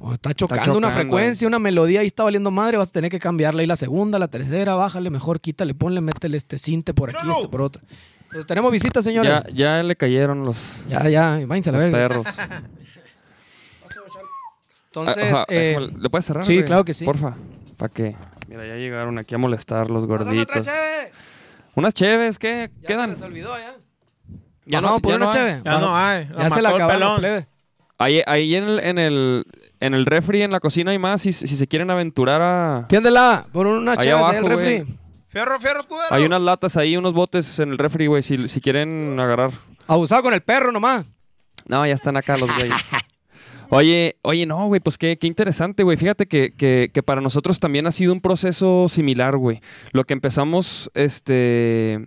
o 0.07 0.13
está 0.15 0.35
chocando 0.35 0.63
una 0.77 0.89
chocando, 0.89 0.91
frecuencia, 0.91 1.49
una 1.49 1.59
melodía 1.59 2.03
y 2.03 2.07
está 2.09 2.25
valiendo 2.25 2.51
madre, 2.51 2.77
vas 2.77 2.89
a 2.89 2.93
tener 2.93 3.11
que 3.11 3.19
cambiarle 3.19 3.63
ahí 3.63 3.67
la 3.67 3.77
segunda, 3.77 4.19
la 4.19 4.29
tercera, 4.29 4.75
bájale, 4.75 5.09
mejor 5.09 5.41
quítale, 5.41 5.75
ponle, 5.75 6.01
métele 6.03 6.37
este 6.37 6.59
cinte 6.59 6.93
por 6.93 7.09
aquí, 7.17 7.27
este 7.35 7.49
por 7.49 7.63
otro. 7.63 7.81
Pues 8.31 8.47
tenemos 8.47 8.71
visitas, 8.71 9.03
señores. 9.05 9.33
Ya, 9.33 9.77
ya 9.79 9.83
le 9.83 9.97
cayeron 9.97 10.43
los, 10.45 10.85
Ya, 10.89 11.09
ya, 11.09 11.39
váyanse 11.47 11.71
a 11.71 11.73
la 11.73 11.79
los 11.79 11.93
verga. 11.93 12.09
perros. 12.09 12.27
Entonces, 14.87 15.33
Ajá, 15.33 15.45
eh, 15.49 15.91
¿le 15.99 16.11
puedes 16.11 16.25
cerrar? 16.25 16.45
sí, 16.45 16.55
güey? 16.55 16.65
claro 16.67 16.85
que 16.85 16.95
sí. 16.95 17.05
Porfa. 17.05 17.35
¿Para 17.77 17.93
qué? 17.93 18.15
Mira, 18.49 18.67
ya 18.67 18.75
llegaron 18.77 19.19
aquí 19.19 19.35
a 19.35 19.39
molestar 19.39 19.91
los 19.91 20.07
¡Pásame 20.07 20.41
otra 20.43 20.55
gorditos. 20.61 20.65
cheve! 20.67 21.13
Unas 21.75 21.95
cheves, 21.95 22.39
¿qué? 22.39 22.71
Ya 22.75 22.81
se 22.81 22.87
¿Quedan? 22.87 23.11
les 23.13 23.23
olvidó, 23.23 23.59
ya. 23.59 23.75
Ya 24.67 24.81
Bajamos 24.81 24.97
no- 24.99 25.01
por 25.03 25.11
ya 25.11 25.17
una 25.17 25.25
no 25.27 25.31
hay. 25.33 25.37
cheve. 25.37 25.63
Ya 25.65 25.79
no 25.81 25.97
hay. 25.97 26.29
Ya 26.39 26.51
se 26.51 26.63
la 26.63 26.69
acabaron, 26.71 27.19
plebe. 27.19 27.47
Ahí, 27.99 28.23
ahí 28.27 28.55
en, 28.57 28.65
el, 28.65 28.81
en, 28.81 28.99
el, 28.99 29.45
en 29.81 29.95
el 29.95 30.05
refri, 30.07 30.43
en 30.43 30.51
la 30.51 30.61
cocina 30.61 30.91
hay 30.91 30.99
más. 30.99 31.23
Si, 31.23 31.33
si 31.33 31.47
se 31.47 31.67
quieren 31.69 31.91
aventurar 31.91 32.43
a... 32.43 32.87
Tiéndela 32.89 33.47
por 33.53 33.67
una 33.67 33.93
Ahí 33.93 33.99
cheve 33.99 34.13
ahí 34.13 34.19
abajo, 34.19 34.37
el 34.39 34.47
refri. 34.47 34.79
güey. 34.81 34.99
Fierro, 35.29 35.59
fierro, 35.61 35.81
escudero. 35.81 36.07
Hay 36.11 36.25
unas 36.25 36.41
latas 36.43 36.77
ahí, 36.77 36.97
unos 36.97 37.13
botes 37.13 37.59
en 37.59 37.71
el 37.71 37.79
refri, 37.79 38.07
güey, 38.07 38.23
si, 38.23 38.49
si 38.49 38.61
quieren 38.61 39.19
agarrar. 39.19 39.51
Abusado 39.87 40.23
con 40.23 40.35
el 40.35 40.43
perro 40.43 40.71
nomás. 40.73 41.07
No, 41.67 41.87
ya 41.87 41.95
están 41.95 42.17
acá 42.17 42.37
los 42.37 42.53
güeyes. 42.55 42.75
Oye, 43.71 44.17
oye, 44.23 44.47
no, 44.47 44.67
güey, 44.67 44.81
pues 44.81 44.99
qué, 44.99 45.17
qué 45.19 45.27
interesante, 45.27 45.83
güey. 45.83 45.97
Fíjate 45.97 46.27
que, 46.27 46.53
que- 46.55 46.91
que 46.93 47.03
para 47.03 47.21
nosotros 47.21 47.59
también 47.59 47.87
ha 47.87 47.93
sido 47.93 48.13
un 48.13 48.21
proceso 48.21 48.89
similar, 48.89 49.37
güey. 49.37 49.61
Lo 49.93 50.05
que 50.05 50.13
empezamos, 50.13 50.91
este, 50.95 52.07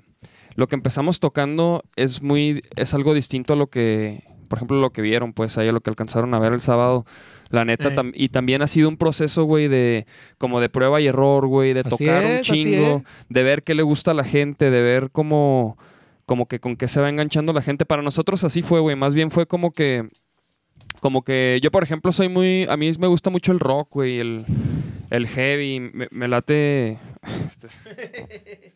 lo 0.56 0.68
que 0.68 0.76
empezamos 0.76 1.20
tocando 1.20 1.82
es 1.96 2.22
muy, 2.22 2.62
es 2.76 2.94
algo 2.94 3.14
distinto 3.14 3.54
a 3.54 3.56
lo 3.58 3.68
que, 3.68 4.24
por 4.48 4.58
ejemplo, 4.58 4.80
lo 4.82 4.91
que 4.91 5.02
vieron, 5.02 5.34
pues, 5.34 5.58
ahí 5.58 5.72
lo 5.72 5.82
que 5.82 5.89
alcanzaron 5.89 6.34
a 6.34 6.39
ver 6.39 6.54
el 6.54 6.60
sábado. 6.62 7.06
La 7.50 7.64
neta, 7.66 7.89
Eh. 7.89 7.95
tam- 7.95 8.12
y 8.14 8.30
también 8.30 8.62
ha 8.62 8.68
sido 8.68 8.89
un 8.89 8.98
proceso, 8.98 9.43
güey, 9.45 9.68
de, 9.68 10.06
como 10.38 10.60
de 10.60 10.70
prueba 10.70 11.00
y 11.02 11.08
error, 11.08 11.48
güey, 11.48 11.74
de 11.74 11.82
Así 11.82 12.06
tocar 12.06 12.26
un 12.26 12.32
es, 12.32 12.41
chingo, 12.48 13.04
de 13.30 13.43
ver 13.43 13.64
qué 13.64 13.74
le 13.74 13.84
gusta 13.84 14.12
a 14.12 14.14
la 14.14 14.24
gente, 14.24 14.70
de 14.72 14.82
ver 14.82 15.10
cómo, 15.12 15.78
como 16.26 16.48
que 16.48 16.60
con 16.60 16.76
qué 16.76 16.88
se 16.88 17.00
va 17.00 17.10
enganchando 17.10 17.54
la 17.54 17.62
gente. 17.62 17.86
Para 17.86 18.02
nosotros 18.02 18.43
así 18.43 18.62
fue, 18.62 18.80
güey. 18.82 18.95
Más 18.95 19.14
bien 19.16 19.32
fue 19.32 19.45
como 19.45 19.72
que, 19.72 20.08
como 21.00 21.22
que 21.24 21.60
yo, 21.62 21.72
por 21.72 21.84
ejemplo, 21.84 22.12
soy 22.12 22.28
muy, 22.28 22.66
a 22.70 22.76
mí 22.76 22.91
me 23.00 23.08
gusta 23.08 23.30
mucho 23.30 23.52
el 23.52 23.60
rock, 23.60 23.89
güey, 23.93 24.20
el, 24.20 24.45
el 25.10 25.28
heavy, 25.28 25.80
me, 25.80 26.08
me 26.12 26.28
late... 26.28 26.98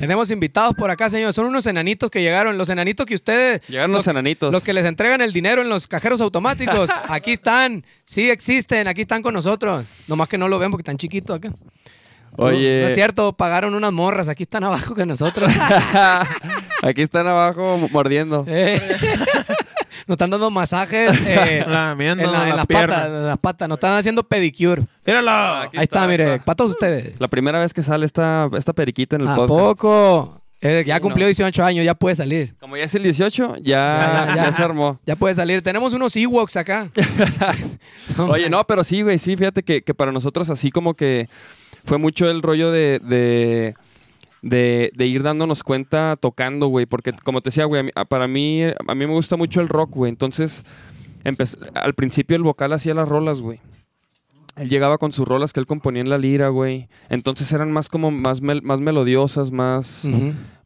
Tenemos 0.00 0.30
invitados 0.30 0.74
por 0.74 0.90
acá, 0.90 1.10
señor. 1.10 1.34
Son 1.34 1.44
unos 1.44 1.66
enanitos 1.66 2.10
que 2.10 2.22
llegaron. 2.22 2.56
Los 2.56 2.70
enanitos 2.70 3.04
que 3.04 3.14
ustedes. 3.14 3.60
Llegaron 3.68 3.92
los 3.92 4.06
enanitos. 4.06 4.50
Los 4.50 4.64
que 4.64 4.72
les 4.72 4.86
entregan 4.86 5.20
el 5.20 5.30
dinero 5.30 5.60
en 5.60 5.68
los 5.68 5.86
cajeros 5.86 6.22
automáticos. 6.22 6.88
Aquí 7.08 7.32
están. 7.32 7.84
Sí 8.02 8.30
existen. 8.30 8.88
Aquí 8.88 9.02
están 9.02 9.20
con 9.20 9.34
nosotros. 9.34 9.86
Nomás 10.08 10.30
que 10.30 10.38
no 10.38 10.48
lo 10.48 10.58
ven 10.58 10.70
porque 10.70 10.80
están 10.80 10.96
chiquitos 10.96 11.36
acá. 11.36 11.52
Oye, 12.36 12.80
No 12.80 12.88
es 12.88 12.94
cierto. 12.94 13.34
Pagaron 13.34 13.74
unas 13.74 13.92
morras. 13.92 14.28
Aquí 14.30 14.44
están 14.44 14.64
abajo 14.64 14.94
con 14.94 15.06
nosotros. 15.06 15.52
aquí 16.82 17.02
están 17.02 17.26
abajo 17.26 17.76
mordiendo. 17.92 18.46
Eh, 18.48 18.80
Nos 20.10 20.16
están 20.16 20.30
dando 20.30 20.50
masajes. 20.50 21.16
eh, 21.26 21.64
Lamiendo 21.68 22.24
en, 22.24 22.32
la- 22.32 22.42
en 22.42 22.48
la 22.50 22.56
las 22.56 22.66
pierna. 22.66 22.94
patas. 22.96 23.06
En 23.08 23.26
las 23.28 23.38
patas. 23.38 23.68
Nos 23.68 23.76
están 23.76 23.96
haciendo 23.96 24.24
pedicure. 24.24 24.82
Míralo. 25.06 25.30
Aquí 25.30 25.76
Ahí 25.78 25.84
está, 25.84 26.04
mire. 26.08 26.34
está. 26.34 26.44
Para 26.44 26.56
todos 26.56 26.72
ustedes. 26.72 27.20
La 27.20 27.28
primera 27.28 27.60
vez 27.60 27.72
que 27.72 27.80
sale 27.84 28.04
esta, 28.06 28.50
esta 28.58 28.72
periquita 28.72 29.14
en 29.14 29.22
el 29.22 29.28
¿A 29.28 29.36
podcast. 29.36 29.60
poco? 29.80 30.42
Eh, 30.62 30.82
ya 30.84 30.96
Sí, 30.96 31.00
cumplió 31.00 31.24
no. 31.24 31.28
18 31.28 31.64
años. 31.64 31.84
Ya 31.84 31.94
puede 31.94 32.16
salir. 32.16 32.56
Como 32.58 32.76
ya 32.76 32.82
es 32.84 32.94
el 32.96 33.04
18, 33.04 33.58
ya, 33.58 33.62
Ya, 33.62 34.26
ya. 34.26 34.34
ya 34.46 34.52
se 34.52 34.62
armó. 34.64 34.98
Ya 35.06 35.14
puede 35.14 35.32
salir. 35.34 35.62
Tenemos 35.62 35.92
unos 35.94 36.14
Ewoks 36.16 36.56
acá. 36.56 36.88
Oye, 38.18 38.50
no, 38.50 38.66
pero 38.66 38.82
sí, 38.84 39.02
güey, 39.02 39.18
sí, 39.20 39.36
fíjate 39.36 39.62
que, 39.62 39.82
que 39.82 39.94
para 39.94 40.12
nosotros 40.12 40.50
así 40.50 40.70
como 40.70 40.94
que 40.94 41.28
fue 41.84 41.98
mucho 41.98 42.28
el 42.28 42.42
rollo 42.42 42.70
de, 42.72 42.98
de, 42.98 43.74
de- 44.42 44.90
de 44.94 45.06
ir 45.06 45.22
dándonos 45.22 45.62
cuenta 45.62 46.16
tocando, 46.20 46.66
güey, 46.68 46.86
porque 46.86 47.12
como 47.12 47.40
te 47.40 47.48
decía, 47.50 47.64
güey, 47.66 47.90
para 48.08 48.26
mí, 48.28 48.62
a 48.64 48.94
mí 48.94 49.06
me 49.06 49.12
gusta 49.12 49.36
mucho 49.36 49.60
el 49.60 49.68
rock, 49.68 49.90
güey, 49.94 50.10
entonces 50.10 50.64
empecé- 51.24 51.58
al 51.74 51.94
principio 51.94 52.36
el 52.36 52.42
vocal 52.42 52.72
hacía 52.72 52.94
las 52.94 53.08
rolas, 53.08 53.40
güey. 53.40 53.60
Él 54.56 54.68
llegaba 54.68 54.98
con 54.98 55.12
sus 55.12 55.26
rolas 55.26 55.52
que 55.52 55.60
él 55.60 55.66
componía 55.66 56.02
en 56.02 56.10
la 56.10 56.18
lira, 56.18 56.48
güey. 56.48 56.88
Entonces 57.08 57.50
eran 57.52 57.72
más 57.72 57.88
como 57.88 58.10
más, 58.10 58.42
mel- 58.42 58.62
más 58.62 58.78
melodiosas, 58.80 59.52
más, 59.52 60.06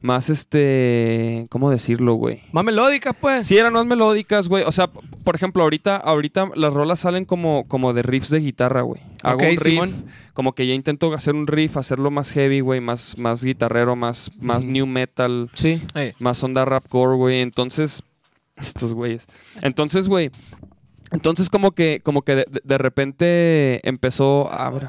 más 0.01 0.31
este, 0.31 1.47
¿cómo 1.51 1.71
decirlo, 1.71 2.15
güey? 2.15 2.43
Más 2.53 2.65
melódicas, 2.65 3.15
pues. 3.21 3.47
Sí, 3.47 3.57
eran 3.57 3.73
más 3.73 3.87
melódicas, 3.87 4.49
güey. 4.49 4.65
O 4.65 4.73
sea, 4.73 4.89
por 4.89 5.37
ejemplo, 5.37 5.63
ahorita, 5.63 5.97
ahorita 5.97 6.51
las 6.57 6.73
rolas 6.73 7.01
salen 7.01 7.25
como, 7.25 7.67
como 7.69 7.93
de 7.93 8.03
riffs 8.03 8.31
de 8.31 8.41
guitarra, 8.41 8.83
güey. 8.83 9.01
Hago 9.23 9.37
Ok, 9.37 9.43
un 9.43 9.49
riff, 9.51 9.61
Simón. 9.63 10.05
Como 10.35 10.55
que 10.55 10.67
ya 10.67 10.75
intento 10.75 11.13
hacer 11.15 11.35
un 11.35 11.47
riff, 11.47 11.77
hacerlo 11.79 12.11
más 12.11 12.31
heavy, 12.33 12.61
güey, 12.61 12.81
más, 12.81 13.17
más 13.19 13.43
guitarrero, 13.43 13.97
más, 13.97 14.31
más 14.41 14.65
new 14.67 14.87
metal, 14.87 15.49
Sí. 15.55 15.81
Más 16.19 16.43
onda 16.45 16.65
rapcore, 16.67 17.17
güey. 17.17 17.41
Entonces, 17.41 18.03
estos 18.57 18.93
güeyes. 18.93 19.25
Entonces, 19.63 20.09
güey. 20.09 20.31
Entonces, 21.13 21.49
como 21.49 21.71
que, 21.73 22.01
como 22.03 22.23
que 22.23 22.35
de, 22.35 22.47
de- 22.51 22.61
de 22.65 22.79
repente 22.79 23.89
empezó. 23.89 24.53
A 24.53 24.69
ver. 24.71 24.89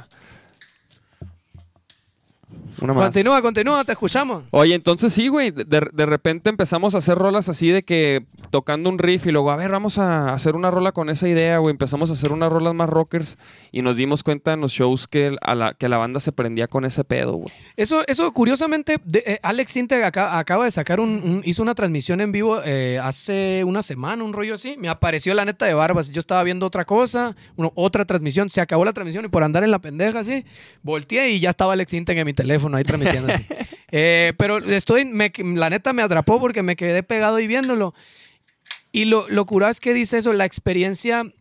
Una 2.82 2.94
más. 2.94 3.06
Continúa, 3.06 3.42
continúa, 3.42 3.84
te 3.84 3.92
escuchamos. 3.94 4.44
Oye, 4.52 4.76
entonces 4.76 5.14
sí, 5.14 5.28
güey. 5.28 5.52
De, 5.52 5.64
de- 5.64 5.90
de 5.94 6.06
repente 6.06 6.50
empezamos 6.50 6.96
a 6.96 6.98
hacer 6.98 7.18
rolas 7.18 7.48
así 7.50 7.70
de 7.70 7.84
que 7.84 8.26
tocando 8.50 8.90
un 8.90 9.00
riff 9.00 9.28
y 9.28 9.32
luego, 9.32 9.52
a 9.52 9.56
ver, 9.56 9.72
vamos 9.72 9.98
a 9.98 10.34
hacer 10.34 10.56
una 10.56 10.72
rola 10.72 10.92
con 10.92 11.10
esa 11.10 11.28
idea, 11.28 11.58
güey. 11.60 11.72
Empezamos 11.72 12.10
a 12.10 12.14
hacer 12.14 12.32
unas 12.32 12.52
rolas 12.52 12.74
más 12.74 12.90
rockers 12.90 13.38
y 13.72 13.82
nos 13.82 13.96
dimos 13.98 14.24
cuenta 14.24 14.54
en 14.54 14.62
los 14.62 14.72
shows 14.72 15.08
que, 15.08 15.36
a 15.42 15.56
la, 15.56 15.74
que 15.74 15.88
la 15.90 15.98
banda 15.98 16.20
se 16.20 16.32
prendía 16.32 16.68
con 16.68 16.86
ese 16.86 17.04
pedo, 17.04 17.34
güey. 17.34 17.48
Eso, 17.78 18.04
eso 18.08 18.32
curiosamente, 18.34 19.00
de- 19.06 19.24
eh, 19.26 19.40
Alex 19.44 19.72
Sinte 19.72 20.04
acá- 20.04 20.38
acaba 20.38 20.66
de 20.66 20.72
sacar 20.72 21.00
un, 21.00 21.10
un- 21.24 21.42
hizo 21.46 21.62
una 21.64 21.76
transmisión 21.76 22.20
en 22.22 22.32
vivo 22.32 22.60
eh, 22.66 23.00
hace 23.02 23.64
una 23.66 23.82
semana, 23.84 24.24
un 24.24 24.34
rollo 24.34 24.54
así. 24.56 24.76
Me 24.78 24.90
apareció 24.90 25.34
la 25.34 25.46
neta 25.46 25.66
de 25.66 25.74
barbas. 25.74 26.12
Yo 26.12 26.20
estaba 26.20 26.44
viendo 26.44 26.66
otra 26.66 26.86
cosa, 26.86 27.36
uno- 27.56 27.72
otra 27.76 28.06
transmisión. 28.06 28.50
Se 28.50 28.60
acabó 28.62 28.84
la 28.86 28.94
transmisión 28.94 29.24
y 29.26 29.28
por 29.30 29.44
andar 29.44 29.64
en 29.64 29.72
la 29.72 29.80
pendeja 29.80 30.20
así, 30.20 30.46
volteé 30.84 31.30
y 31.32 31.40
ya 31.40 31.52
estaba 31.52 31.74
Alex 31.74 31.92
Sinte 31.92 32.12
en 32.20 32.26
mi 32.26 32.34
teléfono 32.34 32.65
ahí 32.74 32.84
transmitiendo. 32.84 33.32
Eh, 33.98 34.34
pero 34.38 34.58
estoy, 34.58 35.06
me- 35.06 35.32
la 35.56 35.70
neta 35.70 35.94
me 35.94 36.02
atrapó 36.02 36.38
porque 36.40 36.64
me 36.64 36.76
quedé 36.76 37.02
pegado 37.02 37.38
ahí 37.38 37.48
viéndolo. 37.48 37.94
Y 38.92 39.06
lo, 39.06 39.30
lo 39.30 39.46
es 39.72 39.80
que 39.80 39.94
dice 39.94 40.18
eso, 40.18 40.34
la 40.34 40.44
experiencia 40.44 41.32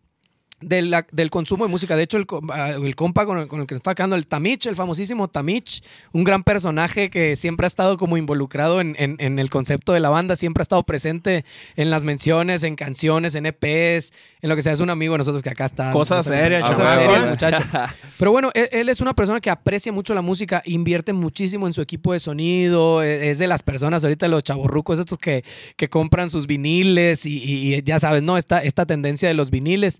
del 0.61 1.29
consumo 1.29 1.65
de 1.65 1.71
música. 1.71 1.95
De 1.95 2.03
hecho, 2.03 2.17
el, 2.17 2.25
ah, 2.51 2.71
el 2.71 2.95
compa 2.95 3.25
con 3.25 3.37
el, 3.37 3.47
con 3.47 3.59
el 3.59 3.67
que 3.67 3.75
está 3.75 3.93
quedando, 3.93 4.15
el 4.15 4.25
Tamich, 4.25 4.65
el 4.67 4.75
famosísimo 4.75 5.27
Tamich, 5.27 5.83
un 6.13 6.23
gran 6.23 6.43
personaje 6.43 7.09
que 7.09 7.35
siempre 7.35 7.65
ha 7.65 7.67
estado 7.67 7.97
como 7.97 8.17
involucrado 8.17 8.81
en, 8.81 8.95
en- 8.97 9.17
en 9.19 9.37
el 9.39 9.49
concepto 9.49 9.91
de 9.93 9.99
la 9.99 10.09
banda, 10.09 10.35
siempre 10.35 10.61
ha 10.61 10.63
estado 10.63 10.83
presente 10.83 11.45
en 11.75 11.89
las 11.89 12.03
menciones, 12.03 12.63
en 12.63 12.75
canciones, 12.75 13.35
en 13.35 13.45
EPs, 13.45 14.11
en 14.41 14.49
lo 14.49 14.55
que 14.55 14.61
sea. 14.61 14.73
Es 14.73 14.79
un 14.79 14.89
amigo 14.89 15.13
de 15.13 15.19
nosotros 15.19 15.43
que 15.43 15.49
acá 15.49 15.65
está. 15.65 15.91
Cosa 15.91 16.23
seria, 16.23 16.61
Cosa 16.61 16.73
chaval. 16.77 16.99
seria, 16.99 17.17
el 17.17 17.23
Ah, 17.23 17.29
muchacho. 17.29 17.63
Pero 18.17 18.31
bueno, 18.31 18.49
él, 18.53 18.69
él 18.71 18.89
es 18.89 19.01
una 19.01 19.13
persona 19.13 19.41
que 19.41 19.49
aprecia 19.49 19.91
mucho 19.91 20.13
la 20.13 20.21
música, 20.21 20.61
invierte 20.65 21.13
muchísimo 21.13 21.67
en 21.67 21.73
su 21.73 21.81
equipo 21.81 22.13
de 22.13 22.19
sonido, 22.19 23.03
e- 23.03 23.29
es 23.29 23.37
de 23.39 23.47
las 23.47 23.61
personas 23.61 24.03
ahorita 24.03 24.27
los 24.29 24.43
chavorrucos 24.43 24.99
estos 24.99 25.17
que, 25.19 25.43
que 25.75 25.89
compran 25.89 26.29
sus 26.29 26.47
viniles 26.47 27.25
y, 27.25 27.43
y- 27.43 27.75
y 27.75 27.81
ya 27.83 27.99
sabes, 27.99 28.23
¿no? 28.23 28.37
Esta, 28.37 28.63
esta 28.63 28.85
tendencia 28.85 29.27
de 29.27 29.33
los 29.35 29.49
viniles 29.51 29.99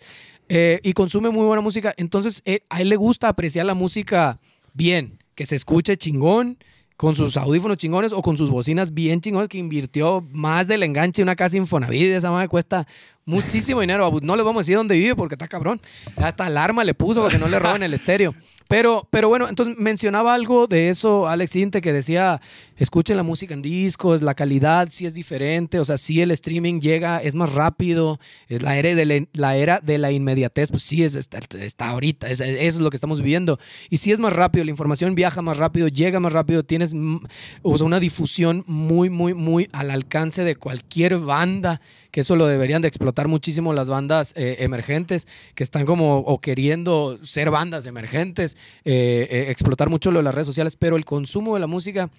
eh, 0.49 0.79
y 0.83 0.93
consume 0.93 1.29
muy 1.29 1.45
buena 1.45 1.61
música. 1.61 1.93
Entonces, 1.97 2.41
eh, 2.45 2.61
a 2.69 2.81
él 2.81 2.89
le 2.89 2.95
gusta 2.95 3.27
apreciar 3.27 3.65
la 3.65 3.73
música 3.73 4.39
bien, 4.73 5.19
que 5.35 5.45
se 5.45 5.55
escuche 5.55 5.97
chingón, 5.97 6.57
con 6.97 7.15
sus 7.15 7.35
audífonos 7.35 7.77
chingones 7.77 8.13
o 8.13 8.21
con 8.21 8.37
sus 8.37 8.49
bocinas 8.49 8.93
bien 8.93 9.19
chingones, 9.19 9.49
que 9.49 9.57
invirtió 9.57 10.25
más 10.31 10.67
del 10.67 10.83
enganche 10.83 11.21
una 11.21 11.35
casa 11.35 11.57
Infonavit. 11.57 12.03
Esa 12.03 12.31
madre 12.31 12.47
cuesta 12.47 12.87
muchísimo 13.25 13.81
dinero. 13.81 14.09
No 14.21 14.35
les 14.35 14.45
vamos 14.45 14.59
a 14.59 14.63
decir 14.63 14.77
dónde 14.77 14.95
vive 14.95 15.15
porque 15.15 15.35
está 15.35 15.47
cabrón. 15.47 15.81
Hasta 16.15 16.45
alarma 16.45 16.83
le 16.83 16.93
puso 16.93 17.21
para 17.21 17.33
que 17.33 17.39
no 17.39 17.49
le 17.49 17.59
roben 17.59 17.83
el 17.83 17.93
estéreo. 17.93 18.33
Pero, 18.67 19.07
pero 19.11 19.29
bueno, 19.29 19.47
entonces 19.47 19.75
mencionaba 19.77 20.33
algo 20.33 20.67
de 20.67 20.89
eso 20.89 21.27
Alex 21.27 21.55
Inte 21.55 21.81
que 21.81 21.93
decía, 21.93 22.41
escuchen 22.77 23.17
la 23.17 23.23
música 23.23 23.53
en 23.53 23.61
discos, 23.61 24.21
la 24.21 24.33
calidad 24.35 24.87
sí 24.91 25.05
es 25.05 25.13
diferente, 25.13 25.79
o 25.79 25.85
sea, 25.85 25.97
sí 25.97 26.21
el 26.21 26.31
streaming 26.31 26.79
llega, 26.79 27.19
es 27.21 27.35
más 27.35 27.53
rápido, 27.53 28.19
es 28.47 28.63
la 28.63 28.77
era 28.77 29.79
de 29.79 29.97
la, 29.97 30.11
inmediatez, 30.11 30.71
pues 30.71 30.83
sí, 30.83 31.03
es, 31.03 31.15
está, 31.15 31.89
ahorita, 31.89 32.27
es- 32.29 32.41
eso 32.41 32.57
es 32.59 32.77
lo 32.79 32.89
que 32.89 32.97
estamos 32.97 33.19
viviendo. 33.21 33.59
Y 33.89 33.97
sí 33.97 34.11
es 34.11 34.19
más 34.19 34.33
rápido, 34.33 34.65
la 34.65 34.71
información 34.71 35.15
viaja 35.15 35.41
más 35.41 35.57
rápido, 35.57 35.87
llega 35.87 36.19
más 36.19 36.33
rápido, 36.33 36.63
tienes 36.63 36.93
mm, 36.93 37.17
una 37.63 37.99
difusión 37.99 38.63
muy, 38.67 39.09
muy, 39.09 39.33
muy 39.33 39.69
al 39.71 39.91
alcance 39.91 40.43
de 40.43 40.55
cualquier 40.55 41.17
banda, 41.17 41.81
que 42.11 42.21
eso 42.21 42.35
lo 42.35 42.47
deberían 42.47 42.81
de 42.81 42.87
explotar 42.87 43.27
muchísimo 43.27 43.73
las 43.73 43.89
bandas 43.89 44.33
eh, 44.35 44.57
emergentes, 44.59 45.27
que 45.53 45.63
están 45.63 45.85
como 45.85 46.17
o 46.19 46.39
queriendo 46.39 47.19
ser 47.23 47.51
bandas 47.51 47.85
emergentes, 47.85 48.55
eh, 48.85 49.27
eh, 49.29 49.45
explotar 49.49 49.89
mucho 49.89 50.11
lo 50.11 50.19
de 50.19 50.23
las 50.23 50.35
redes 50.35 50.47
sociales, 50.47 50.75
pero 50.75 50.95
el 50.95 51.05
consumo 51.05 51.53
de 51.55 51.59
la 51.59 51.67
música 51.67 52.09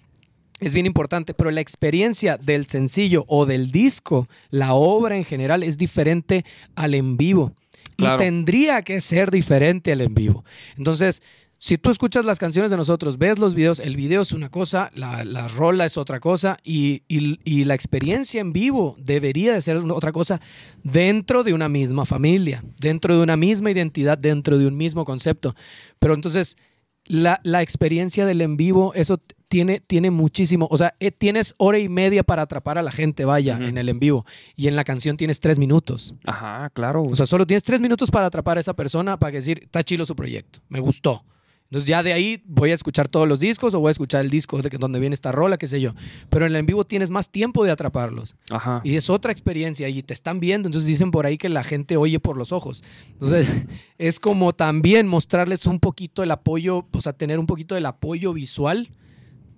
es 0.61 0.73
bien 0.73 0.87
importante, 0.87 1.35
pero 1.35 1.51
la 1.51 1.61
experiencia 1.61 2.37
del 2.39 2.67
sencillo 2.67 3.25
o 3.29 3.45
del 3.47 3.71
disco, 3.71 4.29
la 4.51 4.75
obra 4.75 5.17
en 5.17 5.25
general, 5.25 5.63
es 5.63 5.77
diferente 5.79 6.45
al 6.75 6.95
en 6.95 7.17
vivo. 7.17 7.53
Claro. 7.97 8.17
Y 8.17 8.19
tendría 8.27 8.83
que 8.83 9.01
ser 9.01 9.31
diferente 9.31 9.93
al 9.93 10.01
en 10.03 10.15
vivo. 10.15 10.45
Entonces, 10.77 11.23
si 11.59 11.79
tú 11.79 11.91
escuchas 11.91 12.27
las 12.27 12.39
canciones 12.39 12.71
de 12.71 12.77
nosotros, 12.77 13.17
ves 13.17 13.39
los 13.39 13.55
videos, 13.55 13.81
el 13.81 13.97
video 13.97 14.21
es 14.21 14.33
una 14.33 14.51
cosa, 14.51 14.91
la, 14.95 15.25
la 15.25 15.49
rola 15.49 15.87
es 15.87 15.97
otra 15.97 16.21
cosa 16.21 16.59
y, 16.63 17.03
y- 17.09 17.39
y 17.45 17.65
la 17.65 17.75
experiencia 17.75 18.43
en 18.43 18.53
vivo 18.53 18.95
debería 18.99 19.55
de 19.55 19.63
ser 19.63 19.79
otra 19.79 20.13
cosa 20.13 20.41
dentro 20.85 21.43
de 21.45 21.55
una 21.55 21.71
misma 21.71 22.05
familia, 22.05 22.63
dentro 22.79 23.17
de 23.17 23.23
una 23.23 23.39
misma 23.39 23.71
identidad, 23.71 24.19
dentro 24.19 24.59
de 24.59 24.67
un 24.67 24.77
mismo 24.77 25.07
concepto. 25.07 25.55
Pero 25.99 26.13
entonces, 26.13 26.59
la, 27.07 27.41
la 27.43 27.63
experiencia 27.63 28.27
del 28.27 28.43
en 28.43 28.59
vivo, 28.59 28.93
eso 28.95 29.19
tiene, 29.49 29.81
tiene 29.81 30.11
muchísimo. 30.11 30.69
O 30.71 30.79
sea, 30.79 30.95
eh, 31.01 31.11
tienes 31.11 31.55
hora 31.59 31.79
y 31.79 31.89
media 31.89 32.23
para 32.23 32.43
atrapar 32.43 32.79
a 32.79 32.83
la 32.83 32.93
gente, 32.93 33.25
vaya, 33.25 33.59
en 33.61 33.79
el 33.79 33.89
en 33.89 33.99
vivo. 33.99 34.27
Y 34.57 34.69
en 34.69 34.77
la 34.77 34.85
canción 34.85 35.17
tienes 35.17 35.41
tres 35.41 35.59
minutos. 35.59 36.15
Ajá, 36.27 36.71
claro. 36.71 37.05
O 37.05 37.15
sea, 37.15 37.27
solo 37.27 37.47
tienes 37.47 37.63
tres 37.63 37.81
minutos 37.81 38.11
para 38.11 38.27
atrapar 38.27 38.59
a 38.59 38.61
esa 38.61 38.75
persona 38.75 39.19
para 39.19 39.33
decir, 39.33 39.61
está 39.63 39.83
chilo 39.83 40.05
su 40.07 40.17
proyecto, 40.17 40.61
me 40.69 40.81
gustó. 40.81 41.25
Entonces 41.69 41.89
ya 41.89 42.05
de 42.05 42.13
ahí 42.13 42.43
voy 42.47 42.71
a 42.71 42.75
escuchar 42.75 43.09
todos 43.09 43.27
los 43.27 43.41
discos 43.41 43.75
o 43.75 43.81
voy 43.81 43.89
a 43.89 43.91
escuchar 43.91 44.21
el 44.21 44.31
disco 44.31 44.61
de 44.63 44.69
donde 44.79 45.01
viene 45.01 45.15
esta 45.15 45.33
rola, 45.33 45.59
qué 45.59 45.67
sé 45.67 45.81
yo. 45.81 45.95
Pero 46.31 46.47
en 46.47 46.53
el 46.53 46.61
en 46.61 46.67
vivo 46.67 46.85
tienes 46.85 47.11
más 47.11 47.29
tiempo 47.29 47.65
de 47.65 47.73
atraparlos. 47.73 48.37
Ajá. 48.51 48.81
Y 48.85 48.95
es 48.95 49.11
otra 49.11 49.33
experiencia 49.33 49.89
y 49.89 50.01
te 50.05 50.15
están 50.15 50.39
viendo. 50.39 50.69
Entonces 50.69 50.87
dicen 50.87 51.11
por 51.11 51.27
ahí 51.27 51.39
que 51.39 51.49
la 51.49 51.65
gente 51.65 51.97
oye 51.97 52.21
por 52.21 52.37
los 52.37 52.53
ojos. 52.53 52.85
Entonces 53.09 53.49
es 53.99 54.21
como 54.21 54.53
también 54.53 55.09
mostrarles 55.09 55.67
un 55.67 55.81
poquito 55.81 56.23
el 56.23 56.31
apoyo, 56.31 56.87
o 56.93 57.01
sea, 57.01 57.13
tener 57.13 57.41
un 57.41 57.47
poquito 57.47 57.75
del 57.75 57.87
apoyo 57.87 58.33
visual 58.33 58.89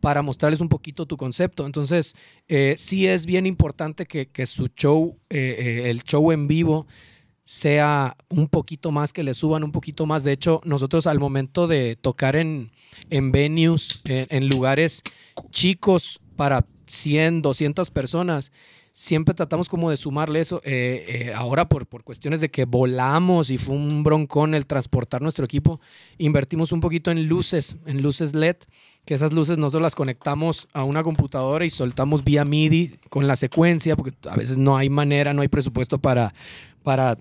para 0.01 0.23
mostrarles 0.23 0.61
un 0.61 0.69
poquito 0.69 1.07
tu 1.07 1.17
concepto. 1.17 1.67
Entonces, 1.67 2.15
eh, 2.49 2.75
sí 2.79 3.07
es 3.07 3.27
bien 3.27 3.47
importante 3.47 4.07
que, 4.07 4.29
que 4.29 4.47
su 4.47 4.69
show, 4.69 5.19
eh, 5.31 5.57
eh, 5.59 5.91
el 5.91 6.03
show 6.03 6.33
en 6.33 6.47
vivo, 6.47 6.87
sea 7.45 8.17
un 8.29 8.49
poquito 8.49 8.91
más, 8.91 9.13
que 9.13 9.23
le 9.23 9.35
suban 9.35 9.65
un 9.65 9.73
poquito 9.73 10.05
más. 10.07 10.25
De 10.25 10.33
hecho, 10.33 10.61
nosotros 10.65 11.07
al 11.07 11.19
momento 11.19 11.67
de 11.67 11.97
tocar 11.97 12.37
en, 12.37 12.71
en 13.11 13.33
venues, 13.33 14.03
en, 14.05 14.27
en 14.31 14.49
lugares 14.49 15.03
chicos 15.51 16.21
para 16.37 16.67
100, 16.87 17.43
200 17.43 17.91
personas, 17.91 18.53
siempre 18.99 19.33
tratamos 19.33 19.69
como 19.69 19.91
de 19.91 19.97
sumarle 19.97 20.41
eso. 20.41 20.61
Eh, 20.65 21.05
eh, 21.29 21.33
ahora 21.33 21.69
por, 21.69 21.87
por 21.87 22.03
cuestiones 22.03 22.41
de 22.41 22.51
que 22.51 22.65
volamos 22.65 23.49
y 23.49 23.57
fue 23.57 23.77
un 23.77 24.03
broncón 24.03 24.55
el 24.55 24.67
transportar 24.67 25.23
nuestro 25.23 25.45
equipo, 25.45 25.81
invertimos 26.19 26.73
un 26.73 26.81
poquito 26.81 27.13
en 27.13 27.29
luces, 27.29 27.79
en 27.87 28.03
luces 28.03 28.35
LED, 28.35 28.57
que 29.05 29.15
esas 29.15 29.33
luces 29.33 29.57
nosotros 29.57 29.83
las 29.83 29.95
conectamos 29.95 30.67
a 30.73 30.83
una 30.83 31.05
computadora 31.05 31.65
y 31.65 31.71
soltamos 31.71 32.25
vía 32.25 32.45
MIDI 32.45 32.99
con 33.09 33.29
la 33.29 33.37
secuencia, 33.37 33.95
porque 33.95 34.15
a 34.29 34.35
veces 34.35 34.59
no 34.59 34.77
hay 34.77 34.91
manera, 34.91 35.33
no 35.33 35.43
hay 35.43 35.49
presupuesto 35.49 36.01
para, 36.01 36.35
para 36.83 37.19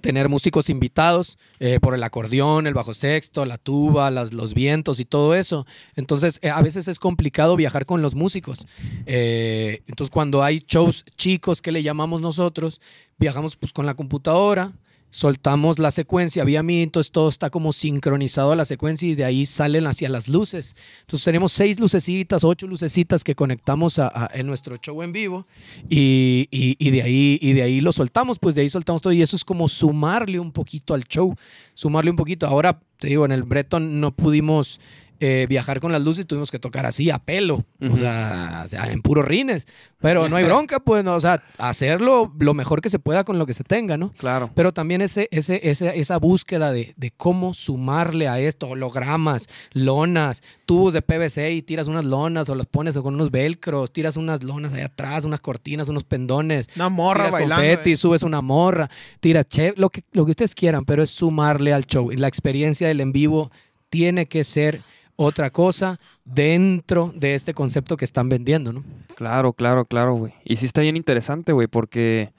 tener 0.00 0.28
músicos 0.28 0.68
invitados 0.70 1.38
eh, 1.58 1.78
por 1.80 1.94
el 1.94 2.02
acordeón, 2.02 2.66
el 2.66 2.74
bajo 2.74 2.94
sexto, 2.94 3.44
la 3.46 3.58
tuba, 3.58 4.10
las- 4.10 4.32
los 4.32 4.54
vientos 4.54 5.00
y 5.00 5.04
todo 5.04 5.34
eso. 5.34 5.66
Entonces, 5.94 6.38
eh, 6.42 6.50
a 6.50 6.62
veces 6.62 6.88
es 6.88 6.98
complicado 6.98 7.56
viajar 7.56 7.86
con 7.86 8.02
los 8.02 8.14
músicos. 8.14 8.66
Eh, 9.06 9.82
entonces, 9.86 10.10
cuando 10.12 10.42
hay 10.42 10.60
shows 10.66 11.04
chicos 11.16 11.62
que 11.62 11.72
le 11.72 11.82
llamamos 11.82 12.20
nosotros, 12.20 12.80
viajamos 13.18 13.56
pues 13.56 13.72
con 13.72 13.86
la 13.86 13.94
computadora, 13.94 14.72
soltamos 15.10 15.78
la 15.78 15.90
secuencia 15.90 16.44
vía 16.44 16.62
MIDI, 16.62 16.82
entonces 16.82 17.10
todo 17.10 17.28
está 17.28 17.48
como 17.50 17.72
sincronizado 17.72 18.52
a 18.52 18.56
la 18.56 18.64
secuencia 18.64 19.08
y 19.08 19.14
de 19.14 19.24
ahí 19.24 19.46
salen 19.46 19.86
hacia 19.86 20.08
las 20.08 20.28
luces. 20.28 20.76
Entonces 21.00 21.24
tenemos 21.24 21.52
seis 21.52 21.80
lucecitas, 21.80 22.44
ocho 22.44 22.66
lucecitas 22.66 23.24
que 23.24 23.34
conectamos 23.34 23.98
a- 23.98 24.30
en 24.34 24.46
nuestro 24.46 24.76
show 24.76 25.02
en 25.02 25.12
vivo 25.12 25.46
y, 25.88 26.48
y- 26.50 26.76
y 26.78 26.90
de 26.90 27.02
ahí, 27.02 27.38
y 27.40 27.52
de 27.54 27.62
ahí 27.62 27.80
lo 27.80 27.92
soltamos, 27.92 28.38
pues 28.38 28.54
de 28.54 28.62
ahí 28.62 28.68
soltamos 28.68 29.00
todo 29.00 29.12
y 29.12 29.22
eso 29.22 29.36
es 29.36 29.44
como 29.44 29.68
sumarle 29.68 30.38
un 30.38 30.52
poquito 30.52 30.92
al 30.94 31.04
show, 31.04 31.34
sumarle 31.74 32.10
un 32.10 32.16
poquito. 32.16 32.46
Ahora, 32.46 32.78
te 32.98 33.08
digo, 33.08 33.24
en 33.24 33.32
el 33.32 33.42
Breton 33.42 34.00
no 34.00 34.12
pudimos 34.14 34.80
eh, 35.20 35.46
viajar 35.48 35.80
con 35.80 35.92
las 35.92 36.02
luces, 36.02 36.26
tuvimos 36.26 36.50
que 36.50 36.58
tocar 36.58 36.86
así 36.86 37.10
a 37.10 37.18
pelo, 37.18 37.64
o, 37.80 37.96
sea, 37.96 38.62
o 38.64 38.68
sea, 38.68 38.90
en 38.90 39.00
puros 39.02 39.24
rines, 39.24 39.66
pero 39.98 40.28
no 40.28 40.36
hay 40.36 40.44
bronca, 40.46 40.80
pues, 40.80 41.02
no, 41.04 41.14
o 41.14 41.20
sea, 41.20 41.42
hacerlo 41.58 42.32
lo 42.38 42.54
mejor 42.54 42.80
que 42.80 42.90
se 42.90 42.98
pueda 42.98 43.24
con 43.24 43.38
lo 43.38 43.46
que 43.46 43.54
se 43.54 43.64
tenga, 43.64 43.96
¿no? 43.96 44.12
Claro. 44.12 44.50
Pero 44.54 44.72
también 44.72 45.00
ese, 45.02 45.28
ese, 45.30 45.60
ese- 45.68 45.98
esa 45.98 46.18
búsqueda 46.18 46.72
de, 46.72 46.94
de 46.96 47.10
cómo 47.10 47.54
sumarle 47.54 48.28
a 48.28 48.38
esto, 48.40 48.68
hologramas, 48.68 49.48
lonas, 49.72 50.42
tubos 50.66 50.92
de 50.92 51.02
PVC 51.02 51.52
y 51.52 51.62
tiras 51.62 51.88
unas 51.88 52.04
lonas 52.04 52.48
o 52.48 52.54
los 52.54 52.66
pones 52.66 52.96
con 52.98 53.14
unos 53.14 53.30
velcros, 53.30 53.92
tiras 53.92 54.16
unas 54.16 54.42
lonas 54.42 54.72
ahí 54.72 54.82
atrás, 54.82 55.24
unas 55.24 55.40
cortinas, 55.40 55.88
unos 55.88 56.04
pendones. 56.04 56.68
Una 56.76 56.88
morra 56.88 57.26
tiras 57.26 57.32
bailando. 57.32 57.56
confeti, 57.56 57.92
eh. 57.92 57.96
subes 57.96 58.22
una 58.22 58.40
morra, 58.40 58.90
tiras 59.20 59.46
che, 59.48 59.72
lo 59.76 59.90
que, 59.90 60.02
lo 60.12 60.24
que 60.24 60.30
ustedes 60.32 60.54
quieran, 60.54 60.84
pero 60.84 61.02
es 61.02 61.10
sumarle 61.10 61.72
al 61.72 61.86
show. 61.86 62.10
Y 62.12 62.16
la 62.16 62.28
experiencia 62.28 62.88
del 62.88 63.00
en 63.00 63.12
vivo 63.12 63.50
tiene 63.90 64.26
que 64.26 64.42
ser 64.44 64.82
otra 65.16 65.50
cosa 65.50 65.98
dentro 66.24 67.12
de 67.14 67.34
este 67.34 67.54
concepto 67.54 67.96
que 67.96 68.04
están 68.04 68.28
vendiendo, 68.28 68.72
¿no? 68.72 68.84
Claro, 69.16 69.52
claro, 69.52 69.86
claro, 69.86 70.14
güey. 70.14 70.34
Y 70.44 70.56
sí 70.56 70.66
está 70.66 70.82
bien 70.82 70.96
interesante, 70.96 71.52
güey, 71.52 71.66
porque, 71.66 72.32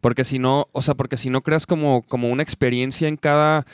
porque 0.00 0.24
si 0.24 0.38
no, 0.38 0.68
o 0.72 0.82
sea, 0.82 0.94
porque 0.94 1.16
si 1.16 1.30
no 1.30 1.42
creas 1.42 1.66
como, 1.66 2.02
como 2.02 2.28
una 2.28 2.42
experiencia 2.42 3.08
en 3.08 3.16
cada, 3.16 3.64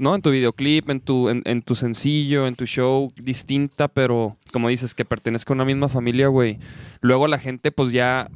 ¿no? 0.00 0.14
En 0.14 0.22
tu 0.22 0.30
videoclip, 0.30 0.90
en 0.90 1.00
tu, 1.00 1.28
en, 1.28 1.62
tu 1.62 1.74
sencillo, 1.74 2.46
en 2.46 2.56
tu 2.56 2.66
show, 2.66 3.10
distinta, 3.16 3.88
pero 3.88 4.36
como 4.52 4.68
dices, 4.68 4.94
que 4.94 5.04
pertenezca 5.04 5.52
a 5.52 5.56
una 5.56 5.64
misma 5.64 5.88
familia, 5.88 6.28
güey. 6.28 6.58
Luego 7.00 7.28
la 7.28 7.38
gente, 7.38 7.70
pues 7.70 7.92
ya, 7.92 8.28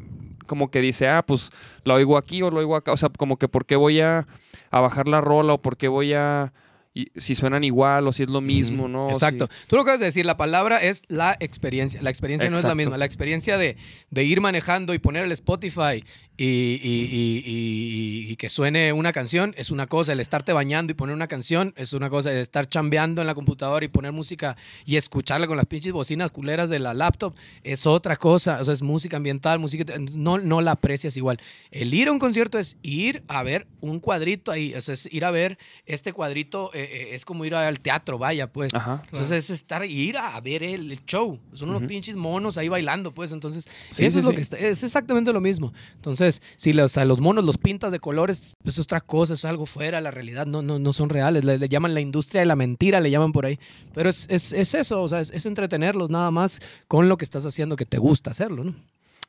como 0.47 0.70
que 0.70 0.80
dice, 0.80 1.09
ah, 1.09 1.24
pues 1.26 1.51
lo 1.84 1.95
oigo 1.95 2.16
aquí 2.16 2.43
o 2.43 2.51
lo 2.51 2.61
oigo 2.61 2.76
acá. 2.76 2.93
O 2.93 2.97
sea, 2.97 3.09
como 3.09 3.38
que 3.38 3.49
por 3.49 3.66
qué 3.66 3.74
voy 3.74 4.01
a, 4.01 4.26
a 4.70 4.80
bajar 4.80 5.09
la 5.09 5.20
rola 5.20 5.55
o 5.55 5.62
por 5.62 5.76
qué 5.76 5.88
voy 5.88 6.12
a, 6.12 6.53
y- 6.95 7.09
si 7.16 7.34
suenan 7.34 7.64
igual 7.64 8.07
o 8.07 8.12
si 8.12 8.22
es 8.24 8.28
lo 8.28 8.40
mismo, 8.40 8.86
¿no? 8.88 9.09
Exacto. 9.09 9.49
Tú 9.66 9.76
lo 9.76 9.82
que 9.84 9.90
acabas 9.90 10.01
de 10.01 10.07
decir, 10.07 10.26
la 10.26 10.36
palabra 10.36 10.82
es 10.82 11.03
la 11.09 11.36
experiencia. 11.40 12.03
La 12.03 12.11
experiencia 12.11 12.49
no 12.51 12.57
es 12.57 12.62
la 12.64 12.74
misma. 12.74 12.99
La 12.99 13.05
experiencia 13.07 13.57
de, 13.59 13.76
de 14.11 14.24
ir 14.24 14.40
manejando 14.40 14.93
y 14.95 14.99
poner 14.99 15.24
el 15.24 15.32
Spotify 15.32 16.05
y, 16.36 16.45
y- 16.47 17.09
y- 17.12 17.43
y- 17.47 18.32
y 18.32 18.36
que 18.36 18.49
suene 18.51 18.93
una 18.93 19.12
canción 19.12 19.55
es 19.57 19.70
una 19.70 19.86
cosa. 19.86 20.12
El 20.12 20.20
estarte 20.20 20.53
bañando 20.53 20.90
y 20.90 20.95
poner 20.95 21.14
una 21.14 21.28
canción 21.28 21.72
es 21.76 21.93
una 21.93 22.11
cosa. 22.11 22.30
El 22.30 22.38
estar 22.38 22.68
chambeando 22.68 23.20
en 23.20 23.26
la 23.26 23.34
computadora 23.34 23.84
y 23.84 23.88
poner 23.88 24.12
música 24.12 24.57
y 24.84 24.97
escucharla 24.97 25.47
con 25.47 25.57
las 25.57 25.66
pinches 25.66 25.93
bocinas 25.93 26.30
culeras 26.32 26.68
de 26.68 26.78
la 26.78 26.95
laptop 26.95 27.34
es 27.62 27.86
otra 27.86 28.16
cosa. 28.16 28.59
O 28.61 28.64
sea, 28.64 28.74
es 28.74 28.82
música 28.82 29.16
ambiental, 29.16 29.59
música... 29.59 29.84
No, 30.12 30.38
no 30.38 30.61
la 30.61 30.72
aprecias 30.72 31.16
igual. 31.16 31.38
El 31.70 31.93
ir 31.95 32.09
a 32.09 32.12
un 32.12 32.18
concierto 32.18 32.59
es 32.59 32.76
ir 32.82 33.22
a 33.28 33.43
ver 33.43 33.66
un 33.80 33.99
cuadrito 34.01 34.51
ahí. 34.53 34.74
O 34.74 34.80
sea, 34.80 34.95
es 34.95 35.07
ir 35.12 35.24
a 35.24 35.30
ver 35.30 35.59
este 35.86 36.12
cuadrito. 36.12 36.70
eh, 36.74 36.82
eh, 36.85 37.14
es 37.14 37.24
como 37.24 37.45
ir 37.45 37.55
al 37.55 37.80
teatro, 37.80 38.18
vaya, 38.18 38.53
pues. 38.53 38.74
Ajá. 38.74 39.03
Entonces 39.05 39.45
es 39.45 39.51
estar 39.51 39.85
ir 39.85 40.16
a 40.16 40.41
ver 40.41 40.62
el, 40.62 41.05
show. 41.07 41.39
Son 41.53 41.70
unos 41.70 41.83
pinches 41.83 42.16
monos 42.16 42.59
ahí 42.59 42.68
bailando, 42.68 43.12
pues. 43.12 43.33
Entonces, 43.33 43.68
Sí, 43.91 44.05
eso 44.05 44.14
sí, 44.14 44.18
es 44.18 44.24
lo 44.24 44.30
sí. 44.30 44.37
que 44.37 44.43
está, 44.43 44.59
es 44.59 44.83
exactamente 44.83 45.33
lo 45.33 45.41
mismo. 45.41 45.72
Entonces, 45.95 46.43
si 46.57 46.72
los, 46.72 46.97
a 46.97 47.05
los 47.05 47.20
monos 47.20 47.45
los 47.45 47.59
pintas 47.59 47.93
de 47.93 48.01
colores, 48.01 48.55
pues 48.62 48.76
es 48.76 48.85
otra 48.85 49.01
cosa, 49.01 49.35
es 49.35 49.45
algo 49.45 49.66
fuera, 49.66 50.01
la 50.01 50.11
realidad 50.11 50.47
no, 50.47 50.62
no, 50.62 50.78
no 50.78 50.93
son 50.93 51.09
reales. 51.09 51.45
Le, 51.45 51.59
le 51.59 51.68
llaman 51.68 51.95
la 51.95 52.01
industria 52.01 52.41
de 52.41 52.47
la 52.47 52.57
mentira, 52.57 53.01
le 53.01 53.11
llaman 53.11 53.33
por 53.33 53.47
ahí. 53.47 53.59
Pero 53.95 54.09
es, 54.09 54.26
es, 54.30 54.53
es 54.53 54.74
eso, 54.74 55.03
o 55.03 55.09
sea, 55.09 55.20
es, 55.20 55.30
es 55.30 55.47
entretenerlos 55.47 56.11
nada 56.11 56.30
más 56.30 56.61
con 56.89 57.09
lo 57.09 57.16
que 57.16 57.24
estás 57.24 57.45
haciendo 57.45 57.76
que 57.76 57.87
te 57.87 57.99
gusta 57.99 58.30
hacerlo, 58.30 58.64
¿no? 58.64 58.74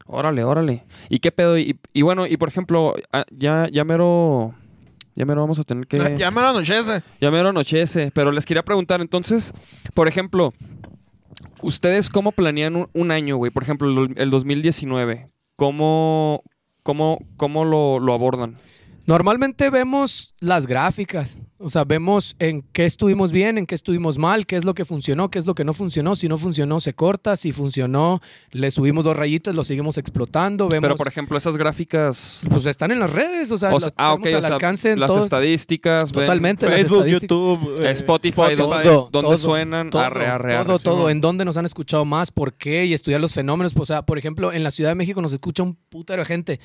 Órale, 0.05 0.43
órale. 0.43 0.83
¿Y 1.09 1.19
qué 1.19 1.31
pedo? 1.31 1.57
Y, 1.57 1.79
y 1.93 2.01
bueno, 2.01 2.27
y 2.27 2.35
por 2.37 2.49
ejemplo, 2.49 2.93
ah, 3.13 3.25
ya, 3.31 3.69
ya 3.71 3.83
mero. 3.85 4.53
Ya 5.15 5.25
mero 5.25 5.41
vamos 5.41 5.59
a 5.59 5.63
tener 5.63 5.87
que. 5.87 6.15
Ya 6.17 6.31
me 6.31 6.41
lo 6.41 6.49
anochece. 6.49 7.03
Ya 7.21 7.29
mero 7.31 7.49
anochece. 7.49 8.11
Pero 8.13 8.31
les 8.31 8.45
quería 8.45 8.63
preguntar, 8.63 9.01
entonces, 9.01 9.53
por 9.93 10.07
ejemplo, 10.07 10.53
¿ustedes 11.61 12.09
cómo 12.09 12.31
planean 12.31 12.75
un, 12.75 12.87
un 12.93 13.11
año, 13.11 13.37
güey? 13.37 13.51
Por 13.51 13.63
ejemplo, 13.63 13.87
el, 13.87 14.13
el 14.17 14.29
2019. 14.31 15.29
¿Cómo, 15.55 16.43
cómo, 16.81 17.19
cómo 17.37 17.63
lo, 17.63 17.99
lo 17.99 18.13
abordan? 18.13 18.57
Normalmente 19.05 19.69
vemos 19.69 20.33
las 20.39 20.65
gráficas, 20.65 21.41
o 21.63 21.69
sea, 21.69 21.83
vemos 21.85 22.35
en 22.39 22.61
qué 22.73 22.85
estuvimos 22.85 23.31
bien, 23.31 23.57
en 23.57 23.65
qué 23.65 23.75
estuvimos 23.75 24.17
mal, 24.17 24.45
qué 24.45 24.55
es 24.57 24.65
lo 24.65 24.73
que 24.73 24.85
funcionó, 24.85 25.31
qué 25.31 25.39
es 25.39 25.45
lo 25.45 25.55
que 25.55 25.63
no 25.63 25.73
funcionó. 25.73 26.15
Si 26.15 26.27
no 26.27 26.37
funcionó, 26.37 26.79
se 26.79 26.93
corta. 26.93 27.35
Si 27.37 27.51
funcionó, 27.51 28.21
le 28.51 28.69
subimos 28.71 29.03
dos 29.03 29.15
rayitas, 29.15 29.55
lo 29.55 29.63
seguimos 29.63 29.97
explotando. 29.97 30.67
Vemos, 30.69 30.83
Pero, 30.87 30.95
por 30.95 31.07
ejemplo, 31.07 31.37
esas 31.37 31.57
gráficas. 31.57 32.41
pues 32.49 32.65
están 32.65 32.91
en 32.91 32.99
las 32.99 33.11
redes, 33.11 33.51
o 33.51 33.57
sea, 33.57 33.73
o 33.73 33.79
sea, 33.79 33.87
las 33.87 33.93
ah, 33.97 34.13
ok, 34.13 34.23
tenemos 34.23 34.43
o 34.43 34.45
al 34.45 34.49
sea, 34.49 34.55
alcance 34.55 34.91
en 34.91 34.99
las 34.99 35.07
todos- 35.09 35.23
estadísticas. 35.23 36.11
ven- 36.11 36.21
Totalmente. 36.25 36.65
las 36.65 36.75
Facebook, 36.75 36.97
estadísticas. 37.07 37.21
YouTube, 37.29 37.81
eh, 37.85 37.91
Spotify, 37.91 38.55
¿dónde, 38.57 38.83
Todo, 38.83 39.09
dónde 39.11 39.27
todo, 39.27 39.37
suenan? 39.37 39.89
todo, 39.89 40.01
arre, 40.01 40.27
arre, 40.27 40.55
arre. 40.55 40.65
todo, 40.65 40.79
Sí, 40.79 40.83
todo. 40.85 41.09
En 41.09 41.21
dónde 41.21 41.45
nos 41.45 41.57
han 41.57 41.65
escuchado 41.65 42.05
más, 42.05 42.31
por 42.31 42.53
qué 42.53 42.85
y 42.85 42.93
estudiar 42.93 43.21
los 43.21 43.33
fenómenos. 43.33 43.73
O 43.77 43.85
sea, 43.85 44.01
por 44.05 44.17
ejemplo, 44.17 44.51
en 44.51 44.63
la 44.63 44.71
Ciudad 44.71 44.91
de 44.91 44.95
México 44.95 45.21
nos 45.21 45.33
escucha 45.33 45.63
un 45.63 45.75
putero 45.75 46.21
de 46.21 46.25
gente, 46.25 46.59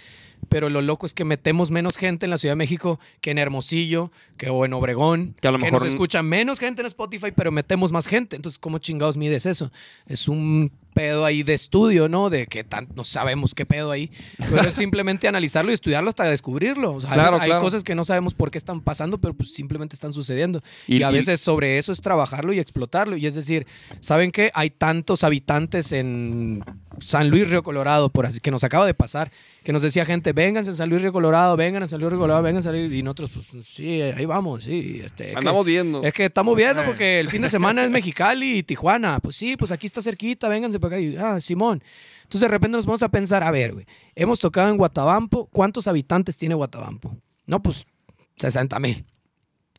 pero 0.48 0.68
lo 0.70 0.80
loco 0.82 1.06
es 1.06 1.14
que 1.14 1.24
metemos 1.24 1.70
menos 1.70 1.96
gente 1.96 2.26
en 2.26 2.30
la 2.30 2.38
Ciudad 2.38 2.52
de 2.52 2.56
México 2.56 2.98
que 3.20 3.30
en 3.30 3.38
Hermosillo, 3.38 4.10
que 4.36 4.50
o 4.50 4.64
en 4.64 4.72
Obregón, 4.88 5.34
Que 5.40 5.48
a 5.48 5.50
lo 5.50 5.58
mejor 5.58 5.82
nos 5.82 5.88
escucha 5.88 6.22
menos 6.22 6.58
gente 6.58 6.80
en 6.80 6.86
Spotify, 6.86 7.32
pero 7.34 7.52
metemos 7.52 7.92
más 7.92 8.06
gente. 8.06 8.36
Entonces, 8.36 8.58
¿cómo 8.58 8.78
chingados 8.78 9.16
mides 9.16 9.44
eso? 9.44 9.70
Es 10.06 10.28
un 10.28 10.72
pedo 10.98 11.24
ahí 11.24 11.42
de 11.44 11.54
estudio, 11.54 12.08
¿no? 12.08 12.28
De 12.28 12.46
que 12.46 12.64
tan, 12.64 12.88
no 12.96 13.04
sabemos 13.04 13.54
qué 13.54 13.64
pedo 13.64 13.90
ahí. 13.92 14.10
Pero 14.38 14.62
es 14.62 14.74
simplemente 14.74 15.28
analizarlo 15.28 15.70
y 15.70 15.74
estudiarlo 15.74 16.08
hasta 16.10 16.24
descubrirlo. 16.24 16.94
O 16.94 17.00
sea, 17.00 17.10
Claro, 17.12 17.38
hay 17.40 17.46
claro. 17.50 17.60
cosas 17.62 17.84
que 17.84 17.94
no 17.94 18.04
sabemos 18.04 18.34
por 18.34 18.50
qué 18.50 18.58
están 18.58 18.80
pasando, 18.80 19.18
pero 19.18 19.34
pues 19.34 19.52
simplemente 19.54 19.94
están 19.94 20.12
sucediendo. 20.12 20.62
Y- 20.88 20.96
Y, 20.98 21.02
a 21.04 21.10
y- 21.10 21.14
veces 21.14 21.40
sobre 21.40 21.78
eso 21.78 21.92
es 21.92 22.00
trabajarlo 22.00 22.52
y 22.52 22.58
explotarlo. 22.58 23.16
Y 23.16 23.26
es 23.26 23.34
decir, 23.36 23.66
¿saben 24.00 24.32
qué? 24.32 24.50
Hay 24.54 24.70
tantos 24.70 25.22
habitantes 25.22 25.92
en 25.92 26.64
San 26.98 27.30
Luis 27.30 27.48
Río 27.48 27.62
Colorado, 27.62 28.08
por 28.08 28.26
así 28.26 28.40
que 28.40 28.50
nos 28.50 28.64
acaba 28.64 28.84
de 28.86 28.94
pasar, 28.94 29.30
que 29.62 29.72
nos 29.72 29.82
decía 29.82 30.04
gente, 30.06 30.32
vénganse 30.32 30.70
a 30.70 30.74
San 30.74 30.88
Luis 30.88 31.02
Río 31.02 31.12
Colorado, 31.12 31.56
vengan 31.56 31.82
a 31.82 31.88
San 31.88 32.00
Luis 32.00 32.10
Río 32.10 32.18
Colorado, 32.20 32.42
vengan 32.42 32.60
a 32.60 32.62
San 32.62 32.72
Luis. 32.72 32.92
Y 32.92 33.02
nosotros, 33.02 33.30
pues 33.52 33.66
sí, 33.66 34.00
ahí 34.02 34.24
vamos, 34.24 34.64
sí. 34.64 35.00
Este, 35.04 35.26
que- 35.30 35.36
Andamos 35.36 35.64
viendo. 35.64 36.02
es 36.02 36.12
que 36.12 36.24
estamos 36.24 36.56
viendo 36.56 36.82
Eh. 36.82 36.84
porque 36.86 37.20
el 37.20 37.28
fin 37.28 37.42
de 37.42 37.48
semana 37.48 37.84
es 37.84 37.90
Mexicali 37.90 38.58
y 38.58 38.62
Tijuana. 38.62 39.20
Pues 39.20 39.36
sí, 39.36 39.56
pues 39.56 39.70
aquí 39.70 39.86
está 39.86 40.02
cerquita, 40.02 40.48
vénganse 40.48 40.80
para 40.88 40.96
acá. 40.96 41.00
Y, 41.00 41.16
ah, 41.16 41.40
Simón. 41.40 41.82
Entonces 42.22 42.42
de 42.42 42.48
repente 42.48 42.76
nos 42.76 42.86
vamos 42.86 43.02
a 43.02 43.08
pensar, 43.08 43.42
a 43.42 43.50
ver, 43.50 43.72
güey, 43.72 43.86
hemos 44.14 44.38
tocado 44.38 44.68
en 44.68 44.76
Guatabampo, 44.76 45.46
¿cuántos 45.46 45.88
habitantes 45.88 46.36
tiene 46.36 46.54
Guatabampo? 46.54 47.16
No, 47.46 47.62
pues 47.62 47.86
60 48.36 48.78
mil. 48.80 49.04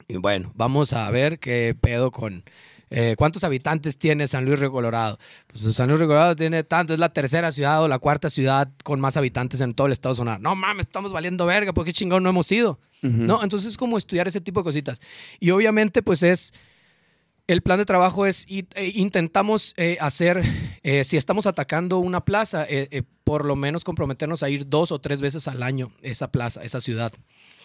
Y 0.07 0.17
bueno, 0.17 0.51
vamos 0.55 0.93
a 0.93 1.09
ver 1.11 1.37
qué 1.37 1.75
pedo 1.79 2.09
con... 2.09 2.43
eh, 2.89 3.13
¿Cuántos 3.15 3.43
habitantes 3.43 3.99
tiene 3.99 4.25
San 4.27 4.45
Luis 4.45 4.59
Río 4.59 4.71
Colorado? 4.71 5.19
Pues 5.45 5.75
San 5.75 5.87
Luis 5.89 5.99
Río 5.99 6.07
Colorado 6.07 6.35
tiene 6.35 6.63
tanto, 6.63 6.95
es 6.95 6.99
la 6.99 7.13
tercera 7.13 7.51
ciudad 7.51 7.83
o 7.83 7.87
la 7.87 7.99
cuarta 7.99 8.31
ciudad 8.31 8.71
con 8.83 8.99
más 8.99 9.15
habitantes 9.15 9.61
en 9.61 9.75
todo 9.75 9.85
el 9.85 9.93
estado 9.93 10.15
de 10.15 10.17
Sonora. 10.17 10.39
No 10.39 10.55
mames, 10.55 10.87
estamos 10.87 11.13
valiendo 11.13 11.45
verga, 11.45 11.71
¿por 11.71 11.85
qué 11.85 11.93
chingón 11.93 12.23
no 12.23 12.31
hemos 12.31 12.51
ido? 12.51 12.79
¿No? 13.03 13.43
Entonces 13.43 13.69
es 13.69 13.77
como 13.77 13.97
estudiar 13.99 14.27
ese 14.27 14.41
tipo 14.41 14.61
de 14.61 14.63
cositas. 14.63 14.99
Y 15.39 15.51
obviamente 15.51 16.01
pues 16.01 16.23
es... 16.23 16.51
El 17.49 17.61
plan 17.63 17.79
de 17.79 17.85
trabajo 17.85 18.27
es, 18.27 18.45
y- 18.47 18.67
e 18.75 18.91
intentamos 18.93 19.73
eh, 19.75 19.97
hacer, 19.99 20.43
eh, 20.83 21.03
si 21.03 21.17
estamos 21.17 21.47
atacando 21.47 21.97
una 21.97 22.23
plaza, 22.23 22.63
eh, 22.69 22.87
eh, 22.91 23.01
por 23.23 23.43
lo 23.45 23.55
menos 23.55 23.83
comprometernos 23.83 24.43
a 24.43 24.49
ir 24.51 24.69
dos 24.69 24.91
o 24.91 24.99
tres 24.99 25.19
veces 25.19 25.47
al 25.47 25.63
año 25.63 25.91
esa 26.03 26.31
plaza, 26.31 26.61
esa 26.63 26.79
ciudad. 26.79 27.11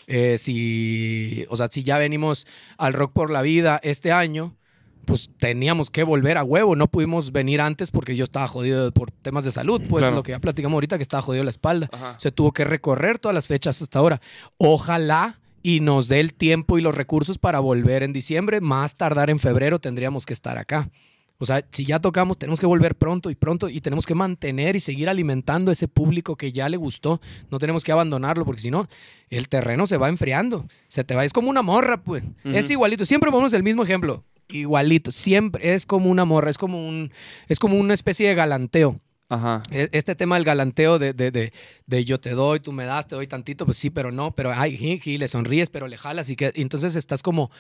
Eh, 0.07 0.37
si, 0.39 1.45
o 1.51 1.57
sea, 1.59 1.69
si 1.71 1.83
ya 1.83 1.99
venimos 1.99 2.47
al 2.79 2.95
Rock 2.95 3.13
por 3.13 3.31
la 3.31 3.43
Vida 3.43 3.79
este 3.83 4.11
año, 4.11 4.57
pues 5.05 5.29
teníamos 5.37 5.91
que 5.91 6.03
volver 6.03 6.39
a 6.39 6.45
huevo. 6.45 6.77
No 6.77 6.87
pudimos 6.87 7.31
venir 7.31 7.61
antes 7.61 7.91
porque 7.91 8.17
yo 8.17 8.25
estaba 8.25 8.49
jodido 8.49 8.91
por 8.91 9.11
temas 9.11 9.45
de 9.45 9.53
salud. 9.53 9.83
Pues 9.87 10.01
Claro. 10.01 10.17
lo 10.17 10.23
que 10.23 10.33
ya 10.33 10.39
platicamos 10.39 10.75
ahorita, 10.77 10.97
que 10.97 11.03
estaba 11.03 11.21
jodido 11.21 11.45
la 11.45 11.51
espalda. 11.51 11.91
Ajá. 11.93 12.17
Se 12.19 12.33
tuvo 12.33 12.53
que 12.53 12.65
recorrer 12.65 13.19
todas 13.19 13.35
las 13.35 13.47
fechas 13.49 13.83
hasta 13.83 13.99
ahora. 13.99 14.23
Ojalá 14.57 15.41
y 15.65 15.81
nos 15.81 16.09
dé 16.09 16.21
el 16.21 16.35
tiempo 16.35 16.79
y 16.79 16.83
los 16.83 16.95
recursos 16.95 17.39
para 17.39 17.59
volver 17.59 18.03
en 18.03 18.13
diciembre. 18.13 18.61
Más 18.61 18.97
tardar 18.97 19.31
en 19.31 19.39
febrero 19.39 19.81
tendríamos 19.81 20.27
que 20.27 20.35
estar 20.35 20.59
acá. 20.59 20.91
O 21.39 21.47
sea, 21.47 21.67
si 21.73 21.87
ya 21.87 22.01
tocamos, 22.01 22.39
tenemos 22.39 22.61
que 22.61 22.67
volver 22.67 22.95
pronto 22.95 23.31
y 23.31 23.35
pronto 23.35 23.71
y 23.71 23.81
tenemos 23.81 24.05
que 24.05 24.15
mantener 24.15 24.77
y 24.77 24.81
seguir 24.81 25.09
alimentando 25.09 25.73
ese 25.73 25.89
público 25.89 26.37
que 26.37 26.53
ya 26.53 26.69
le 26.69 26.77
gustó. 26.77 27.19
No 27.51 27.59
tenemos 27.59 27.83
que 27.83 27.93
abandonarlo 27.93 28.45
porque 28.45 28.61
si 28.61 28.71
no, 28.71 28.87
el 29.31 29.49
terreno 29.49 29.87
se 29.87 29.97
va 29.97 30.11
enfriando. 30.11 30.67
Se 30.89 31.03
te 31.03 31.15
va, 31.15 31.25
es 31.25 31.33
como 31.33 31.49
una 31.49 31.63
morra, 31.63 32.03
pues. 32.03 32.23
Es 32.45 32.71
igualito. 32.71 33.07
Siempre 33.07 33.31
ponemos 33.31 33.55
el 33.55 33.63
mismo 33.63 33.83
ejemplo. 33.85 34.23
Igualito. 34.51 35.11
Siempre 35.11 35.73
es 35.73 35.87
como 35.87 36.11
una 36.11 36.27
morra, 36.27 36.51
es 36.51 36.59
como 36.59 36.87
un, 36.87 37.11
es 37.49 37.59
como 37.59 37.79
una 37.79 37.95
especie 37.95 38.29
de 38.29 38.35
galanteo. 38.35 39.01
Ajá. 39.35 39.63
E- 39.71 39.89
Este 39.93 40.15
tema 40.15 40.37
del 40.37 40.45
galanteo 40.45 40.99
de, 40.99 41.13
de, 41.13 41.31
de, 41.31 41.53
de 41.87 42.05
yo 42.05 42.19
te 42.19 42.31
doy, 42.31 42.61
tú 42.61 42.73
me 42.73 42.85
das, 42.85 43.07
te 43.07 43.15
doy 43.15 43.27
tantito, 43.27 43.65
pues 43.65 43.77
sí, 43.79 43.91
pero 43.91 44.11
no, 44.11 44.35
pero 44.35 44.53
ay, 44.55 44.77
ji, 44.77 44.99
ji, 44.99 45.19
le 45.19 45.29
sonríes, 45.29 45.71
pero 45.71 45.87
le 45.89 45.99
jalas 45.99 46.31
y 46.31 46.37
que 46.37 46.53
entonces 46.57 46.97
estás 46.97 47.23
como, 47.23 47.51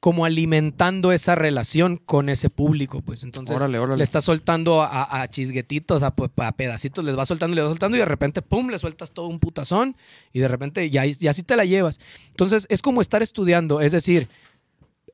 como 0.00 0.24
alimentando 0.24 1.10
esa 1.12 1.34
relación 1.34 1.96
con 1.96 2.28
ese 2.28 2.50
público, 2.50 3.00
pues 3.02 3.24
entonces 3.24 3.56
Órale, 3.56 3.78
órale. 3.78 3.98
le 3.98 4.04
estás 4.04 4.24
soltando 4.24 4.80
a, 4.82 5.22
a 5.22 5.28
chisguetitos, 5.28 6.02
a, 6.04 6.14
pe- 6.14 6.30
a 6.36 6.52
pedacitos, 6.52 7.04
les 7.04 7.16
vas 7.16 7.26
soltando, 7.28 7.54
les 7.56 7.64
vas 7.64 7.70
soltando 7.70 7.96
y 7.96 8.00
de 8.00 8.06
repente, 8.06 8.40
pum, 8.42 8.68
le 8.70 8.78
sueltas 8.78 9.10
todo 9.10 9.26
un 9.26 9.40
putazón 9.40 9.96
y 10.32 10.38
de 10.40 10.46
repente 10.48 10.88
ya, 10.90 11.04
y 11.04 11.26
así 11.26 11.42
te 11.42 11.56
la 11.56 11.64
llevas. 11.64 11.98
Entonces 12.30 12.66
es 12.70 12.80
como 12.80 13.00
estar 13.00 13.22
estudiando, 13.22 13.80
es 13.80 13.90
decir, 13.92 14.28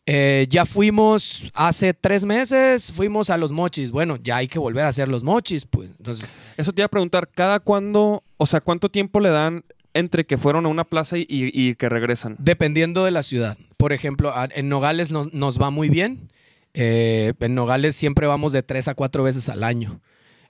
eh, 0.07 0.47
ya 0.51 0.67
fuimos 0.67 1.51
hace 1.55 1.95
tres 1.95 2.25
meses, 2.25 2.93
fuimos 2.93 3.31
a 3.31 3.39
los 3.39 3.51
mochis. 3.51 3.91
Bueno, 3.91 4.17
ya 4.23 4.37
hay 4.37 4.49
que 4.49 4.59
volver 4.59 4.85
a 4.85 4.89
hacer 4.89 5.09
los 5.09 5.23
mochis, 5.23 5.65
pues. 5.65 5.91
Entonces, 5.99 6.37
Eso 6.57 6.73
te 6.73 6.83
iba 6.83 6.87
a 6.87 6.91
preguntar, 6.91 7.29
¿cada 7.35 7.61
cuándo, 7.61 8.23
o 8.37 8.47
sea, 8.47 8.61
cuánto 8.61 8.89
tiempo 8.91 9.21
le 9.21 9.31
dan 9.31 9.65
entre 9.95 10.27
que 10.27 10.37
fueron 10.39 10.67
a 10.67 10.69
una 10.69 10.85
plaza 10.85 11.17
y, 11.19 11.75
que 11.77 11.89
regresan? 11.89 12.37
dependiendo 12.39 13.05
de 13.05 13.11
la 13.13 13.23
ciudad. 13.23 13.57
Por 13.77 13.93
ejemplo, 13.93 14.33
en 14.55 14.69
Nogales 14.69 15.11
no- 15.13 15.29
nos 15.33 15.61
va 15.61 15.71
muy 15.71 15.89
bien. 15.89 16.31
Eh, 16.75 17.33
en 17.39 17.55
Nogales 17.55 17.95
siempre 17.97 18.27
vamos 18.27 18.53
de 18.53 18.63
tres 18.63 18.89
a 18.89 18.95
cuatro 18.95 19.23
veces 19.23 19.49
al 19.49 19.63
año. 19.63 20.01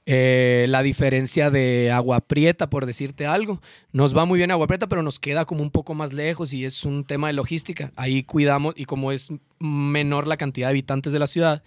Eh, 0.06 0.66
la 0.68 0.82
diferencia 0.82 1.50
de 1.50 1.90
Agua 1.90 2.20
Prieta, 2.20 2.68
por 2.68 2.84
decirte 2.84 3.26
algo, 3.26 3.62
nos 3.92 4.14
va 4.14 4.26
muy 4.26 4.36
bien 4.36 4.50
Agua 4.50 4.66
Prieta, 4.66 4.86
pero 4.86 5.02
nos 5.02 5.18
queda 5.18 5.46
como 5.46 5.62
un 5.62 5.70
poco 5.70 5.94
más 5.94 6.12
lejos 6.12 6.52
y 6.52 6.64
es 6.64 6.84
un 6.84 7.04
tema 7.04 7.28
de 7.28 7.32
logística. 7.32 7.90
Ahí 7.96 8.22
cuidamos 8.22 8.74
y 8.76 8.84
como 8.84 9.12
es 9.12 9.30
menor 9.58 10.26
la 10.26 10.36
cantidad 10.36 10.66
de 10.66 10.72
habitantes 10.72 11.12
de 11.12 11.18
la 11.18 11.26
ciudad, 11.26 11.62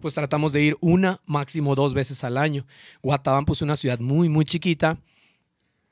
pues 0.00 0.14
tratamos 0.14 0.52
de 0.52 0.62
ir 0.62 0.76
una, 0.80 1.20
máximo 1.24 1.76
dos 1.76 1.94
veces 1.94 2.24
al 2.24 2.36
año. 2.36 2.66
Guatabampo 3.02 3.52
es 3.52 3.62
una 3.62 3.76
ciudad 3.76 4.00
muy, 4.00 4.28
muy 4.28 4.44
chiquita 4.44 4.98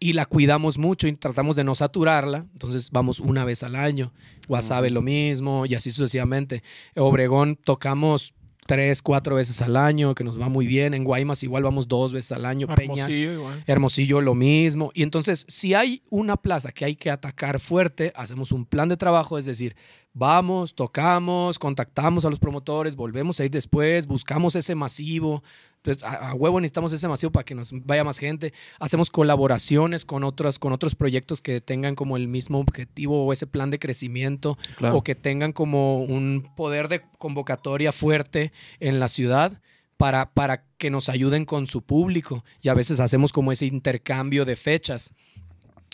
y 0.01 0.13
la 0.13 0.27
cuidamos 0.27 0.77
mucho 0.77 1.07
y 1.07 1.15
tratamos 1.15 1.55
de 1.55 1.63
no 1.63 1.77
saturarla. 1.77 2.47
Entonces 2.53 2.91
vamos 2.91 3.21
una 3.21 3.45
vez 3.45 3.63
al 3.63 3.77
año. 3.77 4.13
Guasave 4.49 4.91
lo 4.91 5.03
mismo 5.03 5.67
y 5.67 5.75
así 5.77 5.93
sucesivamente. 5.93 6.63
Obregón 6.97 7.57
tocamos 7.57 8.35
tres, 8.67 9.03
cuatro 9.03 9.37
veces 9.37 9.61
al 9.63 9.77
año, 9.77 10.15
que 10.15 10.25
nos 10.25 10.41
va 10.41 10.49
muy 10.49 10.67
bien. 10.67 10.95
En 10.95 11.05
Guaymas 11.05 11.43
igual 11.43 11.63
vamos 11.63 11.89
dos 11.89 12.13
veces 12.13 12.33
al 12.33 12.45
año. 12.45 12.67
Peña, 12.69 13.05
Hermosillo 13.05 13.33
igual. 13.33 13.65
Hermosillo 13.67 14.21
lo 14.21 14.35
mismo. 14.35 14.91
Y 14.95 15.03
entonces, 15.03 15.45
si 15.49 15.75
hay 15.75 16.03
una 16.11 16.37
plaza 16.37 16.73
que 16.73 16.85
hay 16.85 16.97
que 16.97 17.11
atacar 17.11 17.61
fuerte, 17.61 18.13
hacemos 18.17 18.53
un 18.53 18.65
plan 18.65 18.89
de 18.89 18.97
trabajo, 18.97 19.39
es 19.39 19.45
decir, 19.45 19.77
vamos, 20.13 20.75
tocamos, 20.75 21.59
contactamos 21.59 22.25
a 22.25 22.31
los 22.31 22.39
promotores, 22.39 22.97
volvemos 22.97 23.41
a 23.41 23.45
ir 23.45 23.51
después, 23.51 24.07
buscamos 24.07 24.55
ese 24.57 24.75
masivo. 24.75 25.43
Entonces, 25.85 26.03
a, 26.03 26.31
a 26.31 26.35
huevo 26.35 26.61
necesitamos 26.61 26.93
ese 26.95 27.07
masivo 27.09 27.31
para 27.31 27.45
que 27.45 27.55
nos 27.55 27.71
vaya 27.85 28.05
más 28.05 28.19
gente. 28.19 28.55
Hacemos 28.81 29.11
colaboraciones 29.11 30.07
con 30.07 30.25
otros, 30.25 30.59
con 30.59 30.73
otros 30.73 30.95
proyectos 30.95 31.43
que 31.43 31.61
tengan 31.61 31.95
como 31.95 32.17
el 32.17 32.27
mismo 32.27 32.59
objetivo 32.59 33.25
o 33.27 33.33
ese 33.35 33.47
plan 33.47 33.71
de 33.71 33.79
crecimiento 33.79 34.57
Claro. 34.77 34.97
o 34.97 35.03
que 35.03 35.15
tengan 35.15 35.53
como 35.53 35.99
un 36.03 36.43
poder 36.57 36.89
de 36.89 37.03
convocatoria 37.19 37.93
fuerte 37.93 38.51
en 38.81 38.99
la 38.99 39.09
ciudad 39.09 39.61
para, 39.99 40.33
para 40.33 40.65
que 40.79 40.89
nos 40.91 41.09
ayuden 41.11 41.45
con 41.45 41.67
su 41.67 41.83
público. 41.83 42.45
Y 42.63 42.69
a 42.71 42.75
veces 42.75 42.99
hacemos 42.99 43.33
como 43.33 43.53
ese 43.53 43.67
intercambio 43.67 44.45
de 44.47 44.57
fechas. 44.57 45.13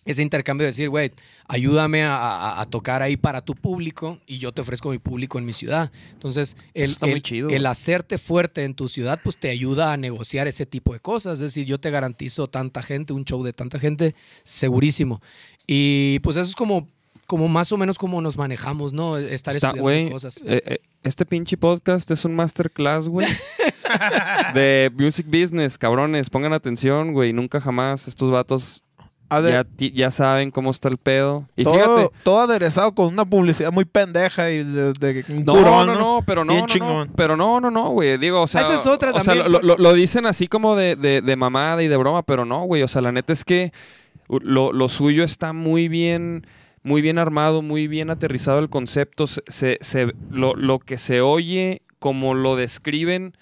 Ese 0.07 0.23
intercambio 0.23 0.65
de 0.65 0.71
decir, 0.71 0.89
güey, 0.89 1.13
ayúdame 1.47 2.05
a, 2.05 2.17
a- 2.17 2.61
a 2.63 2.67
tocar 2.67 3.03
ahí 3.03 3.19
para 3.19 3.43
tu 3.43 3.55
público 3.55 4.19
y 4.27 4.39
yo 4.39 4.51
te 4.51 4.63
ofrezco 4.63 4.89
mi 4.91 4.99
público 4.99 5.39
en 5.39 5.45
mi 5.45 5.53
ciudad. 5.53 5.93
Entonces, 6.13 6.57
el, 6.73 6.97
el- 7.03 7.23
chido, 7.23 7.49
el 7.51 7.61
güey. 7.63 7.67
hacerte 7.71 8.17
fuerte 8.17 8.65
en 8.65 8.73
tu 8.75 8.89
ciudad, 8.89 9.21
pues 9.23 9.37
te 9.37 9.51
ayuda 9.51 9.93
a 9.93 9.97
negociar 9.99 10.49
ese 10.49 10.65
tipo 10.65 10.95
de 10.95 11.01
cosas. 11.01 11.35
Es 11.35 11.41
decir, 11.41 11.67
yo 11.67 11.79
te 11.79 11.91
garantizo 11.91 12.47
tanta 12.47 12.83
gente, 12.83 13.13
un 13.13 13.25
show 13.27 13.43
de 13.45 13.53
tanta 13.53 13.79
gente, 13.79 14.15
segurísimo. 14.43 15.21
Y 15.67 16.19
pues 16.21 16.37
eso 16.39 16.49
es 16.49 16.57
como, 16.57 16.89
como 17.27 17.47
más 17.49 17.71
o 17.71 17.77
menos 17.77 17.99
como 17.99 18.23
nos 18.23 18.37
manejamos, 18.39 18.95
¿no? 18.95 19.17
Estar 19.19 19.55
Está, 19.55 19.69
estudiando 19.71 20.05
las 20.05 20.13
cosas. 20.13 20.43
eh, 20.47 20.63
eh, 20.65 20.79
este 21.03 21.27
pinche 21.27 21.57
podcast 21.59 22.11
es 22.11 22.25
un 22.25 22.35
masterclass, 22.35 23.07
güey. 23.07 23.27
de 24.55 24.91
music 24.97 25.27
business, 25.27 25.79
cabrones. 25.79 26.31
Pongan 26.31 26.53
atención, 26.53 27.13
güey. 27.13 27.33
Nunca 27.33 27.61
jamás 27.61 28.09
estos 28.09 28.31
vatos 28.31 28.83
Ya, 29.31 29.65
ya 29.95 30.11
saben 30.11 30.51
cómo 30.51 30.71
está 30.71 30.89
el 30.89 30.97
pedo. 30.97 31.47
Y 31.57 31.65
todo, 31.65 31.75
fíjate. 31.75 32.09
todo 32.25 32.41
aderezado 32.41 32.95
con 32.95 33.07
una 33.07 33.25
publicidad 33.25 33.71
muy 33.73 33.85
pendeja 33.85 34.51
y 34.51 34.65
de, 34.65 34.93
de 34.93 35.25
un 35.29 35.45
No, 35.45 35.53
curón, 35.55 35.87
no, 35.87 35.95
no, 35.95 36.23
pero 36.27 36.45
no, 36.45 36.53
Bien 36.53 36.61
no, 36.63 36.67
no, 36.67 36.73
chingón. 36.73 37.13
pero 37.17 37.37
no, 37.37 37.61
no, 37.61 37.71
no, 37.71 37.91
güey. 37.91 38.19
Digo, 38.19 38.43
o 38.43 38.47
sea, 38.49 38.63
Esa 38.63 38.75
es 38.75 38.87
otra 38.87 39.13
o 39.13 39.21
sea, 39.21 39.35
también, 39.35 39.53
lo, 39.53 39.61
lo- 39.63 39.77
lo 39.79 39.93
dicen 39.95 40.27
así 40.27 40.49
como 40.49 40.75
de, 40.77 40.97
de, 40.97 41.23
de 41.23 41.37
mamada 41.37 41.83
y 41.83 41.89
de 41.89 41.97
broma, 41.97 42.23
pero 42.25 42.45
no, 42.45 42.65
güey. 42.65 42.83
O 42.83 42.89
sea, 42.89 43.03
la 43.03 43.13
neta 43.13 43.33
es 43.33 43.45
que 43.45 43.73
lo, 44.29 44.73
lo 44.73 44.89
suyo 44.89 45.23
está 45.25 45.53
muy 45.53 45.89
bien, 45.89 46.47
muy 46.83 47.01
bien 47.01 47.19
armado, 47.19 47.63
muy 47.63 47.87
bien 47.89 48.11
aterrizado 48.11 48.59
el 48.59 48.69
concepto. 48.69 49.27
Se- 49.27 49.79
se- 49.81 50.13
lo, 50.31 50.55
lo 50.57 50.79
que 50.81 50.99
se 50.99 51.21
oye, 51.21 51.83
como 51.99 52.35
lo 52.35 52.57
describen 52.57 53.35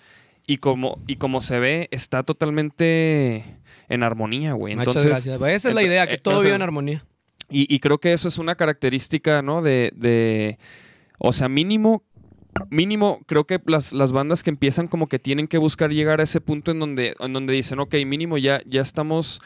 y 0.49 0.57
como, 0.57 0.99
y 1.07 1.17
como 1.17 1.41
se 1.43 1.61
ve, 1.61 1.89
está 1.93 2.25
totalmente 2.25 3.45
en 3.89 4.03
armonía, 4.03 4.55
güey. 4.55 4.75
Muchas 4.75 4.97
Entonces, 4.97 5.11
gracias. 5.11 5.39
Pues 5.39 5.55
Esa 5.55 5.69
es 5.69 5.75
la 5.75 5.83
idea, 5.83 6.07
que 6.09 6.15
eh, 6.15 6.19
todo 6.19 6.41
viva 6.41 6.57
en 6.57 6.63
armonía. 6.63 7.05
y, 7.51 7.73
y 7.73 7.79
creo 7.81 7.99
que 7.99 8.13
eso 8.15 8.27
es 8.29 8.39
una 8.39 8.57
característica, 8.57 9.43
¿no? 9.43 9.61
De, 9.63 9.93
de 9.95 10.59
o 11.19 11.33
sea, 11.35 11.49
mínimo, 11.51 12.03
mínimo, 12.71 13.21
creo 13.27 13.47
que 13.47 13.61
las, 13.67 13.93
las 13.93 14.13
bandas 14.13 14.43
que 14.43 14.51
empiezan 14.51 14.89
como 14.89 15.07
que 15.07 15.19
tienen 15.19 15.49
que 15.49 15.59
buscar 15.59 15.91
llegar 15.93 16.21
a 16.21 16.25
ese 16.25 16.41
punto 16.41 16.71
en 16.71 16.81
donde, 16.81 17.15
en 17.21 17.33
donde 17.35 17.53
dicen, 17.53 17.79
ok, 17.79 17.95
mínimo 18.07 18.39
ya, 18.39 18.63
ya 18.65 18.81
estamos 18.81 19.41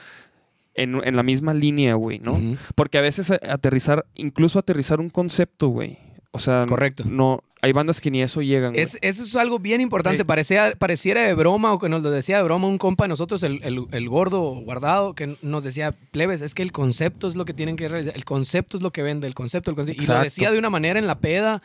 en, 0.74 1.02
en 1.04 1.16
la 1.16 1.24
misma 1.24 1.52
línea, 1.52 1.94
güey, 1.94 2.20
¿no? 2.20 2.40
Porque 2.76 2.98
a 2.98 3.02
veces 3.02 3.30
aterrizar, 3.30 4.06
incluso 4.14 4.58
aterrizar 4.60 5.00
un 5.00 5.10
concepto, 5.10 5.68
güey. 5.68 5.98
O 6.30 6.38
sea, 6.38 6.64
Correcto. 6.66 7.04
no, 7.06 7.42
hay 7.64 7.72
bandas 7.72 8.00
que 8.00 8.10
ni 8.10 8.20
eso 8.22 8.42
llegan. 8.42 8.74
Es, 8.74 8.98
eso 9.02 9.22
es 9.22 9.36
algo 9.36 9.58
bien 9.60 9.80
importante. 9.80 10.18
Sí. 10.18 10.24
Parecía, 10.24 10.74
pareciera 10.76 11.22
de 11.22 11.32
broma 11.34 11.72
o 11.72 11.78
que 11.78 11.88
nos 11.88 12.02
lo 12.02 12.10
decía 12.10 12.38
de 12.38 12.42
broma 12.42 12.66
un 12.66 12.76
compa 12.76 13.04
de 13.04 13.08
nosotros, 13.08 13.42
el, 13.44 13.60
el- 13.62 13.86
el 13.92 14.08
gordo 14.08 14.40
guardado, 14.64 15.14
que 15.14 15.36
nos 15.42 15.62
decía, 15.62 15.92
plebes, 16.10 16.42
es 16.42 16.54
que 16.54 16.62
el 16.62 16.72
concepto 16.72 17.28
es 17.28 17.36
lo 17.36 17.44
que 17.44 17.54
tienen 17.54 17.76
que 17.76 17.86
realizar. 17.88 18.16
El 18.16 18.24
concepto 18.24 18.76
es 18.76 18.82
lo 18.82 18.90
que 18.90 19.02
vende, 19.02 19.26
el 19.28 19.34
concepto, 19.34 19.70
el 19.70 19.76
concepto. 19.76 20.02
Y 20.02 20.06
lo 20.06 20.20
decía 20.20 20.50
de 20.50 20.58
una 20.58 20.70
manera 20.70 20.98
en 20.98 21.06
la 21.06 21.20
peda, 21.20 21.62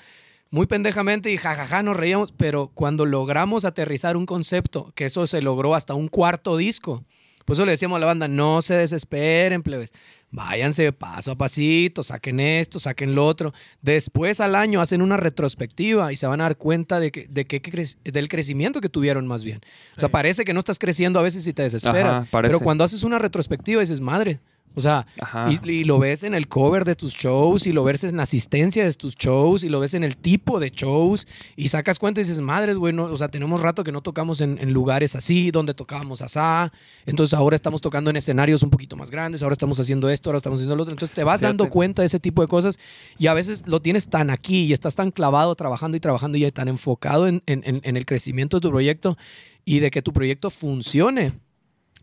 muy 0.51 0.67
pendejamente 0.67 1.31
y 1.31 1.37
jajaja, 1.37 1.81
nos 1.81 1.97
reíamos. 1.97 2.31
Pero 2.31 2.69
cuando 2.73 3.05
logramos 3.07 3.65
aterrizar 3.65 4.15
un 4.17 4.27
concepto, 4.27 4.91
que 4.95 5.05
eso 5.05 5.25
se 5.25 5.41
logró 5.41 5.73
hasta 5.73 5.95
un 5.95 6.07
cuarto 6.09 6.57
disco, 6.57 7.03
pues 7.45 7.57
eso 7.57 7.65
le 7.65 7.71
decíamos 7.71 7.95
a 7.97 7.99
la 8.01 8.05
banda, 8.05 8.27
no 8.27 8.61
se 8.61 8.75
desesperen, 8.75 9.63
plebes. 9.63 9.93
Váyanse 10.29 10.91
paso 10.91 11.31
a 11.31 11.35
pasito, 11.37 12.03
saquen 12.03 12.39
esto, 12.41 12.79
saquen 12.79 13.15
lo 13.15 13.25
otro. 13.25 13.53
Después 13.81 14.41
al 14.41 14.55
año 14.55 14.81
hacen 14.81 15.01
una 15.01 15.15
retrospectiva 15.15 16.11
y 16.11 16.17
se 16.17 16.27
van 16.27 16.41
a 16.41 16.43
dar 16.43 16.57
cuenta 16.57 16.99
de 16.99 17.11
que, 17.11 17.27
de 17.29 17.45
que 17.45 17.61
cre- 17.61 17.95
del 18.03 18.27
crecimiento 18.27 18.81
que 18.81 18.89
tuvieron 18.89 19.25
más 19.25 19.43
bien. 19.45 19.61
O 19.95 19.99
sea, 19.99 20.09
Sí. 20.09 20.11
parece 20.11 20.43
que 20.43 20.53
no 20.53 20.59
estás 20.59 20.79
creciendo 20.79 21.19
a 21.19 21.23
veces 21.23 21.45
si 21.45 21.53
te 21.53 21.63
desesperas. 21.63 22.19
Ajá, 22.19 22.27
pero 22.41 22.59
cuando 22.59 22.83
haces 22.83 23.03
una 23.03 23.19
retrospectiva 23.19 23.79
dices, 23.79 24.01
madre, 24.01 24.41
O 24.77 24.81
sea, 24.81 25.07
y, 25.51 25.71
y 25.71 25.83
lo 25.85 25.97
ves 25.97 26.21
en 26.21 26.35
el 26.35 26.47
cover 26.47 26.85
de 26.85 26.93
tus 26.93 27.13
shows, 27.15 27.65
y 27.65 27.71
lo 27.73 27.83
ves 27.83 28.03
en 28.03 28.15
la 28.17 28.23
asistencia 28.23 28.85
de 28.85 28.93
tus 28.93 29.15
shows, 29.15 29.63
y 29.63 29.69
lo 29.69 29.79
ves 29.79 29.95
en 29.95 30.03
el 30.03 30.15
tipo 30.17 30.59
de 30.59 30.69
shows, 30.69 31.25
y 31.55 31.69
sacas 31.69 31.97
cuenta 31.97 32.21
y 32.21 32.25
dices, 32.25 32.39
madres, 32.41 32.77
güey, 32.77 32.93
no- 32.93 33.05
o 33.05 33.17
sea, 33.17 33.27
tenemos 33.29 33.59
rato 33.61 33.83
que 33.83 33.91
no 33.91 34.01
tocamos 34.01 34.39
en, 34.39 34.59
en 34.61 34.71
lugares 34.73 35.15
así, 35.15 35.49
donde 35.49 35.73
tocábamos 35.73 36.21
asá, 36.21 36.71
entonces 37.07 37.33
ahora 37.33 37.55
estamos 37.55 37.81
tocando 37.81 38.11
en 38.11 38.17
escenarios 38.17 38.61
un 38.61 38.69
poquito 38.69 38.95
más 38.95 39.09
grandes, 39.09 39.41
ahora 39.41 39.53
estamos 39.53 39.79
haciendo 39.79 40.09
esto, 40.11 40.29
ahora 40.29 40.37
estamos 40.37 40.57
haciendo 40.59 40.75
lo 40.75 40.83
otro, 40.83 40.93
entonces 40.93 41.15
te 41.15 41.23
vas 41.23 41.41
dando 41.47 41.63
cuenta 41.71 42.03
de 42.03 42.05
ese 42.05 42.19
tipo 42.19 42.43
de 42.43 42.47
cosas, 42.47 42.77
y 43.17 43.25
a 43.25 43.33
veces 43.33 43.63
lo 43.65 43.81
tienes 43.81 44.07
tan 44.09 44.29
aquí, 44.29 44.65
y 44.65 44.73
estás 44.73 44.93
tan 44.93 45.09
clavado 45.09 45.55
trabajando 45.55 45.97
y 45.97 45.99
trabajando, 45.99 46.37
y 46.37 46.51
tan 46.51 46.67
enfocado 46.67 47.27
en, 47.27 47.41
en- 47.47 47.63
en- 47.65 47.81
en 47.83 47.97
el 47.97 48.05
crecimiento 48.05 48.57
de 48.57 48.61
tu 48.61 48.69
proyecto, 48.69 49.17
y 49.65 49.79
de 49.79 49.89
que 49.89 50.03
tu 50.03 50.13
proyecto 50.13 50.51
funcione. 50.51 51.33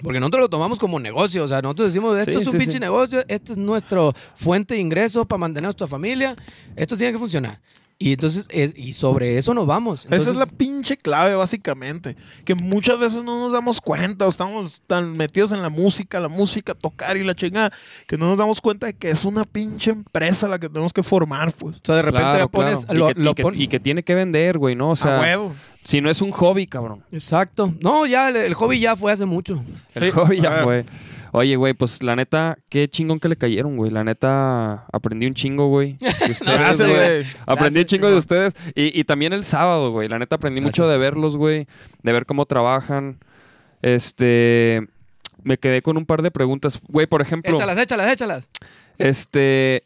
Porque 0.02 0.18
nosotros 0.20 0.42
lo 0.42 0.48
tomamos 0.48 0.78
como 0.78 0.98
negocio, 0.98 1.44
o 1.44 1.48
sea, 1.48 1.62
nosotros 1.62 1.92
decimos, 1.92 2.18
esto 2.18 2.32
Sí, 2.32 2.38
es 2.40 2.46
un 2.46 2.52
sí, 2.52 2.58
pinche 2.58 2.72
sí. 2.74 2.80
negocio, 2.80 3.24
esto 3.28 3.52
es 3.52 3.58
nuestra 3.58 4.00
fuente 4.34 4.74
de 4.74 4.80
ingreso 4.80 5.24
para 5.24 5.38
mantener 5.38 5.66
a 5.66 5.68
nuestra 5.68 5.86
familia, 5.86 6.34
esto 6.76 6.96
tiene 6.96 7.12
que 7.12 7.18
funcionar. 7.18 7.60
Y 7.96 8.12
entonces, 8.12 8.46
es- 8.50 8.74
y 8.76 8.92
sobre 8.92 9.38
eso 9.38 9.54
nos 9.54 9.66
vamos. 9.66 10.04
Esa 10.10 10.30
es 10.30 10.36
la 10.36 10.46
pinche 10.46 10.96
clave, 10.96 11.34
básicamente. 11.36 12.16
Que 12.44 12.54
muchas 12.56 12.98
veces 12.98 13.22
no 13.22 13.38
nos 13.38 13.52
damos 13.52 13.80
cuenta, 13.80 14.26
o 14.26 14.28
estamos 14.28 14.82
tan 14.86 15.16
metidos 15.16 15.52
en 15.52 15.62
la 15.62 15.68
música, 15.70 16.18
la 16.18 16.28
música, 16.28 16.74
tocar 16.74 17.16
y 17.16 17.22
la 17.24 17.34
chingada, 17.34 17.72
que 18.08 18.18
no 18.18 18.28
nos 18.28 18.36
damos 18.38 18.60
cuenta 18.60 18.86
de 18.86 18.94
que 18.94 19.10
es 19.10 19.24
una 19.24 19.44
pinche 19.44 19.92
empresa 19.92 20.48
la 20.48 20.58
que 20.58 20.68
tenemos 20.68 20.92
que 20.92 21.02
formar, 21.04 21.52
pues. 21.52 21.76
o 21.76 21.80
sea, 21.82 21.94
de 21.94 22.02
repente 22.02 22.22
Claro, 22.28 22.38
le 22.44 22.48
pones, 22.48 22.84
claro. 22.84 22.98
lo- 22.98 23.10
y, 23.10 23.14
que, 23.14 23.20
lo 23.20 23.30
y 23.30 23.34
que- 23.34 23.42
pon- 23.42 23.60
y 23.62 23.68
que 23.68 23.80
tiene 23.80 24.02
que 24.02 24.14
vender, 24.16 24.58
güey, 24.58 24.74
¿no? 24.74 24.90
O 24.90 24.92
a 24.92 24.96
sea, 24.96 25.20
huevo. 25.20 25.54
si 25.84 26.00
no 26.00 26.10
es 26.10 26.20
un 26.20 26.32
hobby, 26.32 26.66
cabrón. 26.66 27.04
Exacto. 27.12 27.72
No, 27.80 28.06
ya 28.06 28.28
el, 28.28 28.36
el 28.36 28.54
hobby 28.54 28.80
ya 28.80 28.96
fue 28.96 29.12
hace 29.12 29.24
mucho. 29.24 29.64
El 29.94 30.02
Sí, 30.04 30.10
hobby 30.10 30.40
ya 30.40 30.50
ver. 30.50 30.64
fue. 30.64 30.84
Oye, 31.36 31.56
güey, 31.56 31.74
pues 31.74 32.00
la 32.04 32.14
neta, 32.14 32.58
qué 32.70 32.86
chingón 32.88 33.18
que 33.18 33.28
le 33.28 33.34
cayeron, 33.34 33.76
güey. 33.76 33.90
La 33.90 34.04
neta, 34.04 34.86
aprendí 34.92 35.26
un 35.26 35.34
chingo, 35.34 35.66
güey. 35.66 35.94
de 35.94 36.06
ustedes, 36.30 36.40
Gracias, 36.58 36.88
güey. 36.88 36.94
güey. 37.22 37.26
Aprendí 37.44 37.80
un 37.80 37.86
chingo 37.86 38.08
de 38.08 38.16
ustedes. 38.16 38.54
Y, 38.76 38.98
y 39.00 39.02
también 39.02 39.32
el 39.32 39.42
sábado, 39.42 39.90
güey. 39.90 40.08
La 40.08 40.20
neta, 40.20 40.36
aprendí 40.36 40.60
mucho 40.60 40.86
de 40.86 40.96
verlos, 40.96 41.36
güey. 41.36 41.66
De 42.04 42.12
ver 42.12 42.24
cómo 42.24 42.46
trabajan. 42.46 43.18
Este. 43.82 44.86
Me 45.42 45.58
quedé 45.58 45.82
con 45.82 45.96
un 45.96 46.06
par 46.06 46.22
de 46.22 46.30
preguntas. 46.30 46.80
Güey, 46.88 47.06
por 47.06 47.20
ejemplo. 47.20 47.52
Échalas, 47.54 47.78
échalas, 47.78 48.12
échalas. 48.12 48.48
Este. 48.98 49.82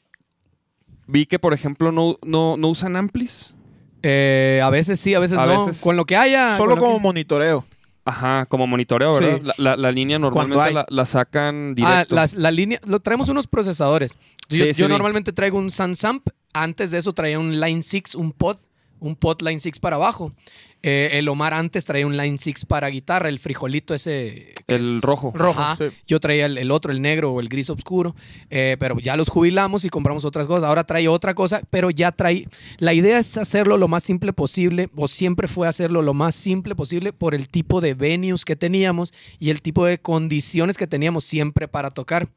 Vi 1.07 1.25
que, 1.25 1.39
por 1.39 1.55
ejemplo, 1.55 1.93
no, 1.93 2.19
no, 2.23 2.57
no 2.59 2.69
usan 2.69 2.95
amplis. 2.95 3.55
Eh, 4.03 4.61
a 4.62 4.69
veces 4.69 5.01
sí, 5.01 5.15
a 5.15 5.19
veces 5.19 5.39
A 5.39 5.47
no. 5.47 5.65
veces- 5.66 5.81
Con 5.81 5.97
lo 5.97 6.05
que 6.05 6.15
haya. 6.16 6.57
Solo 6.59 6.77
como 6.77 6.97
que- 6.99 7.03
monitoreo. 7.03 7.65
Ajá, 8.09 8.47
como 8.47 8.66
monitoreo, 8.66 9.12
¿verdad? 9.14 9.36
Sí. 9.39 9.43
La, 9.44 9.55
la- 9.59 9.76
la 9.76 9.93
línea 9.93 10.18
normalmente 10.18 10.72
la, 10.72 10.86
la 10.89 11.06
sacan 11.06 11.70
Ah, 11.70 11.74
directo. 11.74 12.14
las- 12.14 12.35
la 12.35 12.51
línea, 12.51 12.80
lo, 12.86 13.01
traemos 13.01 13.28
unos 13.28 13.47
procesadores. 13.47 14.16
Yo, 14.48 14.64
Sí, 14.72 14.82
normalmente 14.89 15.32
traigo 15.32 15.59
un 15.59 15.70
Sansamp. 15.70 16.26
Antes 16.55 16.90
de 16.90 16.98
eso 16.98 17.12
traía 17.12 17.39
un 17.39 17.60
Line 17.60 17.82
6, 17.82 18.14
un 18.14 18.32
pod, 18.32 18.56
un 19.01 19.16
pod 19.16 19.41
Line 19.43 19.61
6 19.61 19.79
para 19.81 19.97
abajo. 19.97 20.33
Eh, 20.81 21.11
el 21.15 21.29
Omar 21.29 21.55
antes 21.55 21.85
traía 21.85 22.07
un 22.07 22.16
Line 22.16 22.39
6 22.39 22.65
para 22.66 22.89
guitarra, 22.89 23.29
el 23.29 23.41
frijolito 23.41 23.95
ese. 23.95 24.55
El 24.69 24.97
es- 24.99 25.01
rojo. 25.01 25.33
Rojo, 25.35 25.61
Ajá. 25.61 25.77
sí. 25.77 25.95
Yo 26.07 26.20
traía 26.20 26.47
el, 26.47 26.57
el 26.57 26.70
otro, 26.70 26.93
el 26.93 27.03
negro 27.03 27.33
o 27.33 27.41
el 27.41 27.49
gris 27.49 27.69
oscuro, 27.69 28.15
eh, 28.49 28.77
pero 28.79 28.99
ya 29.01 29.16
los 29.16 29.29
jubilamos 29.29 29.85
y 29.85 29.89
compramos 29.89 30.25
otras 30.25 30.47
cosas. 30.47 30.65
Ahora 30.65 30.85
trae 30.85 31.09
otra 31.09 31.35
cosa, 31.35 31.62
pero 31.70 31.91
ya 31.91 32.12
trae... 32.12 32.47
La 32.79 32.95
idea 32.95 33.19
es 33.19 33.37
hacerlo 33.37 33.77
lo 33.77 33.89
más 33.89 34.05
simple 34.05 34.33
posible, 34.33 34.89
o 34.95 35.09
siempre 35.09 35.49
fue 35.49 35.66
hacerlo 35.66 36.01
lo 36.01 36.15
más 36.15 36.37
simple 36.37 36.77
posible 36.77 37.12
por 37.12 37.35
el 37.35 37.49
tipo 37.49 37.81
de 37.81 37.95
venues 37.95 38.45
que 38.45 38.55
teníamos 38.55 39.12
y 39.41 39.51
el 39.51 39.62
tipo 39.62 39.85
de 39.85 39.99
condiciones 39.99 40.77
que 40.79 40.87
teníamos 40.87 41.25
siempre 41.25 41.66
para 41.66 41.91
tocar. 41.91 42.29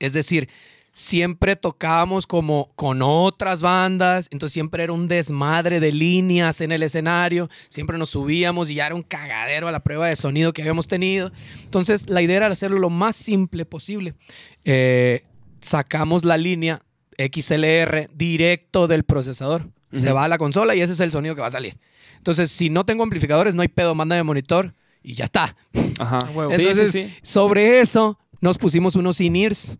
Es 0.00 0.12
decir, 0.12 0.48
siempre 0.94 1.56
tocábamos 1.56 2.26
como 2.26 2.72
con 2.76 3.02
otras 3.02 3.60
bandas, 3.60 4.28
entonces 4.30 4.54
siempre 4.54 4.84
era 4.84 4.92
un 4.92 5.08
desmadre 5.08 5.80
de 5.80 5.92
líneas 5.92 6.60
en 6.60 6.72
el 6.72 6.82
escenario, 6.82 7.50
siempre 7.68 7.98
nos 7.98 8.10
subíamos 8.10 8.70
y 8.70 8.76
ya 8.76 8.86
era 8.86 8.94
un 8.94 9.02
cagadero 9.02 9.68
a 9.68 9.72
la 9.72 9.80
prueba 9.80 10.06
de 10.06 10.16
sonido 10.16 10.52
que 10.52 10.62
habíamos 10.62 10.86
tenido. 10.86 11.32
Entonces 11.64 12.08
la 12.08 12.22
idea 12.22 12.36
era 12.36 12.46
hacerlo 12.46 12.78
lo 12.78 12.90
más 12.90 13.16
simple 13.16 13.66
posible. 13.66 14.14
Eh, 14.64 15.24
sacamos 15.60 16.24
la 16.24 16.38
línea 16.38 16.82
XLR 17.18 18.08
directo 18.14 18.86
del 18.86 19.04
procesador. 19.04 19.68
Se 19.96 20.10
va 20.10 20.24
a 20.24 20.28
la 20.28 20.38
consola 20.38 20.74
y 20.74 20.80
ese 20.80 20.92
es 20.92 21.00
el 21.00 21.12
sonido 21.12 21.36
que 21.36 21.40
va 21.40 21.46
a 21.48 21.52
salir. 21.52 21.78
Entonces, 22.16 22.50
si 22.50 22.68
no 22.68 22.84
tengo 22.84 23.04
amplificadores, 23.04 23.54
no 23.54 23.62
hay 23.62 23.68
pedo, 23.68 23.94
manda 23.94 24.16
de 24.16 24.24
monitor 24.24 24.74
y 25.04 25.14
ya 25.14 25.24
está. 25.24 25.54
Ajá. 26.00 26.18
huevo. 26.34 26.50
Sí, 26.50 26.62
Entonces, 26.62 26.90
sí, 26.90 27.04
sí. 27.04 27.14
sobre 27.22 27.80
eso 27.80 28.18
nos 28.40 28.58
pusimos 28.58 28.96
unos 28.96 29.20
in-ears. 29.20 29.78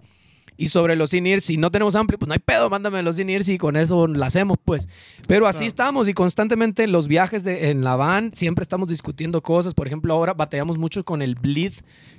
Y 0.57 0.69
sobre 0.69 0.95
los 0.95 1.13
in-ears, 1.13 1.45
si 1.45 1.57
no 1.57 1.71
tenemos 1.71 1.97
ampli, 1.97 2.17
pues 2.17 2.29
no 2.29 2.33
hay 2.33 2.39
pedo, 2.39 2.71
mándame 2.71 3.03
los 3.03 3.19
in-ears 3.19 3.49
y 3.49 3.59
con 3.59 3.77
eso 3.77 4.07
la 4.07 4.27
hacemos, 4.27 4.57
pues. 4.65 4.87
Pero 5.27 5.47
así 5.49 5.59
Claro. 5.59 5.69
estamos 5.69 6.09
y 6.09 6.15
constantemente 6.15 6.87
los 6.87 7.09
viajes 7.09 7.43
de, 7.43 7.71
en 7.71 7.83
la 7.83 7.97
van 7.97 8.31
siempre 8.35 8.63
estamos 8.63 8.89
discutiendo 8.89 9.43
cosas. 9.43 9.75
Por 9.75 9.87
ejemplo, 9.87 10.15
ahora 10.15 10.33
batallamos 10.35 10.79
mucho 10.79 11.05
con 11.05 11.23
el 11.23 11.35
bleed, 11.35 11.73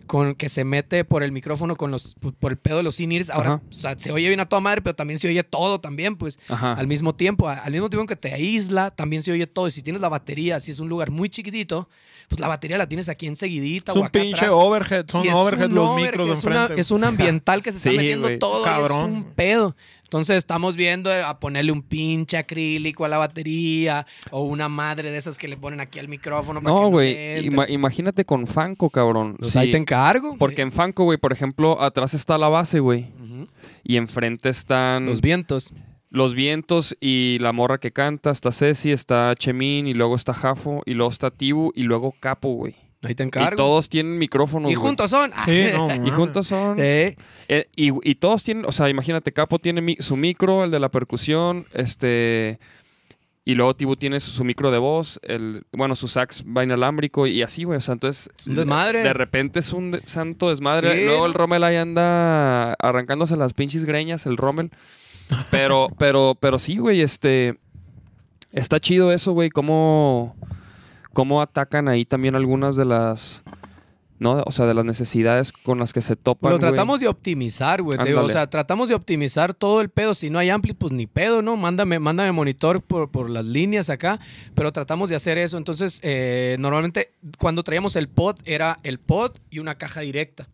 con 0.07 0.36
que 0.36 0.49
se 0.49 0.64
mete 0.64 1.03
por 1.06 1.23
el 1.23 1.32
micrófono, 1.32 1.76
con 1.76 1.91
los, 1.91 2.15
por 2.40 2.52
el 2.52 2.57
pedo 2.57 2.77
de 2.77 2.84
los 2.84 2.99
in-ears. 2.99 3.30
Ahora, 3.30 3.53
Ajá. 3.56 3.61
o 3.69 3.73
sea, 3.73 3.98
se 3.98 4.11
oye 4.11 4.27
bien 4.27 4.40
a 4.40 4.45
toda 4.45 4.60
madre, 4.61 4.82
pero 4.82 4.95
también 4.95 5.19
se 5.19 5.27
oye 5.27 5.44
todo 5.44 5.80
también, 5.82 6.15
pues 6.15 6.40
Ajá. 6.48 6.73
al 6.73 6.88
mismo 6.88 7.15
tiempo. 7.15 7.49
A- 7.49 7.56
Al 7.60 7.72
mismo 7.72 7.90
tiempo 7.90 8.06
que 8.07 8.15
te 8.15 8.34
aísla, 8.34 8.91
también 8.91 9.23
se 9.23 9.32
oye 9.32 9.48
todo. 9.48 9.68
Y 9.68 9.72
si 9.72 9.82
tienes 9.82 10.02
la 10.02 10.10
batería, 10.10 10.60
si 10.60 10.72
es 10.72 10.80
un 10.80 10.90
lugar 10.90 11.11
muy 11.11 11.30
chiquitito, 11.30 11.90
pues 12.27 12.40
la 12.40 12.48
batería 12.48 12.77
la 12.77 12.88
tienes 12.88 13.07
aquí 13.10 13.27
enseguidita 13.27 13.91
Es 13.91 13.95
o 13.95 13.99
un 14.02 14.06
acá 14.07 14.19
pinche 14.19 14.36
atrás. 14.45 14.52
overhead. 14.53 15.06
Son 15.10 15.27
overhead 15.27 15.69
los 15.72 15.90
overhead, 15.90 16.11
micros 16.11 16.26
de 16.44 16.48
una- 16.49 16.61
enfrente. 16.64 16.82
Es 16.82 16.91
un 16.91 17.03
ambiental 17.03 17.61
que 17.61 17.72
se 17.72 17.77
está 17.77 17.91
Sí, 17.91 17.98
metiendo 17.98 18.30
todo. 18.40 18.64
Cabrón. 18.64 18.99
Es 19.11 19.18
un 19.18 19.23
pedo. 19.34 19.76
Entonces 20.06 20.38
estamos 20.38 20.76
viendo 20.76 21.11
a 21.11 21.40
ponerle 21.40 21.72
un 21.72 21.82
pinche 21.82 22.38
acrílico 22.38 23.03
a 23.06 23.07
la 23.10 23.18
batería 23.18 24.06
o 24.32 24.44
una 24.44 24.69
madre 24.69 25.11
de 25.11 25.18
esas 25.18 25.38
que 25.38 25.48
le 25.48 25.57
ponen 25.57 25.80
aquí 25.82 25.99
al 25.99 26.07
micrófono. 26.07 26.61
para 26.61 26.73
No, 26.73 26.90
güey. 26.90 27.11
entre. 27.11 27.52
ima- 27.52 27.69
imagínate 27.69 28.23
con 28.23 28.48
Fanco, 28.48 28.90
cabrón. 28.90 29.36
Pues 29.40 29.52
Sí, 29.52 29.60
ahí 29.60 29.72
te 29.72 29.77
encargo. 29.77 30.38
Porque 30.38 30.61
en 30.61 30.72
Fanco, 30.72 31.03
güey, 31.03 31.18
por 31.18 31.34
ejemplo, 31.34 31.82
atrás 31.82 32.14
está 32.14 32.38
la 32.38 32.49
base, 32.49 32.80
güey. 32.80 33.07
Y 33.84 33.98
enfrente 33.98 34.49
están 34.49 35.06
Los 35.07 35.22
vientos. 35.22 35.73
los 36.10 36.34
vientos 36.34 36.95
y 37.02 37.38
la 37.41 37.52
morra 37.52 37.77
que 37.80 37.91
canta. 37.91 38.32
Está 38.32 38.52
Ceci, 38.52 38.91
está 38.91 39.34
Chemín 39.36 39.86
y 39.88 39.94
luego 39.94 40.15
está 40.15 40.34
Jafo 40.34 40.82
y 40.86 40.94
luego 40.94 41.11
está 41.11 41.30
Tibu 41.32 41.72
y 41.76 41.84
luego 41.84 42.14
Capo, 42.19 42.53
güey. 42.53 42.76
Ahí 43.06 43.15
te 43.15 43.23
Y 43.23 43.27
encargo. 43.27 43.56
todos 43.57 43.90
tienen 43.90 44.18
micrófonos. 44.18 44.72
Y 44.72 44.76
juntos 44.76 45.11
son. 45.11 45.32
Sí, 45.45 45.68
no, 45.73 45.88
Y 46.07 46.10
juntos 46.11 46.48
son. 46.48 46.77
Eh, 46.80 47.15
Eh, 47.48 47.68
y, 47.76 47.91
y 48.10 48.15
todos 48.15 48.44
tienen, 48.44 48.65
o 48.65 48.72
sea, 48.72 48.90
imagínate, 48.90 49.32
Capo 49.32 49.60
tiene 49.60 49.80
mi- 49.82 49.98
su 49.99 50.15
micro, 50.18 50.64
el 50.64 50.72
de 50.72 50.80
la 50.80 50.90
percusión, 50.90 51.68
este. 51.73 52.60
Y 53.48 53.53
luego 53.53 53.76
Tibu 53.76 53.95
tiene 53.95 54.19
su, 54.19 54.32
su 54.32 54.44
micro 54.44 54.72
de 54.72 54.80
voz, 54.80 55.19
el, 55.22 55.65
bueno, 55.72 55.95
su 55.95 56.07
sax 56.07 56.44
va 56.45 56.64
inalámbrico 56.64 57.27
y 57.27 57.44
así, 57.44 57.64
güey. 57.64 57.77
O 57.77 57.82
sea, 57.82 57.94
entonces. 57.94 58.32
Desmadre. 58.48 59.03
De 59.03 59.14
repente 59.14 59.60
es 59.60 59.72
un 59.73 59.91
de- 59.91 60.02
santo 60.07 60.49
desmadre. 60.49 60.98
Sí. 60.98 61.06
Luego 61.06 61.27
el 61.27 61.36
Rommel 61.36 61.64
ahí 61.64 61.76
anda 61.76 62.73
arrancándose 62.73 63.38
las 63.38 63.53
pinches 63.53 63.86
greñas, 63.86 64.26
el 64.26 64.38
Rommel. 64.38 64.72
Pero, 65.52 65.90
pero, 65.99 66.36
pero 66.40 66.57
sí, 66.57 66.77
güey, 66.77 67.02
este. 67.02 67.60
Está 68.52 68.80
chido 68.80 69.11
eso, 69.11 69.34
güey. 69.34 69.49
Cómo, 69.52 70.36
cómo 71.15 71.41
atacan 71.41 71.87
ahí 71.87 72.05
también 72.05 72.35
algunas 72.35 72.75
de 72.75 72.85
las. 72.85 73.43
¿No? 74.17 74.41
O 74.45 74.51
sea, 74.53 74.65
de 74.65 74.73
las 74.73 74.85
necesidades 74.85 75.51
con 75.51 75.77
las 75.77 75.91
que 75.91 75.99
se 75.99 76.15
topan. 76.15 76.49
Lo 76.53 76.57
tratamos 76.69 77.01
de 77.01 77.09
optimizar, 77.09 77.81
güey. 77.81 77.97
O 78.23 78.29
sea, 78.33 78.49
tratamos 78.49 78.87
de 78.87 78.95
optimizar 78.95 79.53
todo 79.53 79.81
el 79.81 79.89
pedo. 79.89 80.13
Si 80.15 80.29
no 80.29 80.39
hay 80.39 80.49
ampli, 80.49 80.71
pues 80.71 80.93
ni 80.93 81.05
pedo, 81.05 81.41
¿no? 81.41 81.57
Mándame, 81.57 81.99
mándame 81.99 82.31
monitor 82.31 82.81
por, 82.81 83.11
por 83.11 83.29
las 83.29 83.43
líneas 83.43 83.89
acá. 83.89 84.21
Pero 84.53 84.71
tratamos 84.71 85.09
de 85.09 85.17
hacer 85.17 85.37
eso. 85.37 85.57
Entonces, 85.57 85.99
eh, 86.01 86.55
normalmente 86.59 87.11
cuando 87.39 87.61
traíamos 87.61 87.97
el 87.97 88.07
pod, 88.07 88.37
era 88.45 88.77
el 88.83 88.99
pod 88.99 89.31
y 89.49 89.59
una 89.59 89.77
caja 89.77 89.99
directa. 89.99 90.47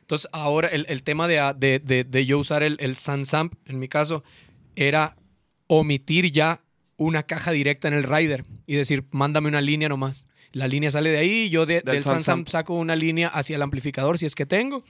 Entonces, 0.00 0.30
ahora 0.32 0.68
el, 0.68 0.86
el 0.88 1.02
tema 1.02 1.28
de, 1.28 1.36
de, 1.58 1.80
de- 1.80 2.04
de 2.04 2.24
yo 2.24 2.38
usar 2.38 2.62
el, 2.62 2.78
el 2.80 2.96
Sansamp, 2.96 3.52
en 3.66 3.78
mi 3.78 3.88
caso, 3.88 4.24
era 4.74 5.16
omitir 5.66 6.32
ya 6.32 6.61
una 7.02 7.22
caja 7.22 7.50
directa 7.50 7.88
en 7.88 7.94
el 7.94 8.04
rider 8.04 8.44
y 8.66 8.74
decir, 8.76 9.04
mándame 9.10 9.48
una 9.48 9.60
línea 9.60 9.88
nomás. 9.88 10.26
La 10.52 10.68
línea 10.68 10.90
sale 10.90 11.10
de 11.10 11.18
ahí, 11.18 11.48
yo 11.50 11.64
de- 11.66 11.80
Del 11.82 11.94
del 11.94 12.02
Sansamp. 12.02 12.48
saco 12.48 12.74
una 12.74 12.94
línea 12.96 13.28
hacia 13.28 13.56
el 13.56 13.62
amplificador 13.62 14.18
si 14.18 14.26
es 14.26 14.34
que 14.34 14.44
tengo 14.46 14.84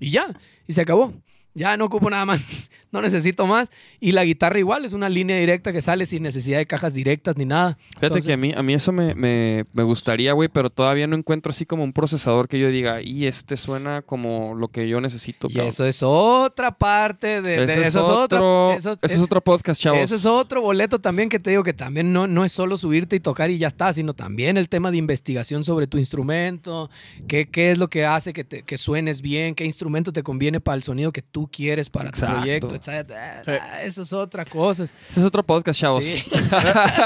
y 0.00 0.10
ya, 0.10 0.26
y 0.66 0.72
se 0.72 0.80
acabó. 0.80 1.14
Ya 1.56 1.76
no 1.78 1.86
ocupo 1.86 2.10
nada 2.10 2.26
más, 2.26 2.68
no 2.92 3.00
necesito 3.00 3.46
más. 3.46 3.68
Y 3.98 4.12
la 4.12 4.24
guitarra 4.26 4.58
igual, 4.58 4.84
es 4.84 4.92
una 4.92 5.08
línea 5.08 5.38
directa 5.38 5.72
que 5.72 5.80
sale 5.80 6.04
sin 6.04 6.22
necesidad 6.22 6.58
de 6.58 6.66
cajas 6.66 6.92
directas 6.92 7.36
ni 7.38 7.46
nada. 7.46 7.78
Fíjate 7.88 8.06
Entonces- 8.06 8.26
que 8.26 8.32
a 8.34 8.36
mí, 8.36 8.52
a 8.54 8.62
mí 8.62 8.74
eso 8.74 8.92
me, 8.92 9.14
me, 9.14 9.64
me 9.72 9.82
gustaría, 9.82 10.32
güey, 10.34 10.50
pero 10.50 10.68
todavía 10.68 11.06
no 11.06 11.16
encuentro 11.16 11.50
así 11.50 11.64
como 11.64 11.82
un 11.82 11.94
procesador 11.94 12.46
que 12.46 12.58
yo 12.58 12.68
diga, 12.70 13.00
y 13.00 13.26
este 13.26 13.56
suena 13.56 14.02
como 14.02 14.54
lo 14.54 14.68
que 14.68 14.86
yo 14.86 15.00
necesito. 15.00 15.46
Y 15.48 15.54
cabrón". 15.54 15.68
eso 15.68 15.86
es 15.86 16.02
otra 16.02 16.72
parte 16.76 17.40
de, 17.40 17.56
de- 17.56 17.64
Ese 17.64 17.80
es 17.80 17.86
eso 17.88 18.00
es 18.02 18.08
otro, 18.08 18.72
eso- 18.72 18.98
es 19.00 19.18
otro 19.18 19.40
podcast, 19.40 19.80
chavos. 19.80 20.00
Ese 20.00 20.16
es 20.16 20.26
otro 20.26 20.60
boleto 20.60 21.00
también 21.00 21.28
que 21.30 21.38
te 21.40 21.50
digo 21.50 21.62
que 21.64 21.72
también 21.72 22.12
no, 22.12 22.26
no 22.26 22.44
es 22.44 22.52
solo 22.52 22.76
subirte 22.76 23.16
y 23.16 23.20
tocar 23.20 23.50
y 23.50 23.56
ya 23.56 23.68
está, 23.68 23.94
sino 23.94 24.12
también 24.12 24.58
el 24.58 24.68
tema 24.68 24.90
de 24.90 24.98
investigación 24.98 25.64
sobre 25.64 25.86
tu 25.86 25.96
instrumento, 25.96 26.90
qué, 27.28 27.48
qué 27.48 27.70
es 27.72 27.78
lo 27.78 27.88
que 27.88 28.04
hace 28.04 28.32
que, 28.32 28.44
te- 28.44 28.62
que 28.62 28.76
suenes 28.76 29.22
bien, 29.22 29.54
qué 29.54 29.64
instrumento 29.64 30.12
te 30.12 30.22
conviene 30.22 30.60
para 30.60 30.76
el 30.76 30.82
sonido 30.82 31.12
que 31.12 31.22
tú 31.22 31.45
quieres 31.48 31.90
para 31.90 32.08
Exacto. 32.08 32.34
tu 32.34 32.40
proyecto, 32.40 32.74
etcétera. 32.74 33.42
Ah, 33.46 33.82
Eso 33.82 34.02
es 34.02 34.12
otra 34.12 34.44
cosa. 34.44 34.84
Ese 34.84 34.92
es 35.20 35.24
otro 35.24 35.42
podcast, 35.42 35.78
chavos. 35.78 36.04
Sí. 36.04 36.22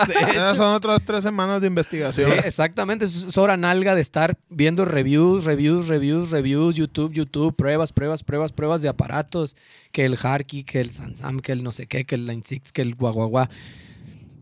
Son 0.54 0.74
otras 0.74 1.02
tres 1.04 1.22
semanas 1.22 1.60
de 1.60 1.66
investigación. 1.66 2.30
Sí, 2.30 2.38
exactamente, 2.44 3.04
es 3.04 3.36
hora 3.38 3.56
nalga 3.56 3.94
de 3.94 4.00
estar 4.00 4.36
viendo 4.48 4.84
reviews, 4.84 5.44
reviews, 5.44 5.88
reviews, 5.88 6.30
reviews, 6.30 6.76
YouTube, 6.76 7.12
YouTube, 7.12 7.54
pruebas, 7.54 7.92
pruebas, 7.92 8.22
pruebas, 8.22 8.52
pruebas 8.52 8.82
de 8.82 8.88
aparatos, 8.88 9.56
que 9.92 10.04
el 10.04 10.18
Harky, 10.20 10.64
que 10.64 10.80
el 10.80 10.90
Sansam, 10.90 11.40
que 11.40 11.52
el 11.52 11.62
no 11.62 11.72
sé 11.72 11.86
qué, 11.86 12.04
que 12.04 12.14
el 12.14 12.26
Line 12.26 12.42
6, 12.44 12.72
que 12.72 12.82
el 12.82 12.94
guaguaguá. 12.94 13.50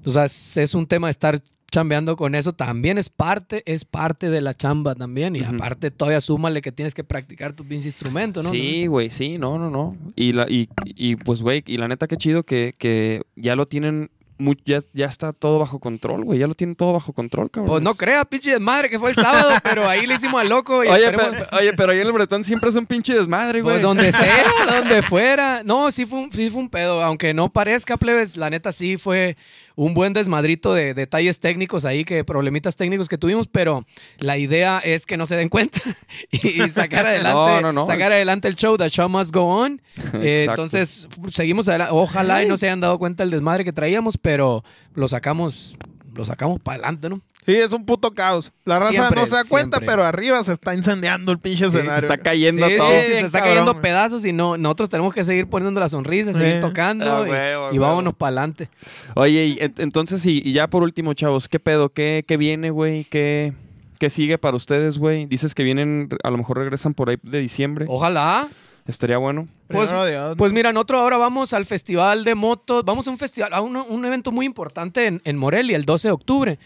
O 0.04 0.10
sea, 0.10 0.24
es, 0.24 0.56
es 0.56 0.74
un 0.74 0.86
tema 0.86 1.08
de 1.08 1.12
estar 1.12 1.40
chambeando 1.70 2.16
con 2.16 2.34
eso, 2.34 2.52
también 2.52 2.98
es 2.98 3.10
parte, 3.10 3.62
es 3.66 3.84
parte 3.84 4.30
de 4.30 4.40
la 4.40 4.54
chamba 4.54 4.94
también, 4.94 5.36
y 5.36 5.42
aparte 5.42 5.90
todavía 5.90 6.20
súmale 6.20 6.60
que 6.62 6.72
tienes 6.72 6.94
que 6.94 7.04
practicar 7.04 7.52
tu 7.52 7.64
pinche 7.64 7.88
instrumento, 7.88 8.42
¿no? 8.42 8.50
Sí, 8.50 8.86
güey, 8.86 9.10
sí, 9.10 9.38
no, 9.38 9.58
no, 9.58 9.70
no. 9.70 9.96
Y, 10.16 10.32
la, 10.32 10.46
y, 10.48 10.68
y 10.84 11.16
pues, 11.16 11.42
güey, 11.42 11.62
y 11.66 11.76
la 11.76 11.88
neta, 11.88 12.06
qué 12.06 12.16
chido 12.16 12.42
que, 12.42 12.74
que 12.78 13.22
ya 13.36 13.54
lo 13.54 13.66
tienen, 13.66 14.10
mu- 14.39 14.55
ya, 14.65 14.78
ya 14.93 15.06
está 15.06 15.32
todo 15.32 15.59
bajo 15.59 15.78
control, 15.78 16.24
güey. 16.24 16.39
Ya 16.39 16.47
lo 16.47 16.55
tienen 16.55 16.77
todo 16.77 16.93
bajo 16.94 17.12
control, 17.12 17.51
cabrón. 17.51 17.70
Pues 17.70 17.82
no 17.82 17.94
creas, 17.94 18.24
pinche 18.27 18.52
desmadre, 18.52 18.89
que 18.89 18.98
fue 18.98 19.10
el 19.10 19.16
sábado, 19.16 19.51
pero 19.62 19.89
ahí 19.89 20.06
le 20.06 20.15
hicimos 20.15 20.40
al 20.40 20.48
loco 20.48 20.85
y 20.85 20.89
Oye, 20.89 21.06
esperemos- 21.10 21.31
pero, 21.51 21.59
oye, 21.59 21.73
pero 21.74 21.93
ahí 21.93 22.01
en 22.01 22.06
el 22.06 22.12
Bretón 22.12 22.44
siempre 22.44 22.70
es 22.70 22.77
un 22.77 22.86
pinche 22.86 23.15
desmadre, 23.15 23.60
güey. 23.62 23.74
Pues 23.74 23.82
donde 23.82 24.12
sea, 24.12 24.44
donde 24.78 25.02
fuera. 25.02 25.62
No, 25.65 25.90
sí 25.90 26.06
fue, 26.06 26.20
un, 26.20 26.32
sí 26.32 26.51
fue 26.51 26.60
un 26.60 26.69
pedo. 26.70 27.02
Aunque 27.02 27.35
no 27.35 27.52
parezca, 27.52 27.97
plebes, 27.97 28.36
la 28.36 28.51
neta 28.51 28.73
sí 28.73 28.97
fue 28.97 29.36
un 29.74 29.94
buen 29.94 30.12
desmadrito 30.12 30.74
de 30.74 30.93
detalles 30.93 31.39
técnicos 31.39 31.85
ahí, 31.85 32.05
que 32.05 32.24
problemitas 32.24 32.74
técnicos 32.74 33.09
que 33.09 33.16
tuvimos, 33.16 33.47
pero 33.47 33.85
la 34.19 34.36
idea 34.36 34.78
es 34.81 35.06
que 35.06 35.16
no 35.16 35.24
se 35.27 35.36
den 35.36 35.48
cuenta 35.48 35.78
y, 36.32 36.65
y 36.65 36.69
sacar 36.69 37.06
adelante, 37.06 37.32
No, 37.39 37.60
no, 37.60 37.73
no. 37.73 37.85
sacar 37.86 38.10
adelante 38.10 38.48
el 38.48 38.56
show, 38.56 38.77
The 38.77 38.89
Show 38.90 39.09
Must 39.09 39.32
Go 39.32 39.43
On. 39.44 39.81
Eh, 40.20 40.47
entonces, 40.48 41.06
seguimos 41.31 41.69
adelante. 41.69 41.93
Ojalá 41.94 42.43
y 42.43 42.48
no 42.48 42.56
se 42.56 42.66
hayan 42.66 42.81
dado 42.81 42.98
cuenta 42.98 43.23
del 43.23 43.31
desmadre 43.31 43.65
que 43.65 43.73
traíamos, 43.73 44.16
pero 44.19 44.27
lo 44.36 45.09
sacamos, 45.09 45.76
lo 46.14 46.24
sacamos 46.24 46.60
para 46.60 46.76
adelante, 46.76 47.09
¿no? 47.09 47.20
Sí, 47.46 47.55
es 47.56 47.72
un 47.72 47.86
puto 47.86 48.10
caos. 48.10 48.52
La 48.66 48.78
raza 48.78 48.92
Siempre, 48.92 49.20
no 49.20 49.24
se 49.26 49.34
da 49.36 49.44
cuenta, 49.48 49.78
siempre. 49.78 49.86
pero 49.86 50.05
arriba 50.05 50.44
se 50.44 50.52
está 50.52 50.74
incendiando 50.74 51.32
el 51.32 51.38
pinche 51.38 51.64
Sí, 51.64 51.70
se 51.72 51.78
escenario. 51.78 52.06
está 52.12 52.18
cayendo 52.22 52.68
Sí, 52.68 52.76
todo. 52.76 52.90
sí, 52.90 52.96
sí, 53.06 53.12
se 53.14 53.26
está 53.26 53.38
cabrón, 53.38 53.55
cayendo 53.64 53.80
pedazos 53.80 54.24
y 54.26 54.32
no, 54.34 54.59
nosotros 54.59 54.90
tenemos 54.90 55.14
que 55.14 55.24
seguir 55.24 55.46
poniendo 55.48 55.80
la 55.80 55.88
sonrisa, 55.88 56.34
seguir 56.34 56.56
Sí. 56.56 56.60
tocando 56.60 57.06
Ah, 57.06 57.26
y, 57.26 57.30
huevo, 57.30 57.68
y 57.68 57.78
huevo. 57.78 57.86
vámonos 57.86 58.14
para 58.14 58.28
adelante. 58.28 58.68
Oye, 59.14 59.46
y 59.46 59.56
ent- 59.60 59.78
entonces, 59.80 60.26
y, 60.26 60.42
y 60.44 60.52
ya 60.52 60.68
por 60.68 60.82
último, 60.82 61.14
chavos, 61.14 61.48
¿qué 61.48 61.59
pedo? 61.59 61.88
¿Qué, 61.88 62.22
qué 62.28 62.36
viene, 62.36 62.68
güey? 62.68 63.05
¿Qué, 63.05 63.55
¿Qué 63.98 64.10
sigue 64.10 64.36
para 64.36 64.55
ustedes, 64.55 64.98
güey? 64.98 65.24
Dices 65.24 65.55
que 65.55 65.64
vienen, 65.64 66.10
a 66.22 66.30
lo 66.30 66.36
mejor 66.36 66.59
regresan 66.59 66.92
por 66.92 67.09
ahí 67.09 67.16
de 67.22 67.40
diciembre. 67.40 67.86
Ojalá. 67.88 68.46
Estaría 68.89 69.19
bueno. 69.19 69.47
Pues, 69.69 69.90
pues 70.39 70.52
mira, 70.55 70.73
nosotros 70.73 71.02
ahora 71.02 71.19
vamos 71.19 71.52
al 71.52 71.66
festival 71.66 72.24
de 72.24 72.35
motos, 72.35 72.86
vamos 72.86 73.06
a 73.06 73.10
un 73.10 73.19
festival, 73.19 73.52
a 73.52 73.60
un, 73.60 73.77
un 73.77 74.05
evento 74.06 74.32
muy 74.32 74.47
importante 74.47 75.06
en, 75.06 75.20
en 75.24 75.36
Morelia, 75.36 75.77
el 75.77 75.85
12 75.85 76.09
de 76.09 76.12
octubre, 76.12 76.59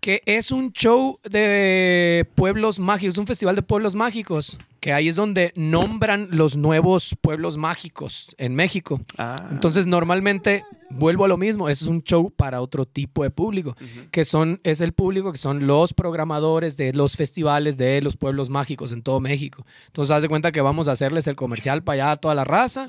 que 0.00 0.22
es 0.26 0.50
un 0.50 0.72
show 0.72 1.18
de 1.28 2.26
pueblos 2.34 2.78
mágicos, 2.78 3.18
un 3.18 3.26
festival 3.26 3.56
de 3.56 3.62
pueblos 3.62 3.94
mágicos, 3.94 4.58
que 4.80 4.92
ahí 4.92 5.08
es 5.08 5.16
donde 5.16 5.52
nombran 5.56 6.28
los 6.30 6.56
nuevos 6.56 7.16
pueblos 7.20 7.56
mágicos 7.56 8.28
en 8.38 8.54
México. 8.54 9.00
Ah. 9.16 9.36
Entonces, 9.50 9.86
normalmente, 9.86 10.64
vuelvo 10.90 11.24
a 11.24 11.28
lo 11.28 11.36
mismo, 11.36 11.68
es 11.68 11.82
un 11.82 12.02
show 12.02 12.30
para 12.30 12.60
otro 12.60 12.86
tipo 12.86 13.24
de 13.24 13.30
público, 13.30 13.76
que 14.12 14.24
son, 14.24 14.60
es 14.62 14.80
el 14.80 14.92
público 14.92 15.32
que 15.32 15.38
son 15.38 15.66
los 15.66 15.94
programadores 15.94 16.76
de 16.76 16.92
los 16.92 17.16
festivales 17.16 17.76
de 17.76 18.00
los 18.00 18.16
pueblos 18.16 18.48
mágicos 18.48 18.92
en 18.92 19.02
todo 19.02 19.20
México. 19.20 19.66
Entonces, 19.86 20.14
haz 20.14 20.22
de 20.22 20.28
cuenta 20.28 20.52
que 20.52 20.60
vamos 20.60 20.86
a 20.88 20.92
hacerles 20.92 21.26
el 21.26 21.36
comercial 21.36 21.82
para 21.82 21.94
allá 21.94 22.10
a 22.12 22.16
toda 22.16 22.34
la 22.34 22.44
raza. 22.44 22.88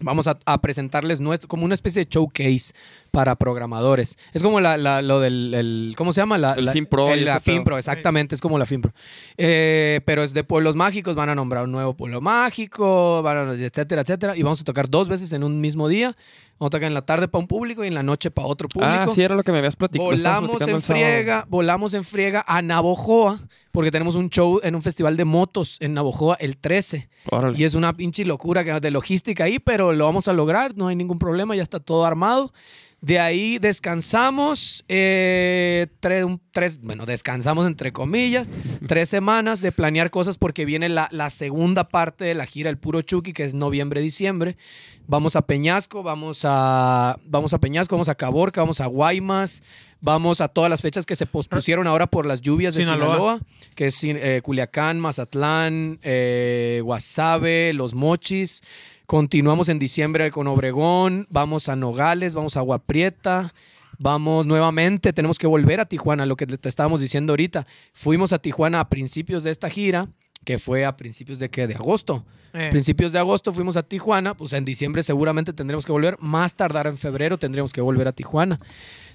Vamos 0.00 0.26
a, 0.26 0.38
a 0.44 0.60
presentarles 0.60 1.20
nuestro, 1.20 1.48
como 1.48 1.64
una 1.64 1.74
especie 1.74 2.04
de 2.04 2.10
showcase 2.10 2.74
para 3.14 3.36
programadores. 3.36 4.18
Es 4.32 4.42
como 4.42 4.60
la, 4.60 4.76
la- 4.76 5.00
lo 5.00 5.20
del, 5.20 5.54
el- 5.54 5.94
¿cómo 5.96 6.12
se 6.12 6.20
llama? 6.20 6.36
La, 6.36 6.52
El 6.54 6.64
la- 6.66 6.72
FinPro 6.72 7.08
el- 7.12 7.24
la. 7.24 7.40
FinPro, 7.40 7.78
exactamente, 7.78 8.34
es 8.34 8.40
como 8.40 8.58
la 8.58 8.66
FinPro. 8.66 8.92
Eh, 9.38 10.00
pero 10.04 10.22
es 10.24 10.34
de 10.34 10.42
pueblos 10.44 10.74
mágicos, 10.76 11.14
van 11.14 11.28
a 11.28 11.34
nombrar 11.34 11.64
un 11.64 11.72
nuevo 11.72 11.94
pueblo 11.94 12.20
mágico, 12.20 13.22
van 13.22 13.48
a- 13.48 13.52
etcétera, 13.54 14.02
etcétera. 14.02 14.36
Y 14.36 14.42
vamos 14.42 14.60
a 14.60 14.64
tocar 14.64 14.90
dos 14.90 15.08
veces 15.08 15.32
en 15.32 15.44
un 15.44 15.60
mismo 15.60 15.88
día. 15.88 16.16
Vamos 16.58 16.68
a 16.68 16.70
tocar 16.70 16.86
en 16.86 16.94
la 16.94 17.02
tarde 17.02 17.26
para 17.26 17.40
un 17.40 17.48
público 17.48 17.82
y 17.84 17.88
en 17.88 17.94
la 17.94 18.04
noche 18.04 18.30
para 18.30 18.46
otro 18.46 18.68
público. 18.68 18.92
Ah, 18.96 19.08
sí, 19.08 19.22
era 19.22 19.34
lo 19.34 19.42
que 19.42 19.50
me 19.50 19.58
habías 19.58 19.74
platicado. 19.74 20.08
Volamos 20.08 20.60
en 20.68 20.82
friega, 20.82 21.46
volamos 21.48 21.94
en 21.94 22.04
friega 22.04 22.44
a 22.46 22.62
Navojoa, 22.62 23.40
porque 23.72 23.90
tenemos 23.90 24.14
un 24.14 24.30
show 24.30 24.60
en 24.62 24.76
un 24.76 24.82
festival 24.82 25.16
de 25.16 25.24
motos 25.24 25.78
en 25.80 25.94
Navojoa 25.94 26.36
el 26.38 26.56
13. 26.56 27.08
Órale. 27.28 27.58
Y 27.58 27.64
es 27.64 27.74
una 27.74 27.92
pinche 27.96 28.24
locura 28.24 28.62
de 28.78 28.90
logística 28.92 29.44
ahí, 29.44 29.58
pero 29.58 29.92
lo 29.92 30.04
vamos 30.04 30.28
a 30.28 30.32
lograr, 30.32 30.76
no 30.76 30.86
hay 30.86 30.94
ningún 30.94 31.18
problema, 31.18 31.56
ya 31.56 31.62
está 31.64 31.80
todo 31.80 32.04
armado. 32.06 32.52
De 33.04 33.18
ahí 33.20 33.58
descansamos 33.58 34.82
eh, 34.88 35.88
un- 36.24 36.40
tres, 36.52 36.80
bueno, 36.80 37.04
descansamos 37.04 37.66
entre 37.66 37.92
comillas, 37.92 38.48
tres 38.88 39.10
semanas 39.10 39.60
de 39.60 39.72
planear 39.72 40.10
cosas 40.10 40.38
porque 40.38 40.64
viene 40.64 40.88
la, 40.88 41.08
la 41.10 41.28
segunda 41.28 41.86
parte 41.88 42.24
de 42.24 42.34
la 42.34 42.46
gira, 42.46 42.70
el 42.70 42.78
puro 42.78 43.02
Chucky, 43.02 43.34
que 43.34 43.44
es 43.44 43.52
noviembre-diciembre. 43.52 44.56
Vamos 45.06 45.36
a 45.36 45.42
Peñasco, 45.42 46.02
vamos 46.02 46.40
a, 46.44 47.18
vamos 47.26 47.52
a 47.52 47.58
Peñasco, 47.58 47.94
vamos 47.94 48.08
a 48.08 48.14
Caborca, 48.14 48.62
vamos 48.62 48.80
a 48.80 48.86
Guaymas, 48.86 49.62
vamos 50.00 50.40
a 50.40 50.48
todas 50.48 50.70
las 50.70 50.80
fechas 50.80 51.04
que 51.04 51.14
se 51.14 51.26
pospusieron 51.26 51.86
ahora 51.86 52.06
por 52.06 52.24
las 52.24 52.40
lluvias 52.40 52.74
de 52.74 52.84
Sinaloa. 52.84 53.06
Sinaloa, 53.08 53.40
que 53.74 53.86
es 53.88 54.02
eh, 54.02 54.40
Culiacán, 54.42 54.98
Mazatlán, 54.98 55.98
eh, 56.02 56.80
Guasave, 56.82 57.74
Los 57.74 57.92
Mochis. 57.92 58.62
Continuamos 59.06 59.68
en 59.68 59.78
diciembre 59.78 60.30
con 60.30 60.46
Obregón, 60.46 61.26
vamos 61.28 61.68
a 61.68 61.76
Nogales, 61.76 62.34
vamos 62.34 62.56
a 62.56 62.60
Agua 62.60 62.78
Prieta, 62.78 63.52
vamos 63.98 64.46
nuevamente, 64.46 65.12
tenemos 65.12 65.38
que 65.38 65.46
volver 65.46 65.78
a 65.78 65.84
Tijuana, 65.84 66.24
lo 66.24 66.36
que 66.36 66.46
te 66.46 66.68
estábamos 66.68 67.02
diciendo 67.02 67.34
ahorita. 67.34 67.66
Fuimos 67.92 68.32
a 68.32 68.38
Tijuana 68.38 68.80
a 68.80 68.88
principios 68.88 69.44
de 69.44 69.50
esta 69.50 69.68
gira, 69.68 70.08
que 70.44 70.58
fue 70.58 70.86
a 70.86 70.96
principios 70.96 71.38
de 71.38 71.50
qué, 71.50 71.66
de 71.66 71.74
agosto. 71.74 72.24
Eh, 72.54 72.68
Principios 72.70 73.12
de 73.12 73.18
agosto 73.18 73.52
fuimos 73.52 73.76
a 73.76 73.82
Tijuana, 73.82 74.34
pues 74.34 74.54
en 74.54 74.64
diciembre 74.64 75.02
seguramente 75.02 75.52
tendremos 75.52 75.84
que 75.84 75.92
volver, 75.92 76.16
más 76.20 76.54
tardar 76.54 76.86
en 76.86 76.96
febrero 76.96 77.36
tendremos 77.36 77.74
que 77.74 77.82
volver 77.82 78.08
a 78.08 78.12
Tijuana. 78.12 78.58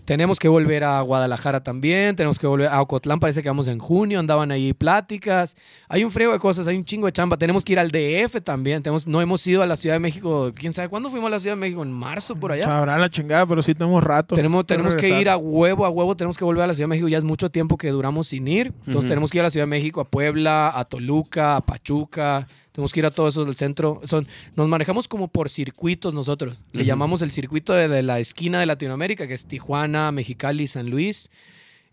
Tenemos 0.06 0.40
que 0.40 0.48
volver 0.48 0.84
a 0.84 1.02
Guadalajara 1.02 1.62
también, 1.62 2.16
tenemos 2.16 2.40
que 2.40 2.48
volver 2.48 2.68
a 2.68 2.82
Ocotlán, 2.82 3.20
parece 3.20 3.44
que 3.44 3.50
vamos 3.50 3.68
en 3.68 3.80
junio, 3.80 4.20
andaban 4.20 4.52
ahí 4.52 4.74
pláticas. 4.74 5.56
Hay 5.88 6.04
un 6.04 6.12
frío 6.12 6.32
de 6.32 6.40
cosas, 6.40 6.68
hay 6.68 6.78
un 6.78 6.84
chingo 6.84 7.06
de 7.06 7.12
chamba. 7.12 7.38
Tenemos 7.38 7.64
que 7.64 7.74
ir 7.74 7.80
al 7.80 7.92
DF 7.92 8.42
también, 8.44 8.82
tenemos, 8.82 9.08
no 9.08 9.22
hemos 9.22 9.46
ido 9.46 9.62
a 9.62 9.68
la 9.68 9.76
Ciudad 9.76 9.96
de 9.96 10.00
México, 10.00 10.52
quién 10.56 10.74
sabe 10.74 10.90
cuándo 10.90 11.10
fuimos 11.10 11.28
a 11.28 11.32
la 11.32 11.40
Ciudad 11.40 11.56
de 11.56 11.62
México, 11.62 11.84
en 11.84 11.92
marzo 11.92 12.36
por 12.36 12.52
allá. 12.52 12.66
Sabrá 12.66 12.98
la 12.98 13.10
chingada, 13.10 13.46
pero 13.46 13.62
sí 13.62 13.74
tenemos 13.74 14.04
rato. 14.04 14.36
Tenemos, 14.36 14.66
tenemos 14.66 14.96
que 14.96 15.20
ir 15.20 15.30
a 15.30 15.38
huevo, 15.38 15.86
a 15.86 15.90
huevo, 15.90 16.16
tenemos 16.16 16.38
que 16.38 16.44
volver 16.44 16.64
a 16.64 16.68
la 16.68 16.74
Ciudad 16.74 16.86
de 16.86 16.90
México. 16.90 17.08
Ya 17.08 17.18
es 17.18 17.24
mucho 17.24 17.50
tiempo 17.50 17.78
que 17.78 17.90
duramos 17.90 18.28
sin 18.28 18.48
ir. 18.48 18.74
Entonces 18.86 19.10
tenemos 19.10 19.30
que 19.30 19.38
ir 19.38 19.42
a 19.42 19.44
la 19.46 19.52
Ciudad 19.52 19.66
de 19.66 19.70
México, 19.70 20.02
a 20.02 20.06
Puebla, 20.06 20.72
a 20.76 20.86
Toluca, 20.86 21.56
a 21.56 21.62
Pachuca. 21.62 22.48
Tenemos 22.80 22.94
que 22.94 23.02
ir 23.02 23.06
a 23.08 23.12
todos 23.12 23.34
esos 23.34 23.46
del 23.46 23.58
centro. 23.58 24.00
Son, 24.06 24.26
nos 24.56 24.70
manejamos 24.70 25.10
como 25.10 25.28
por 25.28 25.50
circuitos 25.50 26.14
nosotros. 26.14 26.62
Le 26.72 26.86
llamamos 26.86 27.22
el 27.22 27.30
circuito 27.30 27.74
de, 27.74 27.90
de 27.90 28.04
la 28.04 28.20
esquina 28.22 28.62
de 28.62 28.66
Latinoamérica, 28.66 29.28
que 29.28 29.34
es 29.34 29.46
Tijuana, 29.46 30.14
Mexicali, 30.14 30.66
San 30.66 30.90
Luis. 30.90 31.30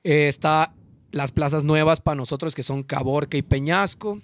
Eh, 0.04 0.28
está 0.28 0.72
las 1.10 1.32
plazas 1.32 1.64
nuevas 1.64 2.00
para 2.00 2.14
nosotros, 2.14 2.54
que 2.54 2.62
son 2.62 2.84
Caborca 2.84 3.36
y 3.36 3.42
Peñasco. 3.42 4.20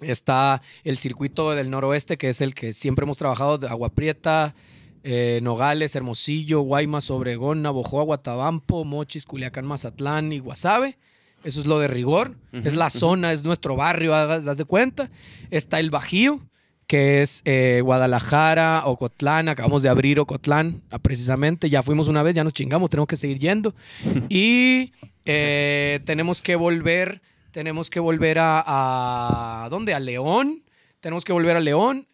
Está 0.00 0.62
el 0.84 0.98
circuito 0.98 1.50
del 1.50 1.68
noroeste, 1.68 2.16
que 2.16 2.28
es 2.28 2.42
el 2.42 2.54
que 2.54 2.72
siempre 2.72 3.02
hemos 3.02 3.18
trabajado, 3.18 3.58
de 3.58 3.66
Agua 3.66 3.88
Prieta, 3.88 4.54
eh, 5.02 5.40
Nogales, 5.42 5.96
Hermosillo, 5.96 6.60
Guaymas, 6.60 7.10
Obregón, 7.10 7.62
Navojoa, 7.62 8.04
Guatabampo, 8.04 8.84
Mochis, 8.84 9.26
Culiacán, 9.26 9.66
Mazatlán 9.66 10.32
y 10.32 10.38
Guasave. 10.38 10.96
Eso 11.44 11.60
es 11.60 11.66
lo 11.66 11.78
de 11.78 11.88
rigor. 11.88 12.34
Es 12.52 12.76
la 12.76 12.90
zona, 12.90 13.32
es 13.32 13.44
nuestro 13.44 13.76
barrio, 13.76 14.12
das 14.12 14.56
de 14.56 14.64
cuenta. 14.64 15.10
Está 15.50 15.78
el 15.80 15.90
Bajío, 15.90 16.40
que 16.86 17.22
es 17.22 17.42
eh, 17.44 17.80
Guadalajara, 17.82 18.82
Ocotlán. 18.86 19.48
Acabamos 19.48 19.82
de 19.82 19.88
abrir 19.88 20.18
Ocotlán, 20.18 20.82
ah, 20.90 20.98
precisamente. 20.98 21.70
Ya 21.70 21.82
fuimos 21.82 22.08
una 22.08 22.22
vez, 22.22 22.34
ya 22.34 22.44
nos 22.44 22.54
chingamos, 22.54 22.90
tenemos 22.90 23.08
que 23.08 23.16
seguir 23.16 23.38
yendo. 23.38 23.74
y 24.28 24.92
eh, 25.24 26.00
tenemos 26.04 26.42
que 26.42 26.56
volver, 26.56 27.22
tenemos 27.52 27.88
que 27.90 28.00
volver 28.00 28.38
a, 28.40 28.64
a... 28.66 29.68
¿Dónde? 29.70 29.94
A 29.94 30.00
León. 30.00 30.64
Tenemos 31.00 31.24
que 31.24 31.32
volver 31.32 31.56
a 31.56 31.60
León. 31.60 32.08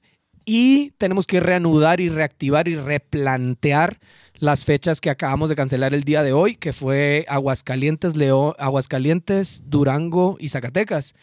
y 0.45 0.91
tenemos 0.99 1.27
que 1.27 1.41
reanudar 1.41 2.01
y 2.01 2.09
reactivar 2.09 2.69
y 2.69 2.77
replantear 2.77 3.99
las 4.45 4.65
fechas 4.65 5.01
que 5.01 5.11
acabamos 5.11 5.49
de 5.49 5.57
cancelar 5.57 5.95
el 5.95 6.05
día 6.05 6.23
de 6.23 6.33
hoy, 6.33 6.57
que 6.57 6.73
fue 6.73 7.25
Aguascalientes, 7.29 8.15
León, 8.17 8.55
Aguascalientes, 8.59 9.63
Durango 9.67 10.37
y 10.39 10.51
Zacatecas, 10.51 11.15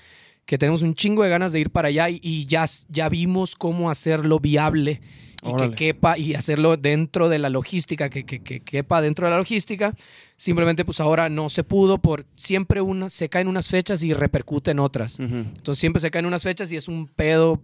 que 0.46 0.58
tenemos 0.58 0.82
un 0.82 0.96
chingo 0.96 1.24
de 1.24 1.30
ganas 1.30 1.54
de 1.54 1.60
ir 1.60 1.70
para 1.70 1.90
allá 1.90 2.10
y, 2.10 2.20
y 2.24 2.46
ya, 2.48 2.66
ya 2.90 3.10
vimos 3.10 3.56
cómo 3.56 3.90
hacerlo 3.90 4.40
viable 4.40 5.02
y 5.44 5.50
Órale. 5.50 5.70
que 5.70 5.76
quepa 5.76 6.18
y 6.18 6.34
hacerlo 6.34 6.78
dentro 6.78 7.30
de 7.30 7.40
la 7.40 7.50
logística, 7.50 8.10
que, 8.10 8.26
que, 8.26 8.42
que 8.42 8.62
quepa 8.62 9.02
dentro 9.02 9.26
de 9.28 9.32
la 9.32 9.38
logística. 9.38 9.94
Simplemente 10.42 10.84
pues 10.84 11.00
ahora 11.00 11.30
no 11.30 11.52
se 11.52 11.64
pudo 11.64 12.00
por 12.00 12.26
siempre 12.36 12.82
una, 12.82 13.12
se 13.12 13.30
caen 13.30 13.48
unas 13.48 13.70
fechas 13.70 14.02
y 14.02 14.12
repercute 14.12 14.72
en 14.72 14.80
otras. 14.80 15.20
Entonces 15.20 15.78
siempre 15.78 16.00
se 16.00 16.10
caen 16.10 16.26
unas 16.26 16.42
fechas 16.42 16.72
y 16.72 16.78
es 16.78 16.88
un 16.88 17.06
pedo, 17.06 17.62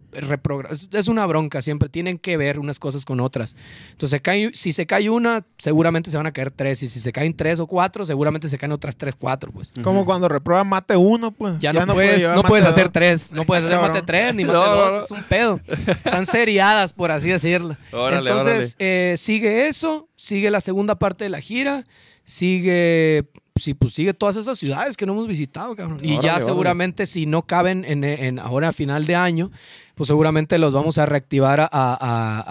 es- 0.93 1.07
una 1.07 1.25
bronca, 1.25 1.63
siempre 1.63 1.89
tienen 1.89 2.19
que 2.19 2.37
ver 2.37 2.59
unas 2.59 2.77
cosas 2.77 3.03
con 3.03 3.19
otras. 3.19 3.55
Entonces 3.93 4.11
se 4.11 4.21
cae- 4.21 4.51
si 4.53 4.73
se 4.73 4.85
cae 4.85 5.09
una, 5.09 5.43
seguramente 5.57 6.11
se 6.11 6.17
van 6.17 6.27
a 6.27 6.31
caer 6.31 6.51
tres, 6.51 6.83
y 6.83 6.87
si 6.87 6.99
se 6.99 7.11
caen 7.11 7.35
tres 7.35 7.59
o 7.59 7.65
cuatro, 7.65 8.05
seguramente 8.05 8.47
se 8.47 8.59
caen 8.59 8.71
otras 8.73 8.95
tres, 8.95 9.15
cuatro, 9.17 9.51
pues. 9.51 9.71
Como 9.83 10.05
cuando 10.05 10.29
reprueba 10.29 10.63
mate 10.63 10.95
uno, 10.95 11.31
pues. 11.31 11.55
Ya, 11.59 11.73
no, 11.73 11.79
puede 11.79 11.93
puedes, 11.95 12.19
llevar 12.19 12.35
no 12.35 12.43
puedes 12.43 12.65
dos. 12.65 12.73
hacer 12.73 12.89
tres, 12.89 13.31
no 13.31 13.43
puedes 13.43 13.65
hacer 13.65 13.79
mate 13.79 14.03
tres 14.03 14.35
ni 14.35 14.43
mate 14.45 14.55
No, 14.55 14.65
no, 14.67 14.75
dos, 14.75 14.91
no. 14.91 14.99
es 14.99 15.09
un 15.23 15.27
pedo. 15.27 15.59
Están 15.87 16.27
seriadas, 16.27 16.93
por 16.93 17.09
así 17.09 17.29
decirlo. 17.29 17.75
Órale, 17.91 18.29
Entonces, 18.29 18.75
eh, 18.77 19.15
sigue 19.17 19.67
eso, 19.67 20.07
sigue 20.15 20.51
la 20.51 20.61
segunda 20.61 20.93
parte 20.99 21.23
de 21.23 21.31
la 21.31 21.41
gira, 21.41 21.85
sigue, 22.27 23.29
sí, 23.55 23.73
pues 23.73 23.93
sigue 23.93 24.13
todas 24.13 24.35
esas 24.35 24.59
ciudades 24.59 24.97
que 24.97 25.05
no 25.05 25.13
hemos 25.13 25.27
visitado, 25.27 25.75
cabrón. 25.77 25.97
Y 26.01 26.11
Órale, 26.11 26.23
ya 26.23 26.31
órale. 26.33 26.45
seguramente 26.45 27.05
si 27.05 27.25
no 27.25 27.43
caben 27.43 27.85
en, 27.85 28.03
en 28.03 28.37
ahora 28.37 28.67
a 28.69 28.73
final 28.73 29.05
de 29.05 29.15
año, 29.15 29.49
pues 29.95 30.07
seguramente 30.07 30.57
los 30.57 30.73
vamos 30.73 30.97
a 30.97 31.05
reactivar 31.05 31.61
a, 31.61 31.63
a- 31.71 31.97
a- 31.99 32.43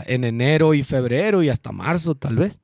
a- 0.00 0.04
en 0.06 0.24
enero 0.24 0.74
y 0.74 0.82
febrero 0.82 1.42
y 1.42 1.48
hasta 1.48 1.72
marzo, 1.72 2.14
tal 2.14 2.36
vez. 2.36 2.60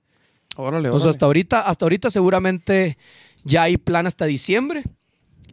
Órale, 0.56 0.88
Entonces 0.88 1.06
órale. 1.06 1.10
hasta 1.16 1.26
ahorita, 1.26 1.60
hasta 1.62 1.84
ahorita 1.86 2.10
seguramente 2.10 2.98
ya 3.44 3.62
hay 3.62 3.78
plan 3.78 4.06
hasta 4.06 4.26
diciembre 4.26 4.84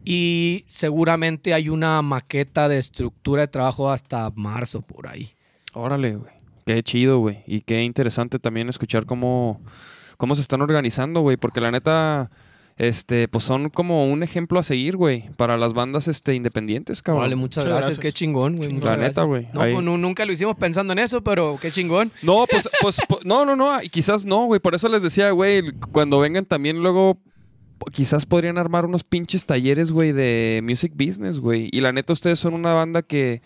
y 0.04 0.64
seguramente 0.66 1.54
hay 1.54 1.70
una 1.70 2.02
maqueta 2.02 2.68
de 2.68 2.78
estructura 2.78 3.40
de 3.42 3.48
trabajo 3.48 3.90
hasta 3.90 4.30
marzo 4.36 4.82
por 4.82 5.08
ahí. 5.08 5.32
Órale, 5.72 6.16
güey. 6.16 6.32
Qué 6.66 6.82
chido, 6.82 7.20
güey. 7.20 7.42
Y 7.46 7.62
qué 7.62 7.82
interesante 7.84 8.38
también 8.38 8.68
escuchar 8.68 9.06
cómo, 9.06 9.60
cómo 10.16 10.34
se 10.34 10.40
están 10.42 10.62
organizando, 10.62 11.20
güey. 11.20 11.36
Porque 11.36 11.60
la 11.60 11.70
neta, 11.70 12.30
este, 12.76 13.28
pues 13.28 13.44
son 13.44 13.70
como 13.70 14.10
un 14.10 14.22
ejemplo 14.22 14.58
a 14.58 14.62
seguir, 14.62 14.96
güey. 14.96 15.30
Para 15.36 15.56
las 15.56 15.72
bandas 15.72 16.08
este, 16.08 16.34
independientes, 16.34 17.02
cabrón. 17.02 17.22
Vale, 17.22 17.36
muchas 17.36 17.64
Muchas 17.64 17.78
gracias. 17.78 17.98
gracias. 17.98 18.00
qué 18.02 18.12
chingón, 18.12 18.56
güey. 18.56 18.72
muchas 18.72 18.90
La 18.90 18.96
neta, 18.96 19.22
güey. 19.22 19.46
No, 19.54 19.60
pues, 19.60 19.82
nu- 19.82 19.96
nunca 19.98 20.24
lo 20.26 20.32
hicimos 20.32 20.56
pensando 20.56 20.92
en 20.92 20.98
eso, 20.98 21.22
pero 21.22 21.58
qué 21.60 21.70
chingón. 21.70 22.10
No, 22.22 22.44
pues, 22.50 22.68
pues, 22.80 22.98
pues, 23.08 23.24
no, 23.24 23.44
no, 23.44 23.56
no. 23.56 23.82
Y 23.82 23.88
quizás 23.88 24.24
no, 24.24 24.44
güey. 24.46 24.60
Por 24.60 24.74
eso 24.74 24.88
les 24.88 25.02
decía, 25.02 25.30
güey, 25.30 25.72
cuando 25.92 26.18
vengan 26.20 26.44
también 26.44 26.82
luego, 26.82 27.18
quizás 27.92 28.26
podrían 28.26 28.58
armar 28.58 28.84
unos 28.86 29.04
pinches 29.04 29.46
talleres, 29.46 29.92
güey, 29.92 30.12
de 30.12 30.60
music 30.64 30.92
business, 30.94 31.38
güey. 31.38 31.68
Y 31.72 31.80
la 31.80 31.92
neta, 31.92 32.12
ustedes 32.12 32.38
son 32.38 32.54
una 32.54 32.72
banda 32.74 33.02
que, 33.02 33.42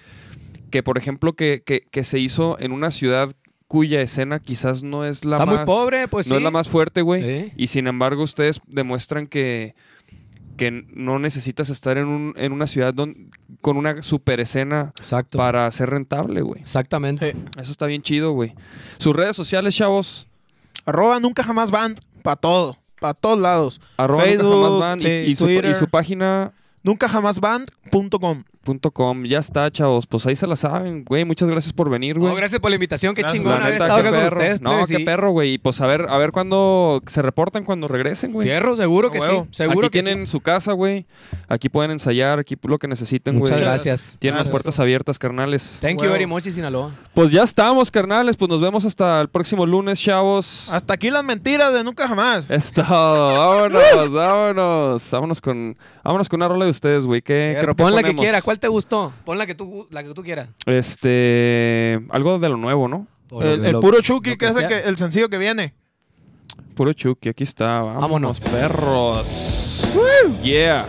que 0.70 0.82
por 0.82 0.98
ejemplo, 0.98 1.34
que, 1.34 1.62
que, 1.64 1.80
que 1.90 2.04
se 2.04 2.18
hizo 2.20 2.56
en 2.60 2.72
una 2.72 2.90
ciudad 2.90 3.32
cuya 3.70 4.00
escena 4.00 4.40
quizás 4.40 4.82
no 4.82 5.04
es 5.04 5.24
la 5.24 5.36
Está 5.36 5.46
más... 5.46 5.56
muy 5.58 5.64
pobre, 5.64 6.08
pues 6.08 6.26
no 6.26 6.32
sí. 6.34 6.36
es 6.38 6.42
la 6.42 6.50
más 6.50 6.68
fuerte, 6.68 7.02
güey. 7.02 7.22
Sí. 7.22 7.52
Y 7.56 7.66
sin 7.68 7.86
embargo, 7.86 8.24
ustedes 8.24 8.60
demuestran 8.66 9.28
que, 9.28 9.76
que 10.56 10.72
no 10.92 11.20
necesitas 11.20 11.70
estar 11.70 11.96
en, 11.96 12.08
un, 12.08 12.34
en 12.36 12.50
una 12.50 12.66
ciudad 12.66 12.92
don- 12.92 13.30
con 13.60 13.76
una 13.76 14.02
super 14.02 14.40
escena 14.40 14.92
Exacto. 14.96 15.38
para 15.38 15.70
ser 15.70 15.88
rentable, 15.90 16.40
güey. 16.42 16.60
Exactamente. 16.62 17.30
Sí. 17.30 17.38
Eso 17.60 17.70
está 17.70 17.86
bien 17.86 18.02
chido, 18.02 18.32
güey. 18.32 18.54
Sus 18.98 19.14
redes 19.14 19.36
sociales, 19.36 19.76
chavos. 19.76 20.26
Arroba 20.84 21.20
nunca 21.20 21.44
jamás 21.44 21.70
band. 21.70 22.00
Para 22.22 22.34
todo. 22.34 22.76
Para 23.00 23.14
todos 23.14 23.38
lados. 23.38 23.80
Arroba 23.96 24.24
Facebook, 24.24 24.50
nunca 24.50 24.66
jamás 24.66 24.80
van. 24.80 24.98
Y- 24.98 25.02
sí, 25.02 25.08
y, 25.28 25.34
su, 25.36 25.48
y 25.48 25.74
su 25.76 25.86
página 25.86 26.52
Nunca 26.82 27.08
jamás 27.08 27.38
band.com. 27.38 28.42
punto 28.62 28.90
.com. 28.90 29.24
Ya 29.24 29.38
está, 29.38 29.70
chavos. 29.70 30.06
Pues 30.06 30.26
ahí 30.26 30.36
se 30.36 30.46
la 30.46 30.56
saben, 30.56 31.04
güey. 31.04 31.24
Muchas 31.24 31.48
gracias 31.48 31.72
por 31.72 31.90
venir, 31.90 32.18
güey. 32.18 32.30
No, 32.30 32.36
gracias 32.36 32.60
por 32.60 32.70
la 32.70 32.76
invitación. 32.76 33.14
Qué 33.14 33.24
chingón 33.24 33.60
haber 33.60 33.74
estado 33.74 33.94
qué 34.02 34.08
acá 34.08 34.10
con 34.10 34.20
perro. 34.20 34.36
ustedes. 34.40 34.60
No, 34.60 34.86
qué 34.86 35.00
perro, 35.00 35.30
güey. 35.30 35.54
Y 35.54 35.58
pues 35.58 35.80
a 35.80 35.86
ver, 35.86 36.06
a 36.08 36.16
ver 36.18 36.32
cuándo 36.32 37.02
se 37.06 37.22
reportan 37.22 37.64
cuando 37.64 37.88
regresen, 37.88 38.32
güey. 38.32 38.46
Fierro, 38.46 38.76
seguro 38.76 39.10
que 39.10 39.20
sí. 39.20 39.26
Seguro 39.50 39.86
Aquí 39.86 39.98
que 39.98 40.02
tienen 40.02 40.26
sí. 40.26 40.32
su 40.32 40.40
casa, 40.40 40.72
güey. 40.72 41.06
Aquí 41.48 41.68
pueden 41.68 41.90
ensayar, 41.90 42.38
aquí 42.38 42.56
lo 42.62 42.78
que 42.78 42.88
necesiten, 42.88 43.38
güey. 43.38 43.50
Muchas 43.50 43.60
gracias. 43.60 44.16
Tienen 44.18 44.38
las 44.38 44.48
puertas 44.48 44.78
abiertas, 44.78 45.18
carnales. 45.18 45.78
Thank 45.80 46.02
you 46.02 46.10
very 46.10 46.26
much, 46.26 46.46
y 46.46 46.52
Sinaloa. 46.52 46.92
Pues 47.14 47.30
ya 47.30 47.42
estamos, 47.42 47.90
carnales. 47.90 48.36
Pues 48.36 48.48
nos 48.48 48.60
vemos 48.60 48.84
hasta 48.84 49.20
el 49.20 49.28
próximo 49.28 49.66
lunes, 49.66 50.00
chavos. 50.00 50.68
Hasta 50.70 50.94
aquí 50.94 51.10
las 51.10 51.24
mentiras 51.24 51.72
de 51.74 51.82
nunca 51.84 52.06
jamás. 52.06 52.50
Es 52.50 52.72
todo. 52.72 52.88
Vámonos, 53.68 54.12
vámonos. 54.12 55.10
Vámonos 55.10 55.40
con, 55.40 55.76
vámonos 56.04 56.28
con 56.28 56.38
una 56.40 56.48
rola 56.48 56.64
de 56.66 56.70
ustedes, 56.70 57.06
güey. 57.06 57.22
¿Qué, 57.22 57.54
Fierro, 57.56 57.74
qué 57.74 57.82
pon 57.82 57.94
la 57.94 58.02
que 58.02 58.14
quiera. 58.14 58.42
¿Cuál 58.50 58.58
te 58.58 58.66
gustó? 58.66 59.12
Pon 59.24 59.38
la 59.38 59.46
que 59.46 59.54
tú, 59.54 59.86
la 59.92 60.02
que 60.02 60.12
tú 60.12 60.24
quieras. 60.24 60.48
Este. 60.66 62.00
Algo 62.10 62.40
de 62.40 62.48
lo 62.48 62.56
nuevo, 62.56 62.88
¿no? 62.88 63.06
Por 63.28 63.46
El, 63.46 63.60
lo- 63.62 63.66
el 63.68 63.72
lo- 63.74 63.80
puro 63.80 64.00
Chucky, 64.00 64.36
que 64.36 64.46
es 64.48 64.56
el, 64.56 64.66
que- 64.66 64.80
el 64.80 64.96
sencillo 64.96 65.28
que 65.28 65.38
viene. 65.38 65.72
Puro 66.74 66.92
Chucky, 66.92 67.28
aquí 67.28 67.44
está. 67.44 67.80
Vámonos, 67.80 68.40
Vámonos. 68.40 68.40
perros. 68.40 69.84
Yeah. 70.42 70.84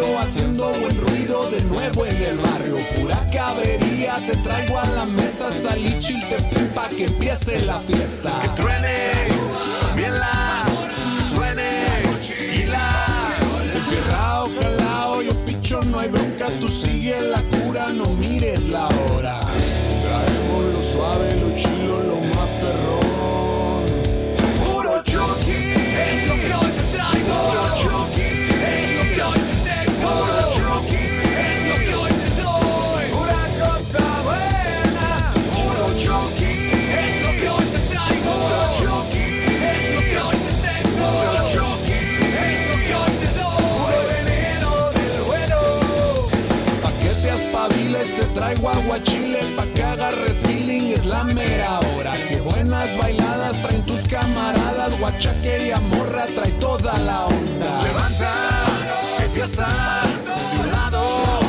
Haciendo 0.00 0.64
buen 0.80 0.98
ruido 0.98 1.50
de 1.50 1.62
nuevo 1.64 2.06
en 2.06 2.16
el 2.16 2.38
barrio. 2.38 2.76
Pura 2.96 3.18
cabería, 3.32 4.16
te 4.26 4.36
traigo 4.38 4.78
a 4.78 4.86
la 4.86 5.04
mesa 5.04 5.52
Salí 5.52 5.98
chiltepín 5.98 6.68
pa' 6.74 6.88
que 6.88 7.04
empiece 7.04 7.60
la 7.66 7.76
fiesta 7.76 8.30
Chile 49.02 49.40
pa' 49.56 49.66
que 49.74 49.82
agarres 49.82 50.36
feeling, 50.46 50.92
es 50.92 51.04
la 51.04 51.24
mera 51.24 51.78
hora. 51.80 52.12
Qué 52.28 52.40
buenas 52.40 52.96
bailadas 52.98 53.60
traen 53.62 53.84
tus 53.86 54.00
camaradas, 54.02 54.98
guachaquería 54.98 55.78
morra 55.80 56.26
trae 56.34 56.52
toda 56.60 56.98
la 56.98 57.26
onda. 57.26 57.82
Levanta, 57.82 58.32
que 59.18 59.28
fiesta, 59.28 59.68
de 60.52 60.60
un 60.60 60.70
lado, 60.70 61.40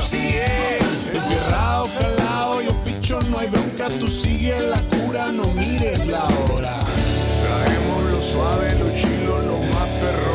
sigue, 0.00 0.78
enfierrado, 1.14 1.88
calao, 1.98 2.60
yo 2.62 2.70
picho, 2.84 3.18
no 3.30 3.38
hay 3.38 3.48
bronca, 3.48 3.88
tú 4.00 4.08
sigue 4.08 4.58
la 4.60 4.80
cura, 4.92 5.26
no 5.32 5.44
mires 5.54 6.06
la 6.06 6.24
hora. 6.24 6.74
Traemos 7.42 8.02
lo 8.12 8.22
suave, 8.22 8.68
lo 8.78 8.88
chilo, 8.96 9.42
lo 9.42 9.58
más 9.72 9.88
perro 10.00 10.31